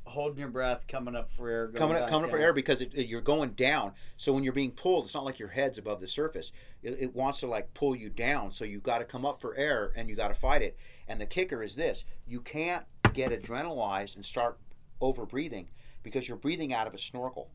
Holding 0.05 0.39
your 0.39 0.47
breath, 0.47 0.86
coming 0.88 1.15
up 1.15 1.30
for 1.30 1.49
air, 1.49 1.68
going 1.68 1.78
coming 1.80 1.97
up, 1.97 2.09
coming 2.09 2.26
up 2.26 2.30
for 2.32 2.38
air 2.38 2.53
because 2.53 2.80
it, 2.82 2.93
it- 2.93 3.07
you're 3.07 3.20
going 3.22 3.51
down. 3.51 3.91
So 4.15 4.32
when 4.32 4.43
you're 4.43 4.53
being 4.53 4.72
pulled, 4.72 5.05
it's 5.05 5.13
not 5.13 5.26
like 5.26 5.38
your 5.39 5.49
head's 5.49 5.78
above 5.78 5.99
the 5.99 6.07
surface. 6.07 6.51
It, 6.82 6.97
it 6.99 7.15
wants 7.15 7.41
to 7.41 7.47
like 7.47 7.74
pull 7.74 7.95
you 7.95 8.09
down. 8.09 8.51
So 8.53 8.63
you 8.63 8.80
got 8.80 8.99
to 8.99 9.05
come 9.05 9.26
up 9.26 9.41
for 9.41 9.55
air 9.55 9.91
and 9.95 10.07
you 10.07 10.15
got 10.15 10.30
to 10.30 10.34
fight 10.34 10.61
it. 10.61 10.78
And 11.09 11.20
the 11.20 11.26
kicker 11.26 11.61
is 11.61 11.76
this: 11.76 12.05
you 12.26 12.39
can't 12.39 12.86
get 13.13 13.32
adrenalized 13.32 14.15
and 14.15 14.24
start 14.24 14.57
over 15.01 15.26
breathing 15.26 15.68
because 16.03 16.28
you're 16.28 16.38
breathing 16.38 16.74
out 16.74 16.88
of 16.88 16.93
a 16.93 16.97
snorkel. 16.97 17.49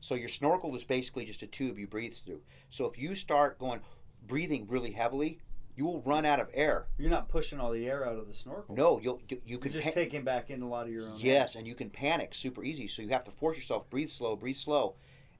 So 0.00 0.14
your 0.14 0.28
snorkel 0.28 0.74
is 0.76 0.84
basically 0.84 1.24
just 1.26 1.42
a 1.42 1.46
tube 1.46 1.78
you 1.78 1.86
breathe 1.86 2.14
through. 2.14 2.40
So 2.70 2.86
if 2.86 2.98
you 2.98 3.14
start 3.14 3.58
going 3.58 3.80
breathing 4.26 4.66
really 4.68 4.92
heavily, 4.92 5.40
you 5.78 5.84
will 5.84 6.02
run 6.02 6.26
out 6.26 6.40
of 6.40 6.48
air. 6.52 6.86
You're 6.98 7.08
not 7.08 7.28
pushing 7.28 7.60
all 7.60 7.70
the 7.70 7.86
air 7.86 8.04
out 8.04 8.18
of 8.18 8.26
the 8.26 8.32
snorkel. 8.32 8.74
No, 8.74 8.98
you'll 9.00 9.22
you, 9.28 9.36
you 9.36 9.40
You're 9.46 9.60
can 9.60 9.70
just 9.70 9.86
pa- 9.86 9.92
taking 9.92 10.24
back 10.24 10.50
in 10.50 10.60
a 10.60 10.68
lot 10.68 10.88
of 10.88 10.92
your 10.92 11.08
own. 11.08 11.14
Yes, 11.18 11.54
and 11.54 11.68
you 11.68 11.76
can 11.76 11.88
panic 11.88 12.34
super 12.34 12.64
easy. 12.64 12.88
So 12.88 13.00
you 13.00 13.10
have 13.10 13.22
to 13.24 13.30
force 13.30 13.56
yourself, 13.56 13.88
breathe 13.88 14.10
slow, 14.10 14.34
breathe 14.34 14.56
slow. 14.56 14.96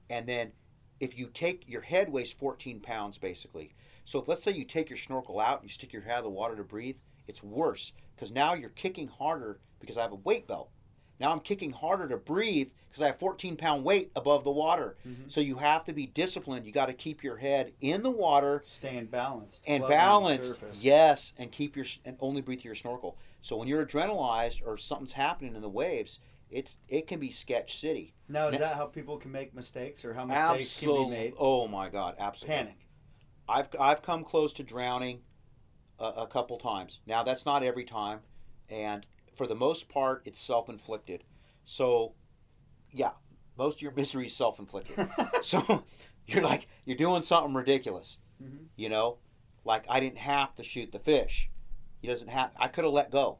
And 0.09 0.25
then 0.25 0.53
if 1.01 1.17
you 1.17 1.27
take 1.33 1.67
your 1.67 1.81
head 1.81 2.09
weighs 2.09 2.31
14 2.31 2.79
pounds 2.79 3.17
basically. 3.17 3.73
So 4.05 4.19
if 4.19 4.29
let's 4.29 4.43
say 4.43 4.53
you 4.53 4.63
take 4.63 4.89
your 4.89 4.97
snorkel 4.97 5.41
out 5.41 5.59
and 5.59 5.69
you 5.69 5.73
stick 5.73 5.91
your 5.91 6.03
head 6.03 6.13
out 6.13 6.17
of 6.19 6.23
the 6.23 6.29
water 6.29 6.55
to 6.55 6.63
breathe, 6.63 6.95
it's 7.27 7.43
worse 7.43 7.91
because 8.15 8.31
now 8.31 8.53
you're 8.53 8.69
kicking 8.69 9.09
harder 9.09 9.59
because 9.81 9.97
I 9.97 10.03
have 10.03 10.13
a 10.13 10.15
weight 10.15 10.47
belt. 10.47 10.69
Now 11.19 11.31
I'm 11.31 11.39
kicking 11.39 11.71
harder 11.71 12.07
to 12.07 12.17
breathe 12.17 12.69
because 12.89 13.01
I 13.01 13.07
have 13.07 13.19
14 13.19 13.55
pound 13.55 13.83
weight 13.83 14.11
above 14.15 14.43
the 14.43 14.51
water. 14.51 14.95
Mm-hmm. 15.07 15.29
So 15.29 15.41
you 15.41 15.55
have 15.55 15.85
to 15.85 15.93
be 15.93 16.07
disciplined. 16.07 16.65
You 16.65 16.71
got 16.71 16.87
to 16.87 16.93
keep 16.93 17.23
your 17.23 17.37
head 17.37 17.73
in 17.81 18.03
the 18.03 18.09
water 18.09 18.63
Staying 18.65 19.07
balanced 19.07 19.63
and 19.67 19.85
balanced. 19.87 20.55
Yes, 20.73 21.33
and 21.37 21.51
keep 21.51 21.75
your 21.75 21.85
and 22.05 22.17
only 22.19 22.41
breathe 22.41 22.61
through 22.61 22.69
your 22.69 22.75
snorkel. 22.75 23.17
So 23.41 23.57
when 23.57 23.67
you're 23.67 23.85
adrenalized 23.85 24.65
or 24.65 24.77
something's 24.77 25.13
happening 25.13 25.55
in 25.55 25.61
the 25.61 25.69
waves, 25.69 26.19
it's 26.49 26.77
it 26.87 27.07
can 27.07 27.19
be 27.19 27.29
sketch 27.29 27.77
city. 27.79 28.13
Now 28.27 28.47
is 28.47 28.53
Now- 28.53 28.59
that 28.59 28.75
how 28.75 28.85
people 28.85 29.17
can 29.17 29.31
make 29.31 29.53
mistakes, 29.53 30.03
or 30.03 30.13
how 30.13 30.25
mistakes 30.25 30.79
can 30.79 30.89
be 30.89 31.09
made? 31.09 31.33
Oh 31.37 31.67
my 31.67 31.89
God, 31.89 32.15
absolutely. 32.17 32.55
Panic. 32.55 32.77
I've 33.47 33.69
I've 33.79 34.01
come 34.01 34.23
close 34.23 34.53
to 34.53 34.63
drowning 34.63 35.21
a, 35.99 36.05
a 36.05 36.27
couple 36.27 36.57
times. 36.57 36.99
Now 37.05 37.23
that's 37.23 37.45
not 37.45 37.63
every 37.63 37.83
time, 37.83 38.19
and 38.69 39.05
for 39.39 39.47
the 39.47 39.55
most 39.55 39.87
part, 39.87 40.21
it's 40.25 40.37
self-inflicted. 40.37 41.23
So, 41.63 42.11
yeah, 42.91 43.11
most 43.57 43.77
of 43.77 43.81
your 43.81 43.93
misery 43.93 44.27
is 44.27 44.35
self-inflicted. 44.35 45.09
so 45.41 45.85
you're 46.27 46.43
like 46.43 46.67
you're 46.83 46.97
doing 46.97 47.23
something 47.23 47.53
ridiculous, 47.53 48.17
Mhm. 48.43 48.65
you 48.75 48.89
know, 48.89 49.19
like 49.63 49.85
I 49.89 50.01
didn't 50.01 50.17
have 50.17 50.55
to 50.55 50.63
shoot 50.63 50.91
the 50.91 50.99
fish. 50.99 51.49
He 52.01 52.07
doesn't 52.09 52.27
have. 52.27 52.51
I 52.57 52.67
could 52.67 52.83
have 52.83 52.91
let 52.91 53.11
go. 53.11 53.37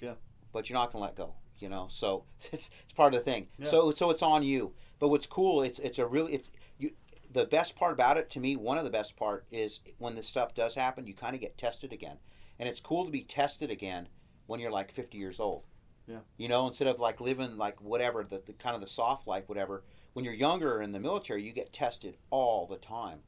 Yeah. 0.00 0.16
But 0.52 0.68
you're 0.68 0.78
not 0.78 0.92
gonna 0.92 1.06
let 1.06 1.16
go. 1.16 1.32
You 1.58 1.70
know, 1.70 1.86
so 1.90 2.24
it's 2.52 2.68
it's 2.84 2.92
part 2.92 3.14
of 3.14 3.20
the 3.24 3.24
thing. 3.24 3.48
Yeah. 3.58 3.68
So 3.68 3.90
so 3.92 4.10
it's 4.10 4.22
on 4.22 4.42
you. 4.42 4.74
But 4.98 5.08
what's 5.08 5.26
cool? 5.26 5.62
It's 5.62 5.78
it's 5.78 5.98
a 5.98 6.06
really 6.06 6.34
it's 6.34 6.50
you. 6.76 6.90
The 7.32 7.46
best 7.46 7.74
part 7.74 7.94
about 7.94 8.18
it 8.18 8.28
to 8.32 8.38
me, 8.40 8.54
one 8.54 8.76
of 8.76 8.84
the 8.84 8.90
best 8.90 9.16
part 9.16 9.46
is 9.50 9.80
when 9.96 10.14
this 10.14 10.28
stuff 10.28 10.54
does 10.54 10.74
happen, 10.74 11.06
you 11.06 11.14
kind 11.14 11.34
of 11.34 11.40
get 11.40 11.56
tested 11.56 11.90
again, 11.90 12.18
and 12.58 12.68
it's 12.68 12.80
cool 12.80 13.06
to 13.06 13.10
be 13.10 13.22
tested 13.22 13.70
again 13.70 14.08
when 14.48 14.58
you're 14.58 14.72
like 14.72 14.90
50 14.90 15.16
years 15.18 15.38
old. 15.38 15.62
Yeah. 16.08 16.20
You 16.38 16.48
know, 16.48 16.66
instead 16.66 16.88
of 16.88 16.98
like 16.98 17.20
living 17.20 17.56
like 17.58 17.80
whatever 17.82 18.24
the, 18.24 18.42
the 18.44 18.54
kind 18.54 18.74
of 18.74 18.80
the 18.80 18.86
soft 18.88 19.26
life, 19.28 19.44
whatever. 19.46 19.84
When 20.14 20.24
you're 20.24 20.34
younger 20.34 20.80
in 20.82 20.90
the 20.90 20.98
military, 20.98 21.44
you 21.44 21.52
get 21.52 21.72
tested 21.72 22.16
all 22.30 22.66
the 22.66 22.78
time, 22.78 23.20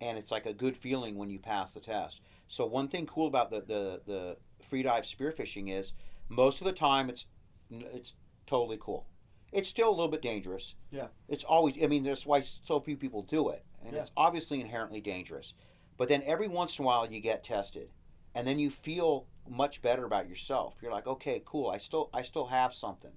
and 0.00 0.16
it's 0.18 0.30
like 0.30 0.46
a 0.46 0.52
good 0.52 0.76
feeling 0.76 1.16
when 1.16 1.30
you 1.30 1.38
pass 1.38 1.72
the 1.74 1.80
test. 1.80 2.20
So 2.48 2.66
one 2.66 2.88
thing 2.88 3.06
cool 3.06 3.26
about 3.26 3.50
the 3.50 3.60
the, 3.62 4.00
the 4.06 4.36
free 4.62 4.82
dive 4.82 5.04
spearfishing 5.04 5.72
is 5.72 5.94
most 6.28 6.60
of 6.60 6.66
the 6.66 6.72
time 6.72 7.08
it's 7.08 7.26
it's 7.70 8.14
totally 8.46 8.78
cool. 8.78 9.06
It's 9.50 9.68
still 9.68 9.88
a 9.88 9.96
little 9.96 10.08
bit 10.08 10.22
dangerous. 10.22 10.74
Yeah. 10.90 11.08
It's 11.28 11.44
always. 11.44 11.74
I 11.82 11.86
mean, 11.86 12.02
that's 12.04 12.26
why 12.26 12.42
so 12.42 12.78
few 12.78 12.96
people 12.98 13.22
do 13.22 13.48
it, 13.48 13.64
and 13.84 13.94
Yeah. 13.94 14.02
it's 14.02 14.12
obviously 14.16 14.60
inherently 14.60 15.00
dangerous. 15.00 15.54
But 15.96 16.08
then 16.08 16.22
every 16.26 16.48
once 16.48 16.78
in 16.78 16.84
a 16.84 16.86
while 16.86 17.10
you 17.10 17.20
get 17.20 17.42
tested, 17.42 17.88
and 18.34 18.46
then 18.46 18.58
you 18.58 18.70
feel 18.70 19.26
much 19.48 19.82
better 19.82 20.04
about 20.04 20.28
yourself. 20.28 20.76
You're 20.80 20.92
like, 20.92 21.06
okay, 21.06 21.42
cool. 21.44 21.68
I 21.68 21.78
still 21.78 22.10
I 22.12 22.22
still 22.22 22.46
have 22.46 22.74
something. 22.74 23.12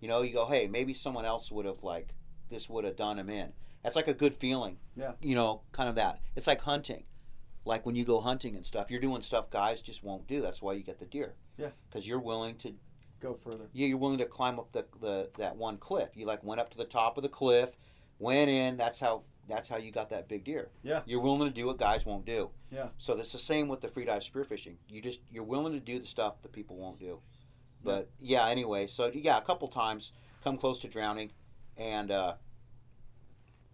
You 0.00 0.08
know, 0.08 0.22
you 0.22 0.32
go, 0.32 0.46
hey, 0.46 0.66
maybe 0.68 0.92
someone 0.94 1.24
else 1.24 1.50
would 1.50 1.66
have 1.66 1.82
like 1.82 2.14
this 2.50 2.68
would 2.68 2.84
have 2.84 2.96
done 2.96 3.18
him 3.18 3.30
in. 3.30 3.52
That's 3.82 3.96
like 3.96 4.08
a 4.08 4.14
good 4.14 4.34
feeling. 4.34 4.78
Yeah. 4.96 5.12
You 5.20 5.34
know, 5.34 5.62
kind 5.72 5.88
of 5.88 5.94
that. 5.96 6.20
It's 6.36 6.46
like 6.46 6.62
hunting. 6.62 7.04
Like 7.64 7.86
when 7.86 7.96
you 7.96 8.04
go 8.04 8.20
hunting 8.20 8.56
and 8.56 8.64
stuff, 8.66 8.90
you're 8.90 9.00
doing 9.00 9.22
stuff 9.22 9.50
guys 9.50 9.80
just 9.80 10.04
won't 10.04 10.26
do. 10.26 10.42
That's 10.42 10.60
why 10.60 10.74
you 10.74 10.82
get 10.82 10.98
the 10.98 11.06
deer. 11.06 11.34
Yeah. 11.56 11.70
Because 11.88 12.06
you're 12.06 12.20
willing 12.20 12.56
to 12.56 12.74
Go 13.20 13.34
further. 13.34 13.68
yeah, 13.72 13.86
you're 13.86 13.96
willing 13.96 14.18
to 14.18 14.26
climb 14.26 14.58
up 14.58 14.72
the, 14.72 14.84
the 15.00 15.30
that 15.38 15.56
one 15.56 15.78
cliff. 15.78 16.10
You 16.14 16.26
like 16.26 16.44
went 16.44 16.60
up 16.60 16.70
to 16.70 16.76
the 16.76 16.84
top 16.84 17.16
of 17.16 17.22
the 17.22 17.28
cliff, 17.30 17.70
went 18.18 18.50
in. 18.50 18.76
That's 18.76 19.00
how 19.00 19.22
that's 19.48 19.68
how 19.68 19.76
you 19.76 19.90
got 19.90 20.10
that 20.10 20.28
big 20.28 20.44
deer. 20.44 20.70
Yeah. 20.82 21.00
You're 21.06 21.20
willing 21.20 21.48
to 21.48 21.54
do 21.54 21.66
what 21.66 21.78
guys 21.78 22.06
won't 22.06 22.24
do. 22.24 22.50
Yeah. 22.70 22.88
So 22.98 23.14
that's 23.14 23.32
the 23.32 23.38
same 23.38 23.68
with 23.68 23.80
the 23.80 23.88
free 23.88 24.04
dive 24.04 24.22
spearfishing. 24.22 24.76
You 24.88 25.00
just 25.00 25.20
you're 25.30 25.44
willing 25.44 25.72
to 25.72 25.80
do 25.80 25.98
the 25.98 26.06
stuff 26.06 26.42
that 26.42 26.52
people 26.52 26.76
won't 26.76 26.98
do. 26.98 27.20
But 27.82 28.10
yeah, 28.20 28.48
anyway, 28.48 28.86
so 28.86 29.10
yeah, 29.12 29.36
a 29.36 29.42
couple 29.42 29.68
times 29.68 30.12
come 30.42 30.56
close 30.56 30.78
to 30.80 30.88
drowning, 30.88 31.30
and 31.76 32.10
uh, 32.10 32.34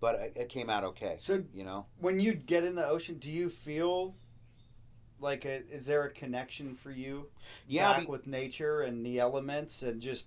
but 0.00 0.16
it, 0.16 0.32
it 0.36 0.48
came 0.48 0.68
out 0.68 0.82
okay. 0.84 1.18
So 1.20 1.42
You 1.54 1.64
know, 1.64 1.86
when 1.98 2.18
you 2.18 2.34
get 2.34 2.64
in 2.64 2.74
the 2.74 2.86
ocean, 2.86 3.18
do 3.18 3.30
you 3.30 3.48
feel 3.48 4.16
like 5.20 5.44
a, 5.44 5.62
is 5.70 5.86
there 5.86 6.04
a 6.04 6.10
connection 6.10 6.74
for 6.74 6.90
you 6.90 7.28
yeah, 7.68 7.92
back 7.92 8.02
be- 8.02 8.06
with 8.06 8.26
nature 8.26 8.80
and 8.82 9.06
the 9.06 9.20
elements 9.20 9.82
and 9.82 10.00
just 10.00 10.26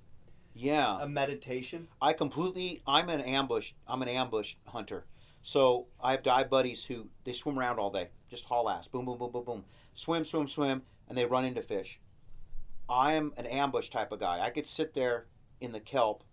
yeah. 0.55 1.01
a 1.01 1.07
meditation? 1.07 1.89
I 2.01 2.13
completely. 2.13 2.81
I'm 2.87 3.09
an 3.09 3.19
ambush. 3.21 3.73
I'm 3.85 4.01
an 4.01 4.07
ambush 4.07 4.55
hunter. 4.67 5.05
So 5.43 5.87
I 6.01 6.11
have 6.11 6.23
dive 6.23 6.49
buddies 6.49 6.85
who 6.85 7.09
they 7.25 7.33
swim 7.33 7.59
around 7.59 7.77
all 7.77 7.91
day, 7.91 8.09
just 8.29 8.45
haul 8.45 8.69
ass, 8.69 8.87
boom, 8.87 9.05
boom, 9.05 9.17
boom, 9.17 9.31
boom, 9.31 9.43
boom, 9.43 9.65
swim, 9.93 10.23
swim, 10.23 10.47
swim, 10.47 10.83
and 11.09 11.17
they 11.17 11.25
run 11.25 11.43
into 11.43 11.61
fish. 11.61 11.99
I 12.87 13.13
am 13.13 13.33
an 13.35 13.45
ambush 13.45 13.89
type 13.89 14.13
of 14.13 14.21
guy. 14.21 14.39
I 14.39 14.49
could 14.49 14.65
sit 14.65 14.93
there 14.93 15.27
in 15.59 15.73
the 15.73 15.81
kelp. 15.81 16.23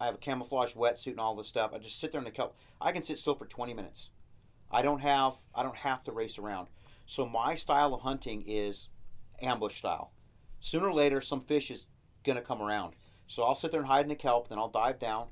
I 0.00 0.06
have 0.06 0.14
a 0.14 0.18
camouflage 0.18 0.72
wetsuit 0.74 1.12
and 1.12 1.20
all 1.20 1.36
this 1.36 1.46
stuff. 1.46 1.72
I 1.74 1.78
just 1.78 2.00
sit 2.00 2.10
there 2.10 2.20
in 2.20 2.24
the 2.24 2.30
kelp. 2.30 2.56
I 2.80 2.90
can 2.92 3.02
sit 3.02 3.18
still 3.18 3.34
for 3.34 3.46
20 3.46 3.74
minutes. 3.74 4.08
I 4.70 4.80
don't 4.80 5.00
have. 5.00 5.36
I 5.54 5.62
don't 5.62 5.76
have 5.76 6.02
to 6.04 6.12
race 6.12 6.38
around. 6.38 6.68
So 7.04 7.26
my 7.26 7.54
style 7.54 7.92
of 7.92 8.00
hunting 8.00 8.44
is 8.46 8.88
ambush 9.42 9.76
style. 9.76 10.12
Sooner 10.60 10.88
or 10.88 10.94
later, 10.94 11.20
some 11.20 11.42
fish 11.42 11.70
is 11.70 11.86
gonna 12.24 12.40
come 12.40 12.62
around. 12.62 12.94
So 13.26 13.42
I'll 13.42 13.54
sit 13.54 13.70
there 13.70 13.80
and 13.80 13.88
hide 13.88 14.06
in 14.06 14.08
the 14.08 14.14
kelp, 14.14 14.48
then 14.48 14.58
I'll 14.58 14.68
dive 14.68 14.98
down, 14.98 15.28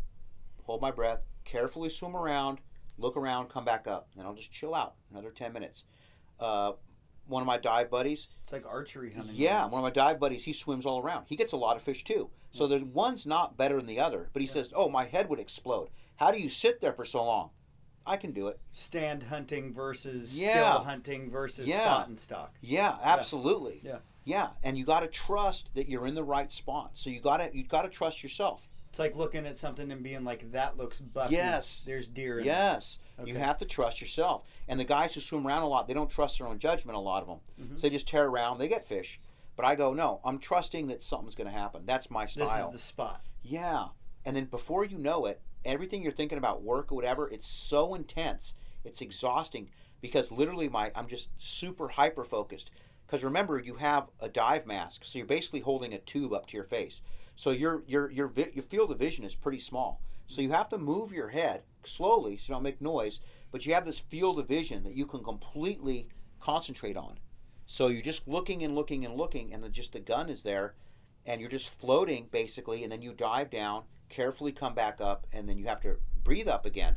hold 0.64 0.82
my 0.82 0.90
breath, 0.90 1.22
carefully 1.44 1.88
swim 1.88 2.14
around, 2.14 2.60
look 3.00 3.16
around, 3.16 3.48
come 3.48 3.64
back 3.64 3.86
up, 3.86 4.08
and 4.16 4.26
I'll 4.26 4.34
just 4.34 4.52
chill 4.52 4.74
out 4.74 4.94
another 5.10 5.30
10 5.30 5.52
minutes. 5.52 5.84
Uh, 6.38 6.72
one 7.26 7.42
of 7.42 7.46
my 7.46 7.58
dive 7.58 7.90
buddies, 7.90 8.28
It's 8.44 8.52
like 8.52 8.66
archery 8.66 9.12
hunting. 9.12 9.34
yeah, 9.36 9.58
almost. 9.62 9.72
one 9.72 9.78
of 9.80 9.84
my 9.84 9.90
dive 9.90 10.18
buddies, 10.20 10.44
he 10.44 10.52
swims 10.52 10.84
all 10.86 11.00
around. 11.00 11.26
He 11.28 11.36
gets 11.36 11.52
a 11.52 11.56
lot 11.56 11.76
of 11.76 11.82
fish 11.82 12.04
too. 12.04 12.30
So 12.52 12.66
the 12.66 12.80
one's 12.84 13.26
not 13.26 13.56
better 13.56 13.76
than 13.76 13.86
the 13.86 14.00
other, 14.00 14.28
but 14.32 14.42
he 14.42 14.48
says, 14.48 14.72
"Oh, 14.74 14.88
my 14.88 15.04
head 15.04 15.28
would 15.28 15.38
explode. 15.38 15.90
How 16.16 16.32
do 16.32 16.40
you 16.40 16.48
sit 16.48 16.80
there 16.80 16.92
for 16.92 17.04
so 17.04 17.24
long?" 17.24 17.50
I 18.06 18.16
can 18.16 18.32
do 18.32 18.48
it. 18.48 18.58
stand 18.72 19.24
hunting 19.24 19.72
versus 19.72 20.36
Yeah. 20.36 20.72
still 20.72 20.84
hunting 20.84 21.30
versus 21.30 21.68
Yeah. 21.68 21.84
spot 21.84 22.08
and 22.08 22.18
stalk. 22.18 22.54
Yeah, 22.60 22.98
absolutely. 23.02 23.80
Yeah. 23.84 23.98
Yeah, 24.24 24.50
and 24.64 24.76
you 24.76 24.84
got 24.84 25.00
to 25.00 25.06
trust 25.06 25.72
that 25.74 25.88
you're 25.88 26.06
in 26.06 26.14
the 26.14 26.24
right 26.24 26.50
spot. 26.50 26.92
So 26.94 27.10
you 27.10 27.20
got 27.20 27.36
to 27.36 27.50
you 27.56 27.62
got 27.64 27.82
to 27.82 27.88
trust 27.88 28.22
yourself. 28.22 28.68
It's 28.90 28.98
like 28.98 29.14
looking 29.16 29.46
at 29.46 29.56
something 29.56 29.90
and 29.92 30.02
being 30.02 30.24
like, 30.24 30.50
"That 30.50 30.76
looks 30.76 30.98
bucky." 30.98 31.34
Yes. 31.36 31.84
there's 31.86 32.08
deer. 32.08 32.40
In 32.40 32.44
Yes, 32.44 32.98
you 33.24 33.36
have 33.36 33.56
to 33.58 33.64
trust 33.64 34.00
yourself. 34.00 34.42
And 34.66 34.80
the 34.80 34.84
guys 34.84 35.14
who 35.14 35.20
swim 35.20 35.46
around 35.46 35.62
a 35.62 35.68
lot, 35.68 35.86
they 35.86 35.94
don't 35.94 36.10
trust 36.10 36.38
their 36.38 36.48
own 36.48 36.58
judgment. 36.58 36.96
A 36.96 37.00
lot 37.00 37.22
of 37.22 37.28
them, 37.28 37.38
Mm-hmm. 37.60 37.76
so 37.76 37.82
they 37.82 37.90
just 37.90 38.08
tear 38.08 38.26
around. 38.26 38.58
They 38.58 38.66
get 38.66 38.86
fish, 38.88 39.20
but 39.54 39.64
I 39.64 39.76
go, 39.76 39.94
no, 39.94 40.20
I'm 40.24 40.38
trusting 40.40 40.88
that 40.88 41.04
something's 41.04 41.36
going 41.36 41.46
to 41.50 41.56
happen. 41.56 41.82
That's 41.86 42.10
my 42.10 42.24
it. 42.24 42.34
This 42.34 42.50
is 42.50 42.72
the 42.72 42.78
spot. 42.78 43.20
Yeah, 43.42 43.86
and 44.24 44.34
then 44.36 44.46
before 44.46 44.84
you 44.84 44.98
know 44.98 45.26
it, 45.26 45.40
everything 45.64 46.02
you're 46.02 46.10
thinking 46.10 46.38
about 46.38 46.62
work 46.62 46.90
or 46.90 46.96
whatever, 46.96 47.28
it's 47.30 47.46
so 47.46 47.94
intense, 47.94 48.54
it's 48.84 49.00
exhausting 49.00 49.70
because 50.00 50.32
literally 50.32 50.68
my 50.68 50.90
I'm 50.96 51.06
just 51.06 51.28
super 51.40 51.86
hyper 51.88 52.24
focused. 52.24 52.72
Because 53.06 53.22
remember, 53.24 53.58
you 53.58 53.74
have 53.74 54.08
a 54.20 54.28
dive 54.28 54.66
mask, 54.66 55.04
so 55.04 55.18
you're 55.18 55.26
basically 55.26 55.60
holding 55.60 55.92
a 55.92 55.98
tube 55.98 56.32
up 56.32 56.46
to 56.46 56.56
your 56.56 56.64
face. 56.64 57.02
So 57.40 57.52
your 57.52 57.82
your 57.86 58.10
your 58.10 58.30
your 58.52 58.62
field 58.62 58.90
of 58.90 58.98
vision 58.98 59.24
is 59.24 59.34
pretty 59.34 59.60
small. 59.60 60.02
So 60.26 60.42
you 60.42 60.50
have 60.50 60.68
to 60.68 60.76
move 60.76 61.10
your 61.10 61.30
head 61.30 61.62
slowly 61.84 62.36
so 62.36 62.44
you 62.48 62.54
don't 62.54 62.62
make 62.62 62.82
noise, 62.82 63.20
but 63.50 63.64
you 63.64 63.72
have 63.72 63.86
this 63.86 63.98
field 63.98 64.38
of 64.38 64.46
vision 64.46 64.84
that 64.84 64.94
you 64.94 65.06
can 65.06 65.24
completely 65.24 66.08
concentrate 66.38 66.98
on. 66.98 67.18
So 67.64 67.86
you're 67.86 68.02
just 68.02 68.28
looking 68.28 68.62
and 68.62 68.74
looking 68.74 69.06
and 69.06 69.16
looking, 69.16 69.54
and 69.54 69.64
the, 69.64 69.70
just 69.70 69.94
the 69.94 70.00
gun 70.00 70.28
is 70.28 70.42
there, 70.42 70.74
and 71.24 71.40
you're 71.40 71.48
just 71.48 71.70
floating 71.70 72.28
basically, 72.30 72.82
and 72.82 72.92
then 72.92 73.00
you 73.00 73.14
dive 73.14 73.48
down, 73.48 73.84
carefully 74.10 74.52
come 74.52 74.74
back 74.74 75.00
up, 75.00 75.26
and 75.32 75.48
then 75.48 75.56
you 75.56 75.64
have 75.64 75.80
to 75.80 75.96
breathe 76.22 76.48
up 76.48 76.66
again. 76.66 76.96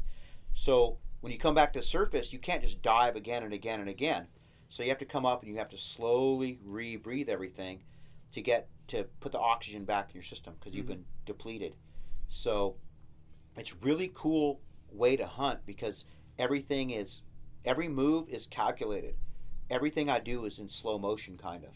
So 0.53 0.97
when 1.21 1.31
you 1.31 1.39
come 1.39 1.55
back 1.55 1.71
to 1.71 1.79
the 1.79 1.85
surface, 1.85 2.33
you 2.33 2.39
can't 2.39 2.63
just 2.63 2.81
dive 2.81 3.15
again 3.15 3.43
and 3.43 3.53
again 3.53 3.79
and 3.79 3.87
again. 3.87 4.27
So 4.67 4.83
you 4.83 4.89
have 4.89 4.97
to 4.97 5.05
come 5.05 5.25
up 5.25 5.41
and 5.41 5.49
you 5.49 5.57
have 5.59 5.69
to 5.69 5.77
slowly 5.77 6.59
re-breathe 6.65 7.29
everything 7.29 7.83
to 8.33 8.41
get 8.41 8.67
to 8.87 9.03
put 9.19 9.31
the 9.31 9.39
oxygen 9.39 9.85
back 9.85 10.09
in 10.09 10.15
your 10.15 10.23
system 10.23 10.55
because 10.59 10.75
you've 10.75 10.85
Mhm. 10.85 10.89
been 10.89 11.05
depleted. 11.25 11.75
So 12.27 12.77
it's 13.55 13.73
really 13.75 14.11
cool 14.13 14.61
way 14.91 15.15
to 15.15 15.25
hunt 15.27 15.65
because 15.65 16.05
everything 16.37 16.91
is 16.91 17.21
every 17.65 17.87
move 17.87 18.27
is 18.29 18.45
calculated. 18.47 19.15
Everything 19.69 20.09
I 20.09 20.19
do 20.19 20.45
is 20.45 20.59
in 20.59 20.67
slow 20.67 20.97
motion 20.99 21.37
kind 21.37 21.63
of. 21.63 21.73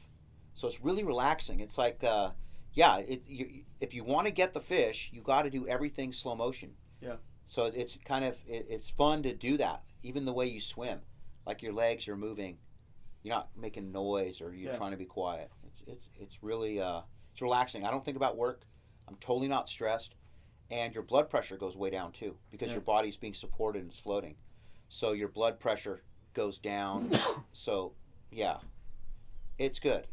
So 0.54 0.68
it's 0.68 0.82
really 0.82 1.04
relaxing. 1.04 1.60
It's 1.60 1.78
like 1.78 2.04
uh, 2.04 2.32
yeah, 2.74 2.98
it, 2.98 3.24
you, 3.28 3.64
if 3.80 3.94
you 3.94 4.04
want 4.04 4.28
to 4.28 4.32
get 4.32 4.54
the 4.54 4.60
fish, 4.62 5.10
you 5.14 5.22
got 5.22 5.44
to 5.44 5.50
do 5.50 5.68
everything 5.68 6.14
slow 6.14 6.36
motion. 6.36 6.76
Yeah. 7.02 7.16
So 7.46 7.66
it's 7.66 7.98
kind 8.04 8.26
of 8.26 8.38
it, 8.48 8.68
it's 8.70 8.90
fun 8.90 9.24
to 9.24 9.34
do 9.34 9.58
that. 9.58 9.84
Even 10.04 10.26
the 10.26 10.34
way 10.34 10.46
you 10.48 10.62
swim, 10.62 11.02
like 11.46 11.62
your 11.64 11.74
legs 11.74 12.08
are 12.08 12.18
moving, 12.18 12.58
you're 13.24 13.36
not 13.36 13.56
making 13.58 13.92
noise 13.92 14.42
or 14.42 14.54
you're 14.54 14.72
Yeah. 14.74 14.78
trying 14.78 14.92
to 14.92 14.98
be 14.98 15.06
quiet. 15.06 15.50
It's 15.82 15.84
it's 15.88 16.10
it's 16.20 16.44
really 16.44 16.80
uh, 16.82 17.02
it's 17.32 17.42
relaxing. 17.42 17.86
I 17.86 17.92
don't 17.92 18.04
think 18.04 18.18
about 18.18 18.38
work. 18.38 18.62
I'm 19.08 19.16
totally 19.20 19.48
not 19.48 19.70
stressed, 19.70 20.16
and 20.72 20.94
your 20.94 21.04
blood 21.04 21.30
pressure 21.30 21.58
goes 21.58 21.78
way 21.78 21.90
down 21.90 22.12
too 22.12 22.36
because 22.52 22.68
Yeah. 22.70 22.76
your 22.76 22.82
body's 22.82 23.18
being 23.18 23.34
supported 23.34 23.80
and 23.82 23.90
it's 23.90 24.00
floating. 24.00 24.36
So 24.90 25.12
your 25.12 25.28
blood 25.28 25.60
pressure 25.60 26.04
goes 26.34 26.58
down. 26.58 27.12
so 27.54 27.94
yeah, 28.32 28.58
it's 29.58 29.80
good. 29.80 30.08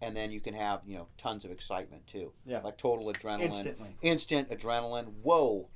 And 0.00 0.16
then 0.16 0.30
you 0.30 0.40
can 0.40 0.54
have 0.54 0.80
you 0.86 0.96
know 0.96 1.08
tons 1.16 1.44
of 1.44 1.50
excitement 1.50 2.06
too. 2.06 2.32
Yeah. 2.46 2.60
Like 2.60 2.76
total 2.76 3.06
adrenaline 3.12 3.40
Instantly. 3.42 3.96
instant 4.02 4.50
adrenaline. 4.50 5.12
Whoa, 5.22 5.68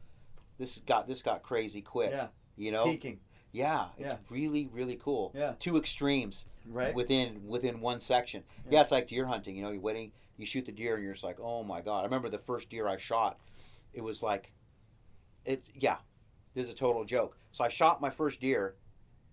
this 0.58 0.78
got 0.86 1.06
this 1.08 1.22
got 1.22 1.42
crazy 1.42 1.82
quick. 1.82 2.10
Yeah. 2.12 2.28
You 2.56 2.70
know, 2.70 2.84
Peaking. 2.84 3.18
yeah, 3.50 3.86
it's 3.98 4.12
Yeah. 4.12 4.18
really 4.30 4.68
really 4.72 4.96
cool. 4.96 5.32
Yeah. 5.34 5.54
two 5.58 5.76
extremes 5.76 6.44
Right. 6.66 6.94
within 6.94 7.46
within 7.46 7.80
one 7.80 8.00
section. 8.00 8.44
Yeah. 8.64 8.72
Yeah. 8.72 8.80
it's 8.82 8.92
like 8.92 9.08
deer 9.08 9.26
hunting. 9.26 9.56
You 9.56 9.62
know, 9.62 9.70
you're 9.70 9.80
waiting, 9.80 10.12
you 10.36 10.46
shoot 10.46 10.66
the 10.66 10.72
deer, 10.72 10.94
and 10.94 11.04
you're 11.04 11.12
just 11.12 11.24
like, 11.24 11.38
oh 11.40 11.62
my 11.62 11.80
god. 11.80 12.00
I 12.00 12.04
remember 12.04 12.28
the 12.28 12.38
first 12.38 12.68
deer 12.68 12.88
I 12.88 12.96
shot. 12.96 13.38
It 13.92 14.02
was 14.02 14.22
like, 14.22 14.52
it 15.44 15.64
yeah, 15.74 15.96
this 16.54 16.66
is 16.66 16.72
a 16.72 16.76
total 16.76 17.04
joke. 17.04 17.36
So 17.52 17.64
I 17.64 17.68
shot 17.68 18.00
my 18.00 18.10
first 18.10 18.40
deer. 18.40 18.76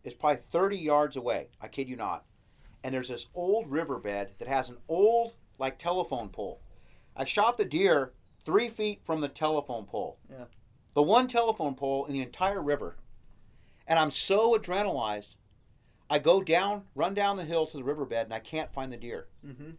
It's 0.04 0.16
probably 0.16 0.42
30 0.52 0.78
yards 0.78 1.16
away. 1.18 1.50
I 1.62 1.68
kid 1.68 1.90
you 1.90 1.96
not. 1.96 2.26
And 2.84 2.94
there's 2.94 3.10
this 3.10 3.28
old 3.36 3.70
riverbed 3.70 4.32
that 4.38 4.48
has 4.48 4.70
an 4.70 4.78
old 4.88 5.34
like 5.58 5.78
telephone 5.78 6.30
pole. 6.30 6.62
I 7.16 7.26
shot 7.26 7.58
the 7.58 7.66
deer 7.66 8.14
three 8.46 8.70
feet 8.70 9.02
from 9.04 9.22
the 9.22 9.28
telephone 9.28 9.86
pole. 9.86 10.18
Yeah. 10.30 10.46
The 10.94 11.04
one 11.04 11.28
telephone 11.28 11.76
pole 11.76 12.06
in 12.06 12.14
the 12.14 12.22
entire 12.22 12.62
river. 12.62 12.98
And 13.86 14.00
I'm 14.00 14.12
so 14.12 14.58
adrenalized. 14.58 15.36
I 16.10 16.20
go 16.20 16.42
down, 16.42 16.84
run 16.96 17.14
down 17.14 17.38
the 17.38 17.46
hill 17.46 17.68
to 17.68 17.78
the 17.78 17.84
riverbed, 17.84 18.26
and 18.26 18.34
I 18.34 18.40
can't 18.40 18.74
find 18.74 18.92
the 18.92 18.98
deer. 18.98 19.28
Mm-hmm. 19.46 19.72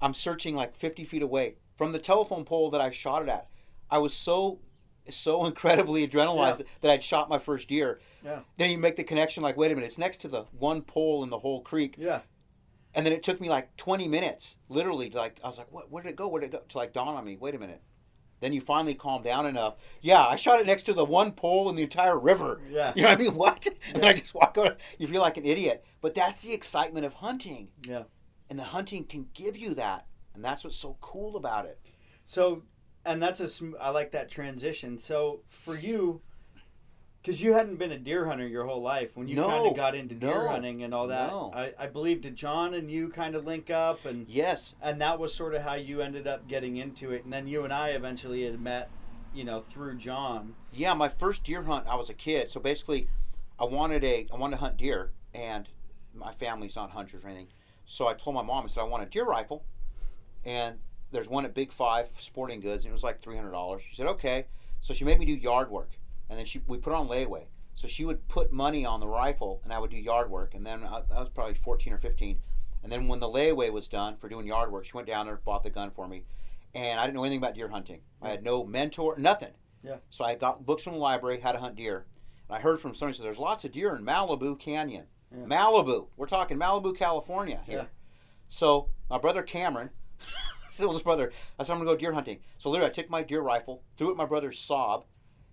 I'm 0.00 0.14
searching 0.14 0.54
like 0.54 0.74
50 0.74 1.04
feet 1.04 1.22
away 1.22 1.56
from 1.76 1.92
the 1.92 1.98
telephone 1.98 2.44
pole 2.44 2.70
that 2.70 2.80
I 2.80 2.90
shot 2.90 3.22
it 3.22 3.28
at. 3.28 3.48
I 3.90 3.98
was 3.98 4.14
so, 4.14 4.60
so 5.08 5.44
incredibly 5.46 6.06
adrenalized 6.06 6.64
that 6.80 6.90
I'd 6.90 7.02
shot 7.02 7.28
my 7.28 7.38
first 7.38 7.68
deer. 7.68 8.00
Yeah. 8.24 8.40
Then 8.58 8.70
you 8.70 8.78
make 8.78 8.96
the 8.96 9.04
connection 9.04 9.42
like, 9.42 9.56
wait 9.56 9.72
a 9.72 9.74
minute, 9.74 9.86
it's 9.86 9.98
next 9.98 10.18
to 10.18 10.28
the 10.28 10.42
one 10.58 10.82
pole 10.82 11.22
in 11.22 11.30
the 11.30 11.38
whole 11.40 11.62
creek. 11.62 11.96
Yeah. 11.98 12.20
And 12.94 13.06
then 13.06 13.12
it 13.12 13.22
took 13.22 13.40
me 13.40 13.48
like 13.48 13.74
20 13.76 14.06
minutes, 14.06 14.56
literally. 14.68 15.08
To 15.10 15.16
like 15.16 15.40
I 15.42 15.48
was 15.48 15.56
like, 15.56 15.72
what? 15.72 15.90
Where 15.90 16.02
did 16.02 16.10
it 16.10 16.16
go? 16.16 16.28
Where 16.28 16.40
did 16.40 16.52
it 16.52 16.52
go? 16.52 16.62
To 16.68 16.78
like 16.78 16.92
dawn 16.92 17.14
on 17.14 17.24
me. 17.24 17.36
Wait 17.36 17.54
a 17.54 17.58
minute. 17.58 17.80
Then 18.42 18.52
you 18.52 18.60
finally 18.60 18.94
calm 18.94 19.22
down 19.22 19.46
enough. 19.46 19.76
Yeah, 20.00 20.26
I 20.26 20.34
shot 20.34 20.58
it 20.58 20.66
next 20.66 20.82
to 20.84 20.92
the 20.92 21.04
one 21.04 21.30
pole 21.30 21.70
in 21.70 21.76
the 21.76 21.84
entire 21.84 22.18
river. 22.18 22.60
Yeah. 22.68 22.92
You 22.96 23.02
know 23.04 23.10
what 23.10 23.18
I 23.18 23.22
mean? 23.22 23.34
What? 23.36 23.68
And 23.94 24.04
I 24.04 24.12
just 24.14 24.34
walk 24.34 24.58
out. 24.58 24.78
You 24.98 25.06
feel 25.06 25.20
like 25.22 25.36
an 25.36 25.46
idiot. 25.46 25.84
But 26.00 26.16
that's 26.16 26.42
the 26.42 26.52
excitement 26.52 27.06
of 27.06 27.14
hunting, 27.14 27.68
Yeah. 27.86 28.02
and 28.50 28.58
the 28.58 28.64
hunting 28.64 29.04
can 29.04 29.28
give 29.32 29.56
you 29.56 29.74
that, 29.74 30.06
and 30.34 30.44
that's 30.44 30.64
what's 30.64 30.76
so 30.76 30.96
cool 31.00 31.36
about 31.36 31.66
it. 31.66 31.78
So, 32.24 32.64
and 33.06 33.22
that's 33.22 33.38
a 33.38 33.48
sm- 33.48 33.74
I 33.80 33.90
like 33.90 34.10
that 34.10 34.28
transition. 34.28 34.98
So 34.98 35.42
for 35.46 35.76
you, 35.76 36.20
because 37.22 37.40
you 37.40 37.52
hadn't 37.52 37.76
been 37.76 37.92
a 37.92 37.98
deer 37.98 38.26
hunter 38.26 38.46
your 38.46 38.64
whole 38.66 38.82
life, 38.82 39.16
when 39.16 39.28
you 39.28 39.36
No, 39.36 39.46
kind 39.46 39.66
of 39.68 39.76
got 39.76 39.94
into 39.94 40.14
deer 40.14 40.30
no, 40.42 40.48
hunting 40.48 40.82
and 40.82 40.92
all 40.92 41.06
that, 41.06 41.28
no. 41.30 41.52
I, 41.54 41.72
I 41.78 41.86
believe 41.86 42.20
did 42.22 42.34
John 42.34 42.74
and 42.74 42.90
you 42.90 43.08
kind 43.08 43.36
of 43.36 43.44
link 43.46 43.70
up 43.70 44.04
and 44.04 44.28
Yes. 44.28 44.74
and 44.82 45.00
that 45.00 45.18
was 45.20 45.32
sort 45.34 45.54
of 45.54 45.62
how 45.62 45.74
you 45.74 46.00
ended 46.00 46.26
up 46.26 46.48
getting 46.48 46.76
into 46.78 47.12
it. 47.12 47.22
And 47.24 47.32
then 47.32 47.46
you 47.46 47.62
and 47.64 47.72
I 47.72 47.90
eventually 47.90 48.44
had 48.44 48.60
met, 48.60 48.90
you 49.32 49.44
know, 49.44 49.60
through 49.60 49.96
John. 49.98 50.54
Yeah, 50.72 50.94
my 50.94 51.08
first 51.08 51.44
deer 51.44 51.62
hunt, 51.62 51.86
I 51.88 51.94
was 51.94 52.10
a 52.10 52.14
kid. 52.14 52.50
So 52.50 52.58
basically, 52.58 53.08
I 53.58 53.64
wanted 53.66 54.02
a, 54.02 54.26
I 54.32 54.36
wanted 54.36 54.56
to 54.56 54.60
hunt 54.60 54.76
deer, 54.76 55.12
and 55.32 55.68
my 56.14 56.32
family's 56.32 56.74
not 56.74 56.90
hunters 56.90 57.24
or 57.24 57.28
anything. 57.28 57.48
So 57.86 58.08
I 58.08 58.14
told 58.14 58.34
my 58.34 58.42
mom, 58.42 58.64
I 58.64 58.66
said, 58.68 58.80
I 58.80 58.84
want 58.84 59.04
a 59.04 59.06
deer 59.06 59.24
rifle, 59.24 59.64
and 60.44 60.76
there's 61.12 61.28
one 61.28 61.44
at 61.44 61.54
Big 61.54 61.70
Five 61.72 62.08
Sporting 62.18 62.60
Goods, 62.60 62.84
and 62.84 62.90
it 62.90 62.92
was 62.92 63.04
like 63.04 63.20
three 63.20 63.36
hundred 63.36 63.52
dollars. 63.52 63.82
She 63.88 63.94
said, 63.94 64.06
okay. 64.06 64.46
So 64.80 64.92
she 64.94 65.04
made 65.04 65.20
me 65.20 65.26
do 65.26 65.32
yard 65.34 65.70
work, 65.70 65.90
and 66.32 66.38
then 66.38 66.46
she 66.46 66.62
we 66.66 66.78
put 66.78 66.94
on 66.94 67.08
layaway. 67.08 67.44
So 67.74 67.86
she 67.86 68.06
would 68.06 68.26
put 68.28 68.52
money 68.52 68.86
on 68.86 69.00
the 69.00 69.06
rifle, 69.06 69.60
and 69.64 69.72
I 69.72 69.78
would 69.78 69.90
do 69.90 69.98
yard 69.98 70.30
work. 70.30 70.54
And 70.54 70.64
then 70.64 70.82
uh, 70.82 71.02
I, 71.10 71.16
I 71.16 71.20
was 71.20 71.28
probably 71.28 71.52
fourteen 71.52 71.92
or 71.92 71.98
fifteen. 71.98 72.40
And 72.82 72.90
then 72.90 73.06
when 73.06 73.20
the 73.20 73.28
layaway 73.28 73.70
was 73.70 73.86
done 73.86 74.16
for 74.16 74.30
doing 74.30 74.46
yard 74.46 74.72
work, 74.72 74.86
she 74.86 74.92
went 74.94 75.06
down 75.06 75.26
there, 75.26 75.36
bought 75.44 75.62
the 75.62 75.68
gun 75.68 75.90
for 75.90 76.08
me, 76.08 76.24
and 76.74 76.98
I 76.98 77.04
didn't 77.04 77.16
know 77.16 77.24
anything 77.24 77.38
about 77.38 77.54
deer 77.54 77.68
hunting. 77.68 78.00
I 78.22 78.30
had 78.30 78.42
no 78.42 78.64
mentor, 78.64 79.14
nothing. 79.18 79.52
Yeah. 79.84 79.96
So 80.08 80.24
I 80.24 80.34
got 80.34 80.64
books 80.64 80.82
from 80.82 80.94
the 80.94 80.98
library, 80.98 81.38
how 81.40 81.52
to 81.52 81.58
hunt 81.58 81.76
deer. 81.76 82.06
And 82.48 82.56
I 82.56 82.60
heard 82.60 82.80
from 82.80 82.94
somebody 82.94 83.16
said 83.16 83.26
there's 83.26 83.38
lots 83.38 83.64
of 83.64 83.72
deer 83.72 83.94
in 83.94 84.04
Malibu 84.04 84.58
Canyon. 84.58 85.04
Yeah. 85.30 85.44
Malibu. 85.44 86.06
We're 86.16 86.26
talking 86.26 86.58
Malibu, 86.58 86.96
California 86.96 87.60
here. 87.66 87.78
Yeah. 87.78 87.84
So 88.48 88.88
my 89.10 89.18
brother 89.18 89.42
Cameron, 89.42 89.90
his 90.70 90.80
oldest 90.80 91.04
brother, 91.04 91.30
I 91.58 91.62
said 91.62 91.72
I'm 91.72 91.78
gonna 91.78 91.90
go 91.90 91.96
deer 91.96 92.12
hunting. 92.12 92.40
So 92.58 92.70
literally 92.70 92.90
I 92.90 92.94
took 92.94 93.10
my 93.10 93.22
deer 93.22 93.42
rifle, 93.42 93.82
threw 93.96 94.08
it 94.08 94.12
at 94.12 94.16
my 94.16 94.26
brother's 94.26 94.58
sob. 94.58 95.04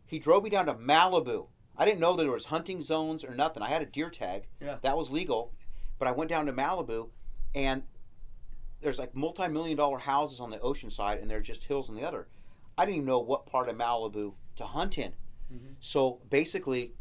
He 0.09 0.17
drove 0.19 0.43
me 0.43 0.49
down 0.49 0.65
to 0.65 0.73
Malibu. 0.73 1.47
I 1.77 1.85
didn't 1.85 1.99
know 1.99 2.15
that 2.15 2.23
there 2.23 2.31
was 2.31 2.45
hunting 2.45 2.81
zones 2.81 3.23
or 3.23 3.33
nothing. 3.35 3.61
I 3.63 3.69
had 3.69 3.83
a 3.83 3.85
deer 3.85 4.09
tag. 4.09 4.47
Yeah. 4.59 4.77
That 4.81 4.97
was 4.97 5.11
legal. 5.11 5.53
But 5.99 6.07
I 6.07 6.11
went 6.11 6.29
down 6.29 6.47
to 6.47 6.53
Malibu 6.53 7.09
and 7.53 7.83
there's 8.81 8.97
like 8.97 9.13
multi-million 9.15 9.77
dollar 9.77 9.99
houses 9.99 10.39
on 10.39 10.49
the 10.49 10.59
ocean 10.61 10.89
side 10.89 11.19
and 11.19 11.29
there's 11.29 11.45
just 11.45 11.63
hills 11.65 11.89
on 11.89 11.95
the 11.95 12.03
other. 12.07 12.27
I 12.77 12.85
didn't 12.85 12.95
even 12.97 13.05
know 13.07 13.19
what 13.19 13.45
part 13.45 13.69
of 13.69 13.75
Malibu 13.75 14.33
to 14.55 14.63
hunt 14.65 14.97
in. 14.97 15.13
Mhm. 15.53 15.75
So 15.79 16.19
basically, 16.29 16.93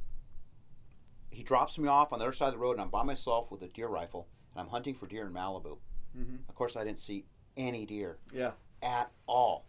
he 1.30 1.42
drops 1.42 1.78
me 1.78 1.88
off 1.88 2.12
on 2.12 2.18
the 2.18 2.24
other 2.26 2.32
side 2.34 2.48
of 2.48 2.54
the 2.54 2.58
road, 2.58 2.72
and 2.72 2.80
I'm 2.80 2.90
by 2.90 3.02
myself 3.04 3.50
with 3.50 3.62
a 3.62 3.68
deer 3.68 3.86
rifle, 3.88 4.26
and 4.52 4.60
I'm 4.60 4.68
hunting 4.68 4.94
for 4.94 5.06
deer 5.06 5.26
in 5.26 5.32
Malibu. 5.32 5.78
Mm-hmm. 6.16 6.36
Of 6.48 6.54
course, 6.54 6.74
I 6.76 6.84
didn't 6.84 6.98
see 6.98 7.26
any 7.56 7.84
deer 7.86 8.18
Yeah. 8.32 8.52
at 8.82 9.12
all, 9.26 9.66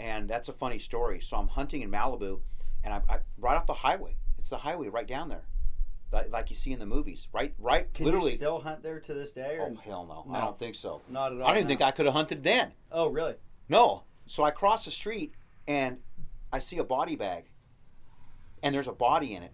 and 0.00 0.28
that's 0.28 0.48
a 0.48 0.52
funny 0.52 0.78
story. 0.78 1.20
So 1.20 1.36
I'm 1.36 1.46
hunting 1.46 1.82
in 1.82 1.90
Malibu, 1.90 2.40
and 2.82 2.94
I, 2.94 3.02
I 3.08 3.18
right 3.38 3.56
off 3.56 3.66
the 3.66 3.74
highway. 3.74 4.16
It's 4.38 4.48
the 4.48 4.56
highway 4.56 4.88
right 4.88 5.06
down 5.06 5.28
there, 5.28 5.44
like, 6.10 6.30
like 6.32 6.48
you 6.48 6.56
see 6.56 6.72
in 6.72 6.78
the 6.78 6.86
movies. 6.86 7.28
Right, 7.32 7.52
right, 7.58 7.92
Can 7.92 8.06
literally. 8.06 8.32
you 8.32 8.36
still 8.38 8.60
hunt 8.60 8.82
there 8.82 8.98
to 9.00 9.14
this 9.14 9.32
day, 9.32 9.58
or 9.58 9.70
oh 9.70 9.80
hell 9.84 10.06
no. 10.06 10.32
No. 10.32 10.38
I 10.38 10.40
don't 10.40 10.58
think 10.58 10.74
so. 10.74 11.02
not 11.10 11.32
at 11.32 11.40
all? 11.40 11.46
I 11.46 11.52
didn't 11.52 11.64
now? 11.64 11.68
think 11.68 11.82
I 11.82 11.90
could 11.90 12.06
have 12.06 12.14
hunted 12.14 12.42
then. 12.42 12.72
Oh, 12.90 13.08
really? 13.08 13.34
No. 13.68 14.04
So 14.26 14.42
I 14.42 14.50
cross 14.50 14.86
the 14.86 14.90
street 14.90 15.34
and 15.68 15.98
I 16.52 16.58
see 16.60 16.78
a 16.78 16.84
body 16.84 17.16
bag, 17.16 17.44
and 18.62 18.74
there's 18.74 18.88
a 18.88 18.92
body 18.92 19.34
in 19.34 19.42
it. 19.42 19.52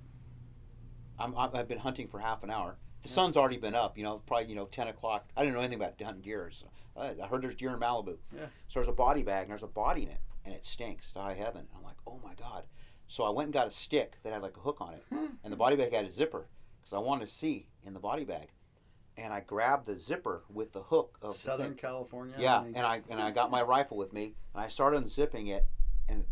I'm, 1.18 1.34
I've 1.36 1.66
been 1.66 1.78
hunting 1.78 2.06
for 2.06 2.20
half 2.20 2.44
an 2.44 2.50
hour. 2.50 2.76
The 3.02 3.08
sun's 3.08 3.36
already 3.36 3.56
been 3.56 3.74
up, 3.74 3.96
you 3.96 4.04
know, 4.04 4.22
probably 4.26 4.48
you 4.48 4.54
know 4.54 4.66
ten 4.66 4.88
o'clock. 4.88 5.28
I 5.36 5.42
didn't 5.42 5.54
know 5.54 5.60
anything 5.60 5.78
about 5.78 6.00
hunting 6.00 6.22
deer. 6.22 6.50
So 6.50 6.66
I 6.96 7.14
I 7.22 7.26
heard 7.26 7.42
there's 7.42 7.54
deer 7.54 7.72
in 7.72 7.80
Malibu. 7.80 8.16
Yeah. 8.34 8.46
So 8.68 8.80
there's 8.80 8.88
a 8.88 8.92
body 8.92 9.22
bag 9.22 9.42
and 9.42 9.50
there's 9.50 9.62
a 9.62 9.68
body 9.68 10.02
in 10.02 10.08
it, 10.08 10.20
and 10.46 10.54
it 10.54 10.64
stinks 10.64 11.12
to 11.12 11.18
high 11.18 11.34
heaven. 11.34 11.66
I'm 11.76 11.82
like, 11.82 11.96
oh 12.06 12.18
my 12.24 12.34
god. 12.34 12.64
So 13.08 13.24
I 13.24 13.30
went 13.30 13.48
and 13.48 13.52
got 13.54 13.66
a 13.66 13.70
stick 13.70 14.14
that 14.22 14.32
had 14.32 14.42
like 14.42 14.56
a 14.56 14.60
hook 14.60 14.78
on 14.80 14.94
it, 14.94 15.04
hmm. 15.12 15.26
and 15.44 15.52
the 15.52 15.56
body 15.56 15.76
bag 15.76 15.92
had 15.92 16.04
a 16.06 16.10
zipper 16.10 16.48
because 16.80 16.94
I 16.94 16.98
wanted 16.98 17.26
to 17.26 17.32
see 17.32 17.68
in 17.84 17.92
the 17.92 18.00
body 18.00 18.24
bag. 18.24 18.48
And 19.18 19.32
I 19.32 19.40
grabbed 19.40 19.86
the 19.86 19.96
zipper 19.96 20.44
with 20.52 20.72
the 20.72 20.82
hook 20.82 21.18
of 21.22 21.36
Southern. 21.36 21.74
California. 21.74 22.34
Yeah, 22.38 22.62
and 22.62 22.78
I 22.78 23.02
and 23.08 23.20
I 23.20 23.30
got 23.30 23.50
my 23.50 23.62
rifle 23.62 23.96
with 23.96 24.12
me, 24.12 24.34
and 24.54 24.62
I 24.62 24.68
started 24.68 25.02
unzipping 25.02 25.48
it, 25.48 25.66
and 26.08 26.24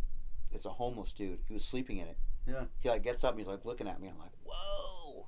it's 0.52 0.66
a 0.66 0.70
homeless 0.70 1.12
dude. 1.12 1.38
He 1.46 1.54
was 1.54 1.64
sleeping 1.64 1.98
in 1.98 2.08
it. 2.08 2.16
Yeah. 2.46 2.64
He 2.80 2.88
like 2.88 3.02
gets 3.02 3.24
up 3.24 3.30
and 3.30 3.40
he's 3.40 3.48
like 3.48 3.64
looking 3.64 3.88
at 3.88 4.00
me. 4.00 4.08
I'm 4.08 4.18
like, 4.18 4.32
whoa. 4.44 5.26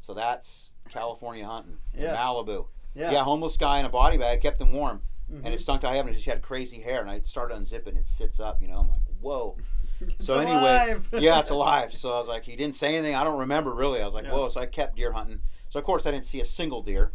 So 0.00 0.14
that's 0.14 0.72
California 0.88 1.46
hunting. 1.46 1.78
in 1.94 2.02
Yeah. 2.02 2.16
Malibu. 2.16 2.66
yeah. 2.94 3.10
Yeah. 3.12 3.24
homeless 3.24 3.56
guy 3.56 3.80
in 3.80 3.86
a 3.86 3.88
body 3.88 4.16
bag 4.16 4.40
kept 4.40 4.60
him 4.60 4.72
warm, 4.72 5.02
Mhm. 5.30 5.44
and 5.44 5.54
it 5.54 5.60
stunk 5.60 5.80
to 5.82 5.88
heaven. 5.88 6.10
It 6.12 6.14
just 6.16 6.26
had 6.26 6.42
crazy 6.42 6.80
hair, 6.80 7.00
and 7.00 7.10
I 7.10 7.20
started 7.24 7.56
unzipping. 7.56 7.96
It 7.96 8.08
sits 8.08 8.40
up. 8.40 8.60
You 8.60 8.68
know, 8.68 8.78
I'm 8.80 8.88
like, 8.88 9.00
whoa. 9.20 9.56
It's 10.00 10.24
so 10.26 10.38
anyway, 10.38 10.56
alive. 10.56 11.08
yeah, 11.20 11.40
it's 11.40 11.50
alive. 11.50 11.92
So 11.92 12.14
I 12.14 12.18
was 12.18 12.26
like, 12.26 12.42
he 12.44 12.56
didn't 12.56 12.74
say 12.74 12.96
anything. 12.96 13.14
I 13.14 13.22
don't 13.22 13.38
remember 13.40 13.74
really. 13.74 14.00
I 14.00 14.06
was 14.06 14.14
like, 14.14 14.24
Yeah. 14.24 14.32
whoa. 14.32 14.48
So 14.48 14.58
I 14.60 14.64
kept 14.66 14.96
deer 14.96 15.12
hunting. 15.12 15.42
So 15.68 15.78
of 15.78 15.84
course 15.84 16.06
I 16.06 16.10
didn't 16.10 16.24
see 16.24 16.40
a 16.40 16.44
single 16.46 16.82
deer. 16.82 17.12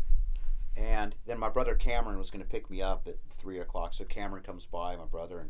And 0.78 1.16
then 1.26 1.39
my 1.39 1.49
brother 1.49 1.74
Cameron 1.74 2.20
was 2.20 2.30
going 2.30 2.43
to 2.43 2.47
pick 2.49 2.70
me 2.70 2.84
up 2.84 3.07
at 3.07 3.16
three 3.32 3.57
o'clock. 3.59 3.95
So 3.95 4.03
Cameron 4.05 4.43
comes 4.43 4.68
by, 4.68 4.95
my 4.97 5.05
brother, 5.05 5.39
and 5.39 5.49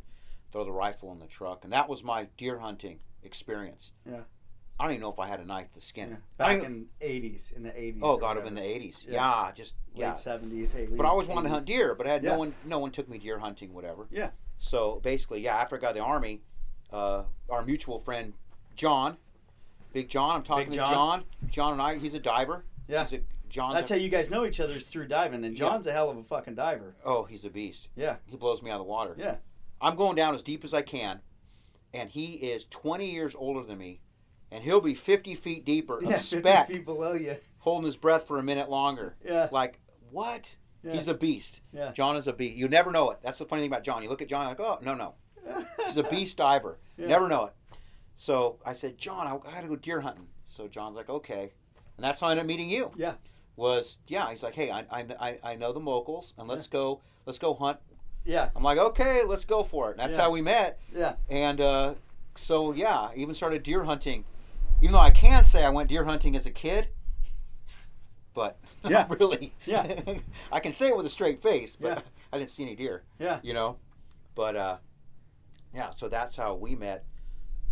throw 0.53 0.63
the 0.63 0.71
rifle 0.71 1.11
in 1.11 1.19
the 1.19 1.27
truck. 1.27 1.65
And 1.65 1.73
that 1.73 1.89
was 1.89 2.03
my 2.03 2.25
deer 2.37 2.59
hunting 2.59 2.99
experience. 3.21 3.91
Yeah. 4.09 4.21
I 4.79 4.83
don't 4.83 4.93
even 4.93 5.01
know 5.03 5.11
if 5.11 5.19
I 5.19 5.27
had 5.27 5.39
a 5.39 5.45
knife 5.45 5.71
to 5.71 5.79
skin 5.81 6.11
it. 6.13 6.17
Back 6.37 6.63
in 6.63 6.87
eighties, 6.99 7.53
in 7.55 7.63
the 7.63 7.79
eighties. 7.79 8.01
Oh 8.03 8.17
God, 8.17 8.45
in 8.45 8.55
the 8.55 8.61
eighties. 8.61 9.05
Yeah. 9.07 9.45
Yeah. 9.45 9.51
just 9.53 9.75
late 9.93 10.01
yeah. 10.01 10.13
seventies, 10.15 10.75
eighties. 10.75 10.97
But 10.97 11.05
I 11.05 11.09
always 11.09 11.27
wanted 11.27 11.43
to 11.43 11.53
hunt 11.53 11.65
deer, 11.65 11.95
but 11.95 12.07
I 12.07 12.11
had 12.11 12.23
Yeah. 12.23 12.31
no 12.31 12.39
one. 12.39 12.55
No 12.65 12.79
one 12.79 12.91
took 12.91 13.07
me 13.07 13.17
deer 13.17 13.39
hunting, 13.39 13.73
whatever. 13.73 14.07
Yeah. 14.11 14.31
So 14.57 14.99
basically, 15.01 15.41
yeah. 15.41 15.55
After 15.55 15.77
I 15.77 15.79
got 15.79 15.93
the 15.93 16.01
army, 16.01 16.41
uh, 16.91 17.23
our 17.49 17.63
mutual 17.63 17.99
friend 17.99 18.33
John, 18.75 19.17
Big 19.93 20.09
John. 20.09 20.35
I'm 20.37 20.43
talking 20.43 20.65
Big 20.65 20.79
to 20.79 20.85
John. 20.85 20.91
John. 20.91 21.23
John 21.49 21.73
and 21.73 21.81
I. 21.81 21.97
He's 21.97 22.13
a 22.13 22.19
diver. 22.19 22.65
Yeah. 22.89 23.05
He's 23.05 23.19
a 23.19 23.23
John's. 23.47 23.75
That's 23.75 23.89
how 23.89 23.95
you 23.95 24.09
guys 24.09 24.29
know 24.29 24.45
each 24.45 24.59
other 24.59 24.73
is 24.73 24.89
through 24.89 25.07
diving, 25.07 25.45
and. 25.45 25.55
John's 25.55 25.87
a 25.87 25.93
hell 25.93 26.09
of 26.09 26.17
a 26.17 26.23
fucking 26.23 26.55
diver. 26.55 26.95
oh, 27.05 27.23
he's 27.23 27.45
a 27.45 27.49
beast. 27.49 27.89
Yeah. 27.95 28.17
He 28.25 28.35
blows 28.35 28.61
me 28.61 28.71
out 28.71 28.81
of 28.81 28.85
the 28.85 28.91
water. 28.91 29.15
Yeah. 29.17 29.37
I'm 29.79 29.95
going 29.95 30.15
down 30.15 30.35
as 30.35 30.41
deep 30.41 30.63
as 30.65 30.73
I 30.73 30.81
can, 30.81 31.21
and 31.93 32.09
he 32.09 32.33
is 32.33 32.65
20 32.65 33.09
years 33.11 33.35
older 33.37 33.63
than 33.63 33.77
me, 33.77 34.01
and 34.55 34.63
he'll 34.63 34.81
be 34.81 34.93
50 34.93 35.35
feet 35.35 35.65
deeper, 35.65 35.99
Yeah, 36.01 36.09
a 36.09 36.13
50 36.13 36.39
speck, 36.39 36.67
feet 36.67 36.85
below 36.85 37.13
you. 37.13 37.35
holding 37.59 37.85
his 37.85 37.97
breath 37.97 38.23
for 38.27 38.39
a 38.39 38.43
minute 38.43 38.69
longer. 38.69 39.15
Yeah. 39.23 39.49
Like 39.51 39.79
what? 40.11 40.55
Yeah. 40.83 40.93
He's 40.93 41.07
a 41.07 41.13
beast. 41.13 41.61
Yeah. 41.73 41.91
John 41.91 42.15
is 42.15 42.27
a 42.27 42.33
beast. 42.33 42.55
You 42.55 42.67
never 42.67 42.91
know 42.91 43.11
it. 43.11 43.19
That's 43.21 43.37
the 43.37 43.45
funny 43.45 43.61
thing 43.63 43.71
about 43.71 43.83
John. 43.83 44.01
You 44.03 44.09
look 44.09 44.21
at 44.21 44.27
John, 44.29 44.45
like, 44.47 44.59
oh 44.59 44.79
no 44.81 44.95
no, 44.95 45.13
he's 45.85 45.97
a 45.97 46.03
beast 46.03 46.37
diver. 46.37 46.77
Yeah. 46.97 47.07
Never 47.07 47.27
know 47.27 47.45
it. 47.45 47.53
So 48.15 48.59
I 48.65 48.73
said, 48.73 48.97
John, 48.97 49.27
I, 49.27 49.35
I 49.49 49.53
got 49.53 49.61
to 49.61 49.67
go 49.67 49.75
deer 49.75 49.99
hunting. 49.99 50.27
So 50.45 50.67
John's 50.67 50.95
like, 50.95 51.09
okay, 51.09 51.51
and 51.97 52.03
that's 52.03 52.19
how 52.21 52.27
I 52.27 52.31
ended 52.31 52.43
up 52.43 52.47
meeting 52.47 52.69
you. 52.69 52.91
Yeah. 52.95 53.13
Was 53.57 53.97
yeah, 54.07 54.29
he's 54.29 54.43
like, 54.43 54.53
hey, 54.53 54.69
I, 54.71 54.85
I, 54.91 55.39
I- 55.43 55.55
know 55.55 55.71
the 55.73 55.79
locals, 55.79 56.33
and 56.37 56.47
let's 56.47 56.67
go 56.67 57.01
let's 57.25 57.39
go 57.39 57.53
hunt. 57.53 57.79
Yeah. 58.25 58.49
I'm 58.55 58.63
like, 58.63 58.77
okay, 58.77 59.21
let's 59.25 59.45
go 59.45 59.63
for 59.63 59.89
it. 59.89 59.91
And 59.91 59.99
that's 59.99 60.15
how 60.17 60.29
we 60.31 60.41
met. 60.41 60.79
Yeah. 60.95 61.13
And 61.29 61.61
uh, 61.61 61.93
so 62.35 62.73
yeah, 62.73 62.95
I 62.95 63.13
even 63.15 63.33
started 63.33 63.63
deer 63.63 63.83
hunting. 63.83 64.25
Even 64.81 64.93
though 64.93 64.99
I 64.99 65.11
can 65.11 65.43
say 65.43 65.63
I 65.63 65.69
went 65.69 65.89
deer 65.89 66.03
hunting 66.05 66.35
as 66.35 66.45
a 66.45 66.51
kid, 66.51 66.89
but 68.33 68.57
Yeah. 68.83 69.05
not 69.09 69.19
really. 69.19 69.53
Yeah. 69.65 70.01
I 70.51 70.59
can 70.59 70.73
say 70.73 70.87
it 70.89 70.97
with 70.97 71.05
a 71.05 71.09
straight 71.09 71.41
face, 71.41 71.75
but 71.75 71.97
Yeah. 71.97 72.01
I 72.33 72.37
didn't 72.37 72.49
see 72.51 72.63
any 72.63 72.75
deer. 72.75 73.03
Yeah. 73.19 73.39
You 73.43 73.53
know, 73.53 73.77
but 74.35 74.55
uh, 74.55 74.77
yeah. 75.73 75.91
So 75.91 76.09
that's 76.09 76.35
how 76.35 76.55
we 76.55 76.75
met. 76.75 77.05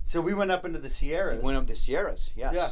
So 0.05 0.21
we 0.21 0.33
went 0.33 0.51
up 0.51 0.65
into 0.65 0.79
the 0.79 0.83
We 0.83 0.89
Sierras. 0.89 1.41
went 1.43 1.57
up 1.57 1.67
the 1.67 1.75
Sierras, 1.75 2.31
yes. 2.35 2.53
Yeah. 2.53 2.69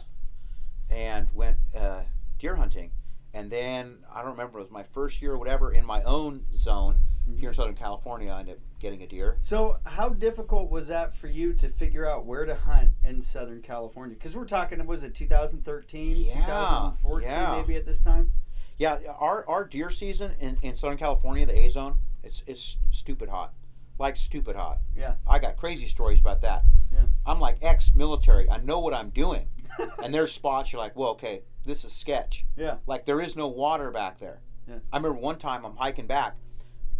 And 0.95 1.27
went 1.33 1.57
uh, 1.75 2.01
deer 2.39 2.55
hunting, 2.55 2.91
and 3.33 3.49
then 3.49 3.99
I 4.13 4.21
don't 4.21 4.31
remember. 4.31 4.59
It 4.59 4.63
was 4.63 4.71
my 4.71 4.83
first 4.83 5.21
year 5.21 5.33
or 5.33 5.37
whatever 5.37 5.71
in 5.71 5.85
my 5.85 6.03
own 6.03 6.45
zone 6.53 6.99
Mm-hmm. 7.27 7.39
here 7.39 7.49
in 7.49 7.55
Southern 7.55 7.75
California. 7.75 8.31
I 8.31 8.39
ended 8.39 8.55
up 8.55 8.61
getting 8.79 9.03
a 9.03 9.07
deer. 9.07 9.37
So 9.39 9.77
how 9.85 10.09
difficult 10.09 10.69
was 10.71 10.87
that 10.87 11.15
for 11.15 11.27
you 11.27 11.53
to 11.53 11.69
figure 11.69 12.09
out 12.09 12.25
where 12.25 12.45
to 12.45 12.55
hunt 12.55 12.91
in 13.03 13.21
Southern 13.21 13.61
California? 13.61 14.15
Because 14.15 14.35
we're 14.35 14.45
talking, 14.45 14.83
was 14.85 15.03
it 15.03 15.13
2013, 15.13 16.17
Yeah, 16.17 16.33
2014, 16.33 17.29
yeah. 17.29 17.55
maybe 17.61 17.75
at 17.75 17.85
this 17.85 17.99
time? 17.99 18.31
Yeah, 18.77 18.97
our, 19.19 19.47
our 19.47 19.63
deer 19.65 19.89
season 19.91 20.31
in, 20.39 20.57
in 20.63 20.75
Southern 20.75 20.97
California, 20.97 21.45
the 21.45 21.57
A 21.59 21.69
zone, 21.69 21.97
it's 22.23 22.43
it's 22.47 22.77
stupid 22.91 23.29
hot, 23.29 23.53
like 23.99 24.15
stupid 24.17 24.55
hot. 24.55 24.79
Yeah. 24.95 25.13
I 25.27 25.39
got 25.39 25.57
crazy 25.57 25.87
stories 25.87 26.19
about 26.19 26.41
that. 26.41 26.63
Yeah. 26.91 27.05
I'm 27.25 27.39
like 27.39 27.57
ex-military. 27.61 28.49
I 28.49 28.57
know 28.57 28.79
what 28.79 28.93
I'm 28.93 29.09
doing, 29.09 29.47
and 30.03 30.13
there's 30.13 30.31
spots 30.31 30.71
you're 30.73 30.81
like, 30.81 30.95
well, 30.95 31.09
okay, 31.11 31.41
this 31.65 31.83
is 31.85 31.91
sketch. 31.93 32.45
Yeah. 32.55 32.77
Like 32.87 33.05
there 33.05 33.21
is 33.21 33.35
no 33.35 33.47
water 33.47 33.91
back 33.91 34.19
there. 34.19 34.41
Yeah. 34.67 34.75
I 34.91 34.97
remember 34.97 35.19
one 35.19 35.37
time 35.37 35.65
I'm 35.65 35.75
hiking 35.75 36.07
back, 36.07 36.37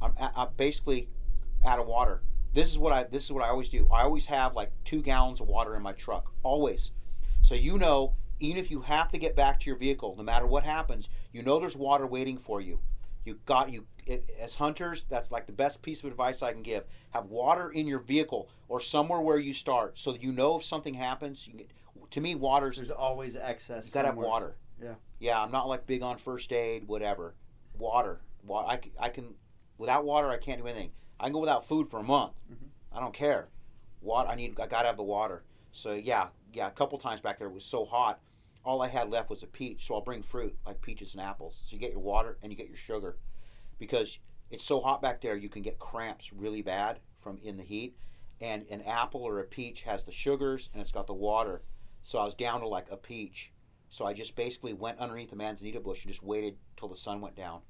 I'm, 0.02 0.14
I'm 0.20 0.50
basically 0.58 1.10
out 1.66 1.80
of 1.80 1.88
water. 1.88 2.22
This 2.54 2.70
is 2.70 2.78
what 2.78 2.92
I 2.92 3.04
this 3.04 3.24
is 3.24 3.32
what 3.32 3.44
I 3.44 3.50
always 3.50 3.70
do. 3.70 3.88
I 3.92 4.02
always 4.02 4.26
have 4.26 4.56
like 4.56 4.72
two 4.84 5.02
gallons 5.02 5.40
of 5.40 5.48
water 5.48 5.76
in 5.76 5.82
my 5.82 5.94
truck, 5.94 6.32
always. 6.44 6.92
So 7.42 7.56
you 7.56 7.78
know, 7.78 8.14
even 8.40 8.58
if 8.58 8.70
you 8.70 8.82
have 8.82 9.08
to 9.10 9.18
get 9.18 9.36
back 9.36 9.60
to 9.62 9.70
your 9.70 9.78
vehicle, 9.78 10.16
no 10.18 10.24
matter 10.24 10.46
what 10.46 10.64
happens, 10.64 11.10
you 11.32 11.44
know 11.44 11.60
there's 11.60 11.76
water 11.76 12.06
waiting 12.06 12.38
for 12.38 12.60
you. 12.60 12.80
You 13.24 13.40
got 13.46 13.72
you 13.72 13.86
it, 14.06 14.30
as 14.40 14.56
hunters. 14.56 15.06
That's 15.10 15.32
like 15.32 15.46
the 15.46 15.54
best 15.54 15.82
piece 15.82 16.04
of 16.04 16.10
advice 16.10 16.42
I 16.42 16.52
can 16.52 16.64
give. 16.64 16.84
Have 17.12 17.26
water 17.26 17.70
in 17.70 17.88
your 17.88 18.00
vehicle 18.00 18.50
or 18.68 18.82
somewhere 18.82 19.22
where 19.22 19.38
you 19.38 19.54
start, 19.54 19.98
so 19.98 20.12
that 20.12 20.22
you 20.24 20.32
know 20.32 20.58
if 20.58 20.66
something 20.66 20.96
happens. 20.96 21.48
You 21.48 21.54
get, 21.54 21.72
to 22.12 22.22
me, 22.22 22.36
water's 22.36 22.78
There's 22.78 22.92
always 22.92 23.36
excess. 23.36 23.88
you 23.88 23.94
gotta 23.94 24.08
have 24.10 24.18
water. 24.18 24.56
Yeah. 24.82 24.96
Yeah, 25.20 25.42
I'm 25.42 25.52
not 25.52 25.68
like 25.68 25.86
big 25.86 26.02
on 26.02 26.18
first 26.18 26.52
aid, 26.52 26.88
whatever. 26.88 27.36
Water. 27.78 28.22
Wa- 28.44 28.66
I, 28.66 28.80
I 29.00 29.10
can, 29.10 29.36
without 29.82 30.06
water, 30.06 30.30
I 30.30 30.38
can't 30.38 30.62
do 30.62 30.68
anything. 30.68 30.92
I 31.20 31.26
can 31.26 31.34
go 31.34 31.40
without 31.40 31.66
food 31.68 31.90
for 31.90 32.00
a 32.00 32.04
month. 32.04 32.34
Mhm. 32.50 32.70
I 32.92 33.00
don't 33.00 33.14
care. 33.14 33.50
Water. 34.02 34.30
I 34.30 34.36
need. 34.36 34.60
I 34.60 34.68
gotta 34.68 34.88
have 34.88 34.98
the 34.98 35.04
water. 35.04 35.44
So 35.72 35.94
yeah, 35.94 36.30
yeah. 36.54 36.68
A 36.68 36.72
couple 36.72 36.98
times 36.98 37.22
back 37.22 37.40
there 37.40 37.48
it 37.48 37.54
was 37.54 37.66
so 37.66 37.86
hot. 37.86 38.22
All 38.64 38.82
I 38.82 38.88
had 38.88 39.10
left 39.10 39.30
was 39.30 39.44
a 39.44 39.48
peach. 39.48 39.86
So 39.86 39.96
I'll 39.96 40.02
bring 40.02 40.24
fruit 40.24 40.58
like 40.66 40.82
peaches 40.82 41.14
and 41.14 41.22
apples. 41.22 41.62
So 41.66 41.74
you 41.74 41.80
get 41.80 41.92
your 41.92 42.02
water 42.02 42.38
and 42.42 42.52
you 42.52 42.58
get 42.58 42.68
your 42.68 42.78
sugar, 42.78 43.18
because 43.78 44.20
it's 44.50 44.64
so 44.64 44.80
hot 44.80 45.02
back 45.02 45.22
there. 45.22 45.36
You 45.36 45.50
can 45.50 45.62
get 45.62 45.80
cramps 45.80 46.32
really 46.32 46.62
bad 46.62 47.00
from 47.20 47.38
in 47.44 47.58
the 47.58 47.64
heat. 47.64 47.98
And 48.40 48.66
an 48.70 48.82
apple 48.84 49.24
or 49.24 49.40
a 49.40 49.44
peach 49.44 49.84
has 49.84 50.04
the 50.04 50.12
sugars 50.12 50.70
and 50.74 50.82
it's 50.82 50.92
got 50.92 51.08
the 51.08 51.14
water. 51.14 51.62
So 52.04 52.20
I 52.20 52.26
was 52.26 52.34
down 52.34 52.62
to 52.62 52.68
like 52.68 52.90
a 52.92 52.98
peach. 52.98 53.52
So 53.90 54.06
I 54.06 54.14
just 54.14 54.36
basically 54.36 54.74
went 54.74 55.00
underneath 55.00 55.30
the 55.30 55.36
manzanita 55.36 55.80
bush 55.80 56.04
and 56.04 56.12
just 56.12 56.24
waited 56.24 56.58
till 56.78 56.88
the 56.88 56.96
sun 56.96 57.20
went 57.22 57.36
down, 57.36 57.62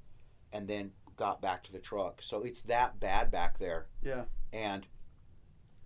and 0.53 0.67
then 0.67 0.93
got 1.21 1.39
back 1.39 1.61
to 1.61 1.71
the 1.71 1.77
truck. 1.77 2.19
So 2.23 2.41
it's 2.41 2.63
that 2.63 2.99
bad 2.99 3.29
back 3.29 3.59
there, 3.59 3.85
Yeah. 4.01 4.23
and 4.51 4.87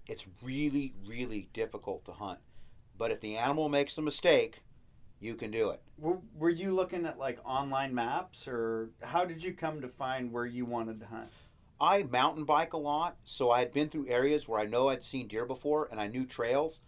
it's 0.07 0.25
really, 0.41 0.93
really 1.05 1.49
difficult 1.51 2.05
to 2.05 2.13
hunt. 2.13 2.39
But 2.97 3.11
if 3.11 3.19
the 3.19 3.35
animal 3.35 3.67
makes 3.67 3.97
a 3.97 4.01
mistake, 4.01 4.63
you 5.19 5.35
can 5.35 5.51
do 5.51 5.71
it. 5.71 5.81
Were, 5.97 6.19
were 6.33 6.49
you 6.49 6.71
looking 6.71 7.05
at 7.05 7.19
like 7.19 7.39
online 7.43 7.93
maps, 7.93 8.47
or 8.47 8.91
how 9.03 9.25
did 9.25 9.43
you 9.43 9.51
come 9.53 9.81
to 9.81 9.89
find 9.89 10.31
where 10.31 10.45
you 10.45 10.63
wanted 10.63 11.01
to 11.01 11.05
hunt? 11.07 11.27
I 11.81 12.03
mountain 12.03 12.45
bike 12.45 12.71
a 12.71 12.77
lot, 12.77 13.17
so 13.25 13.51
I 13.51 13.59
had 13.59 13.73
been 13.73 13.89
through 13.89 14.07
areas 14.07 14.47
where 14.47 14.61
I 14.61 14.65
know 14.65 14.87
I'd 14.87 15.03
seen 15.03 15.27
deer 15.27 15.45
before, 15.45 15.89
and 15.91 15.99
I 15.99 16.07
knew 16.07 16.25
trails. 16.25 16.79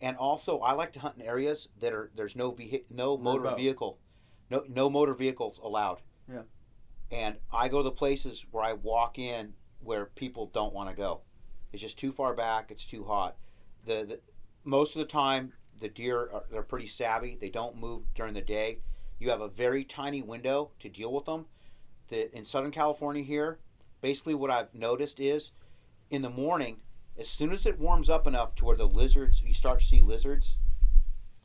And 0.00 0.16
also, 0.16 0.58
I 0.58 0.72
like 0.72 0.92
to 0.94 0.98
hunt 1.00 1.14
in 1.18 1.22
areas 1.22 1.68
that 1.78 1.92
are 1.92 2.10
there's 2.16 2.34
no 2.34 2.50
vehi- 2.50 2.82
no 2.90 3.16
motor 3.16 3.54
vehicle, 3.54 4.00
no 4.50 4.64
no 4.68 4.90
motor 4.90 5.14
vehicles 5.14 5.60
allowed. 5.62 6.02
Yeah. 6.28 6.42
And 7.12 7.36
I 7.52 7.68
go 7.68 7.78
to 7.78 7.84
the 7.84 7.90
places 7.90 8.46
where 8.50 8.64
I 8.64 8.72
walk 8.72 9.18
in 9.18 9.52
where 9.80 10.06
people 10.06 10.46
don't 10.46 10.72
want 10.72 10.88
to 10.88 10.96
go. 10.96 11.20
It's 11.72 11.82
just 11.82 11.98
too 11.98 12.10
far 12.10 12.34
back. 12.34 12.70
It's 12.70 12.86
too 12.86 13.04
hot. 13.04 13.36
The, 13.84 14.04
the 14.04 14.20
most 14.64 14.96
of 14.96 15.00
the 15.00 15.06
time 15.06 15.52
the 15.78 15.88
deer 15.88 16.30
are 16.32 16.44
they're 16.50 16.62
pretty 16.62 16.86
savvy. 16.86 17.36
They 17.38 17.50
don't 17.50 17.76
move 17.76 18.02
during 18.14 18.34
the 18.34 18.40
day. 18.40 18.78
You 19.18 19.30
have 19.30 19.40
a 19.40 19.48
very 19.48 19.84
tiny 19.84 20.22
window 20.22 20.70
to 20.80 20.88
deal 20.88 21.12
with 21.12 21.26
them. 21.26 21.46
The 22.08 22.34
in 22.36 22.44
Southern 22.44 22.70
California 22.70 23.22
here, 23.22 23.58
basically 24.00 24.34
what 24.34 24.50
I've 24.50 24.74
noticed 24.74 25.20
is 25.20 25.52
in 26.10 26.22
the 26.22 26.30
morning, 26.30 26.78
as 27.18 27.28
soon 27.28 27.52
as 27.52 27.66
it 27.66 27.78
warms 27.78 28.08
up 28.08 28.26
enough 28.26 28.54
to 28.56 28.64
where 28.64 28.76
the 28.76 28.86
lizards 28.86 29.42
you 29.42 29.54
start 29.54 29.80
to 29.80 29.86
see 29.86 30.00
lizards, 30.00 30.56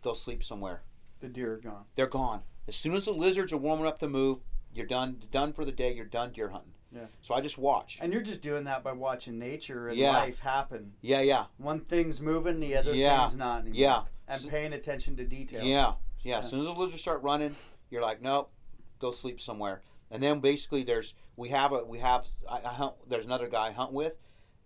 go 0.03 0.13
sleep 0.13 0.43
somewhere. 0.43 0.83
The 1.19 1.27
deer 1.27 1.53
are 1.53 1.57
gone. 1.57 1.85
They're 1.95 2.07
gone. 2.07 2.41
As 2.67 2.75
soon 2.75 2.95
as 2.95 3.05
the 3.05 3.11
lizards 3.11 3.51
are 3.51 3.57
warm 3.57 3.81
enough 3.81 3.97
to 3.99 4.07
move, 4.07 4.39
you're 4.77 4.85
done 4.87 5.23
done 5.31 5.53
for 5.53 5.65
the 5.65 5.71
day. 5.71 5.93
You're 5.93 6.05
done 6.05 6.31
deer 6.31 6.49
hunting. 6.49 6.71
Yeah. 6.91 7.05
So 7.21 7.35
I 7.35 7.41
just 7.41 7.57
watch. 7.57 7.97
And 8.01 8.13
you're 8.13 8.21
just 8.21 8.41
doing 8.41 8.63
that 8.63 8.83
by 8.83 8.93
watching 8.93 9.37
nature 9.37 9.89
and 9.89 9.97
Yeah. 9.97 10.11
life 10.11 10.39
happen. 10.39 10.93
Yeah, 11.01 11.19
yeah, 11.21 11.45
One 11.57 11.81
thing's 11.81 12.21
moving, 12.21 12.59
the 12.61 12.75
other 12.77 12.93
Yeah. 12.93 13.19
thing's 13.25 13.35
not 13.37 13.61
anymore. 13.61 13.75
yeah, 13.77 13.97
And 14.27 14.35
S- 14.41 14.45
paying 14.45 14.71
attention 14.73 15.17
to 15.17 15.25
detail. 15.25 15.65
yeah, 15.65 15.95
yeah. 16.21 16.37
As 16.39 16.49
soon 16.49 16.59
as 16.61 16.65
the 16.65 16.73
lizards 16.73 17.01
start 17.01 17.21
running, 17.23 17.53
you're 17.89 18.01
like, 18.01 18.21
nope, 18.21 18.51
go 18.99 19.11
sleep 19.11 19.41
somewhere. 19.41 19.81
And 20.11 20.23
then 20.23 20.39
basically, 20.39 20.83
there's 20.83 21.13
we 21.35 21.49
have 21.49 21.73
a 21.73 21.83
we 21.83 21.99
have 21.99 22.29
I, 22.49 22.61
I 22.63 22.73
hunt. 22.73 22.93
There's 23.09 23.25
another 23.25 23.49
guy 23.49 23.67
I 23.67 23.71
hunt 23.71 23.91
with, 23.91 24.13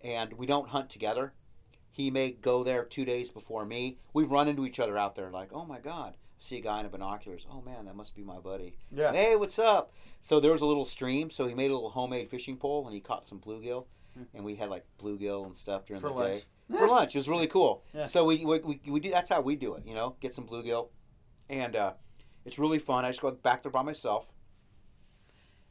and 0.01 0.31
we 0.33 0.45
don't 0.45 0.69
hunt 0.69 0.91
together. 0.91 1.33
He 1.89 2.11
may 2.11 2.31
go 2.31 2.63
there 2.63 2.85
two 2.85 3.03
days 3.03 3.31
before 3.31 3.65
me. 3.65 3.97
We've 4.13 4.29
run 4.31 4.47
into 4.47 4.65
each 4.67 4.79
other 4.79 4.97
out 4.97 5.15
there, 5.15 5.31
like, 5.31 5.51
oh 5.51 5.65
my 5.65 5.79
god, 5.79 6.15
see 6.41 6.57
a 6.57 6.61
guy 6.61 6.79
in 6.79 6.85
a 6.85 6.89
binoculars. 6.89 7.45
Oh 7.51 7.61
man, 7.61 7.85
that 7.85 7.95
must 7.95 8.15
be 8.15 8.23
my 8.23 8.39
buddy. 8.39 8.75
Yeah. 8.91 9.13
Hey, 9.13 9.35
what's 9.35 9.59
up? 9.59 9.93
So 10.21 10.39
there 10.39 10.51
was 10.51 10.61
a 10.61 10.65
little 10.65 10.85
stream, 10.85 11.29
so 11.29 11.47
he 11.47 11.53
made 11.53 11.71
a 11.71 11.73
little 11.73 11.89
homemade 11.89 12.29
fishing 12.29 12.57
pole, 12.57 12.85
and 12.85 12.93
he 12.93 12.99
caught 13.01 13.25
some 13.27 13.39
bluegill, 13.39 13.85
Hmm. 14.15 14.23
and 14.33 14.43
we 14.43 14.55
had 14.55 14.69
like 14.69 14.85
bluegill 14.99 15.45
and 15.45 15.55
stuff 15.55 15.85
during 15.85 16.01
For 16.01 16.09
the 16.09 16.13
lunch. 16.15 16.39
day 16.69 16.77
for 16.77 16.87
lunch. 16.89 17.15
It 17.15 17.19
was 17.19 17.29
really 17.29 17.47
cool. 17.47 17.83
Yeah. 17.93 18.05
So 18.07 18.25
we, 18.25 18.43
we, 18.45 18.59
we, 18.59 18.81
we 18.87 18.99
do 18.99 19.11
that's 19.11 19.29
how 19.29 19.41
we 19.41 19.55
do 19.55 19.75
it. 19.75 19.85
You 19.85 19.93
know, 19.95 20.15
get 20.19 20.33
some 20.35 20.47
bluegill, 20.47 20.89
and 21.49 21.75
uh, 21.75 21.93
it's 22.43 22.57
really 22.59 22.79
fun. 22.79 23.05
I 23.05 23.09
just 23.09 23.21
go 23.21 23.31
back 23.31 23.63
there 23.63 23.71
by 23.71 23.83
myself, 23.83 24.27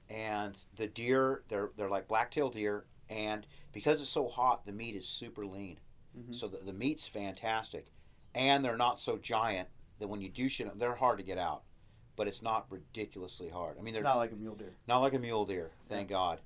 and 0.08 0.58
the 0.76 0.86
deer 0.86 1.42
they're 1.48 1.70
they're 1.76 1.88
like 1.90 2.08
blacktail 2.08 2.48
deer, 2.50 2.84
and 3.08 3.46
because 3.72 4.00
it's 4.00 4.10
so 4.10 4.28
hot, 4.28 4.64
the 4.66 4.72
meat 4.72 4.94
is 4.96 5.06
super 5.06 5.44
lean. 5.46 5.78
Mhm. 6.16 6.34
So 6.34 6.48
the, 6.48 6.58
the 6.58 6.72
meat's 6.72 7.06
fantastic, 7.08 7.86
and 8.34 8.64
they're 8.64 8.76
not 8.76 8.98
so 9.00 9.16
giant 9.18 9.68
that 10.00 10.08
when 10.08 10.20
you 10.20 10.28
do 10.28 10.48
shoot 10.48 10.64
them, 10.66 10.78
they're 10.78 10.94
hard 10.94 11.18
to 11.18 11.24
get 11.24 11.38
out, 11.38 11.62
but 12.16 12.26
it's 12.26 12.42
not 12.42 12.66
ridiculously 12.70 13.48
hard. 13.48 13.76
I 13.78 13.82
mean, 13.82 13.94
they're 13.94 14.02
Not 14.02 14.16
like 14.16 14.32
a 14.32 14.36
mule 14.36 14.56
deer. 14.56 14.74
not 14.88 14.98
like 14.98 15.12
a 15.14 15.18
mule 15.18 15.44
deer, 15.46 15.70
thank 15.86 16.08
God. 16.08 16.40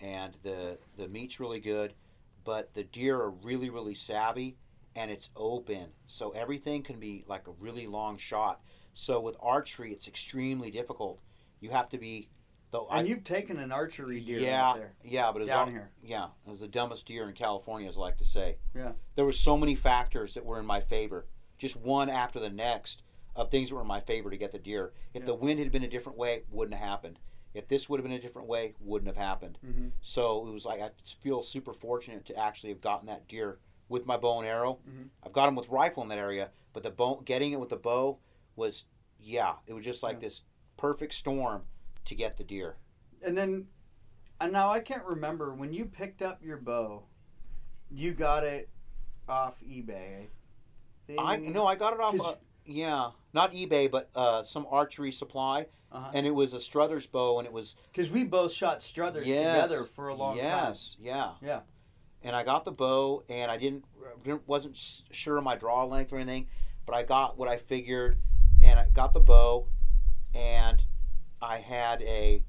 And 0.00 0.36
the 0.42 0.78
the 0.96 1.08
meat's 1.08 1.38
really 1.38 1.60
good, 1.60 1.94
but 2.44 2.74
the 2.74 2.82
deer 2.84 3.16
are 3.20 3.30
really 3.30 3.70
really 3.70 3.94
savvy, 3.94 4.56
and 4.96 5.10
it's 5.10 5.30
open, 5.36 5.88
so 6.06 6.30
everything 6.30 6.82
can 6.82 6.98
be 6.98 7.24
like 7.28 7.46
a 7.46 7.52
really 7.52 7.86
long 7.86 8.16
shot. 8.16 8.60
So 8.94 9.20
with 9.20 9.36
archery, 9.40 9.92
it's 9.92 10.08
extremely 10.08 10.70
difficult. 10.70 11.20
You 11.60 11.70
have 11.70 11.88
to 11.90 11.98
be, 11.98 12.28
though. 12.70 12.86
And 12.90 13.06
I, 13.06 13.10
you've 13.10 13.24
taken 13.24 13.58
an 13.58 13.72
archery 13.72 14.20
deer 14.20 14.38
yeah, 14.40 14.68
out 14.68 14.76
there. 14.76 14.94
yeah, 15.04 15.30
but 15.32 15.38
it 15.38 15.44
was 15.44 15.48
Down 15.48 15.66
all- 15.66 15.72
here. 15.72 15.90
Yeah, 16.02 16.26
it 16.46 16.50
was 16.50 16.60
the 16.60 16.68
dumbest 16.68 17.06
deer 17.06 17.26
in 17.28 17.34
California, 17.34 17.88
as 17.88 17.96
I 17.96 18.00
like 18.00 18.18
to 18.18 18.24
say. 18.24 18.58
Yeah. 18.74 18.92
There 19.16 19.24
were 19.24 19.32
so 19.32 19.56
many 19.56 19.74
factors 19.74 20.34
that 20.34 20.44
were 20.44 20.60
in 20.60 20.66
my 20.66 20.80
favor, 20.80 21.26
just 21.64 21.76
one 21.76 22.10
after 22.10 22.38
the 22.38 22.50
next 22.50 23.02
of 23.34 23.50
things 23.50 23.70
that 23.70 23.74
were 23.74 23.80
in 23.80 23.86
my 23.86 24.00
favor 24.00 24.30
to 24.30 24.36
get 24.36 24.52
the 24.52 24.58
deer. 24.58 24.92
If 25.14 25.22
Yeah. 25.22 25.26
the 25.26 25.34
wind 25.34 25.58
had 25.58 25.72
been 25.72 25.82
a 25.82 25.88
different 25.88 26.18
way, 26.18 26.42
wouldn't 26.50 26.78
have 26.78 26.86
happened. 26.88 27.18
If 27.54 27.68
this 27.68 27.88
would 27.88 27.98
have 27.98 28.04
been 28.04 28.12
a 28.16 28.20
different 28.20 28.48
way, 28.48 28.74
wouldn't 28.80 29.06
have 29.08 29.16
happened. 29.16 29.58
Mm-hmm. 29.64 29.88
So 30.02 30.46
it 30.46 30.50
was 30.52 30.66
like 30.66 30.80
I 30.80 30.90
feel 31.20 31.42
super 31.42 31.72
fortunate 31.72 32.24
to 32.26 32.36
actually 32.36 32.70
have 32.70 32.80
gotten 32.82 33.06
that 33.06 33.26
deer 33.26 33.58
with 33.88 34.04
my 34.06 34.16
bow 34.16 34.38
and 34.40 34.46
arrow. 34.48 34.78
Mhm. 34.88 35.08
I've 35.22 35.32
got 35.32 35.48
him 35.48 35.54
with 35.56 35.68
rifle 35.68 36.02
in 36.02 36.08
that 36.10 36.18
area, 36.18 36.50
but 36.72 36.82
the 36.82 36.90
bow, 36.90 37.20
getting 37.24 37.52
it 37.52 37.60
with 37.60 37.68
the 37.70 37.76
bow 37.76 38.18
was, 38.56 38.84
yeah, 39.18 39.56
it 39.66 39.72
was 39.72 39.84
just 39.84 40.02
like 40.02 40.16
Yeah. 40.16 40.28
this 40.28 40.42
perfect 40.76 41.14
storm 41.14 41.66
to 42.04 42.14
get 42.14 42.36
the 42.36 42.44
deer. 42.44 42.76
And 43.22 43.36
then, 43.38 43.68
and 44.40 44.52
now 44.52 44.70
I 44.70 44.80
can't 44.80 45.04
remember 45.04 45.54
when 45.54 45.72
you 45.72 45.86
picked 45.86 46.20
up 46.22 46.42
your 46.42 46.58
bow. 46.58 47.04
You 47.90 48.12
got 48.14 48.44
it 48.44 48.68
off 49.28 49.60
eBay. 49.62 50.26
I 50.26 50.28
I 51.18 51.36
no, 51.36 51.66
I 51.66 51.74
got 51.74 51.92
it 51.92 52.00
off. 52.00 52.18
Uh, 52.20 52.34
yeah, 52.66 53.10
not 53.32 53.52
eBay, 53.52 53.90
but 53.90 54.08
uh, 54.14 54.42
some 54.42 54.66
archery 54.70 55.12
supply, 55.12 55.66
Uh-huh. 55.92 56.10
and 56.14 56.26
it 56.26 56.30
was 56.34 56.54
a 56.54 56.60
Struthers 56.60 57.06
bow, 57.06 57.38
and 57.38 57.46
it 57.46 57.52
was 57.52 57.76
Because 57.92 58.10
we 58.10 58.24
both 58.24 58.52
shot 58.52 58.82
Struthers 58.82 59.26
yes, 59.26 59.62
together 59.70 59.84
for 59.84 60.08
a 60.08 60.14
long 60.14 60.36
time. 60.36 60.44
yes, 60.46 60.96
yeah, 61.00 61.32
Yeah. 61.42 61.60
And 62.22 62.34
I 62.34 62.42
got 62.42 62.64
the 62.64 62.72
bow, 62.72 63.22
and 63.28 63.50
I 63.50 63.58
didn't, 63.58 63.84
didn't 64.22 64.48
wasn't 64.48 64.76
sure 65.10 65.36
of 65.36 65.44
my 65.44 65.56
draw 65.56 65.84
length 65.84 66.10
or 66.10 66.16
anything, 66.16 66.46
but 66.86 66.94
I 66.94 67.02
got 67.02 67.36
what 67.36 67.48
I 67.48 67.58
figured, 67.58 68.16
and 68.62 68.80
I 68.80 68.88
got 68.88 69.12
the 69.12 69.20
bow, 69.20 69.68
and 70.34 70.84
I 71.42 71.58
had 71.58 72.00
a 72.02 72.42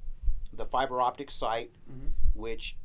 the 0.54 0.66
fiber 0.66 1.02
optic 1.02 1.30
sight, 1.30 1.72
Mhm. 1.92 2.14
which 2.34 2.78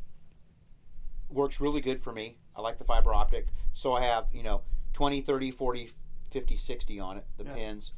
works 1.29 1.61
really 1.61 1.81
good 1.81 2.01
for 2.01 2.13
me. 2.13 2.39
I 2.57 2.61
like 2.61 2.79
the 2.79 2.85
fiber 2.85 3.15
optic, 3.15 3.47
so 3.73 3.93
I 3.93 4.03
have 4.03 4.27
you 4.33 4.43
know 4.43 4.63
20, 5.01 5.23
30, 5.23 5.51
40, 5.51 5.91
50, 6.31 6.57
60 6.57 7.01
on 7.01 7.17
it, 7.17 7.25
the 7.39 7.45
Yeah. 7.45 7.55
pins. 7.55 7.93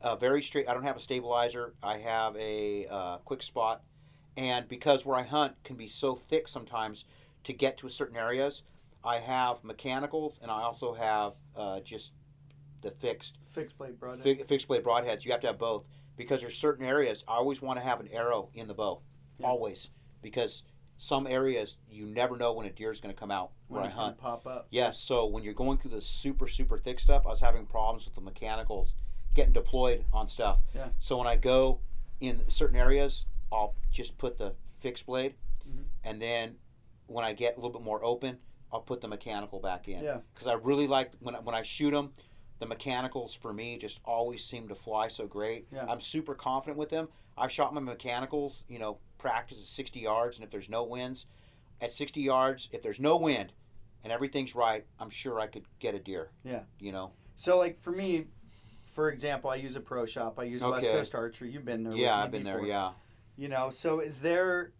Uh, 0.00 0.16
very 0.16 0.42
straight. 0.42 0.68
I 0.68 0.74
don't 0.74 0.82
have 0.82 0.96
a 0.96 1.00
stabilizer. 1.00 1.72
I 1.84 1.98
have 1.98 2.34
a 2.36 2.84
uh, 2.88 3.18
quick 3.18 3.42
spot, 3.44 3.84
and 4.36 4.66
because 4.66 5.06
where 5.06 5.16
I 5.16 5.22
hunt 5.22 5.54
can 5.62 5.76
be 5.76 5.86
so 5.86 6.16
thick 6.16 6.48
sometimes 6.48 7.04
to 7.44 7.52
get 7.52 7.76
to 7.78 7.88
certain 7.88 8.16
areas, 8.16 8.64
I 9.04 9.20
have 9.20 9.62
mechanicals 9.62 10.40
and 10.42 10.50
I 10.50 10.62
also 10.62 10.94
have 10.94 11.34
uh, 11.54 11.78
just 11.78 12.10
the 12.80 12.90
fixed 12.90 13.38
Fixed 13.46 13.78
blade 13.78 14.00
broadhead. 14.00 14.24
fi- 14.38 14.42
fixed 14.42 14.66
blade 14.66 14.82
broadheads. 14.82 15.24
You 15.24 15.30
have 15.30 15.40
to 15.42 15.46
have 15.46 15.58
both 15.60 15.84
because 16.16 16.40
there's 16.40 16.58
certain 16.58 16.84
areas 16.84 17.22
I 17.28 17.34
always 17.36 17.62
want 17.62 17.78
to 17.78 17.84
have 17.84 18.00
an 18.00 18.08
arrow 18.08 18.48
in 18.54 18.66
the 18.66 18.74
bow, 18.74 19.00
Yeah. 19.38 19.46
always 19.46 19.90
because 20.22 20.64
some 21.02 21.26
areas 21.26 21.78
you 21.90 22.06
never 22.06 22.36
know 22.36 22.52
when 22.52 22.64
a 22.64 22.70
deer 22.70 22.92
is 22.92 23.00
going 23.00 23.12
to 23.12 23.18
come 23.18 23.32
out 23.32 23.50
when 23.66 23.80
where 23.82 23.90
I 23.90 23.92
hunt. 23.92 24.18
pop 24.18 24.46
up. 24.46 24.68
Yes, 24.70 25.00
so 25.00 25.26
when 25.26 25.42
you're 25.42 25.52
going 25.52 25.76
through 25.76 25.90
the 25.90 26.00
super 26.00 26.46
super 26.46 26.78
thick 26.78 27.00
stuff, 27.00 27.26
I 27.26 27.30
was 27.30 27.40
having 27.40 27.66
problems 27.66 28.04
with 28.04 28.14
the 28.14 28.20
mechanicals 28.20 28.94
getting 29.34 29.52
deployed 29.52 30.04
on 30.12 30.28
stuff. 30.28 30.60
Yeah. 30.72 30.90
So 31.00 31.18
when 31.18 31.26
I 31.26 31.34
go 31.34 31.80
in 32.20 32.40
certain 32.48 32.76
areas, 32.76 33.26
I'll 33.50 33.74
just 33.90 34.16
put 34.16 34.38
the 34.38 34.54
fixed 34.78 35.06
blade, 35.06 35.34
Mhm. 35.68 35.86
and 36.04 36.22
then 36.22 36.54
when 37.08 37.24
I 37.24 37.32
get 37.32 37.54
a 37.54 37.56
little 37.56 37.72
bit 37.72 37.82
more 37.82 38.04
open, 38.04 38.38
I'll 38.70 38.80
put 38.80 39.00
the 39.00 39.08
mechanical 39.08 39.58
back 39.58 39.88
in. 39.88 40.04
Yeah. 40.04 40.18
Because 40.32 40.46
I 40.46 40.52
really 40.52 40.86
like 40.86 41.10
when 41.18 41.34
I, 41.34 41.40
when 41.40 41.56
I 41.56 41.62
shoot 41.62 41.90
them, 41.90 42.12
the 42.60 42.66
mechanicals 42.66 43.34
for 43.34 43.52
me 43.52 43.76
just 43.76 44.00
always 44.04 44.44
seem 44.44 44.68
to 44.68 44.76
fly 44.76 45.08
so 45.08 45.26
great. 45.26 45.66
Yeah. 45.72 45.84
I'm 45.88 46.00
super 46.00 46.36
confident 46.36 46.78
with 46.78 46.90
them. 46.90 47.08
I've 47.36 47.50
shot 47.52 47.72
my 47.74 47.80
mechanicals, 47.80 48.64
you 48.68 48.78
know, 48.78 48.98
practice 49.18 49.58
at 49.58 49.64
60 49.64 50.00
yards, 50.00 50.36
and 50.36 50.44
if 50.44 50.50
there's 50.50 50.68
no 50.68 50.84
winds, 50.84 51.26
at 51.80 51.92
60 51.92 52.20
yards, 52.20 52.68
if 52.72 52.82
there's 52.82 53.00
no 53.00 53.16
wind, 53.16 53.52
and 54.04 54.12
everything's 54.12 54.54
right, 54.54 54.84
I'm 54.98 55.10
sure 55.10 55.40
I 55.40 55.46
could 55.46 55.64
get 55.78 55.94
a 55.94 55.98
deer. 55.98 56.30
Yeah. 56.44 56.62
You 56.78 56.92
know. 56.92 57.12
So 57.34 57.58
like 57.58 57.80
for 57.80 57.92
me, 57.92 58.26
for 58.84 59.10
example, 59.10 59.50
I 59.50 59.56
use 59.56 59.74
a 59.76 59.80
pro 59.80 60.04
shop. 60.06 60.38
I 60.38 60.44
use 60.44 60.60
West 60.62 60.84
Coast 60.84 61.14
Archery. 61.14 61.50
You've 61.50 61.64
been 61.64 61.82
there. 61.82 61.94
Yeah, 61.94 62.16
I've 62.22 62.30
been 62.30 62.42
there. 62.42 62.62
Yeah. 62.62 62.90
You 63.36 63.48
know, 63.48 63.70
so 63.70 64.00
is 64.00 64.20
there 64.20 64.72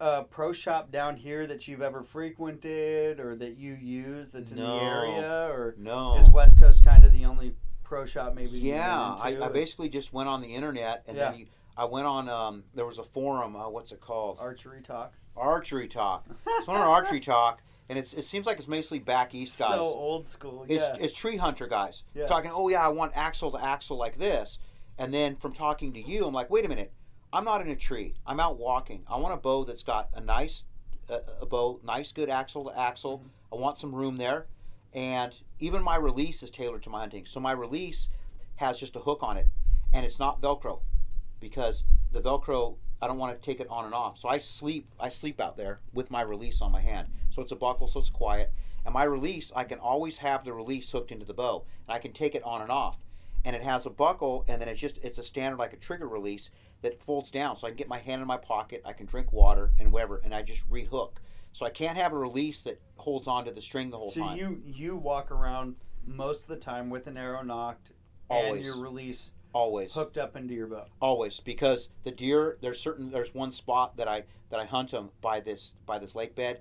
a 0.00 0.24
pro 0.24 0.52
shop 0.52 0.90
down 0.90 1.16
here 1.16 1.46
that 1.46 1.68
you've 1.68 1.82
ever 1.82 2.02
frequented 2.02 3.20
or 3.20 3.36
that 3.36 3.58
you 3.58 3.74
use 3.74 4.28
that's 4.28 4.52
in 4.52 4.58
No. 4.58 4.78
the 4.78 4.82
area, 4.84 5.50
or 5.52 5.74
No. 5.76 6.16
is 6.16 6.30
West 6.30 6.58
Coast 6.58 6.82
kind 6.82 7.04
of 7.04 7.12
the 7.12 7.26
only 7.26 7.54
pro 7.90 8.06
shop 8.06 8.34
maybe? 8.34 8.58
Yeah, 8.58 9.16
I, 9.20 9.36
I 9.42 9.48
basically 9.48 9.88
just 9.90 10.12
went 10.14 10.28
on 10.28 10.40
the 10.40 10.54
internet 10.54 11.02
and 11.08 11.16
Yeah. 11.16 11.30
then 11.32 11.40
you, 11.40 11.46
I 11.76 11.84
went 11.84 12.06
on. 12.06 12.28
Um, 12.28 12.64
there 12.74 12.86
was 12.86 12.98
a 12.98 13.02
forum. 13.02 13.56
Uh, 13.56 13.68
what's 13.68 13.90
it 13.92 14.00
called? 14.00 14.38
archery 14.40 14.80
talk. 14.80 15.12
Archery 15.36 15.88
Talk. 15.88 16.26
So 16.64 16.72
I'm 16.72 16.80
on 16.80 16.86
Archery 16.86 17.20
Talk, 17.20 17.62
and 17.88 17.98
it's 17.98 18.12
it 18.12 18.24
seems 18.24 18.44
like 18.46 18.58
it's 18.58 18.68
mostly 18.68 18.98
back 18.98 19.34
east 19.34 19.58
guys. 19.58 19.70
So 19.70 19.82
old 19.82 20.28
school. 20.28 20.66
It's, 20.68 20.84
yeah. 20.84 20.96
it's 21.04 21.14
tree 21.14 21.36
hunter 21.36 21.66
guys 21.66 22.04
Yeah. 22.14 22.26
talking. 22.26 22.50
Oh 22.52 22.68
yeah, 22.68 22.84
I 22.84 22.88
want 22.88 23.12
axle 23.16 23.50
to 23.52 23.64
axle 23.64 23.96
like 23.96 24.18
this, 24.18 24.58
and 24.98 25.12
then 25.14 25.36
from 25.36 25.52
talking 25.52 25.92
to 25.94 26.00
you, 26.00 26.26
I'm 26.26 26.34
like, 26.34 26.50
wait 26.50 26.64
a 26.64 26.68
minute, 26.68 26.92
I'm 27.32 27.44
not 27.44 27.60
in 27.62 27.68
a 27.70 27.76
tree. 27.76 28.14
I'm 28.26 28.38
out 28.40 28.58
walking. 28.58 29.02
I 29.08 29.16
want 29.16 29.32
a 29.34 29.36
bow 29.38 29.64
that's 29.64 29.82
got 29.84 30.10
a 30.14 30.20
nice, 30.20 30.64
uh, 31.08 31.20
a 31.40 31.46
bow, 31.46 31.80
nice 31.82 32.12
good 32.12 32.28
axle 32.28 32.64
to 32.68 32.78
axle. 32.78 33.18
Mm-hmm. 33.18 33.54
I 33.54 33.56
want 33.56 33.78
some 33.78 33.94
room 33.94 34.16
there, 34.18 34.46
and 34.92 35.40
even 35.58 35.82
my 35.82 35.96
release 35.96 36.42
is 36.42 36.50
tailored 36.50 36.82
to 36.84 36.90
my 36.90 37.00
hunting. 37.00 37.26
So 37.26 37.40
my 37.40 37.52
release 37.52 38.08
has 38.56 38.78
just 38.78 38.96
a 38.96 39.00
hook 39.00 39.22
on 39.22 39.36
it, 39.36 39.48
and 39.92 40.04
it's 40.04 40.18
not 40.18 40.40
Velcro, 40.40 40.80
because 41.40 41.84
the 42.12 42.20
Velcro 42.20 42.76
I 43.02 43.06
don't 43.06 43.18
want 43.18 43.34
to 43.34 43.44
take 43.44 43.60
it 43.60 43.70
on 43.70 43.86
and 43.86 43.94
off. 43.94 44.18
So 44.18 44.28
I 44.28 44.38
sleep 44.38 44.86
I 45.00 45.08
sleep 45.08 45.40
out 45.40 45.56
there 45.56 45.80
with 45.92 46.10
my 46.10 46.20
release 46.20 46.60
on 46.60 46.72
my 46.72 46.80
hand. 46.80 47.08
So 47.30 47.40
it's 47.40 47.52
a 47.52 47.56
buckle, 47.56 47.88
so 47.88 48.00
it's 48.00 48.10
quiet. 48.10 48.52
And 48.84 48.94
my 48.94 49.04
release, 49.04 49.52
I 49.54 49.64
can 49.64 49.78
always 49.78 50.18
have 50.18 50.44
the 50.44 50.52
release 50.52 50.90
hooked 50.90 51.12
into 51.12 51.26
the 51.26 51.34
bow, 51.34 51.64
and 51.86 51.94
I 51.94 51.98
can 51.98 52.12
take 52.12 52.34
it 52.34 52.42
on 52.44 52.62
and 52.62 52.70
off. 52.70 52.98
And 53.44 53.56
it 53.56 53.62
has 53.62 53.86
a 53.86 53.90
buckle, 53.90 54.44
and 54.48 54.60
then 54.60 54.68
it's 54.68 54.80
just 54.80 54.98
it's 55.02 55.18
a 55.18 55.22
standard 55.22 55.58
like 55.58 55.72
a 55.72 55.76
trigger 55.76 56.08
release 56.08 56.50
that 56.82 57.02
folds 57.02 57.30
down, 57.30 57.56
so 57.56 57.66
I 57.66 57.70
can 57.70 57.76
get 57.76 57.88
my 57.88 57.98
hand 57.98 58.22
in 58.22 58.28
my 58.28 58.36
pocket, 58.36 58.82
I 58.84 58.92
can 58.92 59.06
drink 59.06 59.32
water 59.32 59.70
and 59.78 59.92
whatever, 59.92 60.20
and 60.24 60.34
I 60.34 60.42
just 60.42 60.68
rehook. 60.70 61.12
So 61.52 61.66
I 61.66 61.70
can't 61.70 61.96
have 61.98 62.12
a 62.12 62.18
release 62.18 62.62
that 62.62 62.80
holds 62.96 63.26
onto 63.26 63.52
the 63.52 63.60
string 63.62 63.90
the 63.90 63.98
whole 63.98 64.10
so 64.10 64.20
time. 64.20 64.38
So 64.38 64.42
you 64.44 64.62
you 64.66 64.96
walk 64.96 65.30
around 65.30 65.76
most 66.06 66.42
of 66.42 66.48
the 66.48 66.56
time 66.56 66.90
with 66.90 67.06
an 67.06 67.16
arrow 67.16 67.42
knocked 67.42 67.92
and 68.30 68.64
your 68.64 68.78
release 68.78 69.32
always. 69.52 69.92
hooked 69.92 70.16
up 70.16 70.36
into 70.36 70.54
your 70.54 70.68
bow. 70.68 70.86
always 71.00 71.40
because 71.40 71.88
the 72.04 72.10
deer 72.12 72.56
there's 72.60 72.80
certain 72.80 73.10
there's 73.10 73.34
one 73.34 73.50
spot 73.50 73.96
that 73.96 74.06
i 74.06 74.22
that 74.50 74.60
i 74.60 74.64
hunt 74.64 74.92
them 74.92 75.10
by 75.20 75.40
this 75.40 75.74
by 75.86 75.98
this 75.98 76.14
lake 76.14 76.36
bed 76.36 76.60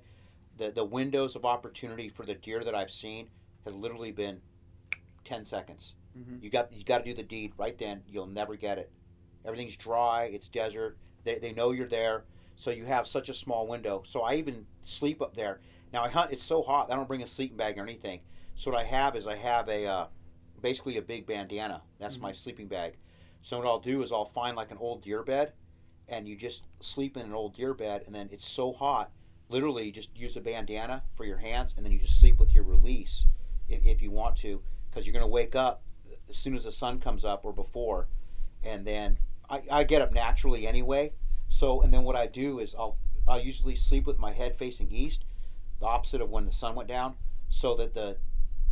the 0.58 0.72
the 0.72 0.84
windows 0.84 1.36
of 1.36 1.46
opportunity 1.46 2.10
for 2.10 2.26
the 2.26 2.34
deer 2.34 2.64
that 2.64 2.74
i've 2.74 2.90
seen 2.90 3.30
has 3.64 3.76
literally 3.76 4.12
been 4.12 4.42
10 5.24 5.46
seconds 5.46 5.94
Mhm. 6.18 6.42
you 6.42 6.50
got 6.50 6.74
you 6.74 6.84
got 6.84 6.98
to 7.00 7.04
do 7.04 7.14
the 7.14 7.22
deed 7.24 7.54
right 7.58 7.78
then 7.78 8.02
you'll 8.08 8.26
never 8.26 8.56
get 8.56 8.80
it 8.80 8.92
everything's 9.46 9.76
dry 9.78 10.24
it's 10.24 10.48
desert 10.48 10.98
they, 11.24 11.36
they 11.36 11.54
know 11.54 11.70
you're 11.72 11.88
there 11.88 12.26
so 12.60 12.70
you 12.72 12.84
have 12.86 13.08
such 13.08 13.30
a 13.30 13.34
small 13.34 13.66
window 13.68 14.04
so 14.06 14.22
i 14.22 14.36
even 14.36 14.66
sleep 14.84 15.22
up 15.22 15.34
there 15.36 15.60
now 15.94 16.04
i 16.04 16.10
hunt 16.10 16.32
it's 16.32 16.44
so 16.44 16.62
hot 16.62 16.92
i 16.92 16.96
don't 16.96 17.08
bring 17.08 17.24
a 17.24 17.28
sleeping 17.28 17.58
bag 17.58 17.78
or 17.78 17.82
anything 17.82 18.20
so 18.56 18.70
what 18.70 18.80
i 18.80 18.84
have 18.84 19.16
is 19.16 19.26
i 19.26 19.36
have 19.36 19.68
a 19.70 19.86
uh, 19.88 20.06
basically 20.62 20.98
a 20.98 21.02
big 21.02 21.26
bandana 21.26 21.82
that's 22.00 22.18
Mhm. 22.18 22.22
my 22.22 22.32
sleeping 22.34 22.68
bag 22.68 22.98
so 23.42 23.58
what 23.58 23.66
I'll 23.66 23.80
do 23.80 24.04
is 24.04 24.12
I'll 24.12 24.26
find 24.26 24.58
like 24.58 24.70
an 24.70 24.78
old 24.82 25.02
deer 25.02 25.24
bed, 25.24 25.54
and 26.10 26.28
you 26.28 26.36
just 26.36 26.64
sleep 26.82 27.16
in 27.16 27.24
an 27.26 27.34
old 27.34 27.56
deer 27.56 27.74
bed, 27.74 28.04
and 28.06 28.14
then 28.14 28.28
it's 28.34 28.46
so 28.46 28.74
hot, 28.74 29.14
literally 29.48 29.86
you 29.86 29.94
just 29.94 30.10
use 30.18 30.36
a 30.36 30.42
bandana 30.42 31.04
for 31.16 31.24
your 31.24 31.38
hands, 31.38 31.74
and 31.78 31.86
then 31.86 31.94
you 31.94 32.00
just 32.00 32.20
sleep 32.20 32.38
with 32.38 32.54
your 32.54 32.66
release 32.66 33.28
if, 33.70 33.86
if 33.86 34.02
you 34.02 34.12
want 34.12 34.36
to, 34.36 34.62
because 34.90 35.08
you're 35.08 35.14
gonna 35.14 35.26
wake 35.26 35.56
up 35.56 35.84
as 36.30 36.36
soon 36.36 36.54
as 36.54 36.66
the 36.66 36.72
sun 36.74 37.00
comes 37.00 37.24
up 37.24 37.46
or 37.46 37.54
before, 37.54 38.10
and 38.62 38.86
then 38.86 39.18
I, 39.50 39.64
I 39.72 39.84
get 39.86 40.02
up 40.02 40.12
naturally 40.12 40.68
anyway. 40.68 41.14
So 41.50 41.82
and 41.82 41.92
then 41.92 42.04
what 42.04 42.16
I 42.16 42.28
do 42.28 42.60
is 42.60 42.76
I'll 42.76 42.98
I'll 43.28 43.42
usually 43.42 43.76
sleep 43.76 44.08
with 44.08 44.18
my 44.18 44.32
head 44.32 44.58
facing 44.58 44.90
east, 44.92 45.26
the 45.80 45.88
opposite 45.88 46.22
of 46.22 46.30
when 46.30 46.46
the 46.46 46.52
sun 46.52 46.76
went 46.76 46.88
down, 46.88 47.16
so 47.50 47.76
that 47.76 47.94
the 47.94 48.18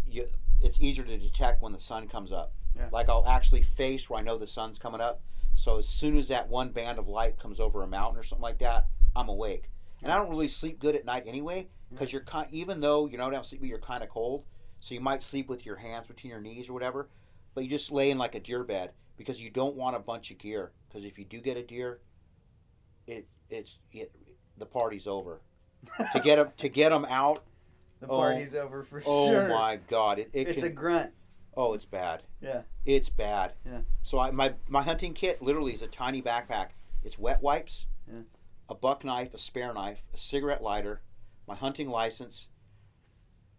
you, 0.10 0.28
it's 0.62 0.80
easier 0.80 1.04
to 1.04 1.18
detect 1.18 1.62
when 1.62 1.74
the 1.74 1.80
sun 1.80 2.08
comes 2.08 2.32
up. 2.32 2.54
Yeah. 2.76 2.88
Like 2.91 3.10
I'll 3.10 3.28
actually 3.28 3.64
face 3.64 4.10
where 4.10 4.20
I 4.20 4.24
know 4.24 4.38
the 4.38 4.48
sun's 4.48 4.80
coming 4.80 5.02
up. 5.02 5.22
So 5.54 5.80
as 5.80 5.88
soon 5.88 6.18
as 6.18 6.28
that 6.28 6.48
one 6.48 6.70
band 6.70 6.99
of 6.99 7.08
light 7.08 7.40
comes 7.40 7.60
over 7.60 7.82
a 7.82 7.88
mountain 7.88 8.20
or 8.20 8.24
something 8.24 8.44
like 8.44 8.60
that, 8.60 8.88
I'm 9.16 9.28
awake. 9.28 9.72
And 10.04 10.12
I 10.12 10.18
don't 10.18 10.30
really 10.30 10.48
sleep 10.48 10.80
good 10.80 10.95
at 10.95 11.06
night 11.06 11.24
anyway 11.26 11.68
because 11.91 12.14
you're 12.14 12.22
kind. 12.22 12.48
Even 12.52 12.80
though 12.80 13.08
you 13.08 13.18
don't 13.18 13.34
have 13.34 13.45
sleep, 13.45 13.64
you're 13.64 13.80
kind 13.80 14.04
of 14.04 14.10
cold, 14.10 14.45
so 14.80 14.94
you 14.94 15.02
might 15.02 15.24
sleep 15.24 15.49
with 15.49 15.66
your 15.66 15.76
hands 15.76 16.08
between 16.08 16.32
your 16.32 16.41
knees 16.41 16.70
or 16.70 16.74
whatever. 16.74 17.10
But 17.56 17.64
you 17.64 17.70
just 17.70 17.91
lay 17.91 18.12
in 18.12 18.20
like 18.20 18.36
a 18.36 18.40
deer 18.40 18.64
bed 18.64 18.91
because 19.18 19.41
you 19.41 19.49
don't 19.49 19.76
want 19.76 19.95
a 19.95 19.99
bunch 19.99 20.30
of 20.30 20.38
gear. 20.38 20.72
Because 20.88 21.04
if 21.06 21.18
you 21.18 21.26
do 21.26 21.41
get 21.41 21.58
a 21.58 21.64
deer, 21.64 22.02
it 23.08 23.28
it's 23.50 23.80
it, 23.92 24.12
the 24.58 24.66
party's 24.66 25.08
over. 25.08 25.42
to 26.14 26.20
get 26.20 26.36
them 26.38 26.50
to 26.58 26.70
get 26.70 26.90
them 26.90 27.06
out. 27.10 27.44
The 28.00 28.06
Oh. 28.10 28.18
party's 28.18 28.54
over 28.54 28.84
for 28.84 29.02
Oh 29.08 29.32
sure. 29.32 29.46
Oh 29.46 29.48
my 29.58 29.78
god! 29.88 30.20
It, 30.20 30.30
it 30.32 30.48
It's 30.50 30.62
a 30.62 30.70
grunt. 30.70 31.10
oh, 31.56 31.74
it's 31.74 31.84
bad. 31.86 32.22
Yeah. 32.42 32.62
It's 32.86 33.10
bad. 33.10 33.54
Yeah. 33.66 33.80
So 34.04 34.20
I, 34.20 34.30
my 34.30 34.54
my 34.68 34.84
hunting 34.84 35.16
kit 35.16 35.42
literally 35.42 35.74
is 35.74 35.82
a 35.82 35.88
tiny 35.88 36.22
backpack. 36.22 36.68
It's 37.04 37.18
wet 37.18 37.42
wipes, 37.42 37.88
Yeah. 38.08 38.20
a 38.70 38.76
buck 38.76 39.04
knife, 39.04 39.34
a 39.34 39.40
spare 39.40 39.74
knife, 39.74 40.04
a 40.14 40.18
cigarette 40.20 40.62
lighter, 40.62 41.02
my 41.48 41.56
hunting 41.56 41.90
license, 41.90 42.50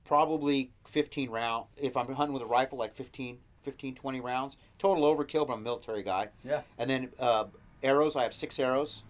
probably 0.05 0.70
15 0.87 1.31
round. 1.31 1.66
If 1.77 1.97
I'm 1.97 2.07
hunting 2.15 2.33
with 2.35 2.43
a 2.43 2.47
rifle, 2.47 2.79
like 2.79 2.95
15, 2.95 3.39
15 3.62 3.95
20 3.97 4.20
rounds. 4.20 4.57
Total 4.79 5.03
overkill, 5.03 5.49
but 5.49 5.55
I'm 5.55 5.61
a 5.61 5.62
military 5.62 6.05
guy. 6.05 6.29
Yeah. 6.45 6.61
And 6.79 6.89
then 6.89 7.09
uh, 7.19 7.47
arrows. 7.83 8.15
I 8.15 8.23
have 8.23 8.35
six 8.35 8.59
arrows, 8.61 9.03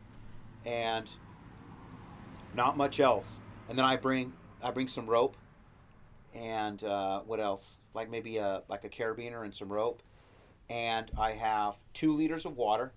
and 0.65 1.09
not 2.55 2.77
much 2.77 3.01
else. 3.01 3.41
And 3.69 3.79
then 3.79 3.85
I 3.85 3.97
bring 3.97 4.33
I 4.63 4.71
bring 4.71 4.89
some 4.89 5.07
rope, 5.07 5.37
and 6.35 6.83
uh, 6.83 7.21
what 7.21 7.41
else? 7.41 7.81
Like 7.95 8.11
maybe 8.11 8.39
a 8.39 8.63
like 8.69 8.85
a 8.85 8.89
carabiner 8.89 9.45
and 9.45 9.55
some 9.55 9.71
rope, 9.71 10.03
and 10.69 11.11
I 11.19 11.33
have 11.33 11.77
two 11.95 12.13
liters 12.15 12.45
of 12.45 12.57
water. 12.57 12.93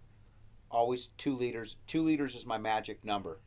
Always 0.69 1.09
two 1.17 1.35
liters. 1.35 1.75
Two 1.87 2.01
liters 2.01 2.35
is 2.35 2.45
my 2.45 2.57
magic 2.57 3.03
number, 3.03 3.39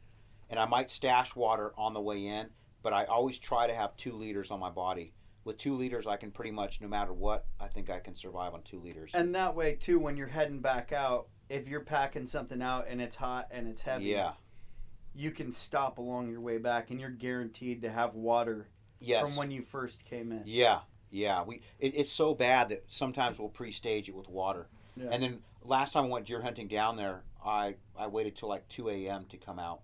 and 0.51 0.61
I 0.61 0.66
might 0.66 0.91
stash 0.91 1.35
water 1.35 1.73
on 1.78 1.95
the 1.95 2.01
way 2.01 2.27
in, 2.27 2.51
but 2.82 2.93
I 2.93 3.05
always 3.05 3.39
try 3.39 3.66
to 3.66 3.74
have 3.74 3.97
two 3.97 4.12
liters 4.12 4.51
on 4.51 4.61
my 4.61 4.70
body. 4.70 5.12
With 5.45 5.59
two 5.59 5.74
liters, 5.74 6.07
I 6.07 6.16
can 6.16 6.31
pretty 6.31 6.51
much, 6.51 6.81
no 6.81 6.89
matter 6.89 7.12
what, 7.12 7.47
I 7.61 7.66
think 7.69 7.91
I 7.91 7.99
can 7.99 8.15
survive 8.15 8.55
on 8.55 8.62
two 8.62 8.81
liters. 8.81 9.11
And 9.12 9.35
that 9.35 9.55
way 9.55 9.74
too, 9.74 9.99
when 9.99 10.16
you're 10.16 10.27
heading 10.27 10.61
back 10.61 10.91
out, 10.91 11.28
if 11.49 11.69
you're 11.69 11.81
packing 11.81 12.27
something 12.27 12.62
out 12.62 12.87
and 12.89 13.01
it's 13.01 13.16
hot 13.16 13.49
and 13.51 13.66
it's 13.69 13.83
heavy, 13.83 14.05
yeah. 14.07 14.33
you 15.15 15.31
can 15.31 15.53
stop 15.53 15.99
along 15.99 16.31
your 16.31 16.41
way 16.41 16.59
back, 16.59 16.91
and 16.91 17.01
you're 17.01 17.11
guaranteed 17.11 17.83
to 17.83 17.91
have 17.91 18.15
water 18.15 18.69
Yes. 19.01 19.29
from 19.29 19.37
when 19.37 19.51
you 19.51 19.61
first 19.62 20.05
came 20.05 20.33
in. 20.33 20.43
Yeah, 20.47 20.81
yeah. 21.11 21.43
We 21.45 21.61
it, 21.79 21.95
it's 21.97 22.12
so 22.12 22.35
bad 22.35 22.71
that 22.71 22.85
sometimes 22.89 23.39
we'll 23.39 23.49
pre-stage 23.51 24.09
it 24.09 24.15
with 24.15 24.29
water. 24.29 24.66
Yeah. 24.97 25.09
And 25.11 25.23
then 25.23 25.43
last 25.62 25.93
time 25.93 26.05
I 26.05 26.09
went 26.09 26.27
deer 26.27 26.41
hunting 26.41 26.69
down 26.69 26.97
there, 26.97 27.23
I 27.45 27.75
I 27.97 28.07
waited 28.07 28.35
till 28.37 28.49
like 28.49 28.66
two 28.69 28.89
a.m. 28.89 29.27
to 29.27 29.37
come 29.37 29.59
out 29.59 29.81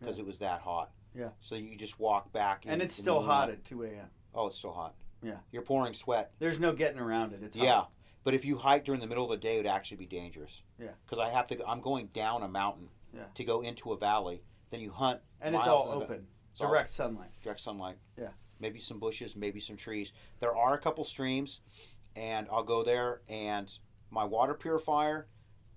because 0.00 0.18
it 0.18 0.26
was 0.26 0.38
that 0.38 0.60
hot. 0.60 0.90
Yeah. 1.14 1.28
So 1.40 1.54
you 1.54 1.76
just 1.76 2.00
walk 2.00 2.32
back, 2.32 2.64
in- 2.66 2.72
and 2.72 2.82
it's 2.82 2.96
still 2.96 3.22
hot 3.22 3.48
at 3.48 3.64
2 3.64 3.84
a.m. 3.84 4.08
Oh, 4.34 4.48
it's 4.48 4.58
still 4.58 4.72
hot. 4.72 4.94
Yeah. 5.22 5.36
You're 5.52 5.62
pouring 5.62 5.94
sweat. 5.94 6.32
There's 6.40 6.58
no 6.58 6.72
getting 6.72 6.98
around 6.98 7.32
it. 7.32 7.40
It's 7.44 7.56
hot. 7.56 7.90
But 8.24 8.34
if 8.34 8.44
you 8.44 8.56
hike 8.56 8.84
during 8.84 9.00
the 9.00 9.06
middle 9.06 9.24
of 9.24 9.30
the 9.30 9.36
day, 9.36 9.54
it 9.54 9.58
would 9.58 9.66
actually 9.66 9.98
be 9.98 10.06
dangerous. 10.06 10.62
Yeah. 10.80 10.88
Because 11.04 11.18
I 11.24 11.30
have 11.30 11.46
to. 11.48 11.66
I'm 11.66 11.80
going 11.80 12.06
down 12.08 12.42
a 12.42 12.48
mountain. 12.48 12.88
Yeah. 13.14 13.22
To 13.34 13.44
go 13.44 13.60
into 13.60 13.92
a 13.92 13.96
valley, 13.96 14.42
then 14.70 14.80
you 14.80 14.90
hunt. 14.90 15.20
and 15.40 15.54
it's 15.54 15.68
all 15.68 15.88
open, 15.92 16.26
It's 16.50 16.60
all- 16.60 16.68
direct 16.68 16.90
sunlight. 16.90 17.30
direct 17.44 17.60
sunlight. 17.60 17.96
Yeah. 18.18 18.30
Maybe 18.58 18.80
some 18.80 18.98
bushes, 18.98 19.36
maybe 19.36 19.60
some 19.60 19.76
trees. 19.76 20.12
There 20.40 20.56
are 20.56 20.74
a 20.74 20.78
couple 20.78 21.04
streams, 21.04 21.60
and 22.16 22.48
I'll 22.50 22.64
go 22.64 22.82
there. 22.82 23.20
And 23.28 23.70
my 24.10 24.24
water 24.24 24.54
purifier 24.54 25.26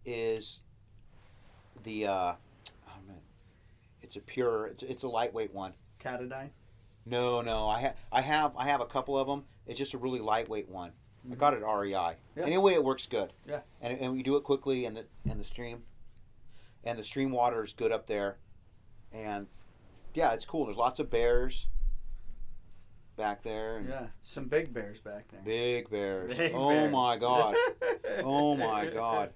is 0.05 0.61
the. 1.83 2.07
Uh, 2.07 2.33
oh 2.87 3.01
man, 3.07 3.17
it's 4.01 4.15
a 4.15 4.21
pure. 4.21 4.67
It's, 4.67 4.83
it's 4.83 5.03
a 5.03 5.07
lightweight 5.09 5.53
one. 5.53 5.73
Katadyn. 6.03 6.49
No, 7.05 7.41
no, 7.41 7.67
I 7.69 7.79
have 7.81 7.95
I 8.11 8.21
have 8.21 8.55
I 8.57 8.65
have 8.65 8.81
a 8.81 8.85
couple 8.85 9.17
of 9.17 9.27
them. 9.27 9.45
It's 9.67 9.77
just 9.77 9.93
a 9.93 9.97
really 9.97 10.19
lightweight 10.19 10.69
one. 10.69 10.91
I 11.31 11.35
got 11.35 11.53
it 11.53 11.61
REI. 11.63 11.91
Yeah. 11.91 12.15
Anyway, 12.37 12.73
it 12.73 12.83
works 12.83 13.05
good. 13.05 13.33
Yeah. 13.47 13.59
And 13.81 13.97
and 13.99 14.13
we 14.13 14.23
do 14.23 14.35
it 14.37 14.43
quickly, 14.43 14.85
and 14.85 14.95
the 14.97 15.05
and 15.29 15.39
the 15.39 15.43
stream, 15.43 15.83
and 16.83 16.97
the 16.97 17.03
stream 17.03 17.31
water 17.31 17.63
is 17.63 17.73
good 17.73 17.91
up 17.91 18.07
there, 18.07 18.37
and 19.11 19.47
yeah, 20.13 20.33
it's 20.33 20.45
cool. 20.45 20.65
There's 20.65 20.77
lots 20.77 20.99
of 20.99 21.09
bears 21.09 21.67
back 23.17 23.41
there, 23.43 23.77
and 23.77 23.89
Yeah. 23.89 24.07
Some 24.21 24.45
big 24.45 24.73
bears 24.73 24.99
back 24.99 25.27
there. 25.29 25.41
big 25.43 25.89
bears. 25.89 26.37
Big 26.37 26.51
oh 26.55 26.69
bears. 26.69 26.91
my 26.91 27.17
god. 27.17 27.55
Oh 28.23 28.55
my 28.55 28.85
god. 28.87 29.31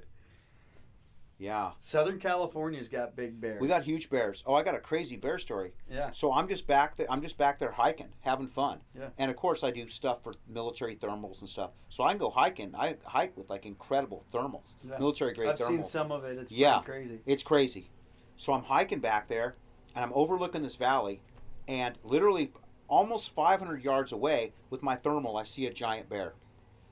Yeah. 1.42 1.72
Southern 1.80 2.20
California's 2.20 2.88
got 2.88 3.16
big 3.16 3.42
bears. 3.42 3.60
We 3.60 3.68
got 3.68 3.82
huge 3.84 4.12
bears. 4.12 4.44
Oh, 4.46 4.54
I 4.54 4.62
got 4.62 4.76
a 4.76 4.80
crazy 4.80 5.18
bear 5.18 5.40
story. 5.40 5.74
Yeah. 5.90 6.12
So 6.12 6.32
I'm 6.32 6.48
just 6.48 6.68
back 6.68 6.96
there. 6.96 7.08
I'm 7.10 7.20
just 7.24 7.36
back 7.36 7.58
there 7.58 7.72
hiking, 7.72 8.10
having 8.20 8.48
fun. 8.48 8.78
Yeah. 8.96 9.08
And 9.18 9.32
of 9.32 9.38
course, 9.38 9.64
I 9.64 9.72
do 9.72 9.88
stuff 9.88 10.24
for 10.24 10.36
military 10.48 10.96
thermals 10.96 11.40
and 11.40 11.50
stuff. 11.50 11.72
So 11.90 12.04
I 12.04 12.12
can 12.12 12.20
go 12.20 12.30
hiking. 12.30 12.76
I 12.76 12.96
hike 13.06 13.36
with 13.36 13.50
like 13.50 13.66
incredible 13.66 14.24
thermals, 14.32 14.76
Yeah. 14.88 15.00
military 15.00 15.34
grade 15.34 15.50
I've 15.50 15.58
thermals. 15.58 15.68
seen 15.68 15.84
some 15.84 16.12
of 16.12 16.24
it. 16.26 16.38
It's 16.38 16.52
Yeah. 16.52 16.80
crazy. 16.86 17.22
It's 17.26 17.42
crazy. 17.42 17.90
So 18.38 18.54
I'm 18.54 18.64
hiking 18.64 19.00
back 19.00 19.28
there, 19.28 19.56
and 19.96 20.06
I'm 20.06 20.14
overlooking 20.14 20.62
this 20.62 20.76
valley, 20.76 21.22
and 21.68 21.98
literally 22.04 22.52
almost 22.88 23.32
500 23.34 23.84
yards 23.84 24.12
away 24.12 24.54
with 24.70 24.84
my 24.84 24.96
thermal, 24.96 25.38
I 25.38 25.44
see 25.44 25.66
a 25.66 25.74
giant 25.74 26.08
bear, 26.08 26.36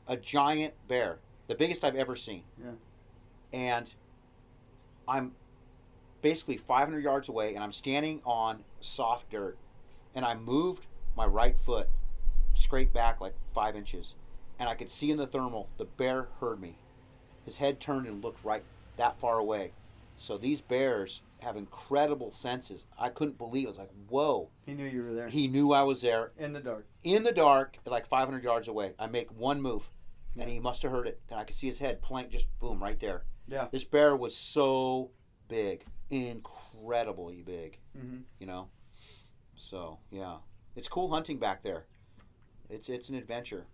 a 0.07 0.17
giant 0.17 0.73
bear, 0.87 1.19
the 1.45 1.53
biggest 1.53 1.85
I've 1.85 1.95
ever 1.95 2.15
seen. 2.15 2.45
Yeah. 2.59 2.71
And 3.53 3.93
I'm 5.09 5.33
basically 6.21 6.57
500 6.57 7.03
yards 7.03 7.29
away, 7.29 7.55
and 7.55 7.63
I'm 7.63 7.71
standing 7.71 8.21
on 8.25 8.63
soft 8.79 9.29
dirt, 9.31 9.57
and 10.13 10.23
I 10.23 10.35
moved 10.35 10.85
my 11.17 11.25
right 11.25 11.57
foot 11.57 11.87
straight 12.53 12.93
back 12.93 13.19
like 13.19 13.33
five 13.53 13.75
inches, 13.75 14.15
and 14.59 14.69
I 14.69 14.75
could 14.75 14.89
see 14.91 15.11
in 15.11 15.17
the 15.17 15.27
thermal 15.27 15.69
the 15.77 15.85
bear 15.85 16.27
heard 16.39 16.61
me. 16.61 16.75
His 17.45 17.57
head 17.57 17.79
turned 17.79 18.05
and 18.05 18.23
looked 18.23 18.43
right 18.45 18.63
that 18.97 19.19
far 19.19 19.39
away. 19.39 19.71
So 20.17 20.37
these 20.37 20.61
bears 20.61 21.21
have 21.39 21.55
incredible 21.55 22.31
senses. 22.31 22.85
I 22.97 23.07
couldn't 23.09 23.37
believe. 23.37 23.63
it. 23.63 23.67
I 23.67 23.71
was 23.71 23.77
like, 23.79 23.91
"Whoa!" 24.09 24.49
He 24.65 24.73
knew 24.73 24.85
you 24.85 25.03
were 25.03 25.13
there. 25.13 25.29
He 25.29 25.47
knew 25.47 25.71
I 25.71 25.83
was 25.83 26.01
there 26.01 26.31
In 26.37 26.51
the 26.51 26.59
dark. 26.59 26.85
in 27.03 27.23
the 27.23 27.31
dark, 27.31 27.77
like 27.85 28.05
500 28.05 28.43
yards 28.43 28.67
away. 28.67 28.93
I 28.99 29.07
make 29.07 29.31
one 29.31 29.61
move, 29.61 29.89
and 30.37 30.49
he 30.49 30.59
must 30.59 30.81
have 30.83 30.91
heard 30.91 31.07
it. 31.07 31.21
And 31.29 31.39
I 31.39 31.45
could 31.45 31.55
see 31.55 31.67
his 31.67 31.77
head 31.79 32.01
plank, 32.01 32.29
just 32.29 32.47
boom, 32.59 32.83
right 32.83 32.99
there. 32.99 33.23
Yeah. 33.49 33.67
This 33.71 33.83
bear 33.83 34.15
was 34.15 34.35
so 34.35 35.11
big, 35.47 35.83
incredibly 36.09 37.41
big. 37.41 37.79
hmm 37.97 38.19
You 38.39 38.47
know. 38.47 38.69
So 39.55 39.99
yeah, 40.11 40.37
it's 40.75 40.87
cool 40.87 41.09
hunting 41.09 41.37
back 41.37 41.61
there. 41.61 41.85
It's 42.69 42.87
it's 42.89 43.09
an 43.09 43.15
adventure, 43.15 43.65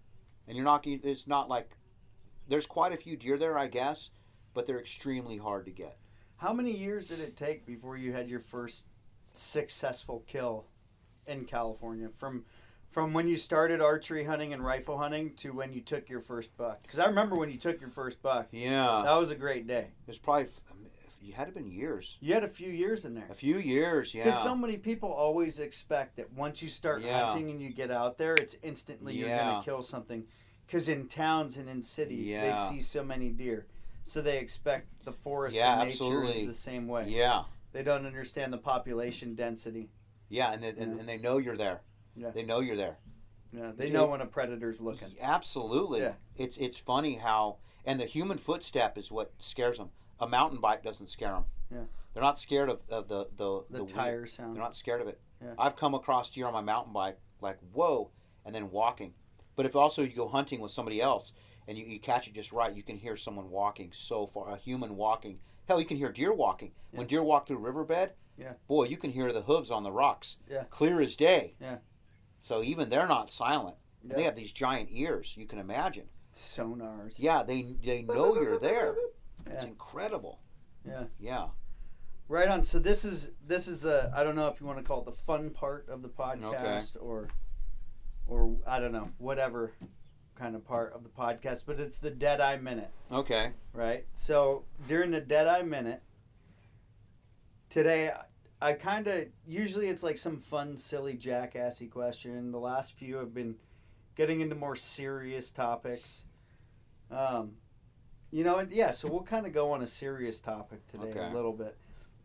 and 0.48 0.56
you're 0.56 0.66
not. 0.66 0.86
It's 0.88 1.28
not 1.28 1.50
like 1.50 1.78
there's 2.48 2.66
quite 2.66 2.94
a 2.94 2.98
few 2.98 3.16
deer 3.18 3.38
there, 3.38 3.58
I 3.58 3.68
guess, 3.68 4.10
but 4.54 4.66
they're 4.66 4.80
extremely 4.80 5.38
hard 5.38 5.66
to 5.66 5.72
get. 5.72 5.98
How 6.38 6.54
many 6.54 6.72
years 6.72 7.06
did 7.06 7.20
it 7.20 7.36
take 7.36 7.66
before 7.66 7.98
you 7.98 8.14
had 8.14 8.30
your 8.30 8.40
first 8.40 8.88
successful 9.34 10.24
kill 10.28 10.66
in 11.28 11.46
California? 11.46 12.10
From 12.10 12.46
from 12.96 13.12
when 13.12 13.28
you 13.28 13.36
started 13.36 13.82
archery 13.82 14.24
hunting 14.24 14.54
and 14.54 14.64
rifle 14.64 14.98
hunting 14.98 15.34
to 15.36 15.52
when 15.52 15.74
you 15.74 15.82
took 15.82 16.08
your 16.08 16.22
first 16.22 16.56
buck? 16.56 16.82
Because 16.82 16.98
I 16.98 17.08
remember 17.08 17.36
when 17.36 17.52
you 17.52 17.58
took 17.58 17.82
your 17.82 17.90
first 17.90 18.22
buck. 18.22 18.48
Yeah, 18.52 19.02
That 19.04 19.16
was 19.20 19.32
a 19.32 19.36
great 19.36 19.68
day. 19.68 19.88
it's 20.08 20.18
probably. 20.18 20.46
Um, 20.72 20.78
you 21.22 21.34
had 21.34 21.50
it 21.50 21.54
been 21.56 21.70
years, 21.70 22.18
You 22.22 22.34
had 22.36 22.46
a 22.46 22.48
few 22.48 22.70
years 22.72 23.04
in 23.04 23.14
there. 23.14 23.28
a 23.30 23.34
few 23.34 23.58
years. 23.58 24.14
Yeah. 24.14 24.24
Because 24.24 24.42
so 24.42 24.56
many 24.56 24.78
people 24.78 25.12
always 25.12 25.60
expect 25.60 26.16
that 26.16 26.32
once 26.32 26.62
you 26.62 26.70
start 26.70 27.02
Yeah. 27.02 27.26
hunting 27.26 27.52
and 27.52 27.62
you 27.62 27.70
get 27.74 27.92
out 27.92 28.18
there, 28.18 28.34
it's 28.36 28.56
instantly 28.64 29.14
you're 29.14 29.28
going 29.28 29.60
to 29.60 29.66
kill 29.66 29.82
something. 29.82 30.24
Because 30.66 30.88
in 30.88 31.10
towns 31.10 31.58
and 31.58 31.68
in 31.68 31.82
cities, 31.82 32.30
Yeah. 32.30 32.44
they 32.70 32.78
see 32.78 32.82
so 32.82 33.04
many 33.04 33.28
deer. 33.30 33.66
So 34.06 34.22
they 34.22 34.38
expect 34.38 35.04
the 35.04 35.12
forest 35.12 35.58
Yeah, 35.58 35.72
and 35.74 35.90
nature 35.90 35.92
absolutely. 36.06 36.42
is 36.44 36.48
the 36.48 36.54
same 36.54 36.88
way. 36.88 37.10
Yeah, 37.10 37.44
They 37.74 37.84
don't 37.84 38.06
understand 38.06 38.54
the 38.54 38.58
population 38.58 39.36
density. 39.36 39.90
yeah, 40.30 40.54
and 40.54 40.64
they, 40.64 40.70
and, 40.70 40.78
Yeah. 40.94 41.00
and 41.02 41.10
they 41.10 41.18
know 41.18 41.40
you're 41.40 41.58
there. 41.58 41.82
Yeah. 42.16 42.32
They 42.32 42.44
know 42.44 42.60
you're 42.60 42.76
there. 42.78 42.98
Yeah, 43.52 43.72
they 43.76 43.90
know 43.90 44.06
when 44.08 44.22
a 44.22 44.26
predator's 44.26 44.82
looking. 44.82 45.10
Absolutely. 45.22 46.02
Yeah. 46.02 46.14
It's 46.38 46.58
it's 46.58 46.78
funny 46.78 47.16
how 47.16 47.58
and 47.86 48.00
the 48.00 48.06
human 48.06 48.38
footstep 48.38 48.98
is 48.98 49.12
what 49.12 49.32
scares 49.40 49.78
them. 49.78 49.90
A 50.20 50.28
mountain 50.28 50.60
bike 50.60 50.84
doesn't 50.84 51.08
scare 51.08 51.32
them. 51.32 51.46
Yeah. 51.72 51.80
They're 52.14 52.24
not 52.24 52.38
scared 52.38 52.70
of, 52.70 52.82
of 52.90 53.08
the 53.08 53.28
the 53.36 53.64
The, 53.70 53.84
wheel. 53.84 53.88
tire 53.88 54.26
sound. 54.26 54.56
They're 54.56 54.64
not 54.64 54.76
scared 54.76 55.02
of 55.02 55.08
it. 55.08 55.20
Yeah. 55.42 55.54
I've 55.58 55.76
come 55.76 55.94
across 55.94 56.30
deer 56.30 56.48
on 56.48 56.54
my 56.54 56.62
mountain 56.62 56.94
bike 56.94 57.18
like 57.42 57.58
whoa, 57.74 58.10
and 58.46 58.54
then 58.56 58.72
walking. 58.72 59.14
But 59.56 59.66
if 59.66 59.76
also 59.76 60.02
you 60.04 60.10
go 60.10 60.28
hunting 60.28 60.60
with 60.60 60.72
somebody 60.72 61.02
else 61.02 61.32
and 61.68 61.78
you, 61.78 61.86
you 61.86 62.00
catch 62.00 62.28
it 62.28 62.34
just 62.34 62.52
right, 62.52 62.74
you 62.76 62.84
can 62.84 62.98
hear 62.98 63.16
someone 63.16 63.50
walking 63.50 63.90
so 63.94 64.28
far, 64.28 64.50
a 64.54 64.58
human 64.58 64.96
walking. 64.98 65.40
Hell, 65.68 65.80
you 65.80 65.86
can 65.86 65.98
hear 65.98 66.12
deer 66.12 66.34
walking. 66.34 66.72
When 66.92 67.08
deer 67.08 67.24
walk 67.24 67.48
through 67.48 67.58
riverbed, 67.58 68.12
Yeah. 68.38 68.54
boy, 68.68 68.86
you 68.86 68.98
can 68.98 69.12
hear 69.12 69.32
the 69.32 69.42
hooves 69.42 69.72
on 69.72 69.84
the 69.84 69.92
rocks. 69.92 70.38
Yeah. 70.50 70.64
Clear 70.70 71.02
as 71.02 71.16
day. 71.16 71.56
Yeah. 71.60 71.78
So 72.46 72.62
even 72.62 72.92
they're 72.92 73.08
not 73.08 73.32
silent. 73.32 73.76
And 74.04 74.12
They 74.12 74.22
have 74.22 74.36
these 74.36 74.52
giant 74.52 74.90
ears. 74.92 75.34
You 75.36 75.48
can 75.48 75.58
imagine. 75.58 76.06
Sonars. 76.36 77.16
Yeah, 77.18 77.42
they 77.42 77.76
they 77.84 78.04
know 78.04 78.36
you're 78.36 78.60
there. 78.60 78.94
It's 79.48 79.64
incredible. 79.66 80.42
Yeah. 80.88 81.06
Yeah. 81.20 81.48
Right 82.28 82.48
on. 82.48 82.62
So 82.62 82.78
this 82.78 83.04
is 83.04 83.32
this 83.48 83.68
is 83.68 83.80
the 83.80 84.12
I 84.16 84.24
don't 84.24 84.36
know 84.36 84.48
if 84.50 84.62
you 84.62 84.68
want 84.68 84.78
to 84.78 84.84
call 84.84 85.00
it 85.00 85.06
the 85.06 85.12
fun 85.12 85.50
part 85.50 85.90
of 85.90 86.04
the 86.04 86.08
podcast 86.08 86.96
or 87.02 87.30
or 88.28 88.56
I 88.68 88.80
don't 88.80 88.92
know 88.92 89.10
whatever 89.18 89.74
kind 90.36 90.56
of 90.56 90.64
part 90.64 90.94
of 90.94 91.02
the 91.02 91.10
podcast, 91.10 91.64
but 91.66 91.80
it's 91.80 91.98
the 91.98 92.12
Dead 92.12 92.42
Eye 92.42 92.58
Minute, 92.58 92.92
Okay. 93.12 93.54
right? 93.74 94.06
So 94.14 94.66
during 94.88 95.10
the 95.10 95.22
Dead 95.22 95.48
Eye 95.48 95.64
Minute 95.64 96.04
today, 97.72 98.12
I 98.62 98.74
kind 98.74 99.08
of 99.08 99.26
usually 99.46 99.88
it's 99.88 100.04
like 100.04 100.18
some 100.18 100.38
fun, 100.38 100.78
silly, 100.78 101.16
jackassy 101.16 101.90
question. 101.90 102.52
The 102.52 102.60
last 102.60 102.94
few 102.94 103.18
have 103.18 103.34
been 103.34 103.56
getting 104.16 104.42
into 104.42 104.56
more 104.56 104.76
serious 104.76 105.52
topics. 105.52 106.24
Um, 107.12 107.54
you 108.32 108.44
know, 108.44 108.66
yeah. 108.70 108.92
So 108.92 109.10
we'll 109.10 109.24
kind 109.24 109.46
of 109.46 109.54
go 109.54 109.72
on 109.72 109.82
a 109.82 109.88
serious 109.88 110.40
topic 110.40 110.88
today 110.88 111.10
Okay. 111.10 111.28
a 111.28 111.34
little 111.34 111.54
bit, 111.54 111.78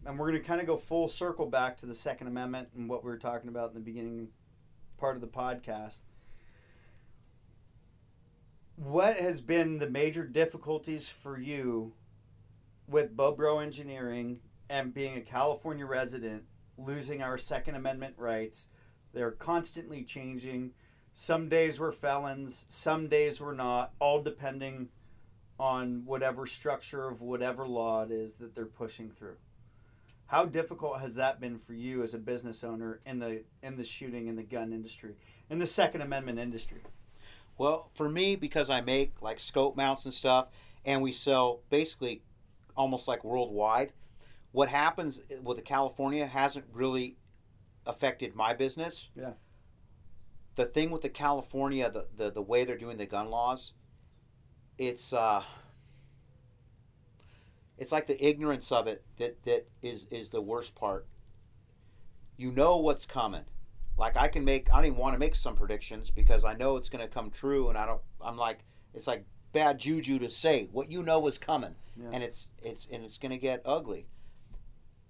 and 0.07 0.19
we're 0.19 0.31
going 0.31 0.41
to 0.41 0.47
kind 0.47 0.61
of 0.61 0.67
go 0.67 0.77
full 0.77 1.09
circle 1.09 1.47
back 1.47 1.77
to 1.79 1.87
the 1.87 1.95
Second 1.95 2.29
Amendment 2.29 2.69
and 2.77 2.89
what 2.89 3.05
we 3.05 3.11
were 3.11 3.19
talking 3.19 3.49
about 3.49 3.69
in 3.69 3.75
the 3.75 3.81
beginning 3.81 4.29
part 4.99 5.17
of 5.17 5.21
the 5.21 5.29
podcast. 5.29 6.01
What 8.77 9.17
has 9.19 9.41
been 9.41 9.79
the 9.79 9.91
major 9.91 10.25
difficulties 10.25 11.09
for 11.09 11.39
you 11.39 11.93
with 12.89 13.15
Bobro 13.17 13.63
Engineering 13.63 14.41
and 14.71 14.95
being 14.95 15.17
a 15.17 15.21
California 15.21 15.85
resident, 15.85 16.45
losing 16.79 17.23
our 17.23 17.37
Second 17.37 17.75
Amendment 17.75 18.15
rights? 18.17 18.69
They're 19.13 19.33
constantly 19.33 20.05
changing. 20.05 20.71
Some 21.13 21.49
days 21.49 21.81
we're 21.81 21.93
felons, 21.93 22.65
some 22.69 23.09
days 23.09 23.41
we're 23.41 23.55
not, 23.55 23.93
all 23.99 24.23
depending 24.23 24.89
on 25.59 26.03
whatever 26.07 26.47
structure 26.47 27.09
of 27.09 27.21
whatever 27.21 27.67
law 27.67 28.05
it 28.05 28.13
is 28.13 28.37
that 28.37 28.55
they're 28.55 28.65
pushing 28.65 29.11
through. 29.11 29.37
How 30.27 30.45
difficult 30.45 31.01
has 31.01 31.17
that 31.17 31.41
been 31.41 31.59
for 31.59 31.75
you 31.75 32.05
as 32.05 32.15
a 32.15 32.19
business 32.19 32.63
owner 32.63 33.01
in 33.05 33.19
the 33.19 33.43
in 33.65 33.77
the 33.77 33.85
shooting 33.85 34.29
and 34.29 34.39
the 34.39 34.45
gun 34.45 34.73
industry, 34.73 35.17
in 35.51 35.59
the 35.59 35.67
Second 35.67 36.03
Amendment 36.03 36.39
industry? 36.39 36.81
Well, 37.59 37.91
for 37.95 38.09
me, 38.09 38.37
because 38.37 38.71
I 38.71 38.81
make 38.81 39.21
like 39.21 39.41
scope 39.41 39.77
mounts 39.77 40.05
and 40.05 40.15
stuff, 40.15 40.47
and 40.85 41.03
we 41.03 41.11
sell 41.11 41.61
basically 41.69 42.23
almost 42.77 43.09
like 43.09 43.25
worldwide, 43.25 43.93
what 44.53 44.69
happens 44.69 45.21
with 45.43 45.57
the 45.57 45.63
California 45.63 46.27
hasn't 46.27 46.65
really 46.73 47.17
affected 47.87 48.35
my 48.35 48.53
business. 48.55 49.11
Yeah. 49.15 49.33
The 50.57 50.67
thing 50.67 50.91
with 50.91 51.03
the 51.03 51.09
California, 51.09 51.91
the, 51.91 52.07
the, 52.17 52.31
the 52.31 52.43
way 52.43 52.65
they're 52.65 52.77
doing 52.77 52.97
the 52.97 53.07
gun 53.07 53.29
laws, 53.31 53.73
it's 54.79 55.13
uh, 55.13 55.43
it's 57.79 57.93
like 57.93 58.07
the 58.07 58.23
ignorance 58.25 58.71
of 58.73 58.87
it 58.87 59.05
that, 59.19 59.43
that 59.45 59.67
is, 59.83 60.05
is 60.11 60.29
the 60.29 60.41
worst 60.43 60.75
part. 60.75 61.07
You 62.37 62.53
know 62.53 62.77
what's 62.79 63.07
coming 63.07 63.45
like 64.01 64.17
I 64.17 64.29
can 64.29 64.45
make 64.45 64.73
I 64.73 64.77
don't 64.77 64.87
even 64.87 64.99
want 64.99 65.15
to 65.15 65.19
make 65.19 65.37
some 65.37 65.55
predictions 65.55 66.11
because 66.11 66.45
I 66.45 66.55
know 66.55 66.77
it's 66.77 66.89
going 66.89 67.07
to 67.07 67.13
come 67.13 67.31
true 67.31 67.69
and 67.69 67.77
I 67.77 67.85
don't 67.87 68.01
I'm 68.21 68.37
like 68.39 68.61
it's 68.95 69.07
like 69.07 69.25
bad 69.53 69.79
juju 69.79 70.19
to 70.21 70.31
say 70.31 70.69
what 70.73 70.91
you 70.91 71.03
know 71.03 71.27
is 71.27 71.37
coming 71.39 71.75
Yeah. 72.01 72.09
and 72.15 72.23
it's 72.25 72.49
it's 72.63 72.89
and 72.91 73.05
it's 73.05 73.19
going 73.19 73.31
to 73.33 73.39
get 73.39 73.61
ugly. 73.67 74.07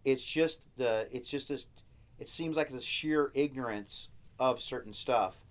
It's 0.05 0.24
just 0.24 0.62
the 0.77 1.09
it's 1.10 1.28
just 1.28 1.48
this 1.48 1.66
it 2.18 2.28
seems 2.28 2.56
like 2.56 2.70
the 2.70 2.81
sheer 2.81 3.31
ignorance 3.35 4.09
of 4.39 4.60
certain 4.60 4.93
stuff 4.93 5.44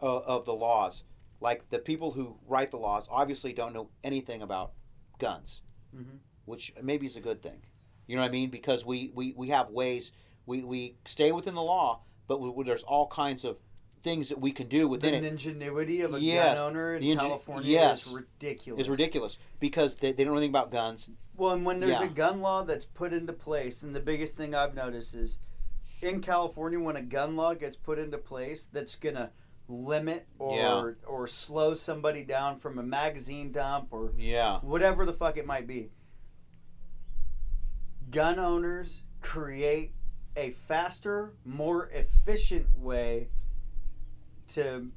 of, 0.00 0.22
of 0.24 0.44
the 0.44 0.54
laws. 0.54 1.04
Like 1.40 1.68
the 1.68 1.78
people 1.78 2.10
who 2.12 2.36
write 2.46 2.70
the 2.70 2.78
laws 2.78 3.06
obviously 3.10 3.52
don't 3.52 3.74
know 3.74 3.90
anything 4.02 4.42
about 4.42 4.72
guns, 5.18 5.62
Mhm. 5.94 6.18
which 6.46 6.72
maybe 6.82 7.06
is 7.06 7.16
a 7.16 7.20
good 7.20 7.42
thing. 7.42 7.62
You 8.06 8.16
know 8.16 8.22
what 8.22 8.28
I 8.28 8.32
mean? 8.32 8.50
Because 8.50 8.84
we, 8.86 9.10
we, 9.14 9.34
we 9.36 9.48
have 9.48 9.70
ways 9.70 10.12
we, 10.46 10.62
we 10.62 10.96
stay 11.04 11.32
within 11.32 11.54
the 11.54 11.62
law, 11.62 12.02
but 12.28 12.38
we, 12.40 12.64
there's 12.64 12.84
all 12.84 13.08
kinds 13.08 13.44
of 13.44 13.58
things 14.06 14.28
that 14.28 14.40
we 14.40 14.52
can 14.52 14.68
do 14.68 14.86
within 14.86 15.10
the 15.20 15.26
it. 15.26 15.30
ingenuity 15.32 16.00
of 16.02 16.14
a 16.14 16.20
Yes, 16.20 16.58
gun 16.58 16.68
owner 16.68 16.94
in 16.94 17.00
the 17.02 17.10
inge- 17.10 17.20
California 17.20 17.68
yes. 17.68 18.06
is 18.06 18.12
ridiculous. 18.12 18.80
It's 18.80 18.88
ridiculous 18.88 19.38
because 19.58 19.96
they, 19.96 20.12
they 20.12 20.22
don't 20.22 20.32
know 20.32 20.38
anything 20.38 20.52
about 20.52 20.70
guns. 20.70 21.08
Well, 21.36 21.50
and 21.54 21.66
when 21.66 21.80
there's 21.80 21.98
Yeah. 21.98 22.06
a 22.06 22.08
gun 22.08 22.40
law 22.40 22.62
that's 22.62 22.84
put 22.84 23.12
into 23.12 23.32
place, 23.32 23.82
and 23.82 23.96
the 23.96 24.00
biggest 24.00 24.36
thing 24.36 24.54
I've 24.54 24.76
noticed 24.76 25.12
is 25.16 25.40
in 26.00 26.20
California, 26.20 26.78
when 26.78 26.94
a 26.94 27.02
gun 27.02 27.34
law 27.34 27.54
gets 27.54 27.74
put 27.74 27.98
into 27.98 28.16
place 28.16 28.68
that's 28.72 28.94
gonna 28.94 29.32
limit 29.68 30.28
or 30.38 30.56
Yeah. 30.56 30.92
or 31.08 31.26
slow 31.26 31.74
somebody 31.74 32.22
down 32.22 32.60
from 32.60 32.78
a 32.78 32.84
magazine 32.84 33.50
dump 33.50 33.88
or 33.90 34.12
Yeah. 34.16 34.60
whatever 34.60 35.04
the 35.04 35.12
fuck 35.12 35.36
it 35.36 35.46
might 35.46 35.66
be. 35.66 35.90
Gun 38.10 38.38
owners 38.38 39.02
create 39.20 39.94
a 40.36 40.50
faster, 40.50 41.34
more 41.44 41.88
efficient 41.88 42.78
way 42.78 43.30
to 44.48 44.88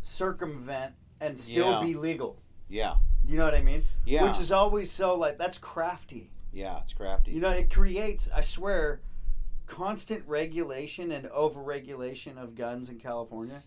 circumvent 0.00 0.94
and 1.20 1.38
still 1.38 1.70
Yeah. 1.72 1.82
be 1.82 1.94
legal. 1.94 2.40
Yeah. 2.68 2.96
You 3.24 3.36
know 3.36 3.44
what 3.44 3.54
I 3.54 3.62
mean? 3.62 3.84
Yeah. 4.04 4.24
Which 4.24 4.40
is 4.40 4.50
always 4.52 4.90
so 4.90 5.14
like 5.14 5.38
that's 5.38 5.58
crafty. 5.58 6.30
yeah, 6.52 6.80
it's 6.82 6.92
crafty. 6.92 7.30
You 7.32 7.40
know, 7.40 7.50
it 7.50 7.70
creates, 7.70 8.28
I 8.34 8.40
swear, 8.42 9.00
constant 9.66 10.26
regulation 10.26 11.12
and 11.12 11.26
overregulation 11.30 12.36
of 12.36 12.54
guns 12.54 12.88
in 12.88 12.98
California 12.98 13.62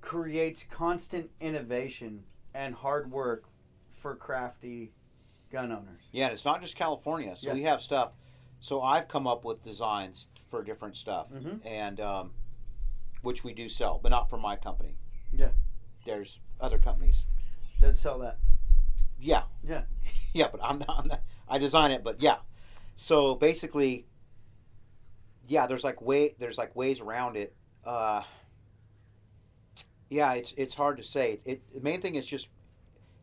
creates 0.00 0.64
constant 0.64 1.30
innovation 1.40 2.24
and 2.54 2.74
hard 2.74 3.10
work 3.10 3.44
for 3.88 4.14
crafty 4.14 4.92
gun 5.50 5.72
owners. 5.72 6.02
Yeah, 6.12 6.24
and 6.26 6.34
it's 6.34 6.44
not 6.44 6.60
just 6.60 6.76
California. 6.76 7.34
So 7.36 7.48
Yeah. 7.48 7.54
we 7.54 7.62
have 7.62 7.80
stuff. 7.80 8.12
So 8.60 8.82
I've 8.82 9.08
come 9.08 9.26
up 9.26 9.44
with 9.44 9.62
designs 9.62 10.28
for 10.46 10.62
different 10.62 10.96
stuff, 10.96 11.30
Mhm. 11.30 11.64
and 11.64 12.00
um, 12.00 12.32
which 13.24 13.42
we 13.42 13.52
do 13.52 13.68
sell, 13.68 13.98
but 14.02 14.10
not 14.10 14.30
for 14.30 14.38
my 14.38 14.56
company. 14.56 14.96
Yeah. 15.32 15.48
There's 16.06 16.40
other 16.60 16.78
companies. 16.78 17.26
That 17.80 17.96
sell 17.96 18.18
that. 18.20 18.38
Yeah. 19.18 19.42
Yeah. 19.66 19.82
yeah, 20.32 20.48
but 20.50 20.60
I'm 20.62 20.78
not, 20.78 20.94
I'm 20.98 21.08
not. 21.08 21.22
I 21.48 21.58
design 21.58 21.90
it, 21.90 22.04
but 22.04 22.22
yeah. 22.22 22.36
So 22.96 23.34
basically, 23.34 24.06
yeah, 25.46 25.66
there's 25.66 25.84
like 25.84 26.00
way 26.00 26.34
there's 26.38 26.58
like 26.58 26.74
ways 26.76 27.00
around 27.00 27.36
it. 27.36 27.54
Uh, 27.84 28.22
yeah, 30.08 30.34
it's 30.34 30.52
it's 30.56 30.74
hard 30.74 30.96
to 30.98 31.02
say. 31.02 31.40
It 31.44 31.62
the 31.74 31.80
main 31.80 32.00
thing 32.00 32.14
is 32.14 32.26
just 32.26 32.48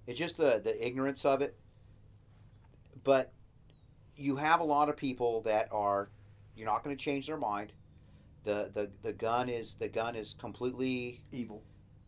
it's 0.07 0.19
just 0.19 0.38
the 0.38 0.61
the 0.64 0.86
ignorance 0.86 1.26
of 1.26 1.41
it. 1.41 1.57
But 3.03 3.32
you 4.15 4.36
have 4.36 4.60
a 4.60 4.64
lot 4.64 4.90
of 4.90 4.98
people 4.98 5.41
that 5.41 5.69
are 5.72 6.10
you're 6.56 6.68
not 6.68 6.84
going 6.84 6.95
to 6.95 7.03
change 7.03 7.28
their 7.28 7.38
mind. 7.38 7.72
The, 8.43 8.69
the 8.73 8.91
the 9.01 9.13
gun 9.13 9.49
is 9.49 9.76
the 9.76 9.88
gun 9.88 10.15
is 10.15 10.34
completely 10.34 11.23
Evil. 11.31 11.63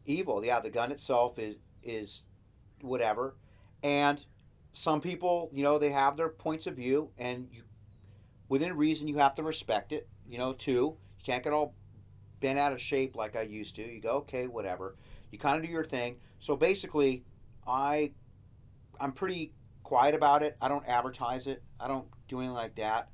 evil. 0.06 0.44
Yeah, 0.44 0.60
the 0.60 0.70
gun 0.72 0.92
itself 0.92 1.38
is 1.38 1.56
is 1.84 2.24
whatever, 2.82 3.36
and 3.84 4.24
some 4.74 5.00
people, 5.02 5.50
you 5.54 5.64
know, 5.64 5.78
they 5.78 5.92
have 5.92 6.18
their 6.18 6.30
points 6.30 6.66
of 6.66 6.76
view, 6.76 7.12
and 7.18 7.48
you, 7.52 7.62
within 8.50 8.76
reason, 8.76 9.08
you 9.08 9.18
have 9.18 9.36
to 9.36 9.44
respect 9.44 9.92
it. 9.92 10.08
You 10.28 10.38
know, 10.40 10.54
too. 10.54 10.98
You 11.18 11.24
can't 11.24 11.44
get 11.44 11.54
all 11.54 11.76
bent 12.40 12.58
out 12.58 12.74
of 12.74 12.82
shape 12.82 13.16
like 13.16 13.36
I 13.36 13.44
used 13.44 13.76
to. 13.76 13.84
You 13.84 14.02
go, 14.02 14.18
okay, 14.18 14.48
whatever. 14.48 14.96
You 15.32 15.38
kind 15.38 15.58
of 15.58 15.64
do 15.64 15.70
your 15.72 15.86
thing. 15.86 16.18
So 16.40 16.56
basically, 16.56 17.24
I, 17.68 18.12
I'm 19.00 19.12
pretty 19.12 19.54
quiet 19.84 20.16
about 20.16 20.44
it. 20.44 20.58
I 20.62 20.68
don't 20.68 20.86
advertise 20.88 21.48
it. 21.48 21.62
I 21.80 21.88
don't 21.88 22.08
do 22.28 22.40
anything 22.40 22.54
like 22.56 22.76
that. 22.76 23.10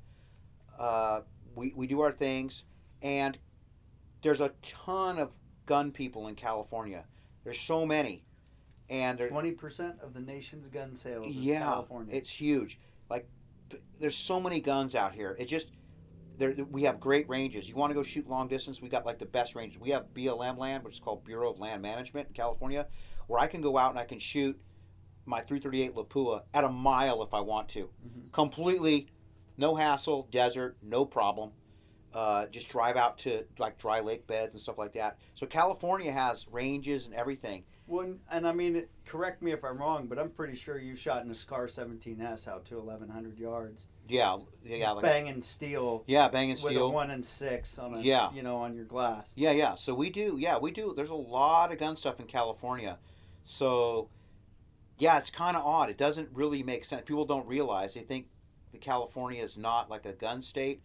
Uh, 0.78 1.20
we 1.54 1.72
we 1.76 1.86
do 1.86 2.00
our 2.00 2.12
things, 2.12 2.64
and 3.02 3.38
there's 4.22 4.40
a 4.40 4.52
ton 4.62 5.18
of 5.18 5.34
gun 5.66 5.90
people 5.92 6.28
in 6.28 6.34
California. 6.34 7.04
There's 7.44 7.60
so 7.60 7.86
many, 7.86 8.24
and 8.88 9.18
Twenty 9.18 9.52
percent 9.52 9.96
of 10.02 10.12
the 10.14 10.20
nation's 10.20 10.68
gun 10.68 10.94
sales 10.94 11.26
is 11.28 11.36
yeah, 11.36 11.60
California. 11.60 12.14
it's 12.14 12.30
huge. 12.30 12.78
Like, 13.08 13.28
there's 13.98 14.16
so 14.16 14.40
many 14.40 14.60
guns 14.60 14.94
out 14.94 15.14
here. 15.14 15.36
It 15.38 15.46
just 15.46 15.70
there 16.36 16.54
we 16.70 16.82
have 16.84 17.00
great 17.00 17.28
ranges. 17.28 17.68
You 17.68 17.76
want 17.76 17.90
to 17.90 17.94
go 17.94 18.02
shoot 18.02 18.28
long 18.28 18.48
distance? 18.48 18.80
We 18.80 18.88
got 18.88 19.06
like 19.06 19.18
the 19.18 19.26
best 19.26 19.54
ranges. 19.54 19.78
We 19.78 19.90
have 19.90 20.12
BLM 20.14 20.58
land, 20.58 20.84
which 20.84 20.94
is 20.94 21.00
called 21.00 21.24
Bureau 21.24 21.50
of 21.50 21.58
Land 21.58 21.82
Management 21.82 22.28
in 22.28 22.34
California, 22.34 22.86
where 23.26 23.38
I 23.40 23.46
can 23.46 23.60
go 23.60 23.76
out 23.78 23.90
and 23.90 23.98
I 23.98 24.04
can 24.04 24.18
shoot 24.18 24.58
my 25.26 25.40
338 25.42 25.94
Lapua 25.94 26.42
at 26.54 26.64
a 26.64 26.68
mile 26.68 27.22
if 27.22 27.34
I 27.34 27.40
want 27.40 27.68
to, 27.70 27.90
Mhm. 28.04 28.32
completely, 28.32 29.06
no 29.58 29.76
hassle, 29.76 30.26
desert, 30.30 30.78
no 30.82 31.04
problem. 31.04 31.52
Uh, 32.12 32.46
just 32.46 32.68
drive 32.68 32.96
out 32.96 33.18
to 33.18 33.44
like 33.58 33.78
dry 33.78 34.00
lake 34.00 34.26
beds 34.26 34.52
and 34.54 34.60
stuff 34.60 34.78
like 34.78 34.92
that. 34.94 35.16
So 35.34 35.46
California 35.46 36.10
has 36.10 36.48
ranges 36.48 37.06
and 37.06 37.14
everything. 37.14 37.62
Well, 37.86 38.14
and 38.30 38.46
I 38.46 38.52
mean, 38.52 38.84
correct 39.04 39.42
me 39.42 39.52
if 39.52 39.64
I'm 39.64 39.78
wrong, 39.78 40.06
but 40.06 40.18
I'm 40.18 40.30
pretty 40.30 40.54
sure 40.56 40.78
you've 40.78 40.98
shot 40.98 41.24
in 41.24 41.30
a 41.30 41.34
Scar 41.34 41.66
17S 41.66 42.46
out 42.48 42.64
to 42.66 42.76
1,100 42.80 43.38
yards, 43.38 43.86
Yeah, 44.08 44.38
yeah, 44.64 44.90
like, 44.92 45.02
banging 45.04 45.42
steel 45.42 46.04
yeah, 46.06 46.28
banging 46.28 46.54
steel. 46.56 46.68
with 46.68 46.76
a 46.76 46.78
steel. 46.78 46.92
one 46.92 47.10
and 47.10 47.24
six 47.24 47.78
on 47.78 47.94
a, 47.94 48.00
Yeah. 48.00 48.32
you 48.32 48.42
know, 48.42 48.56
on 48.58 48.74
your 48.74 48.84
glass. 48.84 49.32
Yeah, 49.36 49.50
yeah. 49.52 49.74
So 49.74 49.92
we 49.94 50.08
do. 50.10 50.36
Yeah, 50.38 50.58
we 50.58 50.70
do. 50.70 50.92
There's 50.96 51.10
a 51.10 51.14
lot 51.16 51.72
of 51.72 51.78
gun 51.78 51.96
stuff 51.96 52.20
in 52.20 52.26
California. 52.26 52.98
So, 53.44 54.08
yeah, 54.98 55.18
it's 55.18 55.30
kind 55.30 55.56
of 55.56 55.64
odd. 55.64 55.90
It 55.90 55.96
doesn't 55.98 56.28
really 56.32 56.62
make 56.62 56.84
sense. 56.84 57.02
People 57.06 57.24
don't 57.24 57.46
realize. 57.46 57.94
They 57.94 58.02
think, 58.02 58.26
the 58.72 58.78
California 58.78 59.42
is 59.42 59.58
not 59.58 59.90
like 59.90 60.06
a 60.06 60.12
gun 60.12 60.42
state. 60.42 60.80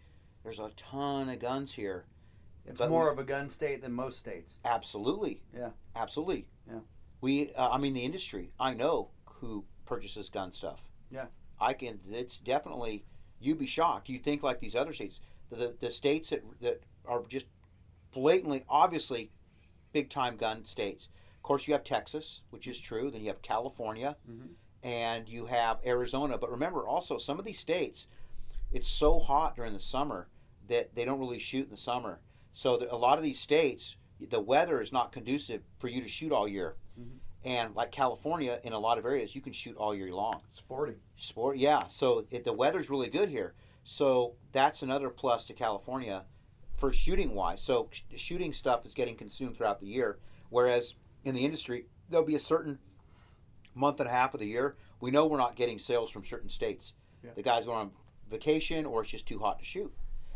There's 0.46 0.60
a 0.60 0.70
ton 0.78 1.28
of 1.28 1.40
guns 1.40 1.74
here. 1.74 2.06
It's 2.68 2.80
But 2.80 2.92
more 2.92 3.06
we- 3.06 3.10
of 3.14 3.20
a 3.20 3.24
gun 3.24 3.50
state 3.50 3.82
than 3.82 3.94
most 3.94 4.20
states. 4.20 4.56
Absolutely. 4.64 5.42
Yeah. 5.52 5.72
Absolutely. 5.96 6.46
Yeah. 6.68 6.82
We, 7.20 7.52
uh, 7.56 7.72
I 7.72 7.80
mean, 7.80 7.94
the 7.96 8.04
industry. 8.06 8.52
I 8.60 8.76
know 8.76 9.10
who 9.26 9.66
purchases 9.86 10.30
gun 10.30 10.52
stuff. 10.52 10.82
Yeah. 11.10 11.26
I 11.60 11.74
can. 11.74 12.00
It's 12.12 12.38
definitely. 12.38 13.04
You'd 13.40 13.58
be 13.58 13.66
shocked. 13.66 14.08
You 14.08 14.20
think 14.20 14.44
like 14.44 14.60
these 14.60 14.76
other 14.76 14.94
states, 14.94 15.20
the 15.50 15.56
the, 15.56 15.76
the 15.80 15.92
states 15.92 16.30
that 16.30 16.44
that 16.62 16.84
are 17.06 17.24
just 17.28 17.48
blatantly, 18.12 18.66
obviously, 18.70 19.32
big 19.94 20.10
time 20.12 20.38
gun 20.38 20.64
states. 20.64 21.10
Of 21.38 21.42
course, 21.42 21.68
you 21.68 21.74
have 21.74 21.84
Texas, 21.84 22.42
which 22.52 22.68
is 22.68 22.80
true. 22.80 23.10
Then 23.10 23.22
you 23.22 23.28
have 23.30 23.42
California, 23.42 24.16
Mhm. 24.30 24.50
and 24.84 25.28
you 25.28 25.48
have 25.48 25.80
Arizona. 25.86 26.38
But 26.38 26.52
remember, 26.52 26.88
also 26.88 27.18
some 27.18 27.40
of 27.40 27.46
these 27.46 27.60
states, 27.60 28.08
it's 28.72 28.88
so 28.88 29.20
hot 29.20 29.56
during 29.56 29.74
the 29.74 29.80
summer 29.80 30.28
that 30.68 30.94
they 30.96 31.06
don't 31.06 31.20
really 31.20 31.40
shoot 31.40 31.66
in 31.66 31.72
the 31.72 31.78
summer. 31.78 32.20
So 32.54 32.78
the, 32.78 32.94
a 32.94 32.96
lot 32.96 33.18
of 33.18 33.24
these 33.24 33.40
states, 33.40 33.98
the 34.30 34.40
weather 34.40 34.82
is 34.82 34.92
not 34.92 35.12
conducive 35.12 35.62
for 35.80 35.88
you 35.88 36.02
to 36.02 36.08
shoot 36.08 36.32
all 36.32 36.48
year. 36.48 36.76
Mhm. 37.00 37.18
And 37.44 37.76
like 37.76 37.92
California, 37.92 38.60
in 38.64 38.74
a 38.74 38.80
lot 38.80 38.98
of 38.98 39.06
areas, 39.06 39.36
you 39.36 39.42
can 39.42 39.54
shoot 39.54 39.76
all 39.78 39.94
year 39.94 40.12
long. 40.12 40.42
Sporty. 40.50 40.96
Sport, 41.16 41.58
yeah. 41.58 41.86
So 41.88 42.26
it, 42.32 42.44
the 42.44 42.54
weather's 42.54 42.90
really 42.90 43.10
good 43.10 43.30
here. 43.30 43.54
So 43.84 44.34
that's 44.52 44.82
another 44.82 45.10
plus 45.10 45.46
to 45.46 45.54
California 45.54 46.26
for 46.74 46.92
shooting 46.92 47.36
wise. 47.36 47.62
So 47.62 47.90
sh- 47.92 48.02
shooting 48.16 48.52
stuff 48.52 48.86
is 48.86 48.94
getting 48.94 49.16
consumed 49.16 49.58
throughout 49.58 49.80
the 49.80 49.86
year, 49.88 50.18
whereas 50.50 50.96
in 51.24 51.36
the 51.36 51.46
industry 51.46 51.86
there'll 52.10 52.26
be 52.26 52.36
a 52.36 52.40
certain 52.40 52.80
month 53.76 54.00
and 54.00 54.10
a 54.10 54.12
half 54.12 54.34
of 54.34 54.40
the 54.40 54.48
year 54.48 54.78
we 55.00 55.12
know 55.12 55.26
we're 55.26 55.38
not 55.38 55.56
getting 55.56 55.80
sales 55.80 56.10
from 56.10 56.24
certain 56.24 56.50
states. 56.50 56.94
Yeah. 57.24 57.32
The 57.36 57.44
guys 57.44 57.66
going 57.66 57.78
on 57.78 57.92
vacation 58.30 58.86
or 58.86 59.02
it's 59.02 59.12
just 59.12 59.28
too 59.28 59.40
hot 59.40 59.60
to 59.60 59.66
shoot, 59.66 59.94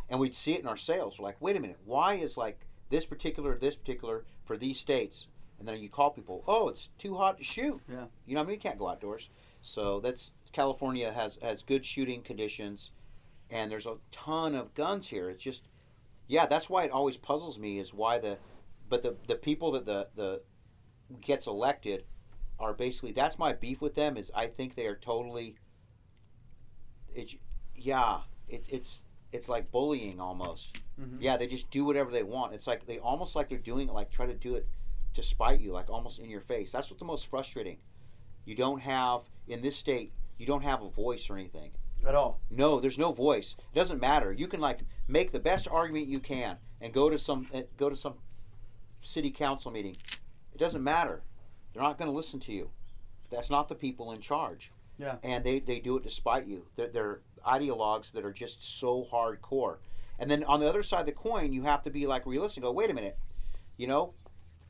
and 0.10 0.20
we'd 0.20 0.36
see 0.36 0.54
it 0.54 0.62
in 0.62 0.68
our 0.68 0.78
sales. 0.78 1.20
We're 1.20 1.26
like, 1.26 1.42
wait 1.42 1.56
a 1.56 1.60
minute, 1.60 1.80
why 1.86 2.16
is 2.16 2.38
like 2.38 2.66
this 2.90 3.06
particular, 3.06 3.58
this 3.58 3.76
particular 3.76 4.26
for 4.44 4.58
these 4.58 4.80
states? 4.80 5.28
And 5.60 5.68
then 5.68 5.80
you 5.80 5.90
call 5.90 6.12
people, 6.12 6.44
oh, 6.48 6.70
it's 6.70 6.88
too 6.98 7.16
hot 7.16 7.38
to 7.38 7.44
shoot. 7.44 7.82
Yeah. 7.90 8.06
You 8.26 8.36
know, 8.36 8.42
what 8.42 8.46
I 8.46 8.48
mean, 8.48 8.54
you 8.56 8.62
can't 8.62 8.80
go 8.80 8.88
outdoors. 8.88 9.30
So 9.62 10.00
that's 10.00 10.32
California 10.52 11.12
has 11.12 11.38
has 11.42 11.64
good 11.64 11.86
shooting 11.86 12.22
conditions, 12.22 12.92
and 13.50 13.70
there's 13.70 13.86
a 13.86 13.98
ton 14.12 14.56
of 14.56 14.74
guns 14.74 15.08
here. 15.08 15.30
It's 15.30 15.44
just, 15.44 15.68
yeah, 16.28 16.46
that's 16.46 16.70
why 16.70 16.86
it 16.86 16.92
always 16.92 17.18
puzzles 17.18 17.60
me 17.60 17.80
is 17.80 17.94
why 17.94 18.20
the, 18.20 18.38
but 18.88 19.04
the 19.04 19.16
the 19.28 19.36
people 19.36 19.72
that 19.72 19.86
the 19.86 20.08
the 20.16 20.42
gets 21.22 21.48
elected 21.48 22.06
are 22.60 22.74
basically 22.74 23.12
that's 23.12 23.40
my 23.40 23.54
beef 23.54 23.82
with 23.82 23.96
them 23.96 24.18
is 24.18 24.32
I 24.36 24.48
think 24.48 24.76
they 24.76 24.88
are 24.88 24.96
totally. 24.96 25.56
It's 27.14 27.36
yeah, 27.76 28.22
it's 28.48 28.68
it's 28.70 29.04
it's 29.32 29.50
like 29.50 29.72
bullying 29.72 30.20
almost. 30.20 30.82
Mhm. 31.00 31.18
Yeah, 31.22 31.38
they 31.38 31.48
just 31.48 31.70
do 31.72 31.86
whatever 31.86 32.12
they 32.12 32.24
want. 32.24 32.54
It's 32.54 32.68
like 32.68 32.86
they 32.86 33.00
almost 33.00 33.36
like 33.36 33.50
they're 33.50 33.58
doing 33.58 33.88
it 33.88 33.94
like 33.94 34.10
try 34.12 34.26
to 34.26 34.34
do 34.34 34.56
it 34.56 34.68
to 35.14 35.24
spite 35.24 35.60
you, 35.60 35.72
like 35.72 35.90
almost 35.90 36.20
in 36.20 36.30
your 36.30 36.42
face. 36.42 36.72
That's 36.72 36.90
what's 36.90 37.00
the 37.00 37.06
most 37.06 37.28
frustrating. 37.28 37.78
You 38.46 38.56
don't 38.56 38.80
have 38.82 39.22
in 39.48 39.62
this 39.62 39.76
state. 39.76 40.12
You 40.38 40.46
don't 40.46 40.64
have 40.64 40.82
a 40.82 40.90
voice 40.90 41.30
or 41.30 41.36
anything. 41.38 41.72
At 42.06 42.16
all. 42.16 42.40
No, 42.50 42.80
there's 42.80 42.98
no 42.98 43.12
voice. 43.12 43.56
It 43.74 43.76
doesn't 43.76 44.00
matter. 44.00 44.32
You 44.32 44.48
can 44.48 44.62
like 44.62 44.80
make 45.08 45.32
the 45.32 45.40
best 45.40 45.68
argument 45.68 46.08
you 46.08 46.20
can 46.20 46.58
and 46.80 46.94
go 46.94 47.10
to 47.10 47.20
some 47.20 47.48
eh, 47.54 47.64
go 47.78 47.90
to 47.90 47.96
some 47.96 48.16
city 49.02 49.32
council 49.32 49.72
meeting. 49.72 49.98
It 50.54 50.58
doesn't 50.58 50.84
matter. 50.84 51.22
They're 51.74 51.84
not 51.84 51.98
going 51.98 52.10
to 52.10 52.16
listen 52.16 52.40
to 52.42 52.54
you. 52.54 52.72
That's 53.30 53.50
not 53.50 53.68
the 53.70 53.76
people 53.76 54.12
in 54.12 54.22
charge. 54.22 54.72
Yeah. 55.00 55.16
And 55.24 55.44
they, 55.44 55.60
they 55.60 55.80
do 55.80 55.98
it 55.98 56.04
to 56.04 56.10
spite 56.10 56.46
you. 56.46 56.66
They're, 56.76 56.90
they're 56.90 57.22
ideologues 57.48 58.12
that 58.12 58.26
are 58.26 58.34
just 58.34 58.80
so 58.80 59.08
hardcore. 59.12 59.78
And 60.20 60.30
then 60.30 60.44
on 60.44 60.60
the 60.60 60.68
other 60.68 60.84
side 60.84 61.00
of 61.00 61.06
the 61.06 61.14
coin, 61.14 61.54
you 61.54 61.64
have 61.64 61.82
to 61.84 61.90
be 61.90 62.06
like 62.06 62.26
realistic. 62.26 62.64
Go, 62.64 62.72
wait 62.72 62.90
a 62.90 62.94
minute. 62.94 63.18
You 63.78 63.88
know, 63.88 64.14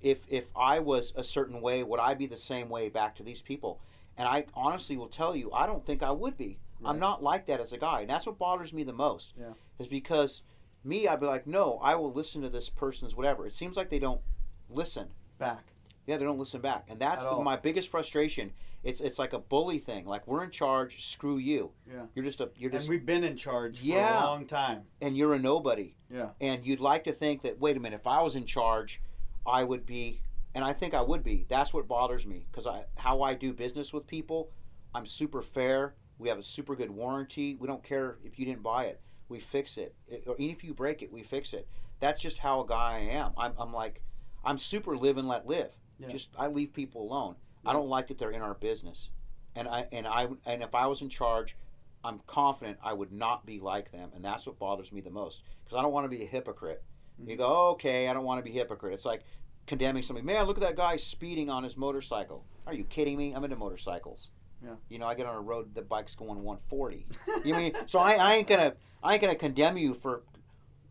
if 0.01 0.25
if 0.29 0.49
I 0.55 0.79
was 0.79 1.11
a 1.15 1.23
certain 1.23 1.61
way, 1.61 1.83
would 1.83 1.99
I 1.99 2.13
be 2.13 2.27
the 2.27 2.37
same 2.37 2.69
way 2.69 2.89
back 2.89 3.15
to 3.15 3.23
these 3.23 3.41
people? 3.41 3.81
And 4.17 4.27
I 4.27 4.45
honestly 4.53 4.95
will 4.97 5.07
tell 5.07 5.35
you, 5.35 5.51
I 5.51 5.65
don't 5.65 5.83
think 5.85 6.03
I 6.03 6.11
would 6.11 6.37
be. 6.37 6.59
I'm 6.85 6.99
not 6.99 7.21
like 7.21 7.45
that 7.47 7.59
as 7.59 7.73
a 7.73 7.77
guy. 7.77 8.01
And 8.01 8.09
that's 8.09 8.25
what 8.25 8.37
bothers 8.37 8.71
me 8.71 8.83
the 8.83 8.93
most. 8.93 9.33
Yeah. 9.37 9.47
Is 9.79 9.87
because 9.87 10.43
me, 10.85 11.07
I'd 11.07 11.19
be 11.19 11.25
like, 11.25 11.45
no, 11.45 11.77
I 11.81 11.95
will 11.95 12.13
listen 12.13 12.41
to 12.43 12.49
this 12.49 12.69
person's 12.69 13.15
whatever. 13.15 13.45
It 13.45 13.53
seems 13.53 13.75
like 13.75 13.89
they 13.89 13.99
don't 13.99 14.21
listen. 14.69 15.09
Back. 15.37 15.73
Yeah, 16.05 16.17
they 16.17 16.23
don't 16.23 16.39
listen 16.39 16.61
back, 16.61 16.85
and 16.89 16.99
that's 16.99 17.21
At 17.21 17.27
all. 17.27 17.43
my 17.43 17.55
biggest 17.55 17.89
frustration. 17.89 18.51
It's 18.83 19.01
it's 19.01 19.19
like 19.19 19.33
a 19.33 19.39
bully 19.39 19.77
thing. 19.79 20.05
Like 20.05 20.25
we're 20.27 20.43
in 20.43 20.51
charge, 20.51 21.05
screw 21.05 21.37
you. 21.37 21.71
Yeah. 21.85 22.03
You're 22.15 22.23
just 22.25 22.39
a 22.41 22.49
you're 22.55 22.71
just. 22.71 22.83
And 22.85 22.89
we've 22.89 23.05
been 23.05 23.23
in 23.23 23.35
charge 23.35 23.79
for 23.79 23.85
Yeah. 23.85 24.23
a 24.23 24.25
long 24.25 24.45
time. 24.45 24.83
and 25.01 25.17
you're 25.17 25.33
a 25.33 25.39
nobody. 25.39 25.95
Yeah. 26.09 26.29
And 26.39 26.65
you'd 26.65 26.79
like 26.79 27.03
to 27.05 27.11
think 27.11 27.41
that 27.41 27.59
wait 27.59 27.75
a 27.77 27.79
minute, 27.79 27.97
if 27.99 28.07
I 28.07 28.21
was 28.23 28.35
in 28.35 28.45
charge, 28.45 29.01
I 29.45 29.63
would 29.63 29.85
be, 29.85 30.21
and 30.55 30.63
I 30.63 30.71
think 30.73 30.93
I 30.93 31.01
would 31.01 31.23
be. 31.23 31.45
That's 31.49 31.73
what 31.73 31.87
bothers 31.87 32.25
me 32.25 32.45
because 32.51 32.65
I 32.67 32.85
how 32.95 33.21
I 33.21 33.33
do 33.33 33.51
business 33.53 33.91
with 33.93 34.07
people, 34.07 34.51
I'm 34.95 35.05
super 35.05 35.41
fair. 35.41 35.95
We 36.17 36.29
have 36.29 36.37
a 36.37 36.43
super 36.43 36.75
good 36.75 36.91
warranty. 36.91 37.55
We 37.55 37.67
don't 37.67 37.83
care 37.83 38.17
if 38.23 38.39
you 38.39 38.45
didn't 38.45 38.63
buy 38.63 38.85
it. 38.85 39.01
We 39.29 39.39
fix 39.39 39.77
it. 39.77 39.93
it 40.07 40.23
or 40.25 40.35
even 40.39 40.55
if 40.55 40.63
you 40.63 40.73
break 40.73 41.01
it, 41.01 41.11
we 41.11 41.21
fix 41.23 41.53
it. 41.53 41.67
That's 41.99 42.21
just 42.21 42.37
how 42.37 42.61
a 42.61 42.65
guy 42.67 42.95
I 42.95 42.99
am. 43.15 43.33
I'm, 43.37 43.53
I'm 43.57 43.73
like, 43.73 44.01
I'm 44.43 44.57
super 44.57 44.95
live 44.95 45.17
and 45.17 45.27
let 45.27 45.45
live. 45.45 45.77
Yeah. 45.99 46.07
Just 46.07 46.29
I 46.37 46.47
leave 46.47 46.73
people 46.73 47.01
alone. 47.03 47.35
I 47.65 47.73
don't 47.73 47.87
like 47.89 48.07
that 48.07 48.17
they're 48.17 48.31
in 48.31 48.41
our 48.41 48.53
business, 48.55 49.09
and 49.55 49.67
I 49.67 49.87
and 49.91 50.07
I 50.07 50.27
and 50.45 50.63
if 50.63 50.73
I 50.75 50.87
was 50.87 51.01
in 51.01 51.09
charge, 51.09 51.55
I'm 52.03 52.19
confident 52.27 52.77
I 52.83 52.93
would 52.93 53.11
not 53.11 53.45
be 53.45 53.59
like 53.59 53.91
them, 53.91 54.11
and 54.15 54.23
that's 54.23 54.45
what 54.47 54.57
bothers 54.59 54.91
me 54.91 55.01
the 55.01 55.09
most 55.09 55.43
because 55.63 55.77
I 55.77 55.81
don't 55.81 55.91
want 55.91 56.05
to 56.09 56.15
be 56.17 56.23
a 56.23 56.27
hypocrite. 56.27 56.83
You 57.17 57.25
Mm-hmm. 57.25 57.37
go, 57.37 57.69
okay, 57.71 58.07
I 58.07 58.13
don't 58.13 58.23
want 58.23 58.39
to 58.43 58.49
be 58.49 58.57
a 58.57 58.59
hypocrite. 58.61 58.93
It's 58.93 59.05
like 59.05 59.23
condemning 59.67 60.03
somebody. 60.03 60.25
Man, 60.25 60.45
look 60.45 60.57
at 60.57 60.61
that 60.63 60.77
guy 60.77 60.95
speeding 60.95 61.49
on 61.49 61.63
his 61.63 61.75
motorcycle. 61.75 62.45
Are 62.65 62.73
you 62.73 62.85
kidding 62.85 63.17
me? 63.17 63.33
I'm 63.33 63.43
into 63.43 63.57
motorcycles. 63.57 64.29
Yeah. 64.63 64.75
You 64.89 64.99
know, 64.99 65.05
I 65.07 65.15
get 65.15 65.25
on 65.25 65.35
a 65.35 65.41
road 65.41 65.73
the 65.75 65.81
bike's 65.81 66.15
going 66.15 66.43
140. 66.43 67.05
you 67.45 67.53
mean 67.55 67.73
so 67.85 67.99
I, 67.99 68.13
I 68.13 68.33
ain't 68.35 68.47
gonna 68.47 68.73
I 69.03 69.13
ain't 69.13 69.21
gonna 69.21 69.35
condemn 69.35 69.77
you 69.77 69.93
for 69.93 70.23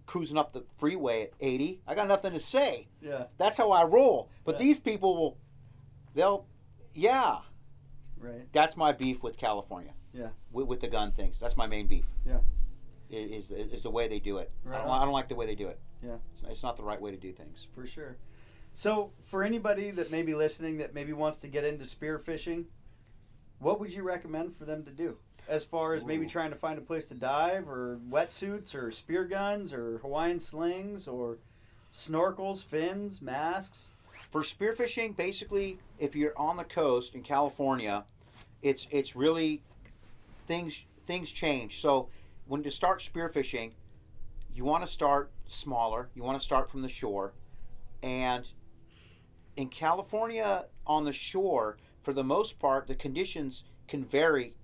cruising 0.06 0.38
up 0.38 0.52
the 0.52 0.64
freeway 0.78 1.22
at 1.24 1.30
80. 1.40 1.80
I 1.86 1.94
got 1.94 2.08
nothing 2.08 2.32
to 2.32 2.40
say. 2.40 2.88
Yeah. 3.02 3.24
That's 3.38 3.58
how 3.58 3.72
I 3.72 3.84
roll. 3.84 4.30
But 4.44 4.54
Yeah. 4.54 4.58
these 4.66 4.80
people 4.80 5.16
will, 5.16 5.36
they'll, 6.14 6.46
yeah. 6.94 7.38
Right. 8.18 8.52
That's 8.52 8.76
my 8.76 8.92
beef 8.92 9.22
with 9.22 9.36
California. 9.36 9.92
Yeah. 10.12 10.28
With, 10.50 10.66
with 10.66 10.80
the 10.80 10.88
gun 10.88 11.12
things. 11.12 11.38
That's 11.38 11.56
my 11.56 11.66
main 11.66 11.86
beef. 11.86 12.06
Yeah. 12.26 12.38
Is, 13.10 13.50
is, 13.50 13.72
is 13.72 13.82
the 13.82 13.90
way 13.90 14.08
they 14.08 14.18
do 14.18 14.38
it. 14.38 14.50
I, 14.66 14.70
Right 14.70 14.78
don't. 14.78 14.90
I 14.90 15.04
don't 15.04 15.12
like 15.12 15.28
the 15.28 15.34
way 15.34 15.46
they 15.46 15.54
do 15.54 15.68
it. 15.68 15.78
Yeah. 16.02 16.16
It's, 16.32 16.42
it's 16.48 16.62
not 16.62 16.76
the 16.76 16.82
right 16.82 17.00
way 17.00 17.10
to 17.10 17.16
do 17.16 17.32
things. 17.32 17.66
For 17.74 17.86
sure. 17.86 18.16
So, 18.74 19.12
for 19.24 19.42
anybody 19.42 19.90
that 19.92 20.12
may 20.12 20.22
be 20.22 20.34
listening 20.34 20.78
that 20.78 20.94
maybe 20.94 21.12
wants 21.12 21.38
to 21.38 21.48
get 21.48 21.64
into 21.64 21.84
spearfishing, 21.84 22.66
what 23.58 23.80
would 23.80 23.92
you 23.92 24.02
recommend 24.02 24.54
for 24.54 24.64
them 24.66 24.84
to 24.84 24.90
do? 24.90 25.16
As 25.48 25.64
far 25.64 25.94
as 25.94 26.04
maybe 26.04 26.26
Ooh. 26.26 26.28
trying 26.28 26.50
to 26.50 26.56
find 26.56 26.78
a 26.78 26.82
place 26.82 27.08
to 27.08 27.14
dive, 27.14 27.68
or 27.68 27.98
wetsuits, 28.08 28.74
or 28.74 28.90
spear 28.90 29.24
guns, 29.24 29.72
or 29.72 29.98
Hawaiian 29.98 30.38
slings, 30.38 31.08
or 31.08 31.38
snorkels, 31.92 32.62
fins, 32.62 33.22
masks. 33.22 33.88
For 34.30 34.42
spearfishing, 34.42 35.16
basically, 35.16 35.78
if 35.98 36.14
you're 36.14 36.38
on 36.38 36.58
the 36.58 36.64
coast 36.64 37.14
in 37.14 37.22
California, 37.22 38.04
it's 38.62 38.86
it's 38.90 39.16
really 39.16 39.62
things 40.46 40.84
things 41.06 41.32
change. 41.32 41.80
So 41.80 42.08
when 42.46 42.62
to 42.62 42.70
start 42.70 43.00
spearfishing, 43.00 43.72
you 44.54 44.64
want 44.64 44.84
to 44.84 44.90
start 44.90 45.30
smaller. 45.46 46.08
You 46.14 46.22
want 46.22 46.38
to 46.38 46.44
start 46.44 46.70
from 46.70 46.82
the 46.82 46.88
shore, 46.88 47.32
and 48.02 48.46
in 49.56 49.68
California 49.68 50.66
on 50.86 51.04
the 51.04 51.12
shore, 51.12 51.78
for 52.02 52.12
the 52.12 52.24
most 52.24 52.58
part, 52.58 52.86
the 52.86 52.94
conditions 52.94 53.64
can 53.88 54.04
vary 54.04 54.54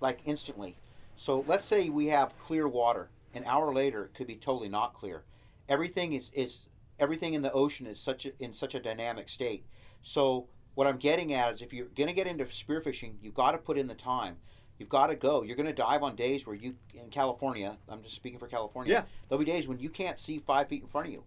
like 0.00 0.20
instantly. 0.24 0.76
So 1.16 1.44
let's 1.46 1.66
say 1.66 1.88
we 1.88 2.08
have 2.08 2.38
clear 2.38 2.66
water. 2.66 3.08
An 3.34 3.44
hour 3.46 3.72
later, 3.72 4.04
it 4.04 4.14
could 4.14 4.26
be 4.26 4.36
totally 4.36 4.68
not 4.68 4.94
clear. 4.94 5.22
Everything 5.68 6.12
is, 6.12 6.30
is 6.34 6.66
everything 6.98 7.34
in 7.34 7.42
the 7.42 7.52
ocean 7.52 7.86
is 7.86 7.98
such 8.00 8.26
a, 8.26 8.32
in 8.42 8.52
such 8.52 8.74
a 8.74 8.80
dynamic 8.80 9.28
state. 9.28 9.64
So 10.02 10.48
what 10.74 10.86
I'm 10.86 10.98
getting 10.98 11.32
at 11.34 11.52
is 11.54 11.62
if 11.62 11.72
you're 11.72 11.86
going 11.86 12.08
to 12.08 12.12
get 12.14 12.26
into 12.26 12.44
spearfishing, 12.44 13.14
you've 13.22 13.34
got 13.34 13.52
to 13.52 13.58
put 13.58 13.78
in 13.78 13.86
the 13.86 13.94
time. 13.94 14.36
You've 14.78 14.88
got 14.88 15.06
to 15.08 15.14
go. 15.14 15.42
You're 15.42 15.56
going 15.56 15.66
to 15.68 15.72
dive 15.72 16.02
on 16.02 16.16
days 16.16 16.46
where 16.46 16.56
you 16.56 16.74
in 16.94 17.08
California. 17.10 17.76
I'm 17.88 18.02
just 18.02 18.16
speaking 18.16 18.38
for 18.38 18.48
California. 18.48 18.92
Yeah. 18.92 19.02
There'll 19.28 19.44
be 19.44 19.50
days 19.50 19.68
when 19.68 19.78
you 19.78 19.88
can't 19.88 20.18
see 20.18 20.38
five 20.38 20.68
feet 20.68 20.82
in 20.82 20.88
front 20.88 21.06
of 21.06 21.12
you, 21.12 21.22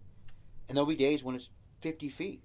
and 0.68 0.76
there'll 0.76 0.88
be 0.88 0.94
days 0.96 1.24
when 1.24 1.34
it's 1.34 1.48
50 1.80 2.08
feet. 2.10 2.42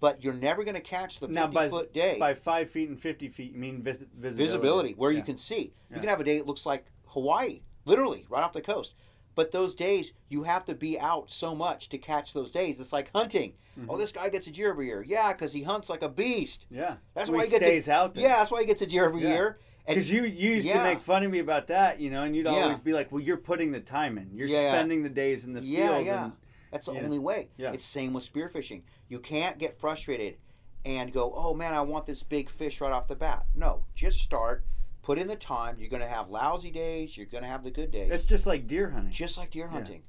But 0.00 0.22
you're 0.22 0.34
never 0.34 0.62
going 0.64 0.74
to 0.74 0.80
catch 0.80 1.20
the 1.20 1.26
50 1.26 1.34
Now, 1.34 1.46
by- 1.46 1.68
foot 1.68 1.92
day 1.92 2.18
By 2.18 2.34
five 2.34 2.68
feet 2.70 2.88
and 2.90 3.00
fifty 3.00 3.28
feet, 3.28 3.52
you 3.52 3.58
mean 3.58 3.82
vis- 3.82 4.04
visibility? 4.14 4.44
visibility 4.44 4.92
where 4.94 5.10
you 5.10 5.22
can 5.22 5.36
see. 5.38 5.72
Yeah. 5.90 5.96
You 5.96 6.00
can 6.00 6.08
have 6.10 6.20
a 6.20 6.24
day 6.24 6.36
that 6.38 6.46
looks 6.46 6.66
like 6.66 6.84
Hawaii, 7.06 7.60
literally 7.86 8.26
right 8.28 8.42
off 8.42 8.52
the 8.52 8.60
coast. 8.60 8.94
But 9.36 9.52
those 9.52 9.74
days 9.74 10.12
you 10.30 10.42
have 10.42 10.64
to 10.64 10.74
be 10.74 10.98
out 10.98 11.30
so 11.30 11.54
much 11.54 11.90
to 11.90 11.98
catch 11.98 12.32
those 12.32 12.50
days. 12.50 12.80
It's 12.80 12.92
like 12.92 13.10
hunting. 13.14 13.52
Mhm. 13.78 13.86
Oh, 13.90 13.98
this 13.98 14.10
guy 14.10 14.30
gets 14.30 14.46
a 14.46 14.50
deer 14.50 14.70
every 14.70 14.86
year. 14.86 15.04
Yeah, 15.06 15.32
because 15.32 15.52
he 15.52 15.62
hunts 15.62 15.88
like 15.90 16.02
a 16.02 16.08
beast. 16.08 16.66
Yeah. 16.70 16.96
That's 17.14 17.28
So 17.28 17.34
why 17.34 17.40
he 17.40 17.44
he 17.46 17.50
gets 17.52 17.64
stays 17.64 17.88
a, 17.88 17.92
out 17.92 18.14
there. 18.14 18.24
Yeah, 18.24 18.36
that's 18.38 18.50
why 18.50 18.60
he 18.62 18.66
gets 18.66 18.80
a 18.82 18.86
deer 18.86 19.04
every 19.04 19.22
Yeah. 19.22 19.28
year. 19.34 19.58
Because 19.86 20.10
you, 20.10 20.24
you 20.24 20.54
used 20.54 20.66
to 20.68 20.82
make 20.82 20.98
fun 20.98 21.22
of 21.22 21.30
me 21.30 21.38
about 21.38 21.68
that, 21.68 22.00
you 22.00 22.10
know, 22.10 22.24
and 22.24 22.34
you'd 22.34 22.46
Yeah. 22.46 22.52
always 22.62 22.80
be 22.80 22.92
like, 22.92 23.12
"Well, 23.12 23.20
you're 23.20 23.36
putting 23.36 23.70
the 23.70 23.78
time 23.80 24.18
in. 24.18 24.30
You're 24.34 24.48
Yeah, 24.48 24.62
yeah. 24.62 24.72
spending 24.72 25.04
the 25.04 25.10
days 25.10 25.44
in 25.44 25.52
the 25.52 25.60
yeah, 25.62 25.92
field." 25.92 26.06
yeah. 26.06 26.24
And, 26.24 26.32
That's 26.72 26.86
the 26.86 26.94
yeah. 26.94 27.02
only 27.02 27.18
way. 27.20 27.50
Yeah. 27.56 27.72
It's 27.72 27.84
same 27.84 28.12
with 28.14 28.24
spearfishing. 28.30 28.82
You 29.08 29.20
can't 29.20 29.58
get 29.58 29.78
frustrated 29.78 30.38
and 30.84 31.12
go, 31.12 31.32
"Oh 31.36 31.54
man, 31.54 31.72
I 31.74 31.82
want 31.82 32.06
this 32.06 32.22
big 32.24 32.48
fish 32.50 32.80
right 32.80 32.90
off 32.90 33.06
the 33.06 33.14
bat." 33.14 33.46
No, 33.54 33.84
just 33.94 34.18
start. 34.20 34.64
Put 35.06 35.18
in 35.18 35.28
the 35.28 35.36
time. 35.36 35.76
You're 35.78 35.88
going 35.88 36.02
to 36.02 36.08
have 36.08 36.30
lousy 36.30 36.72
days. 36.72 37.16
You're 37.16 37.26
going 37.26 37.44
to 37.44 37.48
have 37.48 37.62
the 37.62 37.70
good 37.70 37.92
days. 37.92 38.10
it's 38.10 38.24
just 38.24 38.44
like 38.44 38.66
deer 38.66 38.90
hunting. 38.90 39.12
just 39.12 39.38
like 39.38 39.52
deer 39.52 39.68
hunting. 39.68 40.02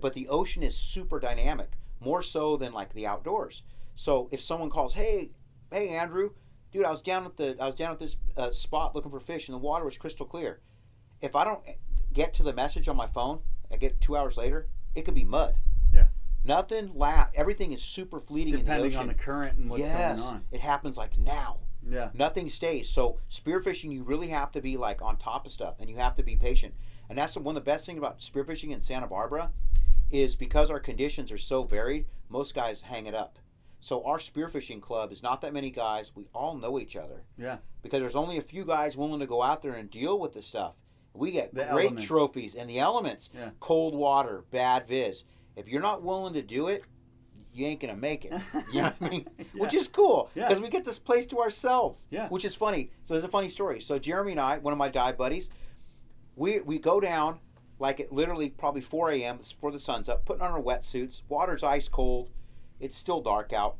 But 0.00 0.14
the 0.14 0.26
ocean 0.28 0.62
is 0.62 0.74
super 0.74 1.20
dynamic, 1.20 1.72
more 2.00 2.22
so 2.22 2.56
than 2.56 2.72
like 2.72 2.94
the 2.94 3.06
outdoors. 3.06 3.60
So 3.94 4.26
if 4.32 4.40
someone 4.40 4.70
calls, 4.70 4.94
"Hey, 4.94 5.32
hey 5.70 5.90
Andrew, 5.90 6.30
dude, 6.72 6.86
I 6.86 6.90
was 6.90 7.02
down 7.02 7.26
at 7.26 7.36
the 7.36 7.58
I 7.60 7.66
was 7.66 7.74
down 7.74 7.92
at 7.92 7.98
this 7.98 8.16
uh, 8.38 8.50
spot 8.50 8.94
looking 8.94 9.10
for 9.10 9.20
fish, 9.20 9.48
and 9.48 9.54
the 9.54 9.58
water 9.58 9.84
was 9.84 9.98
crystal 9.98 10.24
clear." 10.24 10.60
If 11.20 11.36
I 11.36 11.44
don't 11.44 11.60
get 12.14 12.32
to 12.34 12.42
the 12.42 12.54
message 12.54 12.88
on 12.88 12.96
my 12.96 13.06
phone, 13.06 13.40
I 13.70 13.76
get 13.76 14.00
two 14.00 14.16
hours 14.16 14.38
later, 14.38 14.68
it 14.94 15.04
could 15.04 15.14
be 15.14 15.24
mud. 15.24 15.56
Yeah. 15.92 16.06
Nothing 16.42 16.92
la 16.94 17.26
Everything 17.34 17.74
is 17.74 17.82
super 17.82 18.18
fleeting 18.18 18.54
in 18.54 18.60
the 18.60 18.64
depending 18.64 18.92
ocean. 18.92 19.00
on 19.00 19.08
the 19.08 19.14
current 19.14 19.58
and 19.58 19.68
what's 19.68 19.82
yes, 19.82 20.22
going 20.22 20.36
on. 20.36 20.44
it 20.52 20.60
happens 20.60 20.96
like 20.96 21.18
now 21.18 21.58
Yeah. 21.90 22.10
nothing 22.14 22.48
stays. 22.48 22.88
So 22.88 23.18
spearfishing, 23.30 23.92
you 23.92 24.02
really 24.02 24.28
have 24.28 24.52
to 24.52 24.60
be 24.60 24.76
like 24.76 25.00
on 25.02 25.16
top 25.16 25.46
of 25.46 25.52
stuff, 25.52 25.76
and 25.80 25.88
you 25.88 25.96
have 25.96 26.14
to 26.16 26.22
be 26.22 26.36
patient. 26.36 26.74
And 27.08 27.16
that's 27.18 27.36
one 27.36 27.56
of 27.56 27.62
the 27.64 27.70
best 27.70 27.86
things 27.86 27.98
about 27.98 28.18
spearfishing 28.20 28.70
in 28.72 28.80
Santa 28.80 29.06
Barbara, 29.06 29.50
is 30.10 30.36
because 30.36 30.70
our 30.70 30.80
conditions 30.80 31.30
are 31.32 31.38
so 31.38 31.64
varied. 31.64 32.06
Most 32.28 32.54
guys 32.54 32.80
hang 32.82 33.06
it 33.06 33.14
up. 33.14 33.38
So 33.80 34.04
our 34.04 34.18
spearfishing 34.18 34.80
club 34.82 35.12
is 35.12 35.22
not 35.22 35.40
that 35.42 35.52
many 35.52 35.70
guys. 35.70 36.10
We 36.14 36.26
all 36.34 36.56
know 36.56 36.78
each 36.80 36.96
other 36.96 37.22
Yeah. 37.38 37.58
because 37.82 38.00
there's 38.00 38.16
only 38.16 38.36
a 38.36 38.42
few 38.42 38.64
guys 38.64 38.96
willing 38.96 39.20
to 39.20 39.26
go 39.26 39.42
out 39.42 39.62
there 39.62 39.74
and 39.74 39.88
deal 39.90 40.18
with 40.18 40.32
the 40.32 40.42
stuff. 40.42 40.74
We 41.14 41.30
get 41.30 41.54
The 41.54 41.64
great 41.64 41.86
elements. 41.86 42.04
trophies 42.04 42.54
and 42.54 42.68
the 42.68 42.78
elements. 42.80 43.30
Yeah. 43.34 43.50
Cold 43.60 43.94
water, 43.94 44.44
bad 44.50 44.86
viz. 44.88 45.24
If 45.56 45.68
you're 45.68 45.82
not 45.82 46.02
willing 46.02 46.34
to 46.34 46.42
do 46.42 46.68
it, 46.68 46.84
you 47.58 47.66
ain't 47.66 47.80
gonna 47.80 47.96
make 47.96 48.24
it. 48.24 48.32
You 48.72 48.82
know 48.82 48.92
what 48.98 49.02
I 49.02 49.08
mean? 49.10 49.26
Yeah. 49.38 49.44
Which 49.62 49.74
is 49.74 49.88
cool 49.88 50.30
Yeah. 50.34 50.46
because 50.48 50.60
we 50.60 50.68
get 50.68 50.84
this 50.84 50.98
place 50.98 51.26
to 51.26 51.38
ourselves. 51.40 52.06
Yeah. 52.10 52.28
Which 52.28 52.44
is 52.44 52.54
funny. 52.54 52.90
So 53.04 53.14
there's 53.14 53.24
a 53.24 53.28
funny 53.28 53.48
story. 53.48 53.80
So 53.80 53.98
Jeremy 53.98 54.32
and 54.32 54.40
I, 54.40 54.58
one 54.58 54.72
of 54.72 54.78
my 54.78 54.88
dive 54.88 55.16
buddies, 55.18 55.50
we 56.36 56.60
we 56.60 56.78
go 56.78 57.00
down 57.00 57.38
like 57.78 58.00
at 58.00 58.12
literally 58.12 58.50
probably 58.50 58.80
4 58.80 59.12
a.m. 59.12 59.36
before 59.38 59.70
the 59.70 59.78
sun's 59.78 60.08
up, 60.08 60.24
putting 60.24 60.42
on 60.42 60.50
our 60.50 60.60
wetsuits. 60.62 61.22
Water's 61.28 61.62
ice 61.62 61.88
cold. 61.88 62.30
It's 62.80 62.96
still 62.96 63.20
dark 63.20 63.52
out. 63.52 63.76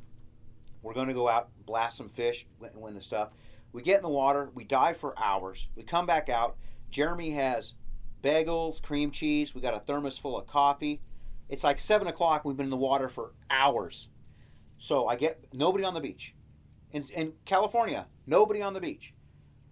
We're 0.83 0.95
going 0.95 1.09
to 1.09 1.15
go 1.15 1.29
out, 1.29 1.49
blast 1.67 1.97
some 1.97 2.09
fish, 2.09 2.47
win 2.61 2.95
the 2.95 3.01
stuff. 3.01 3.31
We 3.73 3.83
get 3.83 3.97
in 3.97 4.03
the 4.03 4.09
water. 4.09 4.51
We 4.55 4.63
dive 4.65 4.97
for 4.97 5.19
hours. 5.19 5.69
We 5.75 5.83
come 5.83 6.07
back 6.07 6.29
out. 6.29 6.57
Jeremy 6.91 7.31
has 7.33 7.75
bagels, 8.23 8.81
cream 8.81 9.11
cheese. 9.11 9.55
We 9.55 9.61
got 9.61 9.75
a 9.75 9.81
thermos 9.81 10.17
full 10.17 10.39
of 10.39 10.47
coffee. 10.47 11.01
It's 11.49 11.65
like 11.65 11.79
seven 11.79 12.09
o'clock. 12.09 12.45
We've 12.45 12.57
been 12.57 12.67
in 12.67 12.71
the 12.71 12.77
water 12.77 13.09
for 13.09 13.33
hours. 13.51 14.09
So 14.79 15.07
I 15.09 15.17
get 15.17 15.43
nobody 15.53 15.85
on 15.85 15.95
the 15.95 16.01
beach. 16.01 16.35
In, 16.93 17.05
in 17.15 17.33
California, 17.45 18.07
nobody 18.27 18.63
on 18.63 18.75
the 18.75 18.81
beach. 18.81 19.15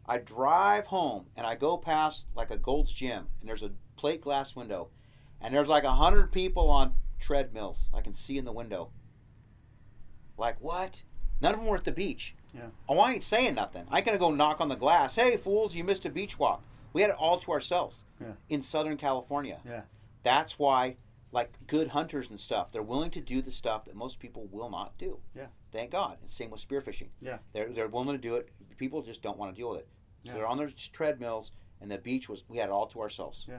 I 0.06 0.18
drive 0.18 0.86
home 0.86 1.26
and 1.36 1.46
I 1.46 1.54
go 1.54 1.76
past 1.76 2.26
like 2.34 2.50
a 2.50 2.56
Gold's 2.56 2.92
Gym 2.92 3.26
and 3.40 3.48
there's 3.48 3.62
a 3.62 3.72
plate 3.96 4.20
glass 4.20 4.54
window 4.54 4.88
and 5.40 5.54
there's 5.54 5.68
like 5.68 5.84
a 5.84 5.90
hundred 5.90 6.30
people 6.32 6.70
on 6.70 6.92
treadmills 7.18 7.90
I 7.94 8.00
can 8.02 8.14
see 8.14 8.38
in 8.38 8.44
the 8.44 8.52
window. 8.52 8.90
Like 10.38 10.60
what? 10.60 11.02
None 11.40 11.52
of 11.52 11.58
them 11.60 11.66
were 11.66 11.76
at 11.76 11.84
the 11.84 11.92
beach. 11.92 12.34
Yeah. 12.54 12.68
Oh, 12.88 12.98
I 12.98 13.12
ain't 13.12 13.24
saying 13.24 13.54
nothing. 13.54 13.84
I 13.90 13.98
ain't 13.98 14.06
gonna 14.06 14.18
go 14.18 14.30
knock 14.30 14.60
on 14.60 14.68
the 14.68 14.76
glass. 14.76 15.14
Hey, 15.16 15.36
fools, 15.36 15.74
you 15.74 15.84
missed 15.84 16.06
a 16.06 16.10
beach 16.10 16.38
walk. 16.38 16.62
We 16.92 17.02
had 17.02 17.10
it 17.10 17.16
all 17.18 17.38
to 17.40 17.52
ourselves 17.52 18.04
Yeah. 18.20 18.32
in 18.48 18.62
Southern 18.62 18.96
California. 18.96 19.58
Yeah. 19.66 19.82
That's 20.22 20.58
why, 20.58 20.96
like 21.32 21.52
good 21.66 21.88
hunters 21.88 22.30
and 22.30 22.38
stuff, 22.40 22.72
they're 22.72 22.82
willing 22.82 23.10
to 23.10 23.20
do 23.20 23.42
the 23.42 23.50
stuff 23.50 23.84
that 23.84 23.94
most 23.96 24.20
people 24.20 24.48
will 24.50 24.70
not 24.70 24.96
do. 24.98 25.18
Yeah. 25.34 25.46
Thank 25.72 25.90
God. 25.90 26.18
And 26.20 26.30
same 26.30 26.50
with 26.50 26.66
spearfishing. 26.66 27.08
Yeah. 27.20 27.38
They're 27.52 27.68
they're 27.70 27.88
willing 27.88 28.16
to 28.16 28.18
do 28.18 28.36
it. 28.36 28.48
People 28.76 29.02
just 29.02 29.22
don't 29.22 29.36
want 29.38 29.54
to 29.54 29.60
deal 29.60 29.70
with 29.70 29.80
it. 29.80 29.88
So 30.24 30.30
Yeah. 30.30 30.34
they're 30.38 30.46
on 30.46 30.58
their 30.58 30.70
treadmills, 30.92 31.52
and 31.80 31.90
the 31.90 31.98
beach 31.98 32.28
was 32.28 32.44
we 32.48 32.58
had 32.58 32.68
it 32.68 32.72
all 32.72 32.86
to 32.86 33.00
ourselves. 33.00 33.44
Yeah. 33.48 33.58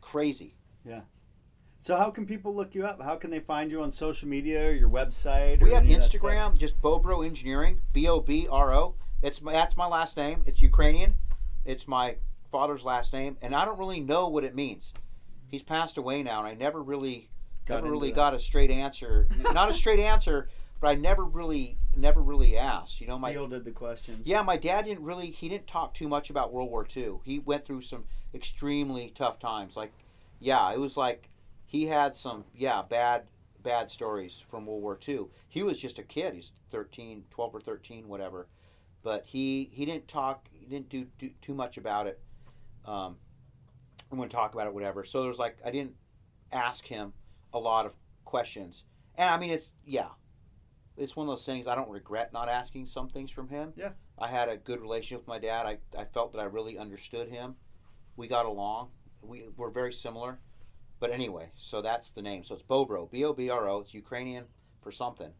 Crazy. 0.00 0.54
Yeah. 0.84 1.00
So 1.78 1.96
how 1.96 2.10
can 2.10 2.26
people 2.26 2.54
look 2.54 2.74
you 2.76 2.86
up? 2.86 3.02
How 3.02 3.16
can 3.16 3.30
they 3.30 3.40
find 3.40 3.70
you 3.70 3.82
on 3.82 3.90
social 3.90 4.28
media 4.28 4.68
or 4.68 4.72
your 4.72 4.88
website? 4.88 5.60
We 5.60 5.72
or 5.72 5.74
have 5.74 5.88
that 5.88 6.02
stuff? 6.04 6.20
Instagram, 6.22 6.56
just 6.58 6.80
Bobro 6.80 7.26
Engineering, 7.26 7.80
B 7.92 8.06
O 8.08 8.20
B 8.20 8.46
R 8.48 8.72
O. 8.72 8.94
It's 9.22 9.40
my, 9.42 9.52
that's 9.52 9.76
my 9.76 9.86
last 9.86 10.16
name. 10.16 10.42
It's 10.46 10.60
Ukrainian. 10.62 11.16
It's 11.64 11.88
my 11.88 12.16
father's 12.50 12.84
last 12.84 13.12
name, 13.12 13.36
and 13.42 13.54
I 13.54 13.64
don't 13.64 13.78
really 13.78 14.00
know 14.00 14.28
what 14.28 14.44
it 14.44 14.54
means. 14.54 14.92
He's 15.52 15.62
passed 15.62 15.98
away 15.98 16.22
now, 16.22 16.38
and 16.38 16.48
I 16.48 16.54
never 16.54 16.82
really, 16.82 17.28
Got 17.66 17.82
never 17.84 17.92
really 17.92 18.08
that. 18.08 18.16
got 18.16 18.34
a 18.34 18.38
straight 18.38 18.70
answer. 18.70 19.28
Not 19.52 19.68
a 19.68 19.74
straight 19.74 20.00
answer, 20.00 20.48
but 20.80 20.88
I 20.88 20.94
never 20.94 21.26
really, 21.26 21.76
never 21.94 22.22
really 22.22 22.56
asked. 22.56 23.02
You 23.02 23.06
know, 23.06 23.18
my 23.18 23.32
fielded 23.34 23.66
the 23.66 23.70
questions. 23.70 24.26
yeah, 24.26 24.40
my 24.40 24.56
dad 24.56 24.86
didn't 24.86 25.04
really. 25.04 25.30
He 25.30 25.50
didn't 25.50 25.66
talk 25.66 25.92
too 25.92 26.08
much 26.08 26.30
about 26.30 26.54
World 26.54 26.70
War 26.70 26.86
II. 26.96 27.16
He 27.22 27.38
went 27.38 27.66
through 27.66 27.82
some 27.82 28.04
extremely 28.34 29.12
tough 29.14 29.38
times. 29.38 29.76
Like, 29.76 29.92
yeah, 30.40 30.72
it 30.72 30.80
was 30.80 30.96
like 30.96 31.28
he 31.66 31.84
had 31.86 32.16
some 32.16 32.44
yeah 32.56 32.80
bad 32.80 33.24
bad 33.62 33.90
stories 33.90 34.42
from 34.48 34.64
World 34.64 34.80
War 34.82 34.98
II. 35.06 35.26
He 35.50 35.62
was 35.62 35.78
just 35.78 35.98
a 35.98 36.02
kid. 36.02 36.32
He's 36.32 36.52
13, 36.70 37.24
12 37.30 37.54
or 37.54 37.60
thirteen, 37.60 38.08
whatever. 38.08 38.48
But 39.02 39.26
he 39.26 39.68
he 39.70 39.84
didn't 39.84 40.08
talk. 40.08 40.48
He 40.50 40.64
didn't 40.64 40.88
do, 40.88 41.06
do 41.18 41.28
too 41.42 41.52
much 41.52 41.76
about 41.76 42.06
it. 42.06 42.20
Um, 42.86 43.16
I 44.12 44.16
wouldn't 44.16 44.32
talk 44.32 44.54
about 44.54 44.66
it, 44.66 44.74
whatever. 44.74 45.04
So 45.04 45.22
there's 45.22 45.38
like 45.38 45.56
I 45.64 45.70
didn't 45.70 45.94
ask 46.52 46.86
him 46.86 47.12
a 47.52 47.58
lot 47.58 47.86
of 47.86 47.94
questions. 48.24 48.84
And 49.16 49.30
I 49.30 49.38
mean, 49.38 49.50
it's 49.50 49.72
yeah, 49.84 50.08
it's 50.96 51.16
one 51.16 51.26
of 51.26 51.30
those 51.30 51.46
things 51.46 51.66
I 51.66 51.74
don't 51.74 51.88
regret 51.90 52.32
not 52.32 52.48
asking 52.48 52.86
some 52.86 53.08
things 53.08 53.30
from 53.30 53.48
him. 53.48 53.72
Yeah. 53.76 53.90
I 54.18 54.28
had 54.28 54.48
a 54.48 54.56
good 54.56 54.80
relationship 54.80 55.20
with 55.20 55.28
my 55.28 55.38
dad. 55.38 55.66
I, 55.66 55.78
I 55.98 56.04
felt 56.04 56.32
that 56.32 56.40
I 56.40 56.44
really 56.44 56.78
understood 56.78 57.28
him. 57.28 57.56
We 58.16 58.28
got 58.28 58.46
along. 58.46 58.90
We 59.22 59.44
were 59.56 59.70
very 59.70 59.92
similar. 59.92 60.38
But 61.00 61.10
anyway, 61.10 61.50
so 61.56 61.82
that's 61.82 62.10
the 62.10 62.22
name. 62.22 62.44
So 62.44 62.54
it's 62.54 62.62
Bobro, 62.62 63.10
B 63.10 63.24
O 63.24 63.32
B 63.32 63.48
R 63.48 63.68
O. 63.68 63.80
It's 63.80 63.94
Ukrainian 63.94 64.44
for 64.82 64.92
something. 64.92 65.32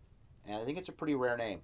And 0.46 0.56
I 0.56 0.64
think 0.64 0.78
it's 0.78 0.88
a 0.88 0.92
pretty 0.92 1.14
rare 1.14 1.36
name. 1.36 1.60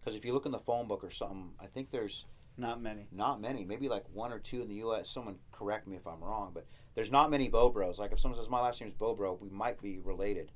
Because 0.00 0.14
if 0.14 0.24
you 0.24 0.32
look 0.32 0.46
in 0.46 0.52
the 0.52 0.58
phone 0.58 0.86
book 0.86 1.02
or 1.02 1.10
something, 1.10 1.50
I 1.58 1.66
think 1.66 1.90
there's 1.90 2.26
Not 2.56 2.82
many. 2.82 3.06
not 3.10 3.40
many, 3.40 3.64
maybe 3.64 3.88
like 3.88 4.04
one 4.12 4.32
or 4.32 4.38
two 4.38 4.60
in 4.60 4.68
the 4.68 4.74
U.S. 4.76 5.08
Someone 5.08 5.38
correct 5.50 5.86
me 5.86 5.96
if 5.96 6.06
I'm 6.06 6.22
wrong, 6.22 6.50
but 6.52 6.66
there's 6.94 7.10
not 7.10 7.30
many 7.30 7.48
Bobros. 7.48 7.98
Like 7.98 8.12
if 8.12 8.20
someone 8.20 8.38
says 8.38 8.50
my 8.50 8.60
last 8.60 8.80
name 8.80 8.90
is 8.90 8.94
Bobro, 8.94 9.40
we 9.40 9.48
might 9.48 9.80
be 9.80 9.98
related. 9.98 10.52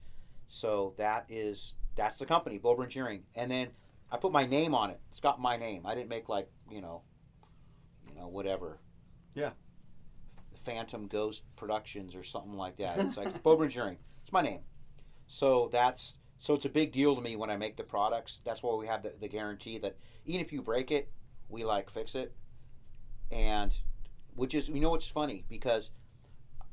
So 0.46 0.94
that 0.98 1.24
is 1.28 1.74
that's 1.96 2.18
the 2.18 2.26
company, 2.26 2.58
Bobro 2.58 2.84
Engineering, 2.84 3.22
and 3.34 3.50
then 3.50 3.68
I 4.10 4.16
put 4.16 4.32
my 4.32 4.44
name 4.44 4.74
on 4.74 4.90
it. 4.90 5.00
It's 5.10 5.20
got 5.20 5.40
my 5.40 5.56
name. 5.56 5.86
I 5.86 5.94
didn't 5.94 6.10
make 6.10 6.28
like 6.28 6.50
you 6.70 6.80
know, 6.80 7.02
you 8.08 8.14
know 8.14 8.28
whatever. 8.28 8.78
Yeah. 9.34 9.50
Phantom 10.64 11.06
Ghost 11.06 11.42
Productions 11.56 12.14
or 12.14 12.22
something 12.22 12.54
like 12.54 12.76
that. 12.76 12.98
It's 12.98 13.16
like 13.16 13.28
it's 13.28 13.38
Bobro 13.38 13.64
Engineering. 13.64 13.98
It's 14.22 14.32
my 14.32 14.42
name. 14.42 14.60
So 15.26 15.68
that's 15.72 16.14
so 16.38 16.54
it's 16.54 16.64
a 16.64 16.70
big 16.70 16.92
deal 16.92 17.14
to 17.16 17.22
me 17.22 17.36
when 17.36 17.50
I 17.50 17.56
make 17.56 17.76
the 17.76 17.84
products. 17.84 18.40
That's 18.44 18.62
why 18.62 18.74
we 18.74 18.86
have 18.86 19.02
the, 19.02 19.14
the 19.18 19.28
guarantee 19.28 19.78
that 19.78 19.96
even 20.26 20.40
if 20.40 20.52
you 20.52 20.62
break 20.62 20.90
it, 20.90 21.10
we 21.48 21.64
like 21.64 21.90
fix 21.90 22.14
it. 22.14 22.34
And 23.30 23.76
which 24.34 24.54
is 24.54 24.68
you 24.68 24.80
know 24.80 24.90
what's 24.90 25.08
funny 25.08 25.44
because 25.48 25.90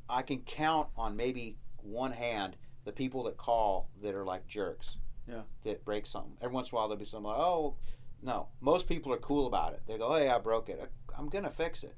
I 0.09 0.21
can 0.21 0.39
count 0.39 0.89
on 0.97 1.15
maybe 1.15 1.57
one 1.77 2.11
hand 2.11 2.55
the 2.83 2.91
people 2.91 3.23
that 3.23 3.37
call 3.37 3.89
that 4.01 4.15
are 4.15 4.25
like 4.25 4.47
jerks. 4.47 4.97
Yeah. 5.27 5.41
That 5.63 5.85
break 5.85 6.05
something. 6.05 6.37
Every 6.41 6.53
once 6.53 6.69
in 6.71 6.75
a 6.75 6.79
while 6.79 6.87
there'll 6.87 6.99
be 6.99 7.05
something 7.05 7.29
like, 7.29 7.37
oh 7.39 7.75
no. 8.21 8.47
Most 8.59 8.87
people 8.87 9.13
are 9.13 9.17
cool 9.17 9.47
about 9.47 9.73
it. 9.73 9.81
They 9.87 9.97
go, 9.97 10.15
hey, 10.15 10.29
I 10.29 10.37
broke 10.39 10.69
it. 10.69 10.79
I'm 11.17 11.29
gonna 11.29 11.49
fix 11.49 11.83
it. 11.83 11.95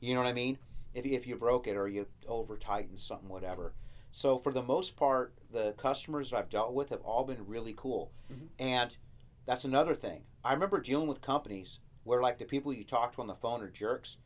You 0.00 0.14
know 0.14 0.20
what 0.20 0.28
I 0.28 0.32
mean? 0.32 0.58
If, 0.94 1.04
if 1.04 1.26
you 1.26 1.36
broke 1.36 1.66
it 1.66 1.76
or 1.76 1.88
you 1.88 2.06
over 2.28 2.56
tightened 2.56 3.00
something, 3.00 3.28
whatever. 3.28 3.74
So 4.12 4.38
for 4.38 4.52
the 4.52 4.62
most 4.62 4.96
part, 4.96 5.34
the 5.50 5.72
customers 5.76 6.30
that 6.30 6.38
I've 6.38 6.48
dealt 6.48 6.72
with 6.72 6.88
have 6.90 7.02
all 7.02 7.24
been 7.24 7.46
really 7.46 7.74
cool, 7.76 8.12
Mhm. 8.32 8.48
and 8.58 8.96
that's 9.44 9.64
another 9.64 9.94
thing. 9.94 10.24
I 10.42 10.54
remember 10.54 10.80
dealing 10.80 11.06
with 11.06 11.20
companies 11.20 11.80
where 12.06 12.22
like 12.22 12.38
the 12.38 12.44
people 12.44 12.72
you 12.72 12.84
talk 12.84 13.12
to 13.12 13.20
on 13.20 13.26
the 13.26 13.34
phone 13.34 13.60
are 13.60 13.68
jerks, 13.68 14.16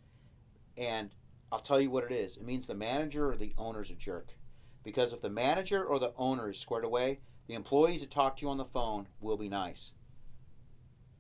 and 0.76 1.10
I'll 1.50 1.60
tell 1.60 1.80
you 1.80 1.90
what 1.90 2.04
it 2.04 2.12
is. 2.12 2.36
It 2.36 2.44
means 2.44 2.66
the 2.66 2.74
manager 2.74 3.32
or 3.32 3.36
the 3.36 3.54
owner's 3.56 3.90
a 3.90 3.94
jerk, 3.94 4.34
because 4.84 5.14
if 5.14 5.22
the 5.22 5.30
manager 5.30 5.82
or 5.82 5.98
the 5.98 6.12
owner 6.18 6.50
is 6.50 6.58
squared 6.58 6.84
away, 6.84 7.20
the 7.46 7.54
employees 7.54 8.02
that 8.02 8.10
talk 8.10 8.36
to 8.36 8.42
you 8.42 8.50
on 8.50 8.58
the 8.58 8.66
phone 8.66 9.08
will 9.20 9.38
be 9.38 9.48
nice. 9.48 9.92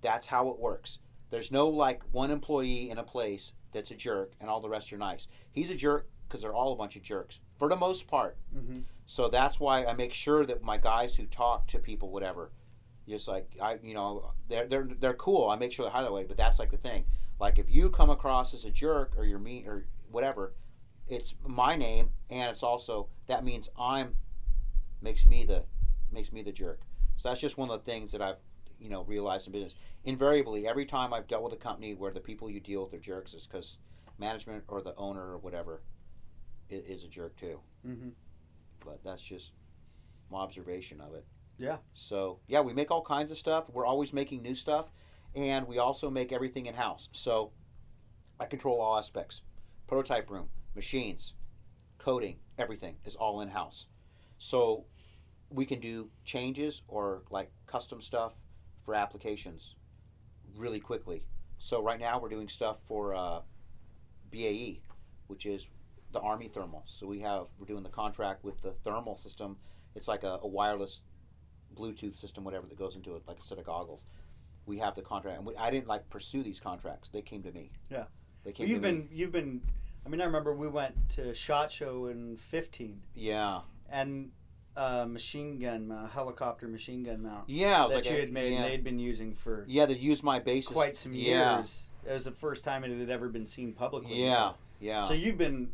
That's 0.02 0.26
how 0.26 0.50
it 0.50 0.58
works. 0.58 0.98
There's 1.30 1.50
no 1.50 1.66
like 1.66 2.02
one 2.12 2.30
employee 2.30 2.90
in 2.90 2.98
a 2.98 3.02
place 3.02 3.54
that's 3.72 3.90
a 3.90 3.96
jerk 3.96 4.34
and 4.38 4.50
all 4.50 4.60
the 4.60 4.68
rest 4.68 4.92
are 4.92 4.98
nice. 4.98 5.28
He's 5.52 5.70
a 5.70 5.74
jerk 5.74 6.08
because 6.28 6.42
they're 6.42 6.54
all 6.54 6.74
a 6.74 6.76
bunch 6.76 6.94
of 6.96 7.02
jerks 7.02 7.40
for 7.58 7.70
the 7.70 7.76
most 7.76 8.06
part. 8.06 8.36
Mm-hmm. 8.54 8.80
So 9.06 9.28
that's 9.28 9.58
why 9.58 9.86
I 9.86 9.94
make 9.94 10.12
sure 10.12 10.44
that 10.44 10.62
my 10.62 10.76
guys 10.76 11.14
who 11.16 11.24
talk 11.24 11.66
to 11.68 11.78
people, 11.78 12.10
whatever, 12.10 12.50
just 13.10 13.28
like 13.28 13.56
I, 13.60 13.78
you 13.82 13.94
know, 13.94 14.32
they're 14.48 14.66
they're 14.66 14.88
they're 14.98 15.14
cool. 15.14 15.50
I 15.50 15.56
make 15.56 15.72
sure 15.72 15.84
they're 15.84 15.92
highlight 15.92 16.10
away. 16.10 16.24
But 16.24 16.36
that's 16.36 16.58
like 16.58 16.70
the 16.70 16.78
thing. 16.78 17.04
Like 17.38 17.58
if 17.58 17.70
you 17.70 17.90
come 17.90 18.10
across 18.10 18.54
as 18.54 18.64
a 18.64 18.70
jerk 18.70 19.14
or 19.16 19.24
you're 19.24 19.38
mean 19.38 19.66
or 19.66 19.86
whatever, 20.10 20.54
it's 21.08 21.34
my 21.46 21.76
name 21.76 22.10
and 22.30 22.50
it's 22.50 22.62
also 22.62 23.08
that 23.26 23.44
means 23.44 23.68
I'm 23.78 24.14
makes 25.02 25.26
me 25.26 25.44
the 25.44 25.64
makes 26.12 26.32
me 26.32 26.42
the 26.42 26.52
jerk. 26.52 26.80
So 27.16 27.28
that's 27.28 27.40
just 27.40 27.58
one 27.58 27.70
of 27.70 27.84
the 27.84 27.90
things 27.90 28.12
that 28.12 28.22
I've 28.22 28.38
you 28.78 28.88
know 28.88 29.02
realized 29.04 29.46
in 29.46 29.52
business. 29.52 29.74
Invariably, 30.04 30.66
every 30.66 30.86
time 30.86 31.12
I've 31.12 31.26
dealt 31.26 31.42
with 31.42 31.52
a 31.52 31.56
company 31.56 31.94
where 31.94 32.10
the 32.10 32.20
people 32.20 32.48
you 32.48 32.60
deal 32.60 32.84
with 32.84 32.94
are 32.94 32.98
jerks 32.98 33.34
is 33.34 33.46
because 33.46 33.78
management 34.18 34.64
or 34.68 34.80
the 34.80 34.94
owner 34.96 35.32
or 35.32 35.38
whatever 35.38 35.82
is, 36.68 36.84
is 36.84 37.04
a 37.04 37.08
jerk 37.08 37.36
too. 37.36 37.60
Mm-hmm. 37.86 38.10
But 38.84 39.00
that's 39.04 39.22
just 39.22 39.52
my 40.30 40.38
observation 40.38 41.00
of 41.00 41.14
it. 41.14 41.24
Yeah. 41.60 41.76
So 41.92 42.40
yeah, 42.48 42.62
we 42.62 42.72
make 42.72 42.90
all 42.90 43.02
kinds 43.02 43.30
of 43.30 43.36
stuff. 43.36 43.68
We're 43.70 43.84
always 43.84 44.14
making 44.14 44.40
new 44.42 44.54
stuff, 44.54 44.90
and 45.34 45.68
we 45.68 45.78
also 45.78 46.08
make 46.08 46.32
everything 46.32 46.64
in 46.64 46.74
house. 46.74 47.10
So 47.12 47.52
I 48.40 48.46
control 48.46 48.80
all 48.80 48.98
aspects: 48.98 49.42
prototype 49.86 50.30
room, 50.30 50.48
machines, 50.74 51.34
coding, 51.98 52.38
everything 52.58 52.96
is 53.04 53.14
all 53.14 53.42
in 53.42 53.48
house. 53.48 53.86
So 54.38 54.86
we 55.50 55.66
can 55.66 55.80
do 55.80 56.08
changes 56.24 56.80
or 56.88 57.24
like 57.30 57.52
custom 57.66 58.00
stuff 58.00 58.32
for 58.86 58.94
applications 58.94 59.76
really 60.56 60.80
quickly. 60.80 61.26
So 61.58 61.82
right 61.82 62.00
now 62.00 62.18
we're 62.18 62.30
doing 62.30 62.48
stuff 62.48 62.78
for 62.86 63.14
uh, 63.14 63.40
BAE, 64.32 64.80
which 65.26 65.44
is 65.44 65.68
the 66.12 66.20
Army 66.20 66.48
thermal. 66.48 66.84
So 66.86 67.06
we 67.06 67.20
have 67.20 67.48
we're 67.58 67.66
doing 67.66 67.82
the 67.82 67.90
contract 67.90 68.44
with 68.44 68.62
the 68.62 68.72
thermal 68.82 69.14
system. 69.14 69.58
It's 69.94 70.08
like 70.08 70.22
a, 70.22 70.38
a 70.42 70.46
wireless 70.46 71.02
Bluetooth 71.76 72.14
system, 72.16 72.44
whatever 72.44 72.66
that 72.66 72.78
goes 72.78 72.96
into 72.96 73.16
it, 73.16 73.22
like 73.26 73.38
a 73.38 73.42
set 73.42 73.58
of 73.58 73.64
goggles. 73.64 74.04
We 74.66 74.78
have 74.78 74.94
the 74.94 75.02
contract, 75.02 75.38
and 75.38 75.46
we, 75.46 75.56
I 75.56 75.70
didn't 75.70 75.88
like 75.88 76.08
pursue 76.10 76.42
these 76.42 76.60
contracts. 76.60 77.08
They 77.08 77.22
came 77.22 77.42
to 77.42 77.52
me. 77.52 77.70
Yeah. 77.90 78.04
they 78.44 78.52
came. 78.52 78.68
you've 78.68 78.82
to 78.82 78.88
me. 78.92 78.98
been 79.00 79.08
you've 79.10 79.32
been. 79.32 79.60
I 80.04 80.08
mean, 80.08 80.20
I 80.20 80.24
remember 80.24 80.54
we 80.54 80.68
went 80.68 80.94
to 81.10 81.34
Shot 81.34 81.70
Show 81.70 82.06
in 82.06 82.36
'15, 82.36 83.00
Yeah, 83.14 83.60
and 83.90 84.30
uh, 84.76 85.06
machine 85.06 85.58
gun 85.58 85.88
mount, 85.88 86.12
helicopter 86.12 86.68
machine 86.68 87.02
gun 87.02 87.22
mount 87.22 87.48
yeah. 87.48 87.86
That 87.88 87.94
like 87.96 88.04
you 88.10 88.16
a- 88.16 88.20
had 88.20 88.32
made, 88.32 88.52
yeah. 88.52 88.62
they'd 88.62 88.84
been 88.84 88.98
using 88.98 89.34
for 89.34 89.64
yeah, 89.68 89.86
they 89.86 89.94
used 89.94 90.22
my 90.22 90.38
basis 90.38 90.72
quite 90.72 90.94
some 90.96 91.12
Yeah. 91.12 91.56
years. 91.58 91.90
It 92.06 92.12
was 92.12 92.24
the 92.24 92.30
first 92.32 92.64
time 92.64 92.84
it 92.84 92.98
had 92.98 93.10
ever 93.10 93.28
been 93.28 93.46
seen 93.46 93.72
publicly. 93.72 94.24
Yeah, 94.24 94.52
yeah. 94.80 95.06
So 95.06 95.12
you've 95.12 95.36
been, 95.36 95.70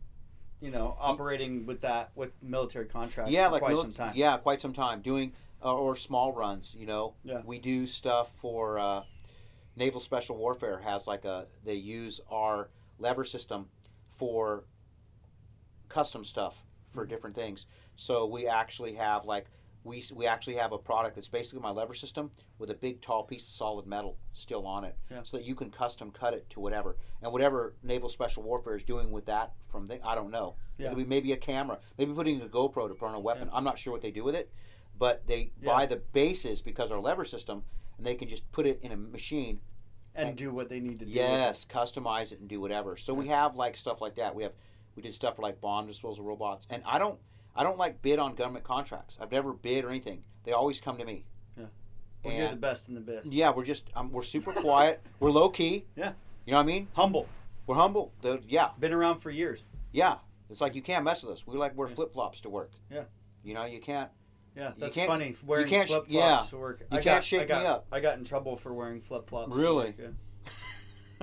you 0.61 0.71
know, 0.73 0.97
operating 0.99 1.67
with 1.67 1.83
that 1.83 2.11
with 2.17 2.33
military 2.43 2.87
contracts 2.87 3.31
yeah, 3.31 3.47
for 3.47 3.53
like 3.53 3.63
quite 3.63 3.75
mili- 3.77 3.83
some 3.83 3.93
time. 3.93 4.13
Yeah, 4.17 4.37
quite 4.39 4.61
some 4.61 4.73
time 4.73 5.03
doing 5.03 5.33
uh, 5.67 5.75
or 5.75 5.97
small 5.97 6.33
runs. 6.33 6.75
You 6.79 6.87
know, 6.87 7.15
Yeah. 7.25 7.43
we 7.45 7.59
do 7.59 7.87
stuff 7.87 8.35
for 8.37 8.79
uh, 8.79 9.03
naval 9.75 10.01
special 10.01 10.37
warfare. 10.37 10.79
Has 10.79 11.07
like 11.07 11.25
a 11.25 11.47
they 11.65 11.75
use 11.75 12.21
our 12.31 12.71
lever 12.99 13.25
system 13.25 13.69
for 14.17 14.65
custom 15.89 16.25
stuff 16.25 16.63
for 16.91 17.03
Mm-hmm. 17.03 17.11
different 17.11 17.37
things. 17.37 17.67
So 17.97 18.27
we 18.27 18.47
actually 18.47 18.95
have 18.95 19.25
like 19.27 19.47
we 19.85 20.03
we 20.15 20.27
actually 20.27 20.57
have 20.57 20.73
a 20.73 20.79
product 20.79 21.15
that's 21.17 21.29
basically 21.29 21.61
my 21.61 21.71
lever 21.71 21.95
system 21.95 22.31
with 22.59 22.71
a 22.71 22.75
big 22.75 23.01
tall 23.03 23.25
piece 23.25 23.43
of 23.43 23.51
solid 23.51 23.87
metal 23.87 24.17
still 24.33 24.67
on 24.67 24.85
it, 24.85 24.97
Yeah. 25.11 25.21
so 25.25 25.37
that 25.37 25.45
you 25.45 25.55
can 25.55 25.71
custom 25.71 26.11
cut 26.11 26.33
it 26.33 26.49
to 26.51 26.61
whatever 26.61 26.97
and 27.23 27.31
whatever 27.33 27.75
naval 27.83 28.09
special 28.09 28.43
warfare 28.45 28.77
is 28.77 28.85
doing 28.85 29.11
with 29.11 29.27
that 29.27 29.53
from 29.69 29.87
the, 29.89 30.05
I 30.07 30.15
don't 30.15 30.31
know. 30.31 30.57
Yeah. 30.79 30.87
It'll 30.87 30.97
be 30.97 31.05
maybe 31.05 31.33
a 31.33 31.37
camera, 31.37 31.79
maybe 31.99 32.13
putting 32.15 32.41
a 32.41 32.47
GoPro 32.47 32.89
to 32.89 32.95
put 32.95 33.07
on 33.09 33.15
a 33.15 33.21
weapon. 33.21 33.49
I'm 33.53 33.65
not 33.65 33.79
sure 33.79 33.93
what 33.93 34.03
they 34.03 34.11
do 34.11 34.25
with 34.25 34.35
it, 34.35 34.51
but 34.99 35.27
they 35.27 35.53
Yeah. 35.61 35.73
buy 35.73 35.87
the 35.87 35.97
bases 35.97 36.63
because 36.63 36.91
our 36.91 37.01
lever 37.01 37.25
system, 37.25 37.65
and 37.99 38.07
they 38.07 38.15
can 38.15 38.29
just 38.29 38.51
put 38.53 38.67
it 38.67 38.81
in 38.83 38.93
a 38.93 38.97
machine. 38.97 39.61
and 40.19 40.35
do 40.35 40.51
what 40.51 40.71
they 40.71 40.81
need 40.81 40.99
to 40.99 41.05
do. 41.05 41.11
Yes, 41.11 41.67
customize 41.67 42.33
it 42.33 42.41
and 42.41 42.49
do 42.49 42.59
whatever. 42.59 42.97
So 42.97 43.13
we 43.13 43.29
have 43.29 43.55
like 43.55 43.77
stuff 43.77 44.01
like 44.01 44.15
that. 44.15 44.35
We 44.35 44.45
have 44.45 44.53
we 44.95 45.03
did 45.03 45.13
stuff 45.13 45.37
for 45.37 45.43
like 45.43 45.61
bomb 45.61 45.87
disposal 45.87 46.25
robots, 46.25 46.67
and 46.71 46.83
I 46.87 46.99
don't 46.99 47.19
I 47.55 47.63
don't 47.63 47.77
like 47.77 48.01
bid 48.01 48.19
on 48.19 48.35
government 48.35 48.65
contracts. 48.65 49.19
I've 49.21 49.31
never 49.31 49.53
bid 49.53 49.85
or 49.85 49.91
anything. 49.91 50.25
They 50.45 50.53
always 50.53 50.81
come 50.81 50.97
to 50.97 51.05
me. 51.05 51.27
it. 51.59 51.69
Well, 52.25 52.35
you're 52.35 52.49
the 52.49 52.57
best 52.57 52.89
in 52.89 52.95
the 52.95 53.01
biz. 53.03 53.27
yeah, 53.27 53.51
we're 53.51 53.67
just 53.67 53.91
um, 53.95 54.11
we're 54.11 54.23
super 54.23 54.53
quiet. 54.55 55.03
we're 55.21 55.31
low 55.31 55.51
key. 55.51 55.85
Yeah. 55.97 56.13
You 56.47 56.53
know 56.53 56.59
what 56.59 56.63
I 56.63 56.67
mean? 56.67 56.89
Humble. 56.95 57.29
We're 57.67 57.75
humble. 57.77 58.13
The, 58.23 58.41
yeah, 58.49 58.71
Been 58.81 58.93
around 58.95 59.21
for 59.21 59.31
years. 59.31 59.65
yeah. 59.93 60.17
It's 60.49 60.61
like 60.63 60.75
you 60.75 60.81
can't 60.83 61.05
mess 61.05 61.23
with 61.25 61.33
us. 61.35 61.47
We 61.47 61.59
like 61.59 61.77
wear 61.77 61.89
Yeah. 61.89 61.95
flip 61.95 62.13
flops 62.15 62.41
to 62.41 62.49
work. 62.49 62.71
Yeah. 62.91 63.05
You 63.45 63.53
know, 63.53 63.65
you 63.67 63.81
can't. 63.81 64.11
Yeah, 64.57 64.69
You 64.69 64.75
that's 64.79 64.95
can't- 64.95 65.09
funny. 65.09 65.37
Wearing 65.45 65.69
can't 65.69 65.87
flip 65.89 66.07
flops 66.09 66.11
yeah. 66.13 66.47
to 66.51 66.57
work. 66.57 66.81
You 66.81 66.87
I 66.91 66.95
can't 66.97 67.05
got, 67.17 67.25
shake 67.25 67.43
I 67.43 67.45
got, 67.47 67.63
me 67.63 67.67
up. 67.69 67.87
I 67.93 68.01
got 68.01 68.19
in 68.19 68.25
trouble 68.25 68.57
for 68.57 68.73
wearing 68.73 69.01
flip 69.03 69.29
flops. 69.29 69.55
Really? 69.55 69.95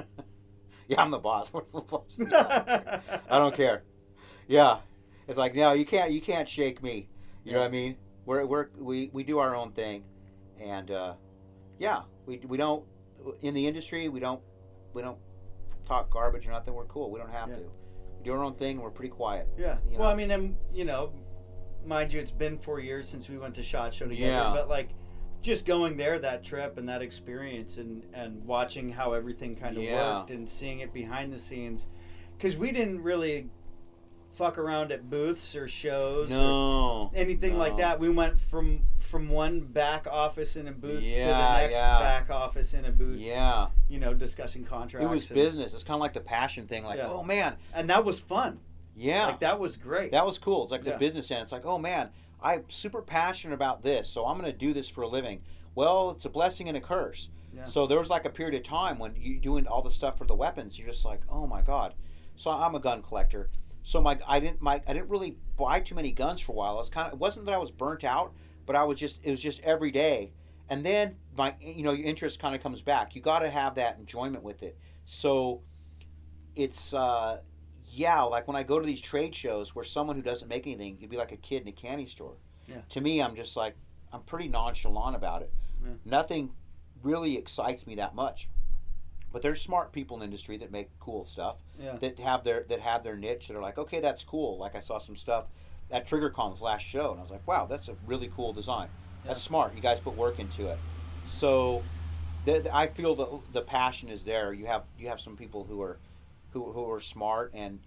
yeah, 0.88 1.02
I'm 1.02 1.12
the 1.12 1.20
boss. 1.20 1.52
Wear 1.54 1.64
flip 1.72 1.88
flops. 1.88 2.18
I 2.20 3.00
don't 3.40 3.56
care. 3.56 3.84
Yeah, 4.48 4.78
it's 5.28 5.38
like 5.38 5.56
no, 5.56 5.74
you 5.74 5.86
can't. 5.86 6.12
You 6.12 6.22
can't 6.22 6.48
shake 6.48 6.84
me. 6.84 7.10
You 7.44 7.54
know 7.54 7.60
what 7.60 7.66
I 7.66 7.70
mean? 7.70 7.98
We're, 8.26 8.46
we're 8.46 8.68
we 8.78 9.10
we 9.14 9.24
do 9.24 9.40
our 9.40 9.56
own 9.56 9.72
thing, 9.72 10.04
and 10.62 10.92
uh, 10.92 11.14
yeah, 11.80 12.02
we 12.26 12.40
we 12.48 12.58
don't 12.58 12.86
in 13.42 13.54
the 13.54 13.66
industry. 13.66 14.10
We 14.10 14.20
don't 14.20 14.42
we 14.94 15.02
don't 15.02 15.18
talk 15.88 16.10
garbage 16.12 16.48
or 16.48 16.52
nothing. 16.52 16.74
We're 16.74 16.86
cool. 16.86 17.12
We 17.12 17.20
don't 17.20 17.32
have 17.32 17.50
Yeah. 17.50 17.56
to. 17.56 17.62
We 18.20 18.24
do 18.26 18.34
our 18.34 18.44
own 18.44 18.56
thing. 18.56 18.80
We're 18.80 18.90
pretty 18.92 19.10
quiet. 19.12 19.48
Yeah. 19.58 19.78
You 19.90 19.98
well. 20.00 20.10
I 20.10 20.16
mean, 20.16 20.32
and 20.32 20.56
you 20.74 20.86
know, 20.86 21.12
mind 21.86 22.14
you, 22.14 22.20
it's 22.20 22.32
been 22.32 22.58
four 22.58 22.80
years 22.80 23.08
since 23.08 23.30
we 23.30 23.38
went 23.38 23.56
to 23.56 23.64
Shot 23.64 23.94
Show 23.94 24.08
together. 24.08 24.32
Yeah. 24.32 24.52
But 24.54 24.70
like, 24.70 24.90
just 25.42 25.66
going 25.66 25.98
there, 25.98 26.18
that 26.20 26.44
trip 26.44 26.78
and 26.78 26.88
that 26.90 27.02
experience, 27.02 27.78
and 27.78 28.04
and 28.14 28.46
watching 28.46 28.92
how 28.92 29.14
everything 29.14 29.56
kind 29.56 29.78
of 29.78 29.84
Yeah. 29.84 30.20
worked 30.20 30.32
and 30.32 30.48
seeing 30.50 30.80
it 30.80 30.94
behind 30.94 31.34
the 31.34 31.40
scenes, 31.40 31.88
because 32.38 32.56
we 32.58 32.72
didn't 32.72 33.02
really 33.04 33.50
fuck 34.32 34.58
around 34.58 34.92
at 34.92 35.12
booths 35.12 35.56
or 35.56 35.68
shows 35.68 36.32
or 36.32 36.34
No, 36.34 37.12
anything 37.14 37.56
like 37.56 37.78
that. 37.78 38.00
We 38.00 38.10
went 38.10 38.40
from 38.40 38.82
from 39.00 39.30
one 39.30 39.60
back 39.60 40.08
office 40.10 40.56
in 40.56 40.68
a 40.68 40.72
booth 40.72 41.02
to 41.04 41.10
the 41.10 41.58
next 41.60 41.74
yeah. 41.76 42.00
back 42.00 42.32
office 42.32 42.74
in 42.74 42.86
a 42.86 42.92
booth. 42.92 43.20
Yeah, 43.20 43.68
You 43.90 44.00
know, 44.00 44.14
discussing 44.16 44.64
contracts. 44.64 45.06
it 45.06 45.10
was 45.10 45.30
and, 45.30 45.36
business. 45.36 45.74
It's 45.76 45.84
kind 45.84 45.96
of 45.98 46.02
like 46.02 46.14
the 46.14 46.22
passion 46.22 46.66
thing. 46.68 46.84
Like, 46.84 46.98
Yeah. 46.98 47.10
oh 47.12 47.22
man, 47.24 47.58
and 47.76 47.90
that 47.92 48.04
was 48.06 48.20
fun. 48.20 48.60
Yeah, 48.96 49.28
Like 49.28 49.40
that 49.40 49.60
was 49.60 49.78
great. 49.78 50.12
That 50.12 50.26
was 50.26 50.38
cool. 50.38 50.64
It's 50.64 50.72
like 50.72 50.84
the 50.84 50.98
business 50.98 51.32
end. 51.32 51.42
It's 51.42 51.52
like, 51.52 51.66
oh 51.66 51.78
man, 51.78 52.10
I'm 52.42 52.66
super 52.70 53.02
passionate 53.02 53.54
about 53.54 53.82
this, 53.84 54.10
so 54.10 54.26
I'm 54.26 54.38
going 54.38 54.52
to 54.52 54.58
do 54.58 54.74
this 54.74 54.90
for 54.90 55.02
a 55.02 55.08
living. 55.08 55.42
Well, 55.76 56.12
it's 56.12 56.26
a 56.26 56.30
blessing 56.30 56.68
and 56.68 56.78
a 56.78 56.82
curse. 56.82 57.30
Yeah. 57.56 57.66
So 57.66 57.88
there 57.88 58.00
was 58.00 58.10
like 58.10 58.26
a 58.26 58.30
period 58.30 58.56
of 58.56 58.64
time 58.64 59.00
when 59.00 59.16
you 59.18 59.40
doing 59.40 59.68
all 59.68 59.82
the 59.82 59.92
stuff 59.92 60.18
for 60.18 60.26
the 60.26 60.36
weapons, 60.36 60.78
you're 60.78 60.90
just 60.90 61.06
like, 61.06 61.22
oh 61.30 61.48
my 61.48 61.62
god. 61.62 61.94
So 62.36 62.50
I'm 62.50 62.76
a 62.76 62.80
gun 62.80 63.02
collector. 63.02 63.50
So 63.84 64.02
my 64.02 64.18
I 64.28 64.40
didn't 64.40 64.62
my 64.62 64.82
I 64.88 64.94
didn't 64.94 65.10
really 65.10 65.38
buy 65.58 65.80
too 65.80 65.96
many 65.96 66.12
guns 66.12 66.42
for 66.42 66.54
a 66.54 66.56
while. 66.56 66.80
It's 66.80 66.90
kind 66.90 67.08
of 67.08 67.14
it 67.14 67.20
wasn't 67.20 67.46
that 67.46 67.54
I 67.54 67.58
was 67.58 67.72
burnt 67.72 68.04
out, 68.04 68.34
but 68.66 68.76
I 68.76 68.84
was 68.84 69.00
just 69.00 69.20
it 69.24 69.32
was 69.32 69.42
just 69.42 69.62
every 69.62 69.92
day. 69.92 70.32
And 70.70 70.86
then 70.86 71.18
my 71.38 71.56
you 71.62 71.84
know 71.84 71.92
your 71.92 72.06
interest 72.06 72.40
kind 72.40 72.56
of 72.56 72.64
comes 72.64 72.82
back. 72.82 73.16
You 73.16 73.22
got 73.22 73.40
to 73.40 73.50
have 73.50 73.76
that 73.76 73.98
enjoyment 74.00 74.44
with 74.44 74.64
it. 74.64 74.78
So 75.06 75.62
it's 76.56 76.94
uh 76.94 77.40
yeah, 77.92 78.22
like 78.22 78.48
when 78.48 78.56
I 78.56 78.64
go 78.64 78.80
to 78.80 78.86
these 78.86 79.02
trade 79.02 79.36
shows 79.36 79.76
where 79.76 79.86
someone 79.86 80.16
who 80.16 80.22
doesn't 80.22 80.48
make 80.48 80.66
anything, 80.68 80.98
you'd 81.00 81.10
be 81.10 81.18
like 81.18 81.32
a 81.32 81.38
kid 81.38 81.64
in 81.64 81.68
a 81.68 81.72
candy 81.72 82.06
store. 82.06 82.36
Yeah. 82.68 82.82
To 82.90 83.02
me, 83.02 83.22
I'm 83.22 83.36
just 83.36 83.58
like 83.58 83.76
I'm 84.12 84.22
pretty 84.22 84.48
nonchalant 84.48 85.16
about 85.16 85.42
it. 85.42 85.52
Yeah. 85.84 85.94
Nothing 86.06 86.52
really 87.02 87.38
excites 87.38 87.86
me 87.86 87.96
that 87.96 88.16
much. 88.16 88.50
But 89.32 89.42
there's 89.42 89.62
smart 89.62 89.92
people 89.92 90.16
in 90.18 90.20
the 90.20 90.26
industry 90.26 90.58
that 90.58 90.72
make 90.72 90.90
cool 91.00 91.24
stuff 91.24 91.58
yeah. 91.80 91.96
that 91.98 92.20
have 92.20 92.44
their 92.44 92.66
that 92.70 92.80
have 92.80 93.04
their 93.04 93.16
niche 93.16 93.48
that 93.48 93.58
are 93.58 93.62
like, 93.62 93.78
okay, 93.78 94.00
that's 94.00 94.24
cool. 94.24 94.58
Like 94.58 94.76
I 94.76 94.80
saw 94.80 95.00
some 95.00 95.16
stuff 95.16 95.46
at 95.92 96.08
TriggerCon's 96.08 96.62
last 96.62 96.86
show, 96.86 97.12
and 97.12 97.20
I 97.20 97.22
was 97.22 97.32
like, 97.32 97.46
wow, 97.48 97.66
that's 97.66 97.88
a 97.88 97.96
really 98.06 98.32
cool 98.36 98.54
design. 98.54 98.90
That's 99.26 99.42
smart. 99.42 99.76
You 99.76 99.82
guys 99.82 100.00
put 100.00 100.16
work 100.16 100.40
into 100.40 100.68
it. 100.68 100.78
So, 101.26 101.82
the- 102.46 102.70
I 102.76 102.88
feel 102.88 103.16
the 103.16 103.40
the 103.54 103.62
passion 103.62 104.10
is 104.10 104.24
there. 104.24 104.54
You 104.54 104.66
have 104.68 104.84
you 105.00 105.08
have 105.08 105.20
some 105.20 105.36
people 105.36 105.64
who 105.64 105.82
are 105.82 105.98
who 106.54 106.72
who 106.72 106.90
are 106.90 107.00
smart 107.00 107.52
and 107.54 107.80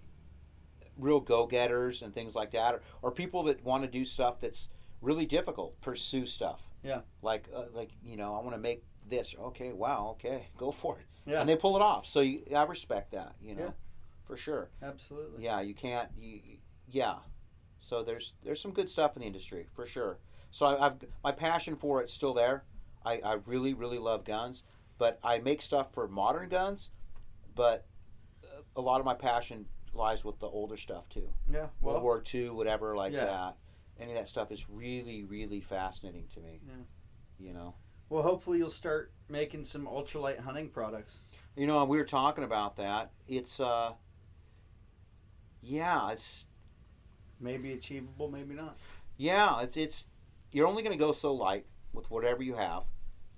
real 0.97 1.19
go 1.19 1.45
getters 1.47 2.01
and 2.01 2.13
things 2.13 2.35
like 2.35 2.51
that, 2.51 2.75
or, 2.75 2.81
or 3.01 3.11
people 3.11 3.43
that 3.43 3.63
want 3.63 3.83
to 3.83 3.89
do 3.89 4.03
stuff 4.05 4.39
that's 4.39 4.69
really 5.01 5.25
difficult, 5.25 5.79
pursue 5.81 6.25
stuff. 6.25 6.69
Yeah. 6.83 7.01
Like 7.21 7.47
uh, 7.55 7.65
like 7.73 7.89
you 8.03 8.17
know, 8.17 8.35
I 8.35 8.41
want 8.41 8.51
to 8.55 8.61
make 8.61 8.83
this. 9.07 9.35
Okay, 9.39 9.71
wow, 9.73 10.09
okay, 10.11 10.47
go 10.57 10.71
for 10.71 10.99
it. 10.99 11.05
Yeah. 11.25 11.39
And 11.41 11.49
they 11.49 11.55
pull 11.55 11.75
it 11.75 11.81
off. 11.81 12.05
So 12.05 12.21
you, 12.21 12.43
I 12.55 12.63
respect 12.63 13.11
that. 13.13 13.35
You 13.41 13.55
know, 13.55 13.63
Yeah. 13.65 13.71
for 14.25 14.37
sure. 14.37 14.69
Absolutely. 14.81 15.43
Yeah, 15.43 15.61
you 15.61 15.73
can't. 15.73 16.09
You, 16.17 16.39
yeah. 16.89 17.15
So 17.79 18.03
there's 18.03 18.33
there's 18.43 18.61
some 18.61 18.71
good 18.71 18.89
stuff 18.89 19.15
in 19.15 19.21
the 19.21 19.27
industry 19.27 19.67
for 19.73 19.85
sure. 19.85 20.19
So 20.51 20.65
I, 20.65 20.87
I've 20.87 20.95
my 21.23 21.31
passion 21.31 21.75
for 21.75 22.01
it's 22.01 22.13
still 22.13 22.33
there. 22.33 22.63
I, 23.05 23.19
I 23.23 23.33
really 23.45 23.73
really 23.73 23.99
love 23.99 24.25
guns, 24.25 24.63
but 24.97 25.19
I 25.23 25.39
make 25.39 25.61
stuff 25.61 25.93
for 25.93 26.07
modern 26.07 26.49
guns, 26.49 26.89
but 27.55 27.85
a 28.77 28.81
lot 28.81 28.99
of 28.99 29.05
my 29.05 29.13
passion 29.13 29.65
lies 29.93 30.23
with 30.23 30.39
the 30.39 30.47
older 30.47 30.77
stuff 30.77 31.09
too. 31.09 31.29
Yeah. 31.51 31.67
World 31.81 32.03
War 32.03 32.23
II, 32.33 32.51
whatever 32.51 32.95
like 32.95 33.13
Yeah. 33.13 33.25
that. 33.25 33.57
Any 33.99 34.11
of 34.11 34.17
that 34.17 34.27
stuff 34.27 34.51
is 34.51 34.69
really 34.69 35.23
really 35.23 35.59
fascinating 35.59 36.27
to 36.33 36.39
me. 36.39 36.61
Yeah. 36.65 36.73
You 37.39 37.53
know. 37.53 37.75
well, 38.09 38.23
hopefully 38.23 38.57
you'll 38.59 38.69
start 38.69 39.11
making 39.29 39.63
some 39.65 39.85
ultralight 39.85 40.39
hunting 40.39 40.69
products. 40.69 41.19
You 41.55 41.67
know, 41.67 41.83
we 41.85 41.97
were 41.97 42.03
talking 42.05 42.43
about 42.43 42.75
that. 42.77 43.11
It's 43.27 43.59
uh, 43.59 43.93
yeah, 45.61 46.11
it's 46.11 46.45
Maybe 47.39 47.73
achievable, 47.73 48.29
maybe 48.31 48.55
not. 48.55 48.77
yeah, 49.17 49.61
it's 49.61 49.77
it's 49.77 50.07
you're 50.51 50.65
only 50.67 50.81
going 50.81 50.97
to 50.97 51.03
go 51.03 51.11
so 51.11 51.33
light 51.33 51.65
with 51.93 52.09
whatever 52.09 52.41
you 52.41 52.55
have. 52.55 52.83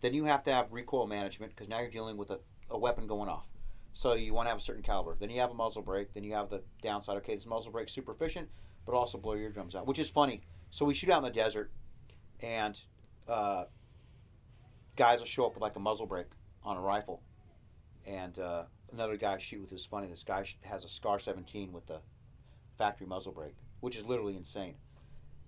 Then 0.02 0.14
you 0.14 0.24
have 0.26 0.44
to 0.44 0.52
have 0.54 0.72
recoil 0.72 1.06
management 1.08 1.54
because 1.54 1.68
now 1.68 1.80
you're 1.80 1.90
dealing 1.90 2.16
with 2.16 2.30
a, 2.30 2.40
a 2.70 2.78
weapon 2.78 3.08
going 3.08 3.28
off. 3.28 3.50
So 3.94 4.14
you 4.14 4.34
want 4.34 4.46
to 4.46 4.50
have 4.50 4.60
a 4.60 4.64
certain 4.64 4.84
caliber. 4.84 5.16
Then 5.20 5.30
you 5.30 5.40
have 5.40 5.52
a 5.52 5.56
muzzle 5.56 5.82
brake. 5.82 6.14
Then 6.14 6.24
you 6.24 6.34
have 6.34 6.50
the 6.50 6.64
downside. 6.82 7.18
Okay, 7.18 7.36
this 7.36 7.46
muzzle 7.46 7.72
brake's 7.72 7.92
super 7.92 8.12
efficient, 8.12 8.50
but 8.86 8.94
also 8.94 9.18
blow 9.18 9.34
your 9.34 9.44
eardrums 9.44 9.76
out, 9.76 9.88
which 9.88 10.00
is 10.00 10.10
funny. 10.10 10.42
So 10.70 10.86
we 10.86 10.94
shoot 10.94 11.10
out 11.10 11.18
in 11.20 11.24
the 11.24 11.32
desert, 11.32 11.72
and 12.42 12.80
uh, 13.28 13.66
guys 14.96 15.20
will 15.20 15.26
show 15.26 15.46
up 15.46 15.54
with 15.56 15.62
like 15.62 15.76
a 15.76 15.80
muzzle 15.80 16.06
brake 16.06 16.28
on 16.64 16.78
a 16.78 16.82
rifle, 16.82 17.22
and 18.06 18.38
uh, 18.38 18.64
another 18.94 19.18
guy 19.18 19.38
shoot 19.38 19.62
with 19.62 19.70
this 19.70 19.86
funny. 19.86 20.08
This 20.08 20.24
guy 20.24 20.46
has 20.62 20.84
a 20.84 20.90
Scar 20.90 21.20
17 21.20 21.72
with 21.72 21.88
the 21.88 22.00
factory 22.78 23.08
muzzle 23.08 23.32
brake, 23.32 23.56
which 23.80 23.96
is 23.96 24.06
literally 24.06 24.36
insane. 24.36 24.76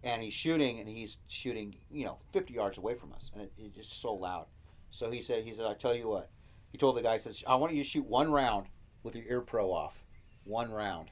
And 0.04 0.24
he's 0.24 0.34
shooting, 0.34 0.80
and 0.80 0.90
he's 0.90 1.18
shooting, 1.28 1.76
you 1.92 2.06
know, 2.06 2.18
50 2.34 2.54
yards 2.54 2.78
away 2.80 2.96
from 2.96 3.14
us, 3.14 3.32
and 3.34 3.44
it, 3.44 3.54
it's 3.58 3.76
just 3.76 4.02
so 4.02 4.14
loud. 4.14 4.48
So 4.90 5.12
he 5.12 5.22
said, 5.22 5.44
he 5.44 5.54
said, 5.54 5.68
I 5.68 5.74
tell 5.74 5.96
you 5.96 6.10
what. 6.10 6.30
He 6.72 6.78
told 6.78 6.96
the 6.98 7.02
guy, 7.02 7.14
he 7.14 7.20
says, 7.20 7.44
I 7.48 7.56
want 7.56 7.74
you 7.74 7.84
to 7.84 7.90
shoot 7.90 8.06
one 8.06 8.32
round 8.32 8.68
with 9.04 9.16
your 9.16 9.26
ear 9.26 9.42
pro 9.42 9.72
off, 9.72 10.04
one 10.46 10.72
round. 10.72 11.10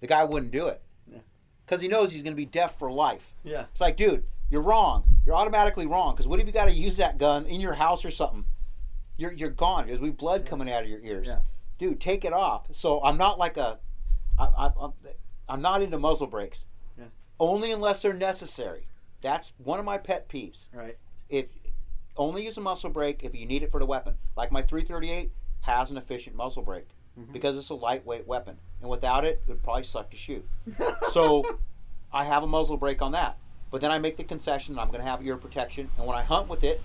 The 0.00 0.06
guy 0.06 0.24
wouldn't 0.24 0.52
do 0.52 0.66
it 0.68 0.82
Yeah. 1.10 1.18
because 1.66 1.80
he 1.82 1.88
knows 1.88 2.12
he's 2.12 2.22
going 2.22 2.34
to 2.34 2.36
be 2.36 2.44
deaf 2.46 2.78
for 2.78 2.90
life. 2.90 3.34
Yeah. 3.44 3.64
It's 3.72 3.80
like, 3.80 3.96
dude, 3.96 4.24
you're 4.50 4.62
wrong. 4.62 5.04
You're 5.26 5.34
automatically 5.34 5.86
wrong. 5.86 6.14
Because 6.14 6.26
what 6.28 6.40
if 6.40 6.46
you 6.46 6.52
got 6.52 6.66
to 6.66 6.72
use 6.72 6.96
that 6.98 7.18
gun 7.18 7.46
in 7.46 7.60
your 7.60 7.74
house 7.74 8.04
or 8.04 8.10
something? 8.10 8.44
You're 9.16 9.32
you're 9.32 9.50
gone. 9.50 9.86
There's 9.88 9.98
be 9.98 10.10
blood 10.10 10.46
coming 10.46 10.70
out 10.70 10.84
of 10.84 10.88
your 10.88 11.00
ears. 11.00 11.26
Yeah. 11.26 11.40
Dude, 11.78 12.00
take 12.00 12.24
it 12.24 12.32
off. 12.32 12.66
So 12.72 13.02
I'm 13.02 13.18
not 13.18 13.38
like 13.38 13.56
a, 13.56 13.78
I, 14.38 14.44
I, 14.56 14.70
I'm, 14.80 14.92
I'm 15.48 15.60
not 15.62 15.82
into 15.82 15.98
muzzle 15.98 16.26
brakes. 16.28 16.66
Yeah. 16.96 17.06
Only 17.40 17.72
unless 17.72 18.02
they're 18.02 18.12
necessary. 18.14 18.86
That's 19.20 19.52
one 19.58 19.78
of 19.80 19.84
my 19.84 19.98
pet 19.98 20.28
peeves. 20.28 20.68
Right. 20.72 20.96
If 21.28 21.50
only 22.18 22.44
use 22.44 22.58
a 22.58 22.60
muzzle 22.60 22.90
brake 22.90 23.20
if 23.22 23.34
you 23.34 23.46
need 23.46 23.62
it 23.62 23.70
for 23.70 23.80
the 23.80 23.86
weapon. 23.86 24.14
Like 24.36 24.52
my 24.52 24.62
338 24.62 25.30
has 25.62 25.90
an 25.90 25.96
efficient 25.96 26.36
muzzle 26.36 26.62
brake 26.62 26.88
Mm-hmm. 27.18 27.32
because 27.32 27.56
it's 27.56 27.70
a 27.70 27.74
lightweight 27.74 28.28
weapon, 28.28 28.56
and 28.80 28.88
without 28.88 29.24
it, 29.24 29.42
it 29.42 29.48
would 29.48 29.62
probably 29.64 29.82
suck 29.82 30.08
to 30.10 30.16
shoot. 30.16 30.46
so 31.10 31.58
I 32.12 32.24
have 32.24 32.44
a 32.44 32.46
muzzle 32.46 32.76
brake 32.76 33.02
on 33.02 33.12
that. 33.12 33.38
But 33.70 33.80
then 33.80 33.90
I 33.90 33.98
make 33.98 34.16
the 34.16 34.24
concession 34.24 34.76
that 34.76 34.82
I'm 34.82 34.88
going 34.88 35.00
to 35.02 35.10
have 35.10 35.24
ear 35.26 35.36
protection, 35.36 35.90
and 35.98 36.06
when 36.06 36.16
I 36.16 36.22
hunt 36.22 36.48
with 36.48 36.62
it, 36.62 36.80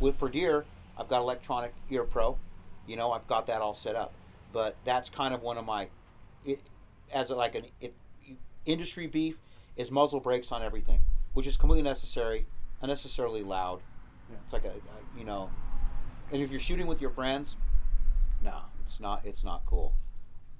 with 0.00 0.16
for 0.16 0.28
deer, 0.28 0.64
I've 0.96 1.08
got 1.08 1.20
electronic 1.20 1.72
ear 1.90 2.02
pro. 2.02 2.36
You 2.88 2.96
know, 2.96 3.12
I've 3.12 3.26
got 3.28 3.46
that 3.46 3.60
all 3.60 3.74
set 3.74 3.94
up. 3.94 4.12
But 4.52 4.74
that's 4.84 5.08
kind 5.10 5.32
of 5.32 5.42
one 5.42 5.58
of 5.58 5.64
my, 5.64 5.88
it, 6.44 6.60
as 7.12 7.30
a, 7.30 7.36
like 7.36 7.54
an 7.54 7.66
you, 7.80 8.36
industry 8.66 9.06
beef 9.06 9.38
is 9.76 9.90
muzzle 9.92 10.20
brakes 10.20 10.50
on 10.50 10.62
everything, 10.62 11.00
which 11.34 11.46
is 11.46 11.56
completely 11.56 11.84
necessary, 11.84 12.46
unnecessarily 12.82 13.44
loud. 13.44 13.80
Yeah. 14.30 14.36
It's 14.44 14.52
like 14.52 14.64
a, 14.64 14.68
a 14.70 15.18
you 15.18 15.24
know, 15.24 15.50
and 16.32 16.42
if 16.42 16.50
you're 16.50 16.60
shooting 16.60 16.86
with 16.86 17.00
your 17.00 17.10
friends, 17.10 17.56
no, 18.42 18.58
it's 18.82 19.00
not. 19.00 19.22
It's 19.24 19.44
not 19.44 19.62
cool. 19.66 19.94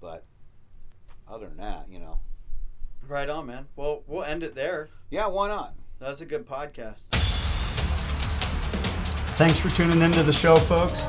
But 0.00 0.24
other 1.30 1.46
than 1.48 1.56
that, 1.58 1.86
you 1.90 1.98
know, 1.98 2.18
Right 3.06 3.28
on, 3.30 3.46
man. 3.46 3.66
Well, 3.76 4.02
we'll 4.06 4.24
end 4.24 4.42
it 4.42 4.54
there. 4.54 4.88
yeah, 5.10 5.26
why 5.28 5.48
not? 5.48 5.74
That's 6.00 6.20
a 6.20 6.26
good 6.26 6.46
podcast. 6.46 6.96
Thanks 9.36 9.60
for 9.60 9.68
tuning 9.70 10.02
into 10.02 10.22
the 10.22 10.32
show, 10.32 10.56
folks. 10.56 11.02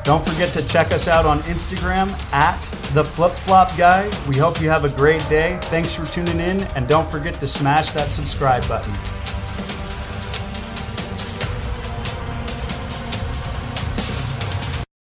Don't 0.04 0.24
forget 0.26 0.52
to 0.52 0.62
check 0.68 0.92
us 0.92 1.08
out 1.08 1.26
on 1.26 1.40
Instagram 1.44 2.12
at 2.34 2.62
the 2.94 3.06
Flip 3.06 3.34
Flop 3.34 3.76
Guy. 3.78 4.12
We 4.28 4.36
hope 4.36 4.60
you 4.60 4.70
have 4.70 4.84
a 4.84 4.90
great 4.90 5.22
day. 5.30 5.60
Thanks 5.64 5.94
for 5.94 6.06
tuning 6.06 6.42
in, 6.42 6.64
and 6.76 6.90
don't 6.90 7.10
forget 7.10 7.40
to 7.40 7.48
smash 7.48 7.92
that 7.92 8.12
subscribe 8.12 8.68
button. 8.68 8.94